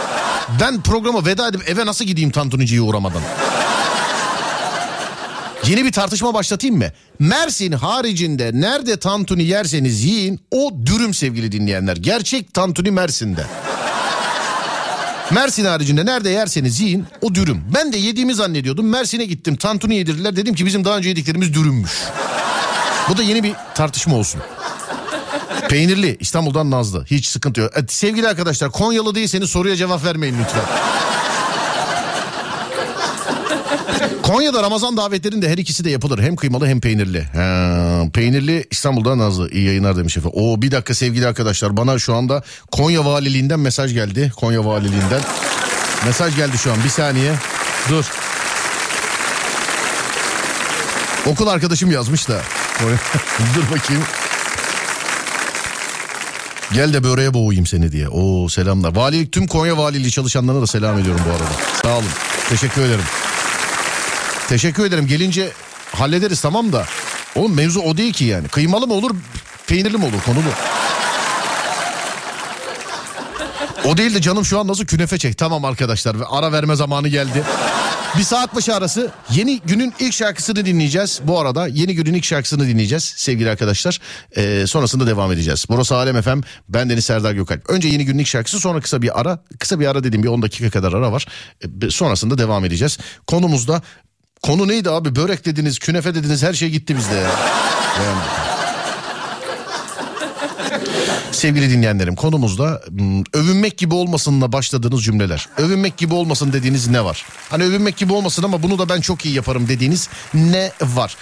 ben 0.62 0.82
programa 0.82 1.26
veda 1.26 1.48
edip 1.48 1.70
eve 1.70 1.86
nasıl 1.86 2.06
gideyim 2.06 2.32
tantuniciye 2.32 2.82
uğramadan? 2.82 3.22
Yeni 5.70 5.86
bir 5.86 5.92
tartışma 5.92 6.34
başlatayım 6.34 6.78
mı? 6.78 6.86
Mersin 7.20 7.72
haricinde 7.72 8.52
nerede 8.54 8.98
tantuni 8.98 9.44
yerseniz 9.44 10.04
yiyin 10.04 10.40
o 10.52 10.72
dürüm 10.86 11.14
sevgili 11.14 11.52
dinleyenler. 11.52 11.98
Gerçek 11.98 12.54
tantuni 12.54 12.92
Mersin'de. 12.92 13.46
Mersin 15.32 15.66
haricinde 15.66 16.06
nerede 16.06 16.30
yerseniz 16.30 16.82
yiyin 16.82 17.06
o 17.22 17.36
dürüm. 17.36 17.64
Ben 17.74 17.94
de 17.94 17.98
yediğimi 17.98 18.36
zannediyordum. 18.36 18.90
Mersin'e 18.90 19.26
gittim 19.26 19.56
tantuni 19.56 19.96
yedirdiler. 19.96 20.36
Dedim 20.36 20.56
ki 20.56 20.66
bizim 20.66 20.86
daha 20.86 20.98
önce 20.98 21.10
yediklerimiz 21.10 21.54
dürümmüş. 21.54 21.92
Bu 23.10 23.18
da 23.18 23.24
yeni 23.24 23.44
bir 23.44 23.54
tartışma 23.76 24.16
olsun. 24.16 24.42
Peynirli 25.70 26.18
İstanbul'dan 26.20 26.72
Nazlı. 26.72 27.06
Hiç 27.06 27.28
sıkıntı 27.28 27.62
yok. 27.62 27.74
Sevgili 27.88 28.28
arkadaşlar 28.28 28.72
Konyalı 28.72 29.16
değilseniz 29.16 29.50
soruya 29.50 29.76
cevap 29.76 30.06
vermeyin 30.06 30.36
lütfen. 30.40 30.64
Konya'da 34.30 34.64
Ramazan 34.64 34.98
davetlerinde 34.98 35.50
her 35.50 35.58
ikisi 35.58 35.84
de 35.84 35.90
yapılır. 35.90 36.20
Hem 36.20 36.36
kıymalı 36.36 36.68
hem 36.68 36.82
peynirli. 36.82 37.24
Ha, 37.24 38.04
peynirli 38.14 38.66
İstanbul'dan 38.72 39.20
Nazlı. 39.20 39.50
İyi 39.52 39.66
yayınlar 39.66 39.98
demiş 39.98 40.18
efendim. 40.18 40.40
Oo 40.42 40.62
bir 40.62 40.72
dakika 40.72 40.96
sevgili 40.96 41.28
arkadaşlar. 41.28 41.78
Bana 41.78 42.00
şu 42.00 42.16
anda 42.16 42.44
Konya 42.72 43.06
Valiliğinden 43.06 43.60
mesaj 43.60 43.94
geldi. 43.94 44.32
Konya 44.36 44.66
Valiliğinden. 44.66 45.22
Mesaj 46.06 46.36
geldi 46.36 46.58
şu 46.58 46.72
an. 46.72 46.78
Bir 46.84 46.90
saniye. 46.90 47.34
Dur. 47.90 48.06
Okul 51.26 51.48
arkadaşım 51.48 51.92
yazmış 51.92 52.30
da. 52.30 52.42
Dur 53.56 53.64
bakayım. 53.78 54.04
Gel 56.74 56.94
de 56.94 57.04
böreğe 57.04 57.34
boğayım 57.34 57.66
seni 57.66 57.92
diye. 57.92 58.10
Oo 58.10 58.50
selamlar. 58.50 58.96
Valilik 58.96 59.32
tüm 59.32 59.48
Konya 59.48 59.78
Valiliği 59.78 60.12
çalışanlarına 60.12 60.62
da 60.62 60.68
selam 60.68 61.00
ediyorum 61.00 61.22
bu 61.28 61.32
arada. 61.32 61.54
Sağ 61.84 61.98
olun. 61.98 62.10
Teşekkür 62.50 62.82
ederim. 62.82 63.06
Teşekkür 64.50 64.86
ederim. 64.86 65.08
Gelince 65.08 65.52
hallederiz 65.92 66.42
tamam 66.42 66.74
da. 66.74 66.86
Oğlum 67.36 67.56
mevzu 67.56 67.80
o 67.80 67.98
değil 67.98 68.14
ki 68.14 68.26
yani. 68.26 68.48
Kıymalı 68.48 68.88
mı 68.88 68.94
olur, 68.94 69.16
peynirli 69.68 69.98
mi 69.98 70.06
olur 70.06 70.22
konu 70.26 70.38
bu. 70.38 70.50
O 73.90 73.98
değil 73.98 74.16
de 74.16 74.22
canım 74.22 74.46
şu 74.46 74.60
an 74.60 74.68
nasıl 74.68 74.86
künefe 74.86 75.18
çek. 75.18 75.38
Tamam 75.38 75.66
arkadaşlar 75.66 76.16
ara 76.30 76.52
verme 76.52 76.76
zamanı 76.76 77.08
geldi. 77.08 77.44
Bir 78.18 78.24
saat 78.24 78.56
başı 78.56 78.76
arası 78.76 79.12
yeni 79.32 79.60
günün 79.60 79.94
ilk 80.00 80.14
şarkısını 80.14 80.66
dinleyeceğiz. 80.66 81.22
Bu 81.24 81.40
arada 81.40 81.68
yeni 81.68 81.96
günün 81.96 82.14
ilk 82.14 82.26
şarkısını 82.26 82.68
dinleyeceğiz 82.68 83.04
sevgili 83.04 83.50
arkadaşlar. 83.50 84.00
Ee, 84.38 84.64
sonrasında 84.68 85.08
devam 85.08 85.32
edeceğiz. 85.32 85.66
Burası 85.70 85.96
Alem 85.96 86.22
FM. 86.22 86.42
Ben 86.70 86.90
Deniz 86.90 87.06
Serdar 87.06 87.34
Gökalp. 87.34 87.70
Önce 87.70 87.88
yeni 87.88 88.06
günün 88.06 88.20
ilk 88.20 88.28
şarkısı 88.28 88.60
sonra 88.60 88.82
kısa 88.82 89.02
bir 89.02 89.20
ara. 89.20 89.44
Kısa 89.60 89.80
bir 89.80 89.88
ara 89.88 90.04
dediğim 90.04 90.24
bir 90.24 90.28
10 90.28 90.42
dakika 90.42 90.70
kadar 90.70 90.94
ara 90.94 91.12
var. 91.12 91.26
Ee, 91.64 91.90
sonrasında 91.90 92.38
devam 92.38 92.66
edeceğiz. 92.66 92.98
Konumuzda 93.28 93.82
Konu 94.42 94.68
neydi 94.68 94.90
abi? 94.90 95.16
Börek 95.16 95.46
dediniz, 95.46 95.80
künefe 95.80 96.16
dediniz 96.16 96.44
her 96.44 96.54
şey 96.54 96.70
gitti 96.70 96.98
bizde 96.98 97.16
ya. 97.16 97.22
Yani. 97.22 98.50
Sevgili 101.32 101.70
dinleyenlerim 101.70 102.16
konumuzda 102.16 102.82
hmm, 102.90 103.24
övünmek 103.34 103.78
gibi 103.78 103.94
olmasınla 103.94 104.52
başladığınız 104.52 105.04
cümleler. 105.04 105.50
Övünmek 105.58 105.98
gibi 105.98 106.14
olmasın 106.14 106.54
dediğiniz 106.54 106.88
ne 106.88 107.06
var? 107.06 107.26
Hani 107.50 107.64
övünmek 107.64 107.98
gibi 107.98 108.14
olmasın 108.14 108.44
ama 108.44 108.64
bunu 108.64 108.80
da 108.80 108.90
ben 108.90 109.02
çok 109.02 109.26
iyi 109.26 109.36
yaparım 109.36 109.68
dediğiniz 109.68 110.10
ne 110.34 110.72
var? 110.82 111.18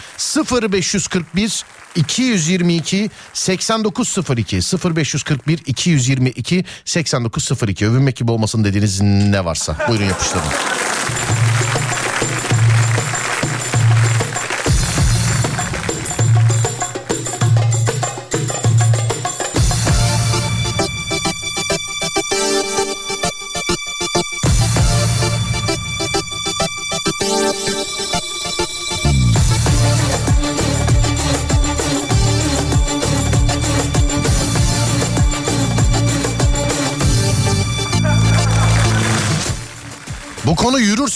0541 0.62 1.64
222 1.96 3.10
8902 3.34 4.60
0541 4.96 5.60
222 5.66 6.66
8902 6.86 7.88
övünmek 7.88 8.16
gibi 8.16 8.32
olmasın 8.32 8.64
dediğiniz 8.64 9.02
ne 9.02 9.46
varsa 9.46 9.78
buyurun 9.90 10.06
yapıştırın. 10.06 10.44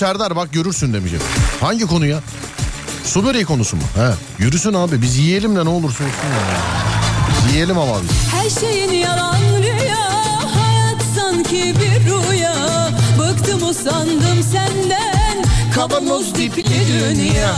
Serdar 0.02 0.36
bak 0.36 0.54
görürsün 0.54 0.94
efendim. 0.94 1.20
Hangi 1.60 1.88
konu 1.88 2.06
ya? 2.06 2.20
Su 3.06 3.26
böreği 3.26 3.46
konusu 3.46 3.76
mu? 3.76 3.82
He. 3.96 4.44
Yürüsün 4.44 4.74
abi 4.74 5.02
biz 5.02 5.18
yiyelim 5.18 5.56
de 5.56 5.66
ne 5.66 5.70
olursa 5.70 6.04
olsun 6.04 6.28
ya. 6.28 6.58
Biz 7.30 7.54
yiyelim 7.54 7.78
ama 7.78 7.92
biz. 8.04 8.10
Her 8.34 8.50
şeyin 8.62 8.92
yalan 8.92 9.40
rüya 9.58 10.10
Hayat 10.56 11.02
sanki 11.16 11.76
bir 11.80 12.12
rüya 12.12 12.56
Bıktım 13.20 13.70
usandım 13.70 14.44
senden 14.52 15.44
Kavanoz 15.76 16.36
dipli 16.36 16.64
dünya 16.88 17.56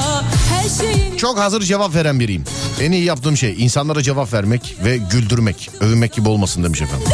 Her 0.49 0.69
şeyin 0.69 1.17
Çok 1.17 1.39
hazır 1.39 1.61
cevap 1.61 1.95
veren 1.95 2.19
biriyim. 2.19 2.43
En 2.81 2.91
iyi 2.91 3.03
yaptığım 3.03 3.37
şey 3.37 3.55
insanlara 3.63 4.03
cevap 4.03 4.33
vermek 4.33 4.75
ve 4.83 4.97
güldürmek. 4.97 5.69
Övünmek 5.79 6.13
gibi 6.13 6.29
olmasın 6.29 6.63
demiş 6.63 6.81
efendim. 6.81 7.07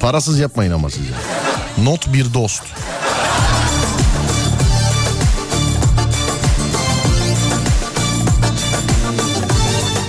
Parasız 0.00 0.38
yapmayın 0.38 0.72
ama 0.72 0.90
siz. 0.90 1.02
Not 1.78 2.12
bir 2.12 2.34
dost. 2.34 2.62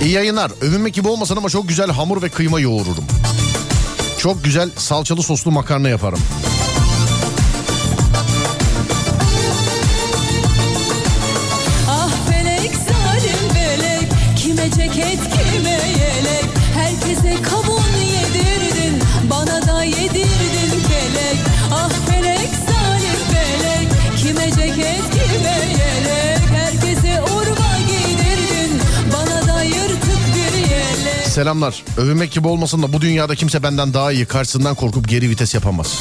İyi 0.08 0.14
yayınlar. 0.14 0.52
Övünmek 0.60 0.94
gibi 0.94 1.08
olmasın 1.08 1.36
ama 1.36 1.48
çok 1.48 1.68
güzel 1.68 1.90
hamur 1.90 2.22
ve 2.22 2.28
kıyma 2.28 2.60
yoğururum. 2.60 3.04
Çok 4.18 4.44
güzel 4.44 4.70
salçalı 4.76 5.22
soslu 5.22 5.50
makarna 5.50 5.88
yaparım. 5.88 6.18
Selamlar. 31.38 31.84
Övünmek 31.96 32.32
gibi 32.32 32.48
olmasın 32.48 32.82
da 32.82 32.92
bu 32.92 33.00
dünyada 33.00 33.34
kimse 33.34 33.62
benden 33.62 33.94
daha 33.94 34.12
iyi 34.12 34.26
karşısından 34.26 34.74
korkup 34.74 35.08
geri 35.08 35.30
vites 35.30 35.54
yapamaz. 35.54 36.00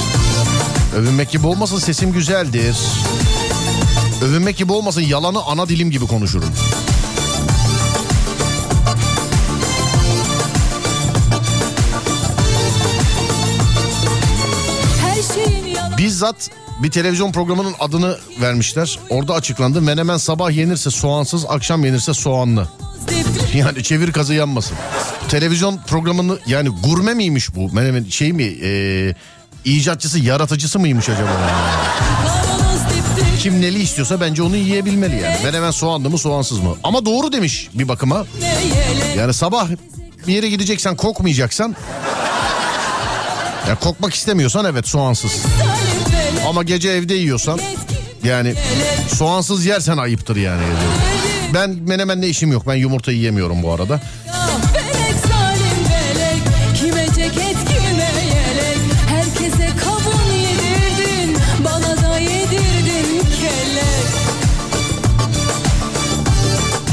Övünmek 0.96 1.30
gibi 1.30 1.48
olmasın 1.48 1.78
sesim 1.78 2.14
güzeldir. 2.14 2.78
Övünmek 4.22 4.58
gibi 4.58 4.72
olmasın 4.72 5.02
yalanı 5.02 5.44
ana 5.44 5.70
dilim 5.70 5.92
gibi 5.92 6.08
konuşurum. 6.08 6.50
Bizzat 15.98 16.50
bir 16.84 16.92
televizyon 16.92 17.32
programının 17.32 17.74
adını 17.80 18.18
vermişler. 18.42 19.00
Orada 19.10 19.34
açıklandı. 19.34 19.82
Menemen 19.82 20.18
sabah 20.18 20.52
yenirse 20.52 20.90
soğansız, 20.90 21.46
akşam 21.50 21.86
yenirse 21.86 22.14
soğanlı. 22.14 22.68
Yani 23.54 23.84
çevir 23.84 24.12
kazı 24.12 24.34
yanmasın. 24.34 24.78
Televizyon 25.30 25.80
programını 25.88 26.40
yani 26.48 26.70
gurme 26.70 27.14
miymiş 27.14 27.56
bu? 27.56 27.72
Menemen 27.74 28.04
şey 28.04 28.34
mi? 28.34 28.44
Ee, 28.44 29.16
icatçısı, 29.66 30.20
yaratıcısı 30.20 30.80
mıymış 30.80 31.10
acaba? 31.10 31.30
Kim 33.40 33.62
neli 33.62 33.82
istiyorsa 33.82 34.22
bence 34.22 34.44
onu 34.44 34.56
yiyebilmeli 34.56 35.16
yani. 35.16 35.38
Menemen 35.44 35.72
soğanlı 35.72 36.10
mı 36.10 36.18
soğansız 36.18 36.60
mı? 36.60 36.76
Ama 36.84 37.06
doğru 37.06 37.32
demiş 37.32 37.70
bir 37.74 37.88
bakıma. 37.88 38.26
Yani 39.18 39.34
sabah 39.34 39.68
bir 40.28 40.34
yere 40.34 40.50
gideceksen 40.50 40.96
kokmayacaksan... 40.96 41.76
Ya 43.68 43.76
kokmak 43.76 44.14
istemiyorsan 44.14 44.66
evet 44.66 44.88
soğansız. 44.88 45.32
Ama 46.48 46.64
gece 46.64 46.90
evde 46.90 47.14
yiyorsan 47.14 47.60
yani 48.24 48.54
soğansız 49.16 49.66
yersen 49.66 49.98
ayıptır 49.98 50.36
yani. 50.36 50.64
Ben 51.54 51.70
menemenle 51.70 52.30
işim 52.30 52.52
yok. 52.52 52.68
Ben 52.68 52.76
yumurta 52.76 53.12
yiyemiyorum 53.12 53.64
bu 53.64 53.74
arada. 53.74 54.02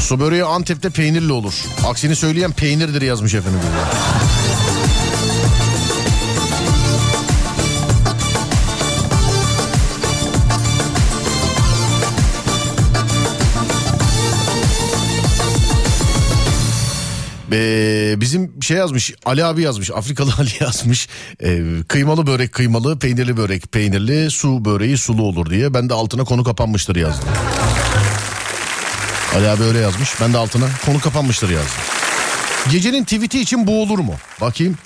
Su 0.00 0.20
böreği 0.20 0.44
Antep'te 0.44 0.90
peynirli 0.90 1.32
olur. 1.32 1.54
Aksini 1.86 2.16
söyleyen 2.16 2.52
peynirdir 2.52 3.02
yazmış 3.02 3.34
efendim. 3.34 3.60
Ee, 17.54 18.20
bizim 18.20 18.62
şey 18.62 18.76
yazmış 18.76 19.14
Ali 19.24 19.44
abi 19.44 19.62
yazmış 19.62 19.90
Afrikalı 19.90 20.30
Ali 20.38 20.50
yazmış 20.60 21.08
Ee, 21.42 21.62
kıymalı 21.88 22.26
börek 22.26 22.52
kıymalı 22.52 22.98
peynirli 22.98 23.36
börek 23.36 23.72
peynirli 23.72 24.30
su 24.30 24.64
böreği 24.64 24.98
sulu 24.98 25.22
olur 25.22 25.50
diye 25.50 25.74
ben 25.74 25.88
de 25.88 25.94
altına 25.94 26.24
konu 26.24 26.44
kapanmıştır 26.44 26.96
yazdım. 26.96 27.28
Ali 29.36 29.48
abi 29.48 29.62
öyle 29.62 29.78
yazmış 29.78 30.20
ben 30.20 30.32
de 30.32 30.38
altına 30.38 30.66
konu 30.86 31.00
kapanmıştır 31.00 31.50
yazdım. 31.50 31.82
Gecenin 32.70 33.04
tweet'i 33.04 33.40
için 33.40 33.66
bu 33.66 33.82
olur 33.82 33.98
mu? 33.98 34.14
Bakayım. 34.40 34.78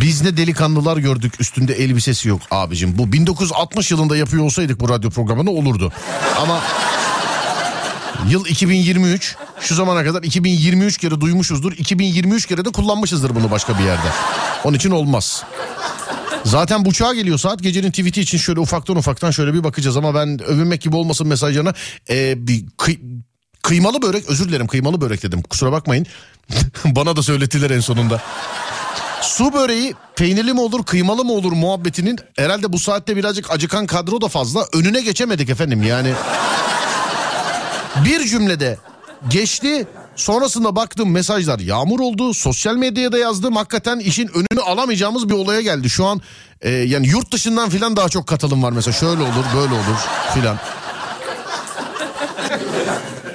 Biz 0.00 0.22
ne 0.22 0.36
delikanlılar 0.36 0.96
gördük 0.96 1.40
üstünde 1.40 1.74
elbisesi 1.74 2.28
yok 2.28 2.40
abicim. 2.50 2.98
Bu 2.98 3.12
1960 3.12 3.90
yılında 3.90 4.16
yapıyor 4.16 4.44
olsaydık 4.44 4.80
bu 4.80 4.88
radyo 4.88 5.10
programını 5.10 5.50
olurdu. 5.50 5.92
Ama 6.38 6.60
yıl 8.28 8.46
2023 8.46 9.36
şu 9.60 9.74
zamana 9.74 10.04
kadar 10.04 10.22
2023 10.22 10.98
kere 10.98 11.20
duymuşuzdur. 11.20 11.72
2023 11.72 12.46
kere 12.46 12.64
de 12.64 12.70
kullanmışızdır 12.72 13.34
bunu 13.34 13.50
başka 13.50 13.78
bir 13.78 13.84
yerde. 13.84 14.08
Onun 14.64 14.76
için 14.76 14.90
olmaz. 14.90 15.42
Zaten 16.44 16.84
buçağa 16.84 17.14
geliyor 17.14 17.38
saat 17.38 17.62
gecenin 17.62 17.90
tweet'i 17.90 18.20
için 18.20 18.38
şöyle 18.38 18.60
ufaktan 18.60 18.96
ufaktan 18.96 19.30
şöyle 19.30 19.54
bir 19.54 19.64
bakacağız 19.64 19.96
ama 19.96 20.14
ben 20.14 20.42
övünmek 20.42 20.80
gibi 20.80 20.96
olmasın 20.96 21.26
mesajlarına 21.26 21.74
e, 22.10 22.46
bir 22.46 22.64
kıy- 22.78 23.22
kıymalı 23.62 24.02
börek 24.02 24.24
özür 24.28 24.48
dilerim 24.48 24.66
kıymalı 24.66 25.00
börek 25.00 25.22
dedim 25.22 25.42
kusura 25.42 25.72
bakmayın 25.72 26.06
bana 26.84 27.16
da 27.16 27.22
söylettiler 27.22 27.70
en 27.70 27.80
sonunda. 27.80 28.22
Su 29.22 29.52
böreği 29.52 29.94
peynirli 30.16 30.52
mi 30.52 30.60
olur 30.60 30.84
kıymalı 30.84 31.24
mı 31.24 31.32
olur 31.32 31.52
muhabbetinin 31.52 32.18
herhalde 32.36 32.72
bu 32.72 32.78
saatte 32.78 33.16
birazcık 33.16 33.50
acıkan 33.50 33.86
kadro 33.86 34.20
da 34.20 34.28
fazla 34.28 34.66
önüne 34.72 35.00
geçemedik 35.00 35.50
efendim 35.50 35.82
yani. 35.82 36.12
Bir 38.04 38.26
cümlede 38.26 38.78
geçti 39.28 39.86
sonrasında 40.16 40.76
baktım 40.76 41.10
mesajlar 41.10 41.58
yağmur 41.58 42.00
oldu 42.00 42.34
sosyal 42.34 42.76
medyaya 42.76 43.12
da 43.12 43.18
yazdım 43.18 43.56
hakikaten 43.56 43.98
işin 43.98 44.28
önünü 44.28 44.60
alamayacağımız 44.66 45.28
bir 45.28 45.34
olaya 45.34 45.60
geldi. 45.60 45.90
Şu 45.90 46.06
an 46.06 46.20
e, 46.60 46.70
yani 46.70 47.08
yurt 47.08 47.32
dışından 47.32 47.70
filan 47.70 47.96
daha 47.96 48.08
çok 48.08 48.26
katılım 48.26 48.62
var 48.62 48.72
mesela 48.72 48.92
şöyle 48.92 49.22
olur 49.22 49.44
böyle 49.56 49.74
olur 49.74 49.98
filan. 50.34 50.56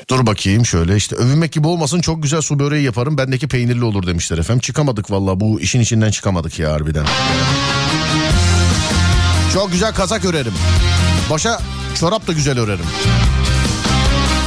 Dur 0.10 0.26
bakayım 0.26 0.66
şöyle 0.66 0.96
işte 0.96 1.16
övünmek 1.16 1.52
gibi 1.52 1.68
olmasın 1.68 2.02
çok 2.02 2.24
güzel 2.24 2.42
su 2.42 2.60
böreği 2.60 2.86
yaparım 2.86 3.18
bendeki 3.18 3.48
peynirli 3.48 3.84
olur 3.84 4.08
demişler 4.08 4.38
efendim. 4.38 4.60
Çıkamadık 4.60 5.12
valla 5.12 5.40
bu 5.40 5.62
işin 5.62 5.80
içinden 5.80 6.12
çıkamadık 6.12 6.60
ya 6.60 6.74
harbiden. 6.74 7.06
Çok 9.54 9.72
güzel 9.72 9.94
kazak 9.94 10.26
örerim. 10.26 10.54
Başa 11.30 11.62
çorap 12.00 12.28
da 12.28 12.34
güzel 12.34 12.60
örerim. 12.60 12.86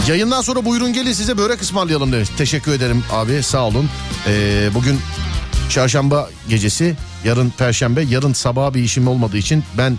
Yayından 0.08 0.42
sonra 0.42 0.64
buyurun 0.64 0.92
gelin 0.92 1.12
size 1.12 1.38
börek 1.38 1.62
ısmarlayalım 1.62 2.12
demiş. 2.12 2.28
Teşekkür 2.38 2.72
ederim 2.72 3.04
abi 3.12 3.42
sağ 3.42 3.66
olun. 3.66 3.90
Ee, 4.26 4.68
bugün 4.74 5.00
çarşamba 5.70 6.30
gecesi 6.48 6.96
yarın 7.24 7.50
perşembe 7.50 8.02
yarın 8.02 8.32
sabah 8.32 8.74
bir 8.74 8.82
işim 8.82 9.08
olmadığı 9.08 9.36
için 9.36 9.64
ben 9.78 9.98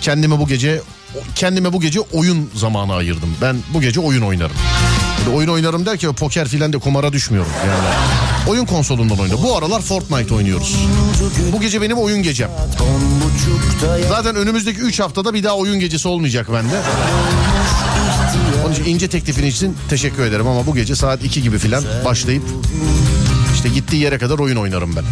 kendime 0.00 0.38
bu 0.38 0.46
gece 0.48 0.80
kendime 1.34 1.72
bu 1.72 1.80
gece 1.80 2.00
oyun 2.00 2.50
zamanı 2.54 2.94
ayırdım. 2.94 3.36
Ben 3.42 3.56
bu 3.74 3.80
gece 3.80 4.00
oyun 4.00 4.22
oynarım. 4.22 4.56
Böyle 5.26 5.36
oyun 5.36 5.48
oynarım 5.48 5.86
derken 5.86 6.12
poker 6.12 6.48
filan 6.48 6.72
de 6.72 6.78
kumara 6.78 7.12
düşmüyorum. 7.12 7.52
Yani 7.66 7.94
oyun 8.48 8.66
konsolundan 8.66 9.18
oynuyorum. 9.18 9.44
Bu 9.44 9.56
aralar 9.56 9.80
Fortnite 9.80 10.34
oynuyoruz. 10.34 10.76
Bu 11.52 11.60
gece 11.60 11.82
benim 11.82 11.98
oyun 11.98 12.22
gecem. 12.22 12.50
Zaten 14.08 14.36
önümüzdeki 14.36 14.80
3 14.80 15.00
haftada 15.00 15.34
bir 15.34 15.44
daha 15.44 15.56
oyun 15.56 15.80
gecesi 15.80 16.08
olmayacak 16.08 16.52
bende. 16.52 16.80
Onun 18.70 18.78
için 18.78 18.94
ince 18.94 19.08
teklifin 19.08 19.46
için 19.46 19.76
teşekkür 19.88 20.22
ederim 20.22 20.46
ama 20.46 20.66
bu 20.66 20.74
gece 20.74 20.94
saat 20.94 21.24
2 21.24 21.42
gibi 21.42 21.58
filan 21.58 21.84
başlayıp 22.04 22.42
işte 23.54 23.68
gittiği 23.68 24.02
yere 24.02 24.18
kadar 24.18 24.38
oyun 24.38 24.56
oynarım 24.56 24.96
ben. 24.96 25.04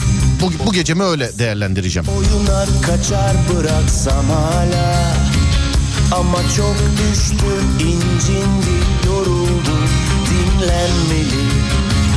Bu, 0.42 0.66
bu 0.66 0.72
gecemi 0.72 1.02
öyle 1.02 1.38
değerlendireceğim. 1.38 2.08
Oyunlar 2.08 2.68
kaçar 2.82 3.36
bıraksam 3.54 4.30
hala 4.30 5.14
Ama 6.12 6.38
çok 6.56 6.76
düştüm 6.98 7.88
incindi 7.88 8.76
yoruldum 9.06 9.88
dinlenmeli 10.30 11.44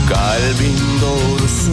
Kalbin 0.10 0.80
doğrusu 1.02 1.72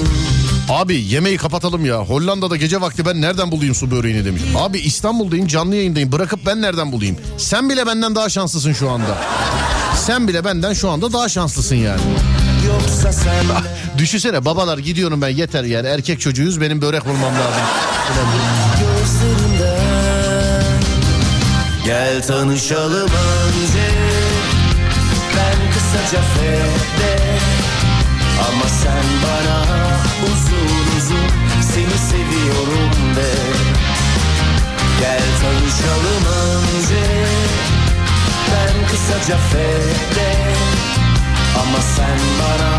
Abi 0.69 0.95
yemeği 1.09 1.37
kapatalım 1.37 1.85
ya. 1.85 1.97
Hollanda'da 1.97 2.57
gece 2.57 2.81
vakti 2.81 3.07
ben 3.07 3.21
nereden 3.21 3.51
bulayım 3.51 3.75
su 3.75 3.91
böreğini 3.91 4.25
demiş. 4.25 4.43
Abi 4.57 4.79
İstanbul'dayım 4.79 5.47
canlı 5.47 5.75
yayındayım. 5.77 6.13
Bırakıp 6.13 6.47
ben 6.47 6.63
nereden 6.63 6.93
bulayım? 6.93 7.17
Sen 7.39 7.71
bile 7.71 7.87
benden 7.87 8.15
daha 8.15 8.29
şanslısın 8.29 8.73
şu 8.73 8.91
anda. 8.91 9.19
Sen 9.97 10.29
bile 10.29 10.45
benden 10.45 10.73
şu 10.73 10.91
anda 10.91 11.13
daha 11.13 11.29
şanslısın 11.29 11.77
yani. 11.77 12.01
Yoksa 12.67 13.13
sen 13.13 13.45
Düşünsene 13.99 14.45
babalar 14.45 14.79
gidiyorum 14.79 15.23
ben 15.23 15.29
yeter 15.29 15.65
yani 15.65 15.89
erkek 15.89 16.21
çocuğuyuz 16.21 16.61
benim 16.61 16.83
börek 16.83 17.05
bulmam 17.07 17.35
lazım. 17.35 17.63
Gel 21.85 22.23
tanışalım 22.27 23.11
önce 23.11 23.91
Ben 25.37 25.73
kısaca 25.73 26.23
fede 26.23 27.19
Ama 28.49 28.65
sen 28.83 29.05
bana 29.23 29.88
seviyorum 32.49 33.17
de 33.17 33.33
Gel 35.01 35.23
tanışalım 35.43 36.25
önce 36.27 37.05
Ben 38.53 38.89
kısaca 38.91 39.37
fede 39.39 40.35
Ama 41.63 41.79
sen 41.97 42.19
bana 42.41 42.79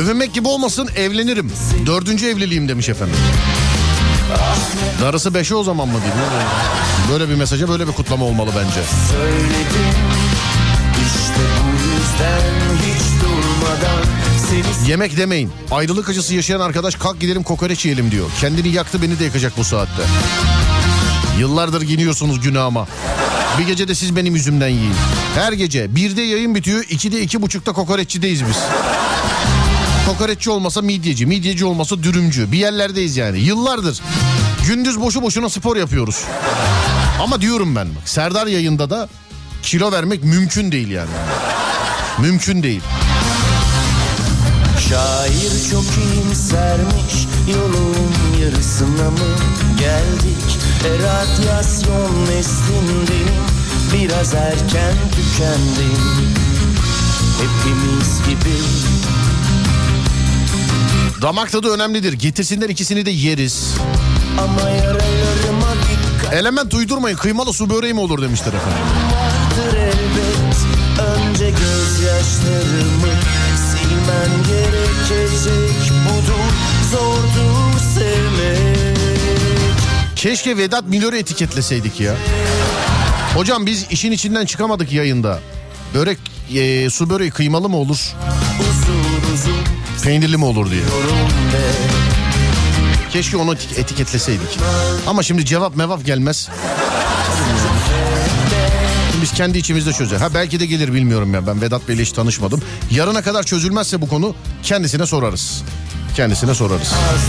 Övünmek 0.00 0.34
gibi 0.34 0.48
olmasın 0.48 0.88
evlenirim. 0.96 1.52
Dördüncü 1.86 2.26
evliliğim 2.26 2.68
demiş 2.68 2.88
efendim. 2.88 3.16
Darısı 5.00 5.28
5'e 5.28 5.54
o 5.54 5.62
zaman 5.62 5.88
mı 5.88 5.94
diyeyim? 5.94 6.18
Böyle 7.12 7.28
bir 7.28 7.34
mesaja 7.34 7.68
böyle 7.68 7.86
bir 7.88 7.92
kutlama 7.92 8.24
olmalı 8.24 8.50
bence. 8.56 8.80
Söyledim 9.10 9.96
işte 11.06 11.42
bu 11.64 11.70
yüzden 11.72 12.76
hiç 12.86 13.02
durmadan 13.22 14.11
Yemek 14.88 15.16
demeyin. 15.16 15.50
Ayrılık 15.70 16.08
acısı 16.08 16.34
yaşayan 16.34 16.60
arkadaş 16.60 16.94
kalk 16.94 17.20
gidelim 17.20 17.42
kokoreç 17.42 17.84
yiyelim 17.84 18.10
diyor. 18.10 18.30
Kendini 18.40 18.68
yaktı 18.68 19.02
beni 19.02 19.18
de 19.18 19.24
yakacak 19.24 19.52
bu 19.58 19.64
saatte. 19.64 20.02
Yıllardır 21.38 21.82
giniyorsunuz 21.82 22.40
günahıma. 22.40 22.86
Bir 23.58 23.66
gece 23.66 23.88
de 23.88 23.94
siz 23.94 24.16
benim 24.16 24.34
yüzümden 24.34 24.68
yiyin. 24.68 24.94
Her 25.34 25.52
gece 25.52 25.96
birde 25.96 26.22
yayın 26.22 26.54
bitiyor, 26.54 26.84
ikide 26.90 27.22
iki 27.22 27.42
buçukta 27.42 27.72
kokoreççideyiz 27.72 28.46
biz. 28.46 28.56
Kokoreççi 30.06 30.50
olmasa 30.50 30.82
midyeci, 30.82 31.26
midyeci 31.26 31.64
olmasa 31.64 32.02
dürümcü. 32.02 32.52
Bir 32.52 32.58
yerlerdeyiz 32.58 33.16
yani. 33.16 33.40
Yıllardır. 33.40 34.00
Gündüz 34.66 35.00
boşu 35.00 35.22
boşuna 35.22 35.48
spor 35.48 35.76
yapıyoruz. 35.76 36.24
Ama 37.22 37.40
diyorum 37.40 37.76
ben 37.76 37.88
Serdar 38.04 38.46
yayında 38.46 38.90
da 38.90 39.08
kilo 39.62 39.92
vermek 39.92 40.24
mümkün 40.24 40.72
değil 40.72 40.88
yani. 40.88 41.10
Mümkün 42.18 42.62
değil. 42.62 42.82
Şair 44.92 45.70
çok 45.70 45.84
iyimsermiş 45.84 47.26
Yolun 47.54 47.96
yarısına 48.42 49.10
mı 49.10 49.34
geldik 49.78 50.58
E 50.84 50.90
radyasyon 50.98 52.26
neslindenim 52.26 53.42
Biraz 53.92 54.34
erken 54.34 54.94
tükendim 55.14 56.02
Hepimiz 57.38 58.28
gibi 58.28 58.56
Damak 61.22 61.52
tadı 61.52 61.70
önemlidir. 61.70 62.12
Getirsinler 62.12 62.68
ikisini 62.68 63.06
de 63.06 63.10
yeriz. 63.10 63.74
Ama 64.38 64.70
yaralarıma 64.70 65.72
dikkat 65.90 66.34
Element 66.34 66.74
uydurmayın 66.74 67.16
kıymalı 67.16 67.52
su 67.52 67.70
böreği 67.70 67.94
mi 67.94 68.00
olur 68.00 68.22
demişler 68.22 68.52
efendim. 68.52 68.78
vardır 69.12 69.78
elbet 69.78 70.56
Önce 71.00 71.50
gözyaşlarımı 71.50 73.12
silmen 73.56 74.42
gerekecek 74.48 74.81
Keşke 80.22 80.56
Vedat 80.56 80.84
Milor'u 80.88 81.16
etiketleseydik 81.16 82.00
ya. 82.00 82.14
Hocam 83.34 83.66
biz 83.66 83.86
işin 83.90 84.12
içinden 84.12 84.46
çıkamadık 84.46 84.92
yayında. 84.92 85.38
Börek, 85.94 86.18
e, 86.54 86.90
su 86.90 87.10
böreği 87.10 87.30
kıymalı 87.30 87.68
mı 87.68 87.76
olur? 87.76 88.14
Peynirli 90.04 90.36
mi 90.36 90.44
olur 90.44 90.70
diye. 90.70 90.82
Keşke 93.12 93.36
onu 93.36 93.52
etik- 93.54 93.78
etiketleseydik. 93.80 94.58
Ama 95.06 95.22
şimdi 95.22 95.44
cevap 95.44 95.76
mevap 95.76 96.04
gelmez. 96.04 96.48
Biz 99.22 99.32
kendi 99.32 99.58
içimizde 99.58 99.92
çözer. 99.92 100.16
Ha 100.20 100.34
belki 100.34 100.60
de 100.60 100.66
gelir 100.66 100.94
bilmiyorum 100.94 101.34
ya. 101.34 101.46
Ben 101.46 101.60
Vedat 101.60 101.88
Bey'le 101.88 101.98
hiç 101.98 102.12
tanışmadım. 102.12 102.62
Yarına 102.90 103.22
kadar 103.22 103.42
çözülmezse 103.42 104.00
bu 104.00 104.08
konu 104.08 104.34
kendisine 104.62 105.06
sorarız. 105.06 105.62
Kendisine 106.16 106.54
sorarız. 106.54 106.92
Az 107.14 107.20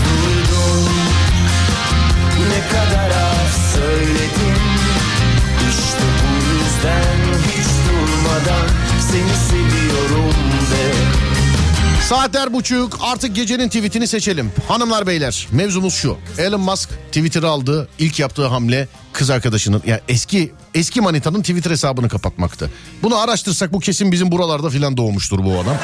Saatler 12.08 12.52
buçuk 12.52 12.98
artık 13.02 13.36
gecenin 13.36 13.68
tweetini 13.68 14.06
seçelim. 14.08 14.52
Hanımlar 14.68 15.06
beyler 15.06 15.48
mevzumuz 15.52 15.94
şu. 15.94 16.16
Elon 16.38 16.60
Musk 16.60 16.90
Twitter'ı 17.06 17.48
aldı. 17.48 17.88
İlk 17.98 18.18
yaptığı 18.18 18.46
hamle 18.46 18.88
kız 19.12 19.30
arkadaşının 19.30 19.82
yani 19.86 20.00
eski 20.08 20.52
eski 20.74 21.00
manitanın 21.00 21.40
Twitter 21.40 21.70
hesabını 21.70 22.08
kapatmaktı. 22.08 22.70
Bunu 23.02 23.18
araştırsak 23.18 23.72
bu 23.72 23.80
kesin 23.80 24.12
bizim 24.12 24.32
buralarda 24.32 24.70
filan 24.70 24.96
doğmuştur 24.96 25.44
bu 25.44 25.52
adam. 25.52 25.76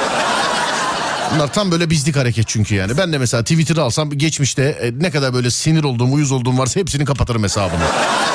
Bunlar 1.35 1.53
tam 1.53 1.71
böyle 1.71 1.91
bizlik 1.91 2.17
hareket 2.17 2.49
çünkü 2.49 2.75
yani. 2.75 2.99
Ben 2.99 3.13
de 3.13 3.19
mesela 3.19 3.43
Twitter'ı 3.43 3.83
alsam 3.83 4.11
geçmişte 4.11 4.63
e, 4.63 4.93
ne 5.01 5.11
kadar 5.11 5.35
böyle 5.35 5.51
sinir 5.51 5.85
olduğum, 5.85 6.13
uyuz 6.13 6.33
olduğum 6.33 6.59
varsa 6.59 6.81
hepsini 6.81 7.05
kapatırım 7.05 7.43
hesabını. 7.43 7.85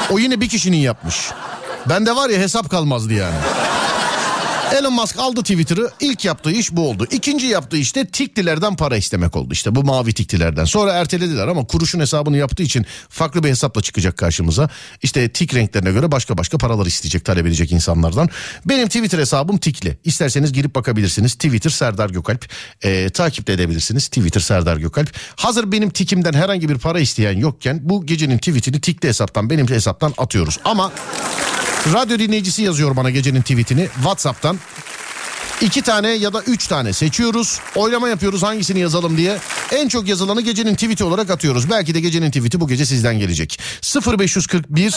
O 0.10 0.20
yine 0.20 0.42
bir 0.42 0.50
kişinin 0.50 0.78
yapmış. 0.78 1.30
Bende 1.90 2.16
var 2.16 2.30
ya 2.30 2.40
hesap 2.40 2.70
kalmazdı 2.70 3.14
yani. 3.14 3.36
Elon 4.74 4.94
Musk 4.94 5.20
aldı 5.20 5.42
Twitter'ı. 5.42 5.92
İlk 6.00 6.26
yaptığı 6.26 6.52
iş 6.52 6.72
bu 6.72 6.90
oldu. 6.90 7.08
İkinci 7.12 7.46
yaptığı 7.46 7.78
iş 7.78 7.96
de 7.96 8.06
tiktilerden 8.06 8.76
para 8.76 8.98
istemek 8.98 9.36
oldu. 9.36 9.54
İşte 9.54 9.76
bu 9.76 9.84
mavi 9.84 10.14
tiktilerden. 10.14 10.66
Sonra 10.66 10.94
ertelediler 10.94 11.48
ama 11.48 11.68
kuruşun 11.68 12.00
hesabını 12.00 12.38
yaptığı 12.38 12.64
için 12.64 12.86
farklı 13.10 13.44
bir 13.44 13.50
hesapla 13.50 13.82
çıkacak 13.82 14.18
karşımıza. 14.18 14.70
İşte 15.04 15.30
tik 15.30 15.54
renklerine 15.56 15.92
göre 15.92 16.12
başka 16.12 16.38
başka 16.38 16.58
paralar 16.58 16.86
isteyecek, 16.86 17.26
talep 17.26 17.46
edecek 17.46 17.72
insanlardan. 17.72 18.30
Benim 18.66 18.88
Twitter 18.88 19.20
hesabım 19.20 19.58
tikli. 19.58 19.98
İsterseniz 20.04 20.54
girip 20.54 20.76
bakabilirsiniz. 20.76 21.34
Twitter 21.34 21.70
Serdar 21.70 22.10
Gökalp. 22.10 22.46
Ee, 22.84 23.10
takip 23.10 23.48
de 23.48 23.54
edebilirsiniz. 23.54 24.08
Twitter 24.08 24.42
Serdar 24.42 24.78
Gökalp. 24.78 25.14
Hazır 25.36 25.72
benim 25.72 25.90
tikimden 25.90 26.34
herhangi 26.34 26.70
bir 26.70 26.78
para 26.78 27.00
isteyen 27.00 27.38
yokken 27.38 27.80
bu 27.84 28.06
gecenin 28.06 28.38
tweetini 28.38 28.82
tikli 28.82 29.08
hesaptan 29.10 29.50
benim 29.50 29.68
hesaptan 29.68 30.14
atıyoruz. 30.18 30.60
Ama 30.66 30.92
Radyo 31.94 32.20
dinleyicisi 32.20 32.64
yazıyor 32.64 32.96
bana 32.96 33.10
gecenin 33.10 33.42
tweetini 33.42 33.88
WhatsApp'tan. 33.96 34.60
İki 35.62 35.82
tane 35.82 36.10
ya 36.10 36.34
da 36.34 36.42
üç 36.42 36.68
tane 36.68 36.94
seçiyoruz. 36.94 37.60
Oylama 37.76 38.10
yapıyoruz 38.10 38.44
hangisini 38.44 38.80
yazalım 38.80 39.18
diye. 39.18 39.38
En 39.72 39.88
çok 39.88 40.08
yazılanı 40.08 40.42
gecenin 40.42 40.74
tweeti 40.76 41.04
olarak 41.04 41.30
atıyoruz. 41.30 41.70
Belki 41.70 41.94
de 41.94 42.00
gecenin 42.00 42.32
tweeti 42.32 42.60
bu 42.60 42.68
gece 42.68 42.86
sizden 42.86 43.20
gelecek. 43.20 43.60
0541 44.18 44.96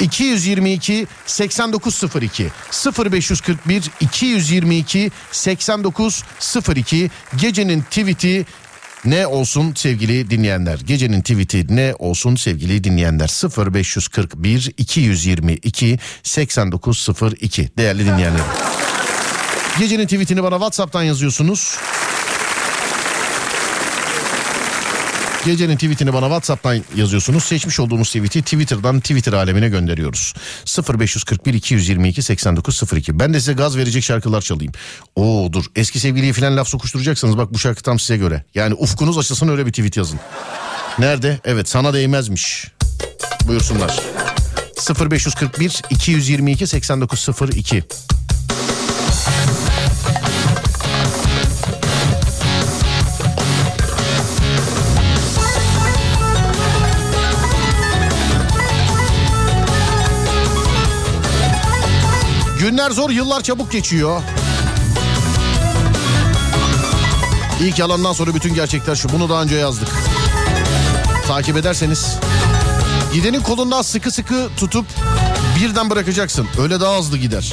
222 0.00 1.06
8902 1.26 2.50
0541 2.98 3.90
222 4.00 5.10
8902 5.32 7.10
gecenin 7.36 7.82
tweeti 7.82 8.46
ne 9.04 9.26
olsun 9.26 9.74
sevgili 9.74 10.30
dinleyenler? 10.30 10.78
Gecenin 10.86 11.22
tweeti 11.22 11.76
ne 11.76 11.94
olsun 11.98 12.36
sevgili 12.36 12.84
dinleyenler? 12.84 13.28
0541 13.74 14.72
222 14.76 15.98
8902 16.22 17.68
değerli 17.78 18.06
dinleyenlerim. 18.06 18.44
Gecenin 19.78 20.06
tweetini 20.06 20.42
bana 20.42 20.54
WhatsApp'tan 20.54 21.02
yazıyorsunuz. 21.02 21.78
Gecenin 25.44 25.74
tweetini 25.76 26.12
bana 26.12 26.26
WhatsApp'tan 26.26 26.84
yazıyorsunuz. 26.96 27.44
Seçmiş 27.44 27.80
olduğumuz 27.80 28.08
tweet'i 28.08 28.42
Twitter'dan 28.42 29.00
Twitter 29.00 29.32
alemine 29.32 29.68
gönderiyoruz. 29.68 30.34
0541 30.98 31.54
222 31.54 32.22
8902. 32.22 33.18
Ben 33.18 33.34
de 33.34 33.40
size 33.40 33.52
gaz 33.52 33.76
verecek 33.76 34.04
şarkılar 34.04 34.40
çalayım. 34.40 34.72
Oo 35.16 35.52
dur 35.52 35.64
eski 35.76 36.00
sevgiliyi 36.00 36.32
falan 36.32 36.56
laf 36.56 36.68
sokuşturacaksanız 36.68 37.38
bak 37.38 37.54
bu 37.54 37.58
şarkı 37.58 37.82
tam 37.82 37.98
size 37.98 38.16
göre. 38.16 38.44
Yani 38.54 38.74
ufkunuz 38.74 39.18
açılsın 39.18 39.48
öyle 39.48 39.66
bir 39.66 39.70
tweet 39.72 39.96
yazın. 39.96 40.20
Nerede? 40.98 41.40
Evet 41.44 41.68
sana 41.68 41.94
değmezmiş. 41.94 42.68
Buyursunlar. 43.48 44.00
0541 45.10 45.82
222 45.90 46.66
8902. 46.66 47.84
Günler 62.64 62.90
zor, 62.90 63.10
yıllar 63.10 63.42
çabuk 63.42 63.72
geçiyor. 63.72 64.22
İlk 67.60 67.78
yalandan 67.78 68.12
sonra 68.12 68.34
bütün 68.34 68.54
gerçekler 68.54 68.94
şu. 68.94 69.08
Bunu 69.08 69.28
daha 69.28 69.42
önce 69.42 69.56
yazdık. 69.56 69.88
Takip 71.28 71.56
ederseniz 71.56 72.18
gidenin 73.14 73.40
kolundan 73.40 73.82
sıkı 73.82 74.10
sıkı 74.10 74.48
tutup 74.56 74.86
birden 75.60 75.90
bırakacaksın. 75.90 76.46
Öyle 76.58 76.80
daha 76.80 76.98
hızlı 76.98 77.18
gider. 77.18 77.52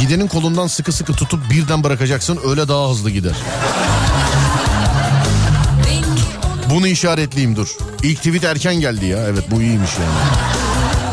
Gidenin 0.00 0.28
kolundan 0.28 0.66
sıkı 0.66 0.92
sıkı 0.92 1.12
tutup 1.12 1.50
birden 1.50 1.84
bırakacaksın. 1.84 2.38
Öyle 2.48 2.68
daha 2.68 2.90
hızlı 2.90 3.10
gider. 3.10 3.36
Bunu 6.70 6.86
işaretleyeyim 6.86 7.56
dur. 7.56 7.76
İlk 8.02 8.16
tweet 8.16 8.44
erken 8.44 8.74
geldi 8.74 9.06
ya. 9.06 9.18
Evet 9.18 9.44
bu 9.50 9.62
iyiymiş 9.62 9.90
yani. 9.98 10.51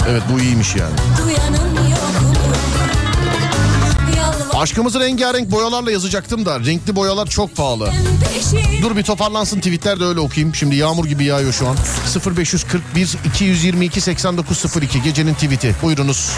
Evet 0.09 0.23
bu 0.33 0.39
iyiymiş 0.39 0.75
yani. 0.75 0.95
Aşkımızı 4.53 4.99
rengarenk 4.99 5.51
boyalarla 5.51 5.91
yazacaktım 5.91 6.45
da 6.45 6.59
renkli 6.59 6.95
boyalar 6.95 7.27
çok 7.27 7.55
pahalı. 7.55 7.91
Dur 8.81 8.95
bir 8.95 9.03
toparlansın 9.03 9.57
tweetler 9.57 9.99
de 9.99 10.03
öyle 10.03 10.19
okuyayım. 10.19 10.55
Şimdi 10.55 10.75
yağmur 10.75 11.05
gibi 11.05 11.23
yağıyor 11.23 11.53
şu 11.53 11.67
an. 11.67 11.75
0541 12.37 13.17
222 13.25 14.01
8902 14.01 15.01
gecenin 15.01 15.33
tweeti. 15.33 15.75
Buyurunuz. 15.83 16.31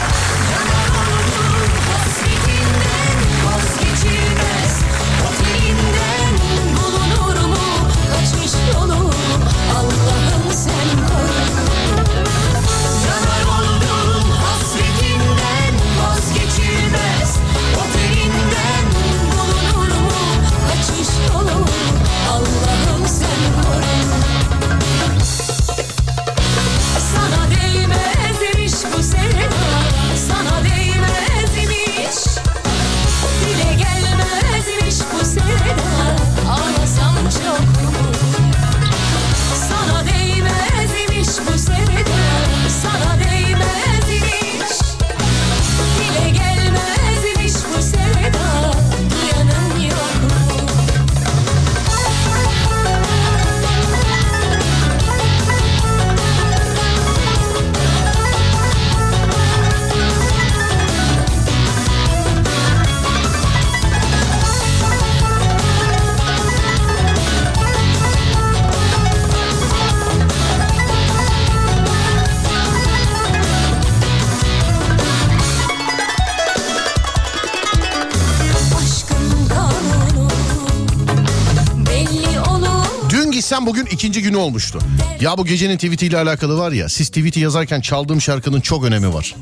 İkinci 84.01 84.21
günü 84.21 84.37
olmuştu. 84.37 84.79
Ya 85.19 85.37
bu 85.37 85.45
gecenin 85.45 85.75
tweetiyle 85.75 86.17
alakalı 86.17 86.57
var 86.57 86.71
ya 86.71 86.89
siz 86.89 87.09
tweeti 87.09 87.39
yazarken 87.39 87.81
çaldığım 87.81 88.21
şarkının 88.21 88.61
çok 88.61 88.83
önemi 88.83 89.13
var. 89.13 89.35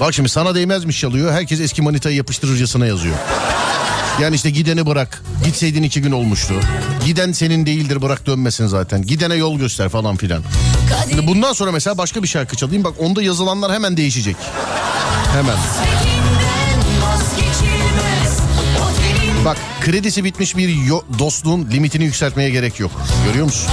Bak 0.00 0.14
şimdi 0.14 0.28
sana 0.28 0.54
değmezmiş 0.54 1.00
çalıyor. 1.00 1.32
Herkes 1.32 1.60
eski 1.60 1.82
manitayı 1.82 2.16
yapıştırıcısına 2.16 2.86
yazıyor. 2.86 3.14
Yani 4.20 4.36
işte 4.36 4.50
gideni 4.50 4.86
bırak. 4.86 5.22
Gitseydin 5.44 5.82
iki 5.82 6.02
gün 6.02 6.12
olmuştu. 6.12 6.54
Giden 7.06 7.32
senin 7.32 7.66
değildir 7.66 8.02
bırak 8.02 8.26
dönmesin 8.26 8.66
zaten. 8.66 9.02
Gidene 9.02 9.34
yol 9.34 9.58
göster 9.58 9.88
falan 9.88 10.16
filan. 10.16 10.42
Şimdi 11.10 11.26
bundan 11.26 11.52
sonra 11.52 11.72
mesela 11.72 11.98
başka 11.98 12.22
bir 12.22 12.28
şarkı 12.28 12.56
çalayım. 12.56 12.84
Bak 12.84 12.94
onda 12.98 13.22
yazılanlar 13.22 13.72
hemen 13.72 13.96
değişecek. 13.96 14.36
Hemen. 15.32 15.56
Kredisi 19.86 20.24
bitmiş 20.24 20.56
bir 20.56 20.68
dostluğun 21.18 21.68
limitini 21.70 22.04
yükseltmeye 22.04 22.50
gerek 22.50 22.80
yok. 22.80 22.90
Görüyor 23.26 23.44
musun? 23.44 23.70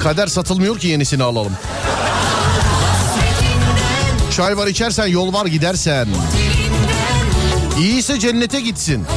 Kader 0.00 0.26
satılmıyor 0.26 0.78
ki 0.78 0.88
yenisini 0.88 1.22
alalım. 1.22 1.52
Çay 4.36 4.56
var 4.56 4.66
içersen 4.66 5.06
yol 5.06 5.32
var 5.32 5.46
gidersen. 5.46 6.08
İyiyse 7.78 8.20
cennete 8.20 8.60
gitsin. 8.60 9.04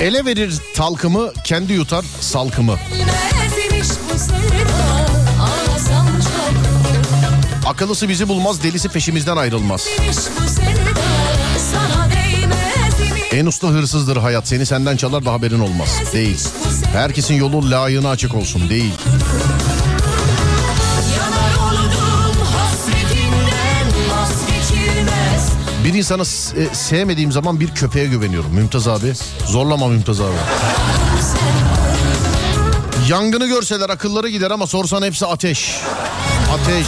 Ele 0.00 0.24
verir 0.24 0.54
talkımı 0.74 1.32
kendi 1.44 1.72
yutar 1.72 2.04
salkımı. 2.20 2.76
Akıllısı 7.68 8.08
bizi 8.08 8.28
bulmaz 8.28 8.62
delisi 8.62 8.88
peşimizden 8.88 9.36
ayrılmaz. 9.36 9.86
En 13.32 13.46
usta 13.46 13.68
hırsızdır 13.68 14.16
hayat 14.16 14.48
seni 14.48 14.66
senden 14.66 14.96
çalar 14.96 15.24
da 15.24 15.32
haberin 15.32 15.60
olmaz. 15.60 15.88
Değil. 16.12 16.38
Herkesin 16.92 17.34
yolu 17.34 17.70
layığına 17.70 18.10
açık 18.10 18.34
olsun 18.34 18.68
değil. 18.68 18.92
Bir 25.84 25.94
insanı 25.94 26.24
s- 26.24 26.60
e, 26.62 26.74
sevmediğim 26.74 27.32
zaman 27.32 27.60
bir 27.60 27.68
köpeğe 27.74 28.06
güveniyorum. 28.06 28.50
Mümtaz 28.54 28.88
abi. 28.88 29.12
Zorlama 29.46 29.88
Mümtaz 29.88 30.20
abi. 30.20 30.34
Yangını 33.08 33.46
görseler 33.46 33.90
akılları 33.90 34.28
gider 34.28 34.50
ama 34.50 34.66
sorsan 34.66 35.02
hepsi 35.02 35.26
ateş. 35.26 35.76
Ateş. 36.54 36.86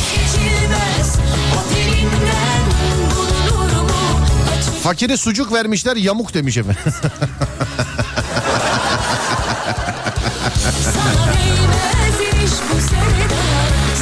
Fakire 4.91 5.17
sucuk 5.17 5.53
vermişler 5.53 5.97
yamuk 5.97 6.35
demiş 6.35 6.57
efendim. 6.57 6.83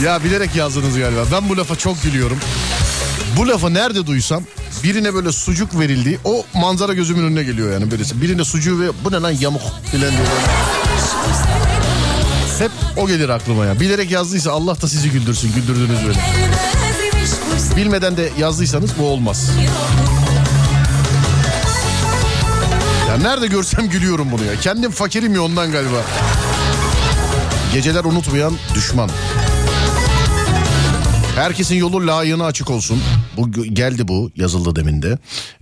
ya 0.05 0.25
bilerek 0.25 0.57
yazdınız 0.57 0.99
galiba. 0.99 1.25
Ben 1.33 1.49
bu 1.49 1.57
lafa 1.57 1.77
çok 1.77 2.03
gülüyorum. 2.03 2.39
Bu 3.37 3.49
lafı 3.49 3.75
nerede 3.75 4.07
duysam 4.07 4.43
birine 4.85 5.15
böyle 5.15 5.33
sucuk 5.33 5.79
verildiği 5.79 6.19
o 6.25 6.45
manzara 6.55 6.93
gözümün 6.93 7.25
önüne 7.25 7.43
geliyor 7.43 7.73
yani 7.73 7.91
böylesi. 7.91 8.23
Birine 8.23 8.45
sucuğu 8.45 8.81
ve 8.81 8.89
bu 9.05 9.13
ne 9.13 9.17
lan 9.17 9.31
yamuk 9.41 9.63
filan 9.91 10.11
diyor. 10.11 10.27
Hep 12.59 12.71
o 12.97 13.07
gelir 13.07 13.29
aklıma 13.29 13.65
ya. 13.65 13.81
Bilerek 13.81 14.11
yazdıysa 14.11 14.53
Allah 14.53 14.81
da 14.83 14.89
sizi 14.89 15.11
güldürsün. 15.11 15.53
Güldürdünüz 15.53 15.99
sevda 15.99 17.77
Bilmeden 17.77 18.17
de 18.17 18.31
yazdıysanız 18.39 18.91
bu 18.99 19.07
olmaz. 19.07 19.51
Ya 23.09 23.17
nerede 23.17 23.47
görsem 23.47 23.89
gülüyorum 23.89 24.33
bunu 24.33 24.45
ya. 24.45 24.61
Kendim 24.61 24.91
fakirim 24.91 25.35
ya 25.35 25.43
ondan 25.43 25.73
galiba. 25.73 26.05
Geceler 27.73 28.05
unutmayan 28.05 28.53
düşman. 28.75 29.11
Herkesin 31.35 31.77
yolu 31.77 32.07
layığına 32.07 32.45
açık 32.45 32.71
olsun. 32.71 33.03
Bu 33.37 33.53
geldi 33.53 34.09
bu 34.09 34.31
yazıldı 34.37 34.77
deminde. 34.77 35.19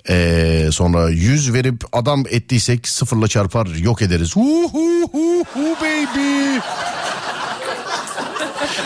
Ee, 0.08 0.68
sonra 0.72 1.10
yüz 1.10 1.52
verip 1.52 1.84
adam 1.92 2.24
ettiysek 2.30 2.88
sıfırla 2.88 3.28
çarpar 3.28 3.66
yok 3.66 4.02
ederiz. 4.02 4.36
Hu 4.36 4.70
hu 4.72 5.10
hu 5.12 5.44
hu 5.54 5.76
baby. 5.80 6.58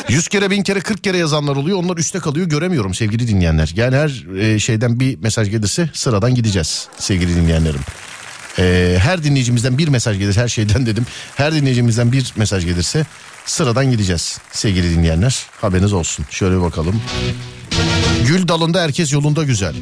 Yüz 0.09 0.28
kere 0.28 0.51
bin 0.51 0.62
kere 0.62 0.81
kırk 0.81 1.05
kere 1.05 1.16
yazanlar 1.19 1.57
oluyor. 1.57 1.78
Onlar 1.78 1.97
üstte 1.97 2.19
kalıyor 2.19 2.47
göremiyorum 2.47 2.95
sevgili 2.95 3.28
dinleyenler. 3.28 3.73
Yani 3.77 3.97
her 3.97 4.37
e, 4.39 4.59
şeyden 4.59 5.01
bir 5.01 5.19
mesaj 5.19 5.51
gelirse 5.51 5.91
sıradan 5.93 6.35
gideceğiz 6.35 6.89
sevgili 6.99 7.37
dinleyenlerim. 7.37 7.81
Ee, 8.59 8.98
her 9.02 9.24
dinleyicimizden 9.24 9.78
bir 9.78 9.89
mesaj 9.89 10.18
gelirse 10.18 10.40
her 10.40 10.48
şeyden 10.48 10.86
dedim. 10.86 11.06
Her 11.36 11.55
dinleyicimizden 11.55 12.12
bir 12.12 12.32
mesaj 12.36 12.64
gelirse 12.64 13.06
sıradan 13.47 13.90
gideceğiz 13.90 14.39
sevgili 14.52 14.90
dinleyenler. 14.90 15.47
Haberiniz 15.60 15.93
olsun. 15.93 16.27
Şöyle 16.31 16.56
bir 16.56 16.62
bakalım. 16.62 17.02
Gül 18.27 18.48
dalında 18.48 18.82
herkes 18.82 19.12
yolunda 19.12 19.44
güzel. 19.44 19.74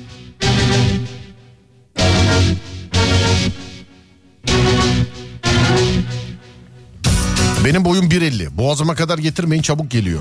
Benim 7.64 7.84
boyum 7.84 8.08
1.50. 8.08 8.56
Boğazıma 8.56 8.94
kadar 8.94 9.18
getirmeyin 9.18 9.62
çabuk 9.62 9.90
geliyor. 9.90 10.20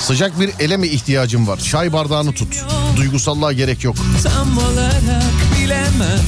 Sıcak 0.00 0.40
bir 0.40 0.50
ele 0.60 0.76
mi 0.76 0.86
ihtiyacım 0.86 1.48
var? 1.48 1.58
Çay 1.58 1.92
bardağını 1.92 2.32
tut. 2.32 2.64
Duygusallığa 2.96 3.52
gerek 3.52 3.84
yok. 3.84 3.96
Tam 4.22 4.58
olarak 4.58 5.22
bilemem 5.58 6.20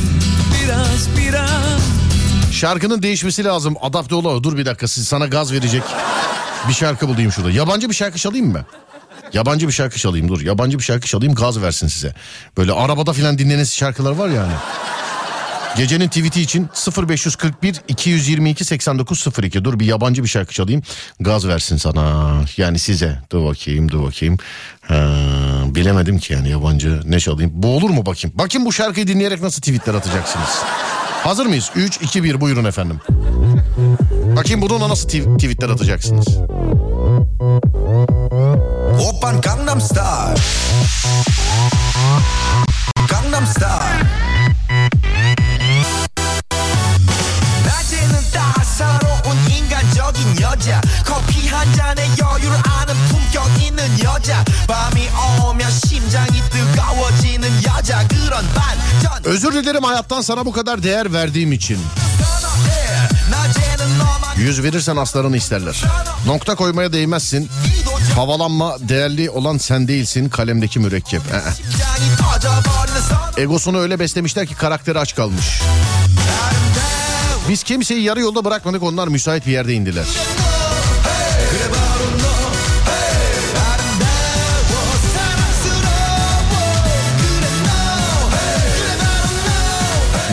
biraz 0.54 1.08
Şarkının 2.60 3.02
değişmesi 3.02 3.44
lazım. 3.44 3.76
Adapte 3.80 4.14
ola. 4.14 4.44
Dur 4.44 4.56
bir 4.56 4.66
dakika 4.66 4.88
siz 4.88 5.08
sana 5.08 5.26
gaz 5.26 5.52
verecek. 5.52 5.82
Bir 6.68 6.72
şarkı 6.72 7.08
bulayım 7.08 7.32
şurada. 7.32 7.50
Yabancı 7.50 7.88
bir 7.88 7.94
şarkı 7.94 8.18
çalayım 8.18 8.52
mı? 8.52 8.64
Yabancı 9.32 9.68
bir 9.68 9.72
şarkı 9.72 9.98
çalayım 9.98 10.28
dur. 10.28 10.40
Yabancı 10.40 10.78
bir 10.78 10.82
şarkı 10.82 11.06
çalayım 11.06 11.34
gaz 11.34 11.62
versin 11.62 11.88
size. 11.88 12.14
Böyle 12.56 12.72
arabada 12.72 13.12
filan 13.12 13.38
dinlenesi 13.38 13.76
şarkılar 13.76 14.10
var 14.10 14.28
yani. 14.28 14.52
Gecenin 15.76 16.08
tweet'i 16.08 16.40
için 16.40 16.68
0541 17.08 17.80
222 17.88 18.64
8902 18.64 19.64
dur 19.64 19.80
bir 19.80 19.86
yabancı 19.86 20.22
bir 20.22 20.28
şarkı 20.28 20.54
çalayım 20.54 20.82
gaz 21.20 21.48
versin 21.48 21.76
sana 21.76 22.32
yani 22.56 22.78
size 22.78 23.18
dur 23.32 23.44
bakayım 23.44 23.90
dur 23.90 24.02
bakayım 24.02 24.38
ha, 24.82 24.96
bilemedim 25.66 26.18
ki 26.18 26.32
yani 26.32 26.50
yabancı 26.50 27.00
ne 27.04 27.20
çalayım 27.20 27.50
bu 27.54 27.76
olur 27.76 27.90
mu 27.90 28.06
bakayım 28.06 28.38
bakayım 28.38 28.66
bu 28.66 28.72
şarkıyı 28.72 29.06
dinleyerek 29.06 29.42
nasıl 29.42 29.60
tweetler 29.60 29.94
atacaksınız 29.94 30.58
hazır 31.23 31.45
mıyız 31.45 31.71
3 31.75 31.97
2 32.01 32.23
1 32.23 32.41
buyurun 32.41 32.65
efendim 32.65 32.99
bakayım 34.35 34.61
bununla 34.61 34.89
nasıl 34.89 35.09
tw- 35.09 35.37
tweetler 35.37 35.69
atacaksınız 35.69 36.27
오빤 38.99 39.41
강남스타일 39.41 40.35
강남스타일 43.09 44.05
낮에는 47.65 48.15
따사로운 48.33 49.37
인간적인 49.49 50.41
여자 50.41 50.81
커피 51.05 51.47
한 51.47 51.73
잔에 51.73 52.03
여유를 52.07 52.57
아는 52.81 52.95
품격 53.09 53.61
있는 53.61 53.83
여자 54.03 54.43
밤이 54.67 55.07
오면 55.43 55.71
심장이 55.71 56.41
뜨거워지는 56.49 57.63
여자 57.63 58.07
그런 58.07 58.45
반전 58.53 59.08
Özür 59.24 59.52
dilerim 59.52 59.82
hayattan 59.82 60.20
sana 60.20 60.46
bu 60.46 60.52
kadar 60.52 60.82
değer 60.82 61.12
verdiğim 61.12 61.52
için. 61.52 61.78
Yüz 64.36 64.62
verirsen 64.62 64.96
aslarını 64.96 65.36
isterler. 65.36 65.84
Nokta 66.26 66.54
koymaya 66.54 66.92
değmezsin. 66.92 67.48
Havalanma 68.14 68.76
değerli 68.80 69.30
olan 69.30 69.58
sen 69.58 69.88
değilsin 69.88 70.28
kalemdeki 70.28 70.78
mürekkep. 70.78 71.22
Egosunu 73.36 73.78
öyle 73.78 73.98
beslemişler 73.98 74.46
ki 74.46 74.54
karakteri 74.54 74.98
aç 74.98 75.14
kalmış. 75.14 75.60
Biz 77.48 77.62
kimseyi 77.62 78.02
yarı 78.02 78.20
yolda 78.20 78.44
bırakmadık 78.44 78.82
onlar 78.82 79.08
müsait 79.08 79.46
bir 79.46 79.52
yerde 79.52 79.74
indiler. 79.74 80.06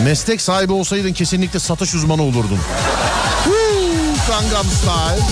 Meslek 0.08 0.40
sahibi 0.40 0.72
olsaydın 0.72 1.12
kesinlikle 1.12 1.58
satış 1.58 1.94
uzmanı 1.94 2.22
olurdun. 2.22 2.58
Gangnam 4.28 4.66
Style. 4.66 5.24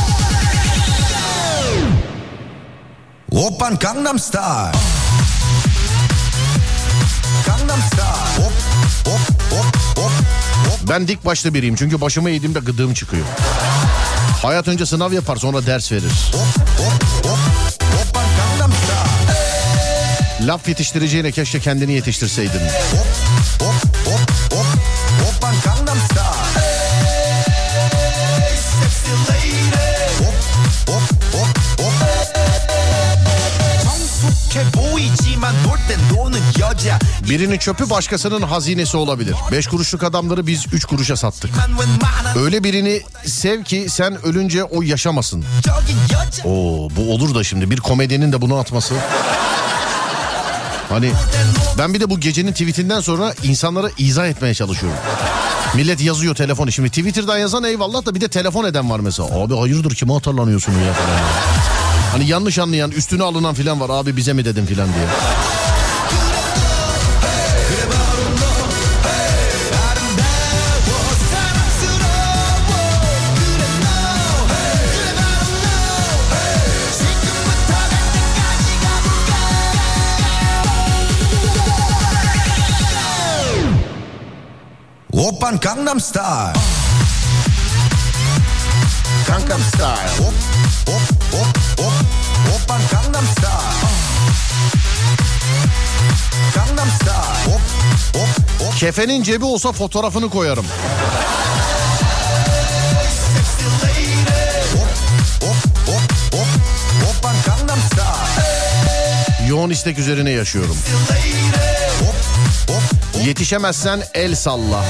Oppan 3.32 3.78
Gangnam 3.78 4.18
Style. 4.18 4.72
Gangnam 7.46 7.80
Style. 7.80 8.44
Hop, 8.44 8.52
hop, 9.04 9.20
hop, 9.50 9.76
hop, 9.96 10.12
hop. 10.66 10.88
Ben 10.90 11.08
dik 11.08 11.24
başlı 11.24 11.54
biriyim 11.54 11.76
çünkü 11.76 12.00
başımı 12.00 12.30
eğdiğimde 12.30 12.58
gıdığım 12.58 12.94
çıkıyor. 12.94 13.26
Hayat 14.42 14.68
önce 14.68 14.86
sınav 14.86 15.12
yapar 15.12 15.36
sonra 15.36 15.66
ders 15.66 15.92
verir. 15.92 16.12
Hop, 16.32 16.58
hop, 16.78 17.30
hop. 17.30 17.38
Laf 20.46 20.68
yetiştireceğine 20.68 21.32
keşke 21.32 21.60
kendini 21.60 21.92
yetiştirseydin. 21.92 22.60
Hop, 22.60 23.06
hop, 23.60 23.95
Birini 37.30 37.58
çöpü 37.58 37.90
başkasının 37.90 38.42
hazinesi 38.42 38.96
olabilir. 38.96 39.34
Beş 39.52 39.66
kuruşluk 39.66 40.02
adamları 40.02 40.46
biz 40.46 40.66
üç 40.72 40.84
kuruşa 40.84 41.16
sattık. 41.16 41.50
Öyle 42.36 42.64
birini 42.64 43.02
sev 43.26 43.62
ki 43.64 43.86
sen 43.88 44.26
ölünce 44.26 44.64
o 44.64 44.82
yaşamasın. 44.82 45.44
Oo 46.44 46.88
bu 46.96 47.14
olur 47.14 47.34
da 47.34 47.44
şimdi 47.44 47.70
bir 47.70 47.76
komedyenin 47.76 48.32
de 48.32 48.40
bunu 48.40 48.56
atması. 48.58 48.94
Hani 50.88 51.12
ben 51.78 51.94
bir 51.94 52.00
de 52.00 52.10
bu 52.10 52.20
gecenin 52.20 52.52
tweetinden 52.52 53.00
sonra 53.00 53.34
insanlara 53.42 53.88
izah 53.98 54.26
etmeye 54.26 54.54
çalışıyorum. 54.54 54.98
Millet 55.74 56.00
yazıyor 56.00 56.34
telefonu. 56.34 56.72
Şimdi 56.72 56.88
Twitter'dan 56.88 57.38
yazan 57.38 57.64
eyvallah 57.64 58.06
da 58.06 58.14
bir 58.14 58.20
de 58.20 58.28
telefon 58.28 58.64
eden 58.64 58.90
var 58.90 59.00
mesela. 59.00 59.28
Abi 59.32 59.56
hayırdır 59.56 59.94
kime 59.94 60.14
atarlanıyorsun 60.14 60.72
ya 60.72 60.92
falan. 60.92 61.18
Hani 62.12 62.26
yanlış 62.26 62.58
anlayan 62.58 62.90
üstüne 62.90 63.22
alınan 63.22 63.54
filan 63.54 63.80
var 63.80 63.90
abi 63.90 64.16
bize 64.16 64.32
mi 64.32 64.44
dedin 64.44 64.66
filan 64.66 64.88
diye. 64.94 65.06
Japan 85.46 85.60
Gangnam 85.60 86.00
Style. 86.00 86.52
Gangnam 89.28 89.60
Style. 89.60 90.10
Hop 90.18 90.34
hop 90.86 91.02
hop 91.32 91.58
hop. 91.78 91.92
Oppan 92.54 92.80
Gangnam 92.90 93.24
Style. 93.26 93.86
Gangnam 96.54 96.88
Style. 96.90 97.52
Hop 97.52 97.60
hop 98.14 98.60
hop. 98.60 98.78
Kefenin 98.78 99.22
cebi 99.22 99.44
olsa 99.44 99.72
fotoğrafını 99.72 100.30
koyarım. 100.30 100.66
Yoğun 109.48 109.70
istek 109.70 109.98
üzerine 109.98 110.30
yaşıyorum. 110.30 110.76
Yetişemezsen 113.26 114.02
el 114.14 114.34
salla. 114.34 114.84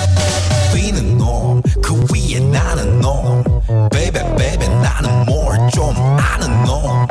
Being 1.85 1.85
norm 1.85 1.85
그 1.85 2.13
위에 2.13 2.39
나는 2.39 2.99
norm 2.99 3.43
Baby 3.89 4.21
baby 4.38 4.67
나는 4.67 5.09
more 5.27 5.57
좀 5.71 5.95
아는 6.17 6.51
norm 6.63 7.07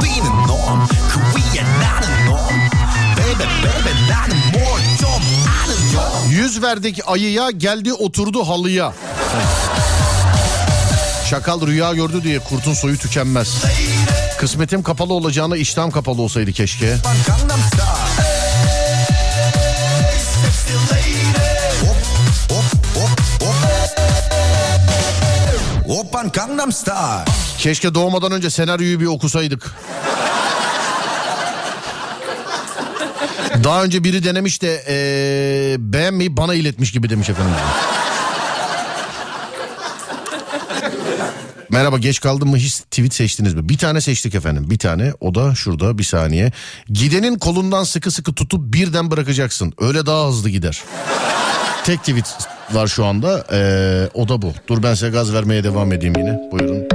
Being 0.00 0.28
norm 0.48 0.86
그 1.10 1.20
위에 1.34 1.62
나는 1.62 2.24
norm 2.24 2.70
Baby 3.16 3.46
baby 3.62 3.92
나는 4.08 4.36
more 4.54 4.96
좀 4.98 5.10
아는 5.46 5.92
norm 5.92 6.30
Yüz 6.30 6.62
verdik 6.62 7.00
ayıya 7.06 7.50
geldi 7.50 7.92
oturdu 7.92 8.48
halıya. 8.48 8.92
Şakal 11.30 11.66
rüya 11.66 11.94
gördü 11.94 12.22
diye 12.22 12.38
kurtun 12.38 12.74
soyu 12.74 12.98
tükenmez. 12.98 13.64
Kısmetim 14.38 14.82
kapalı 14.82 15.12
olacağına 15.12 15.56
iştahım 15.56 15.90
kapalı 15.90 16.22
olsaydı 16.22 16.52
keşke. 16.52 16.96
One 26.25 26.31
Gangnam 26.31 26.71
Style. 26.71 27.25
Keşke 27.57 27.93
doğmadan 27.93 28.31
önce 28.31 28.49
senaryoyu 28.49 28.99
bir 28.99 29.05
okusaydık. 29.05 29.71
Daha 33.63 33.83
önce 33.83 34.03
biri 34.03 34.23
denemiş 34.23 34.61
de 34.61 34.83
ee, 34.87 35.75
beğenmeyip 35.79 36.37
bana 36.37 36.53
iletmiş 36.53 36.91
gibi 36.91 37.09
demiş 37.09 37.29
efendim. 37.29 37.53
Merhaba 41.69 41.97
geç 41.97 42.19
kaldım 42.19 42.49
mı 42.49 42.57
hiç 42.57 42.75
tweet 42.75 43.13
seçtiniz 43.13 43.53
mi? 43.53 43.69
Bir 43.69 43.77
tane 43.77 44.01
seçtik 44.01 44.35
efendim 44.35 44.69
bir 44.69 44.79
tane 44.79 45.13
o 45.19 45.35
da 45.35 45.55
şurada 45.55 45.97
bir 45.97 46.03
saniye. 46.03 46.51
Gidenin 46.89 47.37
kolundan 47.37 47.83
sıkı 47.83 48.11
sıkı 48.11 48.33
tutup 48.33 48.73
birden 48.73 49.11
bırakacaksın 49.11 49.73
öyle 49.79 50.05
daha 50.05 50.27
hızlı 50.27 50.49
gider. 50.49 50.83
Tek 51.85 52.03
tweet 52.03 52.37
var 52.71 52.87
şu 52.87 53.05
anda 53.05 53.43
ee, 53.51 54.09
o 54.13 54.27
da 54.27 54.41
bu. 54.41 54.53
Dur 54.67 54.83
ben 54.83 54.93
size 54.93 55.09
gaz 55.09 55.33
vermeye 55.33 55.63
devam 55.63 55.91
edeyim 55.91 56.13
yine 56.17 56.39
buyurun. 56.51 56.87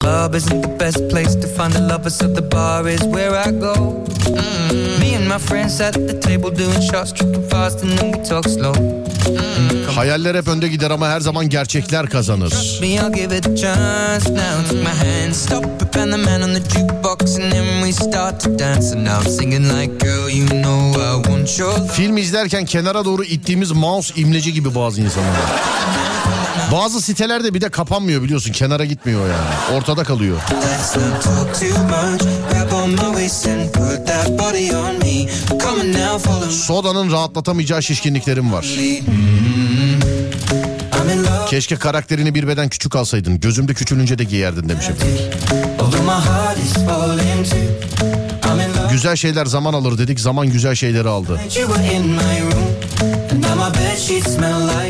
Club 0.00 0.34
isn't 0.34 0.62
the 0.62 0.80
best 0.80 1.10
place 1.10 1.40
to 1.40 1.48
find 1.48 1.72
the 1.72 1.94
lovers, 1.94 2.14
so 2.14 2.34
the 2.34 2.52
bar 2.52 2.88
is 2.88 3.00
where 3.00 3.48
I 3.48 3.50
go. 3.60 4.04
Mm. 4.26 5.09
Me 5.30 5.36
and 5.36 5.42
my 5.42 5.48
friends 5.48 5.80
at 5.80 5.94
the 5.94 6.18
table 6.20 6.50
doing 6.50 6.80
shots, 6.80 7.12
tripping 7.12 7.48
fast, 7.48 7.84
and 7.84 7.96
then 7.96 8.10
we 8.10 8.18
talk 8.28 8.48
slow. 8.48 8.72
Hayaller 9.94 10.34
hep 10.34 10.48
önde 10.48 10.68
gider 10.68 10.90
ama 10.90 11.08
her 11.08 11.20
zaman 11.20 11.48
gerçekler 11.48 12.06
kazanır. 12.06 12.80
Film 21.92 22.16
izlerken 22.16 22.64
kenara 22.64 23.04
doğru 23.04 23.24
ittiğimiz 23.24 23.72
mouse 23.72 24.14
imleci 24.20 24.52
gibi 24.52 24.74
bazı 24.74 25.00
insanlar. 25.00 25.30
Bazı 26.72 27.00
sitelerde 27.00 27.54
bir 27.54 27.60
de 27.60 27.68
kapanmıyor 27.68 28.22
biliyorsun 28.22 28.52
kenara 28.52 28.84
gitmiyor 28.84 29.20
yani. 29.28 29.78
Ortada 29.78 30.04
kalıyor. 30.04 30.36
Sodanın 36.50 37.12
rahatlatamayacağı 37.12 37.82
şişkinliklerim 37.82 38.52
var. 38.52 38.66
Keşke 41.48 41.76
karakterini 41.76 42.34
bir 42.34 42.48
beden 42.48 42.68
küçük 42.68 42.96
alsaydın. 42.96 43.40
Gözümde 43.40 43.74
küçülünce 43.74 44.18
de 44.18 44.24
giyerdin 44.24 44.68
demiş 44.68 44.88
efendim. 44.88 45.16
Güzel 48.90 49.16
şeyler 49.16 49.46
zaman 49.46 49.74
alır 49.74 49.98
dedik. 49.98 50.20
Zaman 50.20 50.46
güzel 50.50 50.74
şeyleri 50.74 51.08
aldı. 51.08 51.40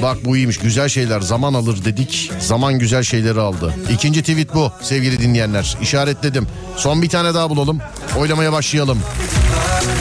Bak 0.03 0.25
bu 0.25 0.37
iyiymiş. 0.37 0.59
Güzel 0.59 0.89
şeyler 0.89 1.21
zaman 1.21 1.55
alır 1.55 1.85
dedik. 1.85 2.33
Zaman 2.41 2.79
güzel 2.79 3.03
şeyleri 3.03 3.41
aldı. 3.41 3.75
İkinci 3.93 4.21
tweet 4.21 4.55
bu 4.55 4.73
sevgili 4.83 5.19
dinleyenler. 5.23 5.77
İşaretledim. 5.83 6.47
Son 6.77 7.03
bir 7.03 7.09
tane 7.09 7.35
daha 7.35 7.51
bulalım. 7.51 7.79
Oylamaya 8.19 8.53
başlayalım. 8.53 8.99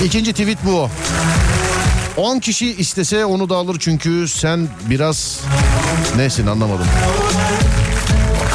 İkinci 0.05 0.31
tweet 0.31 0.57
bu. 0.65 0.89
10 2.17 2.39
kişi 2.39 2.75
istese 2.75 3.25
onu 3.25 3.49
da 3.49 3.55
alır 3.55 3.77
çünkü 3.79 4.27
sen 4.27 4.67
biraz 4.89 5.39
nesin 6.15 6.47
anlamadım. 6.47 6.85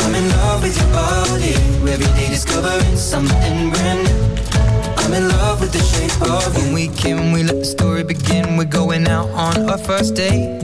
I'm 0.06 0.14
in 0.14 0.31
love 0.31 0.66
with 0.66 0.82
your 0.82 0.93
body. 0.93 1.55
Every 1.93 2.05
day 2.05 2.31
discovering 2.32 2.98
something 2.98 3.74
brand 3.74 3.98
new. 3.98 4.34
I'm 5.05 5.12
in 5.12 5.28
love 5.28 5.60
with 5.60 5.72
the 5.72 5.82
shape 5.93 6.22
of 6.22 6.56
you. 6.56 6.62
When 6.62 6.74
we 6.74 6.89
came, 6.97 7.32
we 7.32 7.43
let 7.43 7.59
the 7.59 7.64
story 7.64 8.05
begin. 8.05 8.56
We're 8.56 8.64
going 8.82 9.06
out 9.09 9.28
on 9.31 9.68
our 9.70 9.78
first 9.78 10.16
date. 10.16 10.62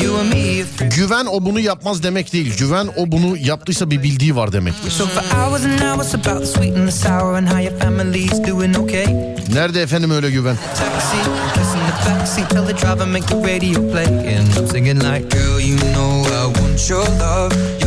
You 0.00 0.16
and 0.16 0.30
me, 0.30 0.60
if 0.60 0.78
Güven 0.96 1.26
o 1.26 1.44
bunu 1.46 1.60
yapmaz 1.60 2.02
demek 2.02 2.32
değil. 2.32 2.56
Güven 2.58 2.88
o 2.96 3.12
bunu 3.12 3.36
yaptıysa 3.36 3.90
bir 3.90 4.02
bildiği 4.02 4.36
var 4.36 4.52
demektir. 4.52 4.90
So 4.90 5.06
for 5.06 5.22
hours 5.36 5.64
and 5.64 5.80
hours 5.80 6.14
about 6.14 6.40
the 6.40 6.46
sweet 6.46 6.76
and 6.76 6.86
the 6.88 6.92
sour 6.92 7.34
and 7.34 7.48
how 7.48 7.58
your 7.62 7.78
family's 7.78 8.46
doing 8.46 8.76
okay. 8.76 9.06
Nerede 9.54 9.82
efendim 9.82 10.10
öyle 10.10 10.30
güven? 10.30 10.56
Taxi, 10.56 11.16
kissing 11.54 11.82
the 11.86 12.10
backseat, 12.10 12.50
tell 12.50 12.66
the 12.66 12.76
driver 12.76 13.06
make 13.06 13.26
the 13.26 13.36
radio 13.36 13.92
play. 13.92 14.06
And 14.06 14.56
I'm 14.58 14.66
singing 14.66 15.00
like, 15.02 15.28
girl, 15.36 15.60
you 15.60 15.76
know 15.76 16.22
I 16.24 16.60
want 16.60 16.90
your 16.90 17.04
love. 17.04 17.79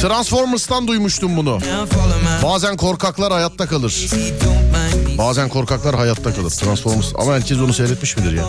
Transformers'tan 0.00 0.88
duymuştum 0.88 1.36
bunu. 1.36 1.58
Bazen 2.42 2.76
korkaklar 2.76 3.32
hayatta 3.32 3.66
kalır. 3.66 4.06
Bazen 5.18 5.48
korkaklar 5.48 5.94
hayatta 5.96 6.34
kalır. 6.34 6.50
Transformers 6.50 7.12
ama 7.18 7.34
herkes 7.34 7.58
onu 7.58 7.72
seyretmiş 7.72 8.16
midir 8.16 8.32
ya? 8.32 8.44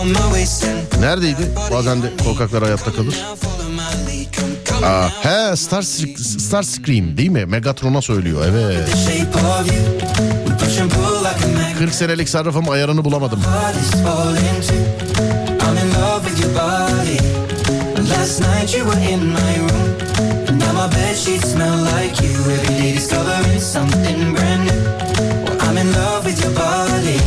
Neredeydi? 0.99 1.51
Bazen 1.71 2.03
de 2.03 2.11
korkaklar 2.23 2.63
hayatta 2.63 2.93
kalır. 2.93 3.15
Aa, 4.83 5.09
he 5.21 5.55
Star, 5.55 5.81
Star 5.81 6.63
Scream 6.63 7.17
değil 7.17 7.29
mi? 7.29 7.45
Megatron'a 7.45 8.01
söylüyor 8.01 8.41
evet. 8.49 8.91
the 8.91 8.97
shape 8.97 9.39
of 9.39 9.67
you. 9.67 9.99
We 10.47 10.57
push 10.65 10.81
and 10.81 10.91
pull 10.91 11.19
like 11.19 11.45
a 11.45 11.47
magnet. 11.47 11.77
40 11.77 11.95
senelik 11.95 12.29
sarrafım 12.29 12.69
ayarını 12.69 13.05
bulamadım. 13.05 13.39
Last 18.09 18.39
night 18.39 18.73
you 18.73 18.83
were 18.85 19.11
in 19.11 19.19
my 19.19 19.59
room. 19.59 19.76
Bed 20.91 21.15
sheets 21.15 21.51
smell 21.51 21.77
like 21.83 22.23
you. 22.23 22.33
Every 22.51 22.75
day 22.81 22.93
discovering 22.95 23.61
something 23.61 24.35
brand 24.35 24.63
new. 24.65 25.67
I'm 25.67 25.77
in 25.77 25.93
love 25.93 26.23
with 26.25 26.43
your 26.45 26.55
body. 26.55 27.17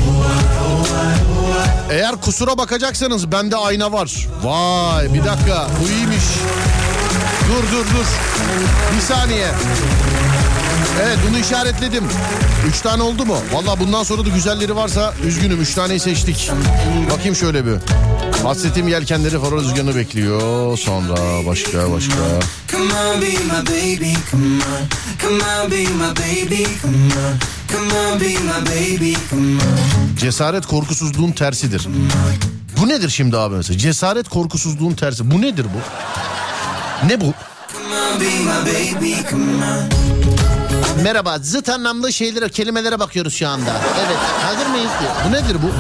Eğer 1.91 2.17
kusura 2.17 2.59
bakacaksanız 2.59 3.33
bende 3.33 3.57
ayna 3.57 3.93
var. 3.93 4.29
Vay 4.43 5.15
bir 5.15 5.25
dakika 5.25 5.67
bu 5.83 5.89
iyiymiş. 5.89 6.25
Dur 7.49 7.63
dur 7.73 7.85
dur. 7.85 8.07
Bir 8.97 9.01
saniye. 9.03 9.47
Evet 11.03 11.19
bunu 11.29 11.39
işaretledim. 11.39 12.05
Üç 12.69 12.81
tane 12.81 13.03
oldu 13.03 13.27
mu? 13.27 13.37
Valla 13.53 13.81
bundan 13.81 14.03
sonra 14.03 14.25
da 14.25 14.29
güzelleri 14.29 14.77
varsa 14.77 15.15
üzgünüm. 15.27 15.61
Üç 15.61 15.75
taneyi 15.75 16.01
seçtik. 16.01 16.51
Bakayım 17.11 17.37
şöyle 17.37 17.67
bir. 17.67 17.73
Hasretim 18.43 18.89
yelkenleri 18.89 19.41
faro 19.41 19.63
rüzgarını 19.63 19.97
bekliyor. 19.97 20.79
Sonra 20.79 21.47
başka 21.47 21.93
başka. 21.93 22.15
Come 22.71 22.95
on, 22.95 23.23
be 23.23 23.27
my 23.27 23.67
baby, 23.67 24.15
come 24.31 24.45
on. 24.55 24.87
Come 25.23 25.43
on, 25.45 25.71
be 25.71 25.77
my 25.77 26.17
baby, 26.17 26.65
come 26.83 26.97
on. 26.97 27.39
Come 27.73 27.99
on, 27.99 28.21
be 28.21 28.27
my 28.27 28.67
baby, 28.67 29.15
come 29.31 29.55
on. 29.57 30.17
Cesaret 30.17 30.67
korkusuzluğun 30.67 31.33
tersidir. 31.33 31.89
Bu 32.81 32.89
nedir 32.89 33.09
şimdi 33.09 33.37
abi 33.37 33.55
mesela? 33.55 33.79
Cesaret 33.79 34.29
korkusuzluğun 34.29 34.93
tersi. 34.95 35.31
Bu 35.31 35.41
nedir 35.41 35.65
bu? 35.65 35.79
Ne 37.09 37.21
bu? 37.21 37.35
Come 37.73 37.95
on, 38.01 38.21
be 38.21 38.25
my 38.25 38.67
baby, 38.67 39.15
come 39.31 39.65
on. 39.65 40.10
Merhaba 41.03 41.39
zıt 41.39 41.69
anlamlı 41.69 42.13
şeylere 42.13 42.49
kelimelere 42.49 42.99
bakıyoruz 42.99 43.35
şu 43.35 43.49
anda. 43.49 43.81
Evet 44.07 44.17
hazır 44.45 44.67
mıyız? 44.67 44.91
Bu 45.29 45.33
nedir 45.33 45.57
bu? 45.63 45.71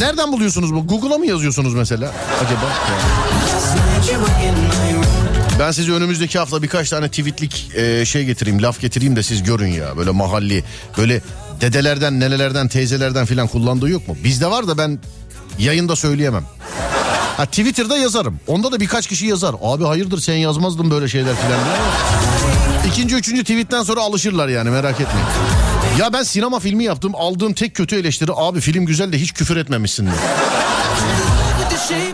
Nereden 0.00 0.32
buluyorsunuz 0.32 0.74
bu? 0.74 0.86
Google'a 0.86 1.18
mı 1.18 1.26
yazıyorsunuz 1.26 1.74
mesela 1.74 2.12
acaba? 2.44 2.60
Ben 5.58 5.70
size 5.70 5.92
önümüzdeki 5.92 6.38
hafta 6.38 6.62
birkaç 6.62 6.90
tane 6.90 7.08
tweetlik 7.08 7.70
e, 7.76 8.04
şey 8.04 8.24
getireyim, 8.24 8.62
laf 8.62 8.80
getireyim 8.80 9.16
de 9.16 9.22
siz 9.22 9.42
görün 9.42 9.68
ya. 9.72 9.96
Böyle 9.96 10.10
mahalli, 10.10 10.64
böyle 10.98 11.20
dedelerden, 11.60 12.20
nenelerden, 12.20 12.68
teyzelerden 12.68 13.26
filan 13.26 13.48
kullandığı 13.48 13.88
yok 13.88 14.08
mu? 14.08 14.16
Bizde 14.24 14.46
var 14.50 14.68
da 14.68 14.78
ben 14.78 14.98
yayında 15.58 15.96
söyleyemem. 15.96 16.44
Ha 17.36 17.46
Twitter'da 17.46 17.98
yazarım. 17.98 18.40
Onda 18.46 18.72
da 18.72 18.80
birkaç 18.80 19.06
kişi 19.06 19.26
yazar. 19.26 19.54
Abi 19.62 19.84
hayırdır 19.84 20.20
sen 20.20 20.34
yazmazdın 20.34 20.90
böyle 20.90 21.08
şeyler 21.08 21.34
filan. 21.36 21.60
İkinci, 22.86 23.14
üçüncü 23.14 23.42
tweetten 23.42 23.82
sonra 23.82 24.00
alışırlar 24.00 24.48
yani 24.48 24.70
merak 24.70 25.00
etmeyin. 25.00 25.26
Ya 25.98 26.12
ben 26.12 26.22
sinema 26.22 26.60
filmi 26.60 26.84
yaptım. 26.84 27.12
Aldığım 27.14 27.52
tek 27.52 27.74
kötü 27.74 27.96
eleştiri 27.96 28.32
abi 28.36 28.60
film 28.60 28.86
güzel 28.86 29.12
de 29.12 29.18
hiç 29.18 29.32
küfür 29.32 29.56
etmemişsin 29.56 30.06
diye. 30.06 30.14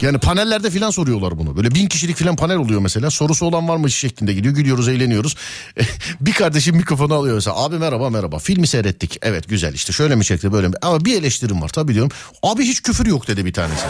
Yani 0.00 0.18
panellerde 0.18 0.70
filan 0.70 0.90
soruyorlar 0.90 1.38
bunu. 1.38 1.56
Böyle 1.56 1.70
bin 1.74 1.86
kişilik 1.86 2.16
filan 2.16 2.36
panel 2.36 2.56
oluyor 2.56 2.80
mesela. 2.80 3.10
Sorusu 3.10 3.46
olan 3.46 3.68
var 3.68 3.76
mı 3.76 3.90
şeklinde 3.90 4.32
gidiyor. 4.32 4.54
Gülüyoruz, 4.54 4.88
eğleniyoruz. 4.88 5.36
bir 6.20 6.32
kardeşim 6.32 6.76
mikrofonu 6.76 7.14
alıyor 7.14 7.34
mesela. 7.34 7.56
Abi 7.56 7.78
merhaba 7.78 8.10
merhaba. 8.10 8.38
Filmi 8.38 8.66
seyrettik. 8.66 9.18
Evet 9.22 9.48
güzel 9.48 9.74
işte. 9.74 9.92
Şöyle 9.92 10.14
mi 10.14 10.24
çekti 10.24 10.52
böyle 10.52 10.68
mi? 10.68 10.74
Ama 10.82 11.04
bir 11.04 11.18
eleştirim 11.18 11.62
var 11.62 11.68
tabii 11.68 11.94
diyorum. 11.94 12.12
Abi 12.42 12.64
hiç 12.64 12.82
küfür 12.82 13.06
yok 13.06 13.28
dedi 13.28 13.44
bir 13.44 13.52
tanesi. 13.52 13.82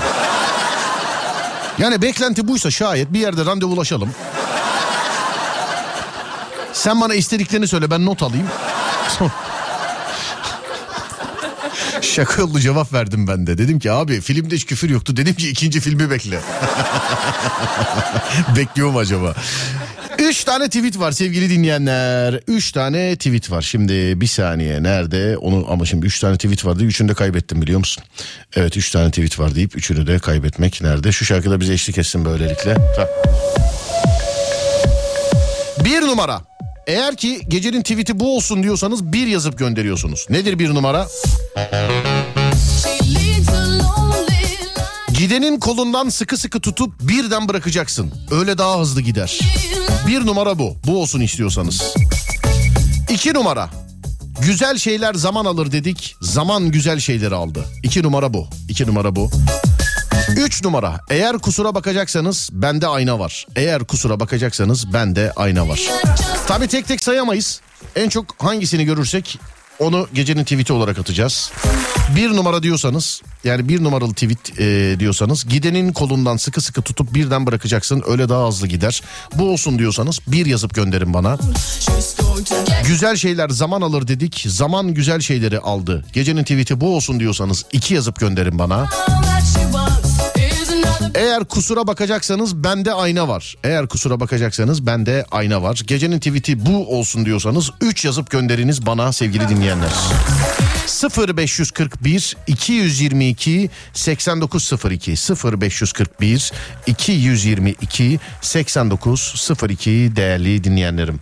Yani 1.79 2.03
beklenti 2.03 2.49
buysa 2.49 2.71
şayet 2.71 3.13
bir 3.13 3.21
yerde 3.21 3.45
randevulaşalım. 3.45 4.11
Sen 6.79 7.01
bana 7.01 7.15
istediklerini 7.15 7.69
söyle 7.69 7.91
ben 7.91 8.07
not 8.07 8.23
alayım. 8.23 8.47
Şaka 12.03 12.61
cevap 12.61 12.93
verdim 12.93 13.29
ben 13.29 13.47
de. 13.47 13.59
Dedim 13.59 13.79
ki 13.79 13.93
abi 13.93 14.21
filmde 14.21 14.55
hiç 14.55 14.67
küfür 14.67 14.91
yoktu. 14.91 15.17
Dedim 15.17 15.35
ki 15.35 15.49
ikinci 15.49 15.81
filmi 15.81 16.11
bekle. 16.11 16.41
Bekliyorum 18.57 18.97
acaba. 18.97 19.35
Üç 20.19 20.45
tane 20.45 20.67
tweet 20.67 20.99
var 20.99 21.13
sevgili 21.13 21.51
dinleyenler. 21.51 22.41
Üç 22.49 22.73
tane 22.73 23.17
tweet 23.17 23.51
var. 23.51 23.63
Şimdi 23.63 24.21
bir 24.21 24.27
saniye 24.27 24.83
nerede? 24.83 25.37
Onu 25.37 25.67
ama 25.71 25.87
şimdi 25.87 26.07
üç 26.07 26.21
tane 26.21 26.37
tweet 26.37 26.65
vardı. 26.65 26.85
Üçünü 26.85 27.09
de 27.09 27.15
kaybettim 27.15 27.63
biliyor 27.63 27.79
musun? 27.79 28.05
Evet 28.57 28.77
üç 28.77 28.91
tane 28.91 29.11
tweet 29.11 29.39
var 29.39 29.55
deyip 29.55 29.77
üçünü 29.77 30.07
de 30.07 30.19
kaybetmek 30.19 30.83
nerede? 30.83 31.13
Şu 31.13 31.25
şarkıda 31.25 31.61
bize 31.61 31.73
eşlik 31.73 31.99
etsin 31.99 32.25
böylelikle. 32.25 32.75
Tamam. 32.97 33.11
Bir 35.85 36.01
numara. 36.01 36.57
Eğer 36.89 37.16
ki 37.16 37.40
gecenin 37.48 37.82
tweet'i 37.82 38.20
bu 38.20 38.36
olsun 38.36 38.62
diyorsanız 38.62 39.12
bir 39.12 39.27
yazıp 39.27 39.59
gönderiyorsunuz. 39.59 40.27
Nedir 40.31 40.59
bir 40.59 40.74
numara? 40.74 41.06
Gidenin 45.19 45.60
kolundan 45.60 46.09
sıkı 46.09 46.36
sıkı 46.36 46.60
tutup 46.60 46.93
birden 47.01 47.48
bırakacaksın. 47.48 48.12
Öyle 48.31 48.59
daha 48.59 48.81
hızlı 48.81 49.01
gider. 49.01 49.39
Bir 50.06 50.27
numara 50.27 50.59
bu. 50.59 50.77
Bu 50.86 51.02
olsun 51.02 51.20
istiyorsanız. 51.20 51.94
İki 53.10 53.35
numara. 53.35 53.70
Güzel 54.43 54.78
şeyler 54.78 55.15
zaman 55.15 55.44
alır 55.44 55.73
dedik. 55.73 56.15
Zaman 56.20 56.70
güzel 56.70 57.01
şeyleri 57.01 57.35
aldı. 57.35 57.65
İki 57.82 58.02
numara 58.02 58.35
bu. 58.35 58.47
İki 58.69 58.86
numara 58.86 59.16
bu. 59.16 59.31
Üç 60.37 60.65
numara. 60.65 61.01
Eğer 61.11 61.39
kusura 61.39 61.75
bakacaksanız 61.75 62.51
bende 62.53 62.87
ayna 62.87 63.19
var. 63.19 63.47
Eğer 63.57 63.85
kusura 63.85 64.21
bakacaksanız 64.21 64.93
bende 64.93 65.33
ayna 65.37 65.69
var. 65.69 65.81
Tabi 66.47 66.69
tek 66.69 66.89
tek 66.89 67.03
sayamayız. 67.05 67.61
En 67.97 68.09
çok 68.09 68.43
hangisini 68.43 68.85
görürsek 68.85 69.39
onu 69.79 70.09
gecenin 70.15 70.43
tweet'i 70.45 70.73
olarak 70.73 70.99
atacağız. 70.99 71.53
Bir 72.17 72.31
numara 72.31 72.63
diyorsanız 72.63 73.23
yani 73.45 73.69
bir 73.69 73.85
numaralı 73.85 74.13
tweet 74.13 74.61
e, 74.61 74.97
diyorsanız 75.01 75.49
gidenin 75.49 75.93
kolundan 75.93 76.37
sıkı 76.37 76.61
sıkı 76.61 76.83
tutup 76.83 77.15
birden 77.15 77.47
bırakacaksın 77.47 78.03
öyle 78.07 78.29
daha 78.29 78.49
hızlı 78.49 78.67
gider. 78.67 79.03
Bu 79.35 79.51
olsun 79.51 79.79
diyorsanız 79.79 80.21
bir 80.27 80.47
yazıp 80.47 80.75
gönderin 80.75 81.15
bana. 81.15 81.39
Güzel 82.87 83.17
şeyler 83.17 83.49
zaman 83.49 83.83
alır 83.83 84.09
dedik 84.09 84.45
zaman 84.49 84.95
güzel 84.95 85.21
şeyleri 85.21 85.59
aldı. 85.59 86.05
Gecenin 86.13 86.43
tweet'i 86.43 86.81
bu 86.81 86.97
olsun 86.97 87.21
diyorsanız 87.21 87.65
iki 87.73 87.95
yazıp 87.95 88.21
gönderin 88.21 88.59
bana. 88.59 88.87
Eğer 91.14 91.44
kusura 91.44 91.86
bakacaksanız 91.86 92.56
bende 92.64 92.93
ayna 92.93 93.28
var. 93.28 93.55
Eğer 93.64 93.86
kusura 93.86 94.20
bakacaksanız 94.20 94.86
bende 94.86 95.24
ayna 95.30 95.62
var. 95.62 95.80
Gecenin 95.86 96.18
tweet'i 96.18 96.66
bu 96.66 96.98
olsun 96.98 97.24
diyorsanız 97.24 97.70
3 97.80 98.05
yazıp 98.05 98.30
gönderiniz 98.30 98.86
bana 98.86 99.12
sevgili 99.12 99.48
dinleyenler. 99.48 99.90
0541 101.28 102.36
222 102.47 103.70
8902 103.93 105.14
0541 105.60 106.52
222 106.86 108.20
8902 108.40 110.12
değerli 110.16 110.64
dinleyenlerim. 110.64 111.20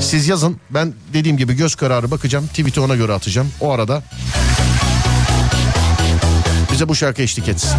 Siz 0.00 0.28
yazın 0.28 0.60
ben 0.70 0.94
dediğim 1.12 1.36
gibi 1.36 1.54
göz 1.54 1.74
kararı 1.74 2.10
bakacağım 2.10 2.46
tweet'i 2.46 2.80
ona 2.80 2.96
göre 2.96 3.12
atacağım. 3.12 3.52
O 3.60 3.70
arada 3.70 4.02
bize 6.72 6.88
bu 6.88 6.94
şarkı 6.94 7.22
eşlik 7.22 7.48
etsin. 7.48 7.78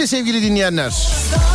Belli 0.00 0.08
sevgili 0.08 0.42
dinleyenler. 0.42 0.90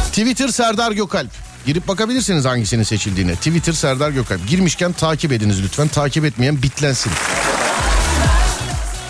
Twitter 0.08 0.48
Serdar 0.48 0.92
Gökalp. 0.92 1.32
Girip 1.66 1.88
bakabilirsiniz 1.88 2.46
hangisinin 2.46 2.84
seçildiğine. 2.84 3.36
Twitter 3.36 3.74
Serdar 3.74 4.10
Gökalp. 4.10 4.48
Girmişken 4.48 4.92
takip 4.92 5.32
ediniz 5.32 5.64
lütfen. 5.64 5.88
Takip 5.88 6.26
etmeyen 6.26 6.64
bitlensin. 6.64 7.12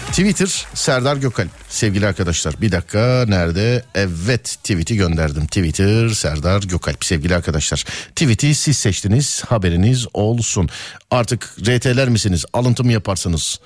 Twitter 0.07 0.66
Serdar 0.74 1.18
Gökalp. 1.18 1.49
Sevgili 1.70 2.07
arkadaşlar 2.07 2.62
bir 2.62 2.72
dakika 2.72 3.26
nerede? 3.28 3.84
Evet 3.95 4.44
tweet'i 4.44 4.95
gönderdim. 4.95 5.48
Twitter 5.48 6.10
Serdar 6.10 6.64
Gökalp 6.64 7.06
sevgili 7.06 7.36
arkadaşlar. 7.36 7.86
Tweet'i 8.16 8.56
siz 8.56 8.78
seçtiniz 8.78 9.44
haberiniz 9.48 10.07
olsun. 10.14 10.70
Artık 11.12 11.56
RT'ler 11.62 12.10
misiniz? 12.10 12.45
Alıntı 12.53 12.84
mı 12.84 12.91
yaparsınız? 12.91 13.60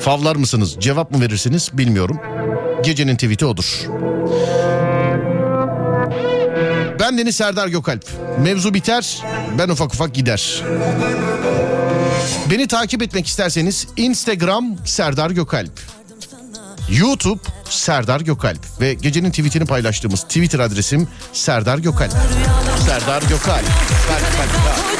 Favlar 0.00 0.36
mısınız? 0.36 0.76
Cevap 0.80 1.10
mı 1.10 1.20
verirsiniz? 1.20 1.70
Bilmiyorum. 1.72 2.20
Gecenin 2.84 3.14
tweet'i 3.14 3.46
odur. 3.46 3.86
Ben 7.10 7.18
Deniz 7.18 7.36
Serdar 7.36 7.68
Gökalp. 7.68 8.04
Mevzu 8.38 8.74
biter, 8.74 9.22
ben 9.58 9.68
ufak 9.68 9.94
ufak 9.94 10.14
gider. 10.14 10.62
Beni 12.50 12.68
takip 12.68 13.02
etmek 13.02 13.26
isterseniz 13.26 13.86
Instagram 13.96 14.76
Serdar 14.84 15.30
Gökalp. 15.30 15.80
YouTube 16.90 17.40
Serdar 17.68 18.20
Gökalp 18.20 18.80
ve 18.80 18.94
gecenin 18.94 19.30
tweetini 19.30 19.64
paylaştığımız 19.64 20.22
Twitter 20.22 20.58
adresim 20.58 21.08
Serdar 21.32 21.78
Gökalp. 21.78 22.12
Serdar 22.86 23.22
Gökalp. 23.22 23.64
Kalp, 24.08 24.22
kalp, 24.36 24.99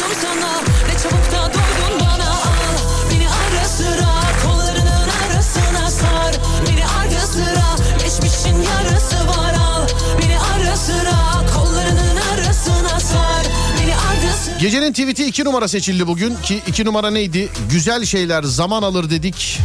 Gecenin 14.61 14.93
tweet'i 14.93 15.27
iki 15.27 15.45
numara 15.45 15.69
seçildi 15.69 16.07
bugün 16.07 16.35
ki 16.35 16.61
iki 16.67 16.85
numara 16.85 17.11
neydi? 17.11 17.49
Güzel 17.71 18.05
şeyler 18.05 18.43
zaman 18.43 18.83
alır 18.83 19.11
dedik. 19.11 19.59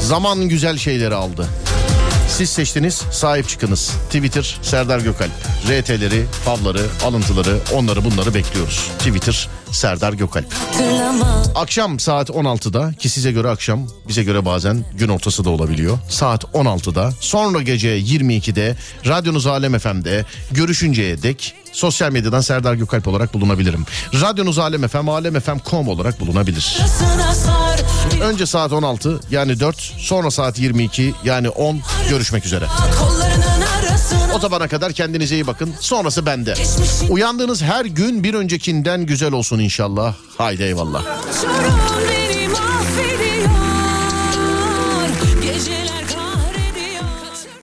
Zaman 0.00 0.48
güzel 0.48 0.78
şeyleri 0.78 1.14
aldı. 1.14 1.46
Siz 2.28 2.50
seçtiniz 2.50 2.94
sahip 3.12 3.48
çıkınız. 3.48 3.92
Twitter 4.06 4.58
Serdar 4.62 4.98
Gökalp. 4.98 5.30
RT'leri, 5.68 6.24
favları, 6.44 6.86
alıntıları 7.04 7.58
onları 7.74 8.04
bunları 8.04 8.34
bekliyoruz. 8.34 8.90
Twitter 8.98 9.48
Serdar 9.70 10.12
Gökalp. 10.12 10.54
Akşam 11.54 12.00
saat 12.00 12.30
16'da 12.30 12.92
ki 12.92 13.08
size 13.08 13.32
göre 13.32 13.48
akşam 13.48 13.88
bize 14.08 14.22
göre 14.24 14.44
bazen 14.44 14.84
gün 14.94 15.08
ortası 15.08 15.44
da 15.44 15.50
olabiliyor. 15.50 15.98
Saat 16.08 16.44
16'da 16.44 17.12
sonra 17.20 17.62
gece 17.62 17.98
22'de 17.98 18.76
radyonuz 19.06 19.46
Alem 19.46 19.78
FM'de 19.78 20.24
görüşünceye 20.52 21.22
dek 21.22 21.54
sosyal 21.72 22.12
medyadan 22.12 22.40
Serdar 22.40 22.74
Gökalp 22.74 23.08
olarak 23.08 23.34
bulunabilirim. 23.34 23.86
Radyonuz 24.14 24.58
Alem 24.58 24.88
FM, 24.88 25.08
alemfm.com 25.08 25.88
olarak 25.88 26.20
bulunabilir. 26.20 26.78
Önce 28.22 28.46
saat 28.46 28.72
16 28.72 29.20
yani 29.30 29.60
4 29.60 29.76
sonra 29.98 30.30
saat 30.30 30.58
22 30.58 31.14
yani 31.24 31.48
10 31.48 31.80
görüşmek 32.10 32.46
üzere. 32.46 32.66
O 34.34 34.38
zamana 34.38 34.68
kadar 34.68 34.92
kendinize 34.92 35.34
iyi 35.34 35.46
bakın. 35.46 35.74
Sonrası 35.80 36.26
bende. 36.26 36.54
Uyandığınız 37.10 37.62
her 37.62 37.84
gün 37.84 38.24
bir 38.24 38.34
öncekinden 38.34 39.06
güzel 39.06 39.32
olsun 39.32 39.58
inşallah. 39.58 40.14
Haydi 40.38 40.62
eyvallah. 40.62 41.02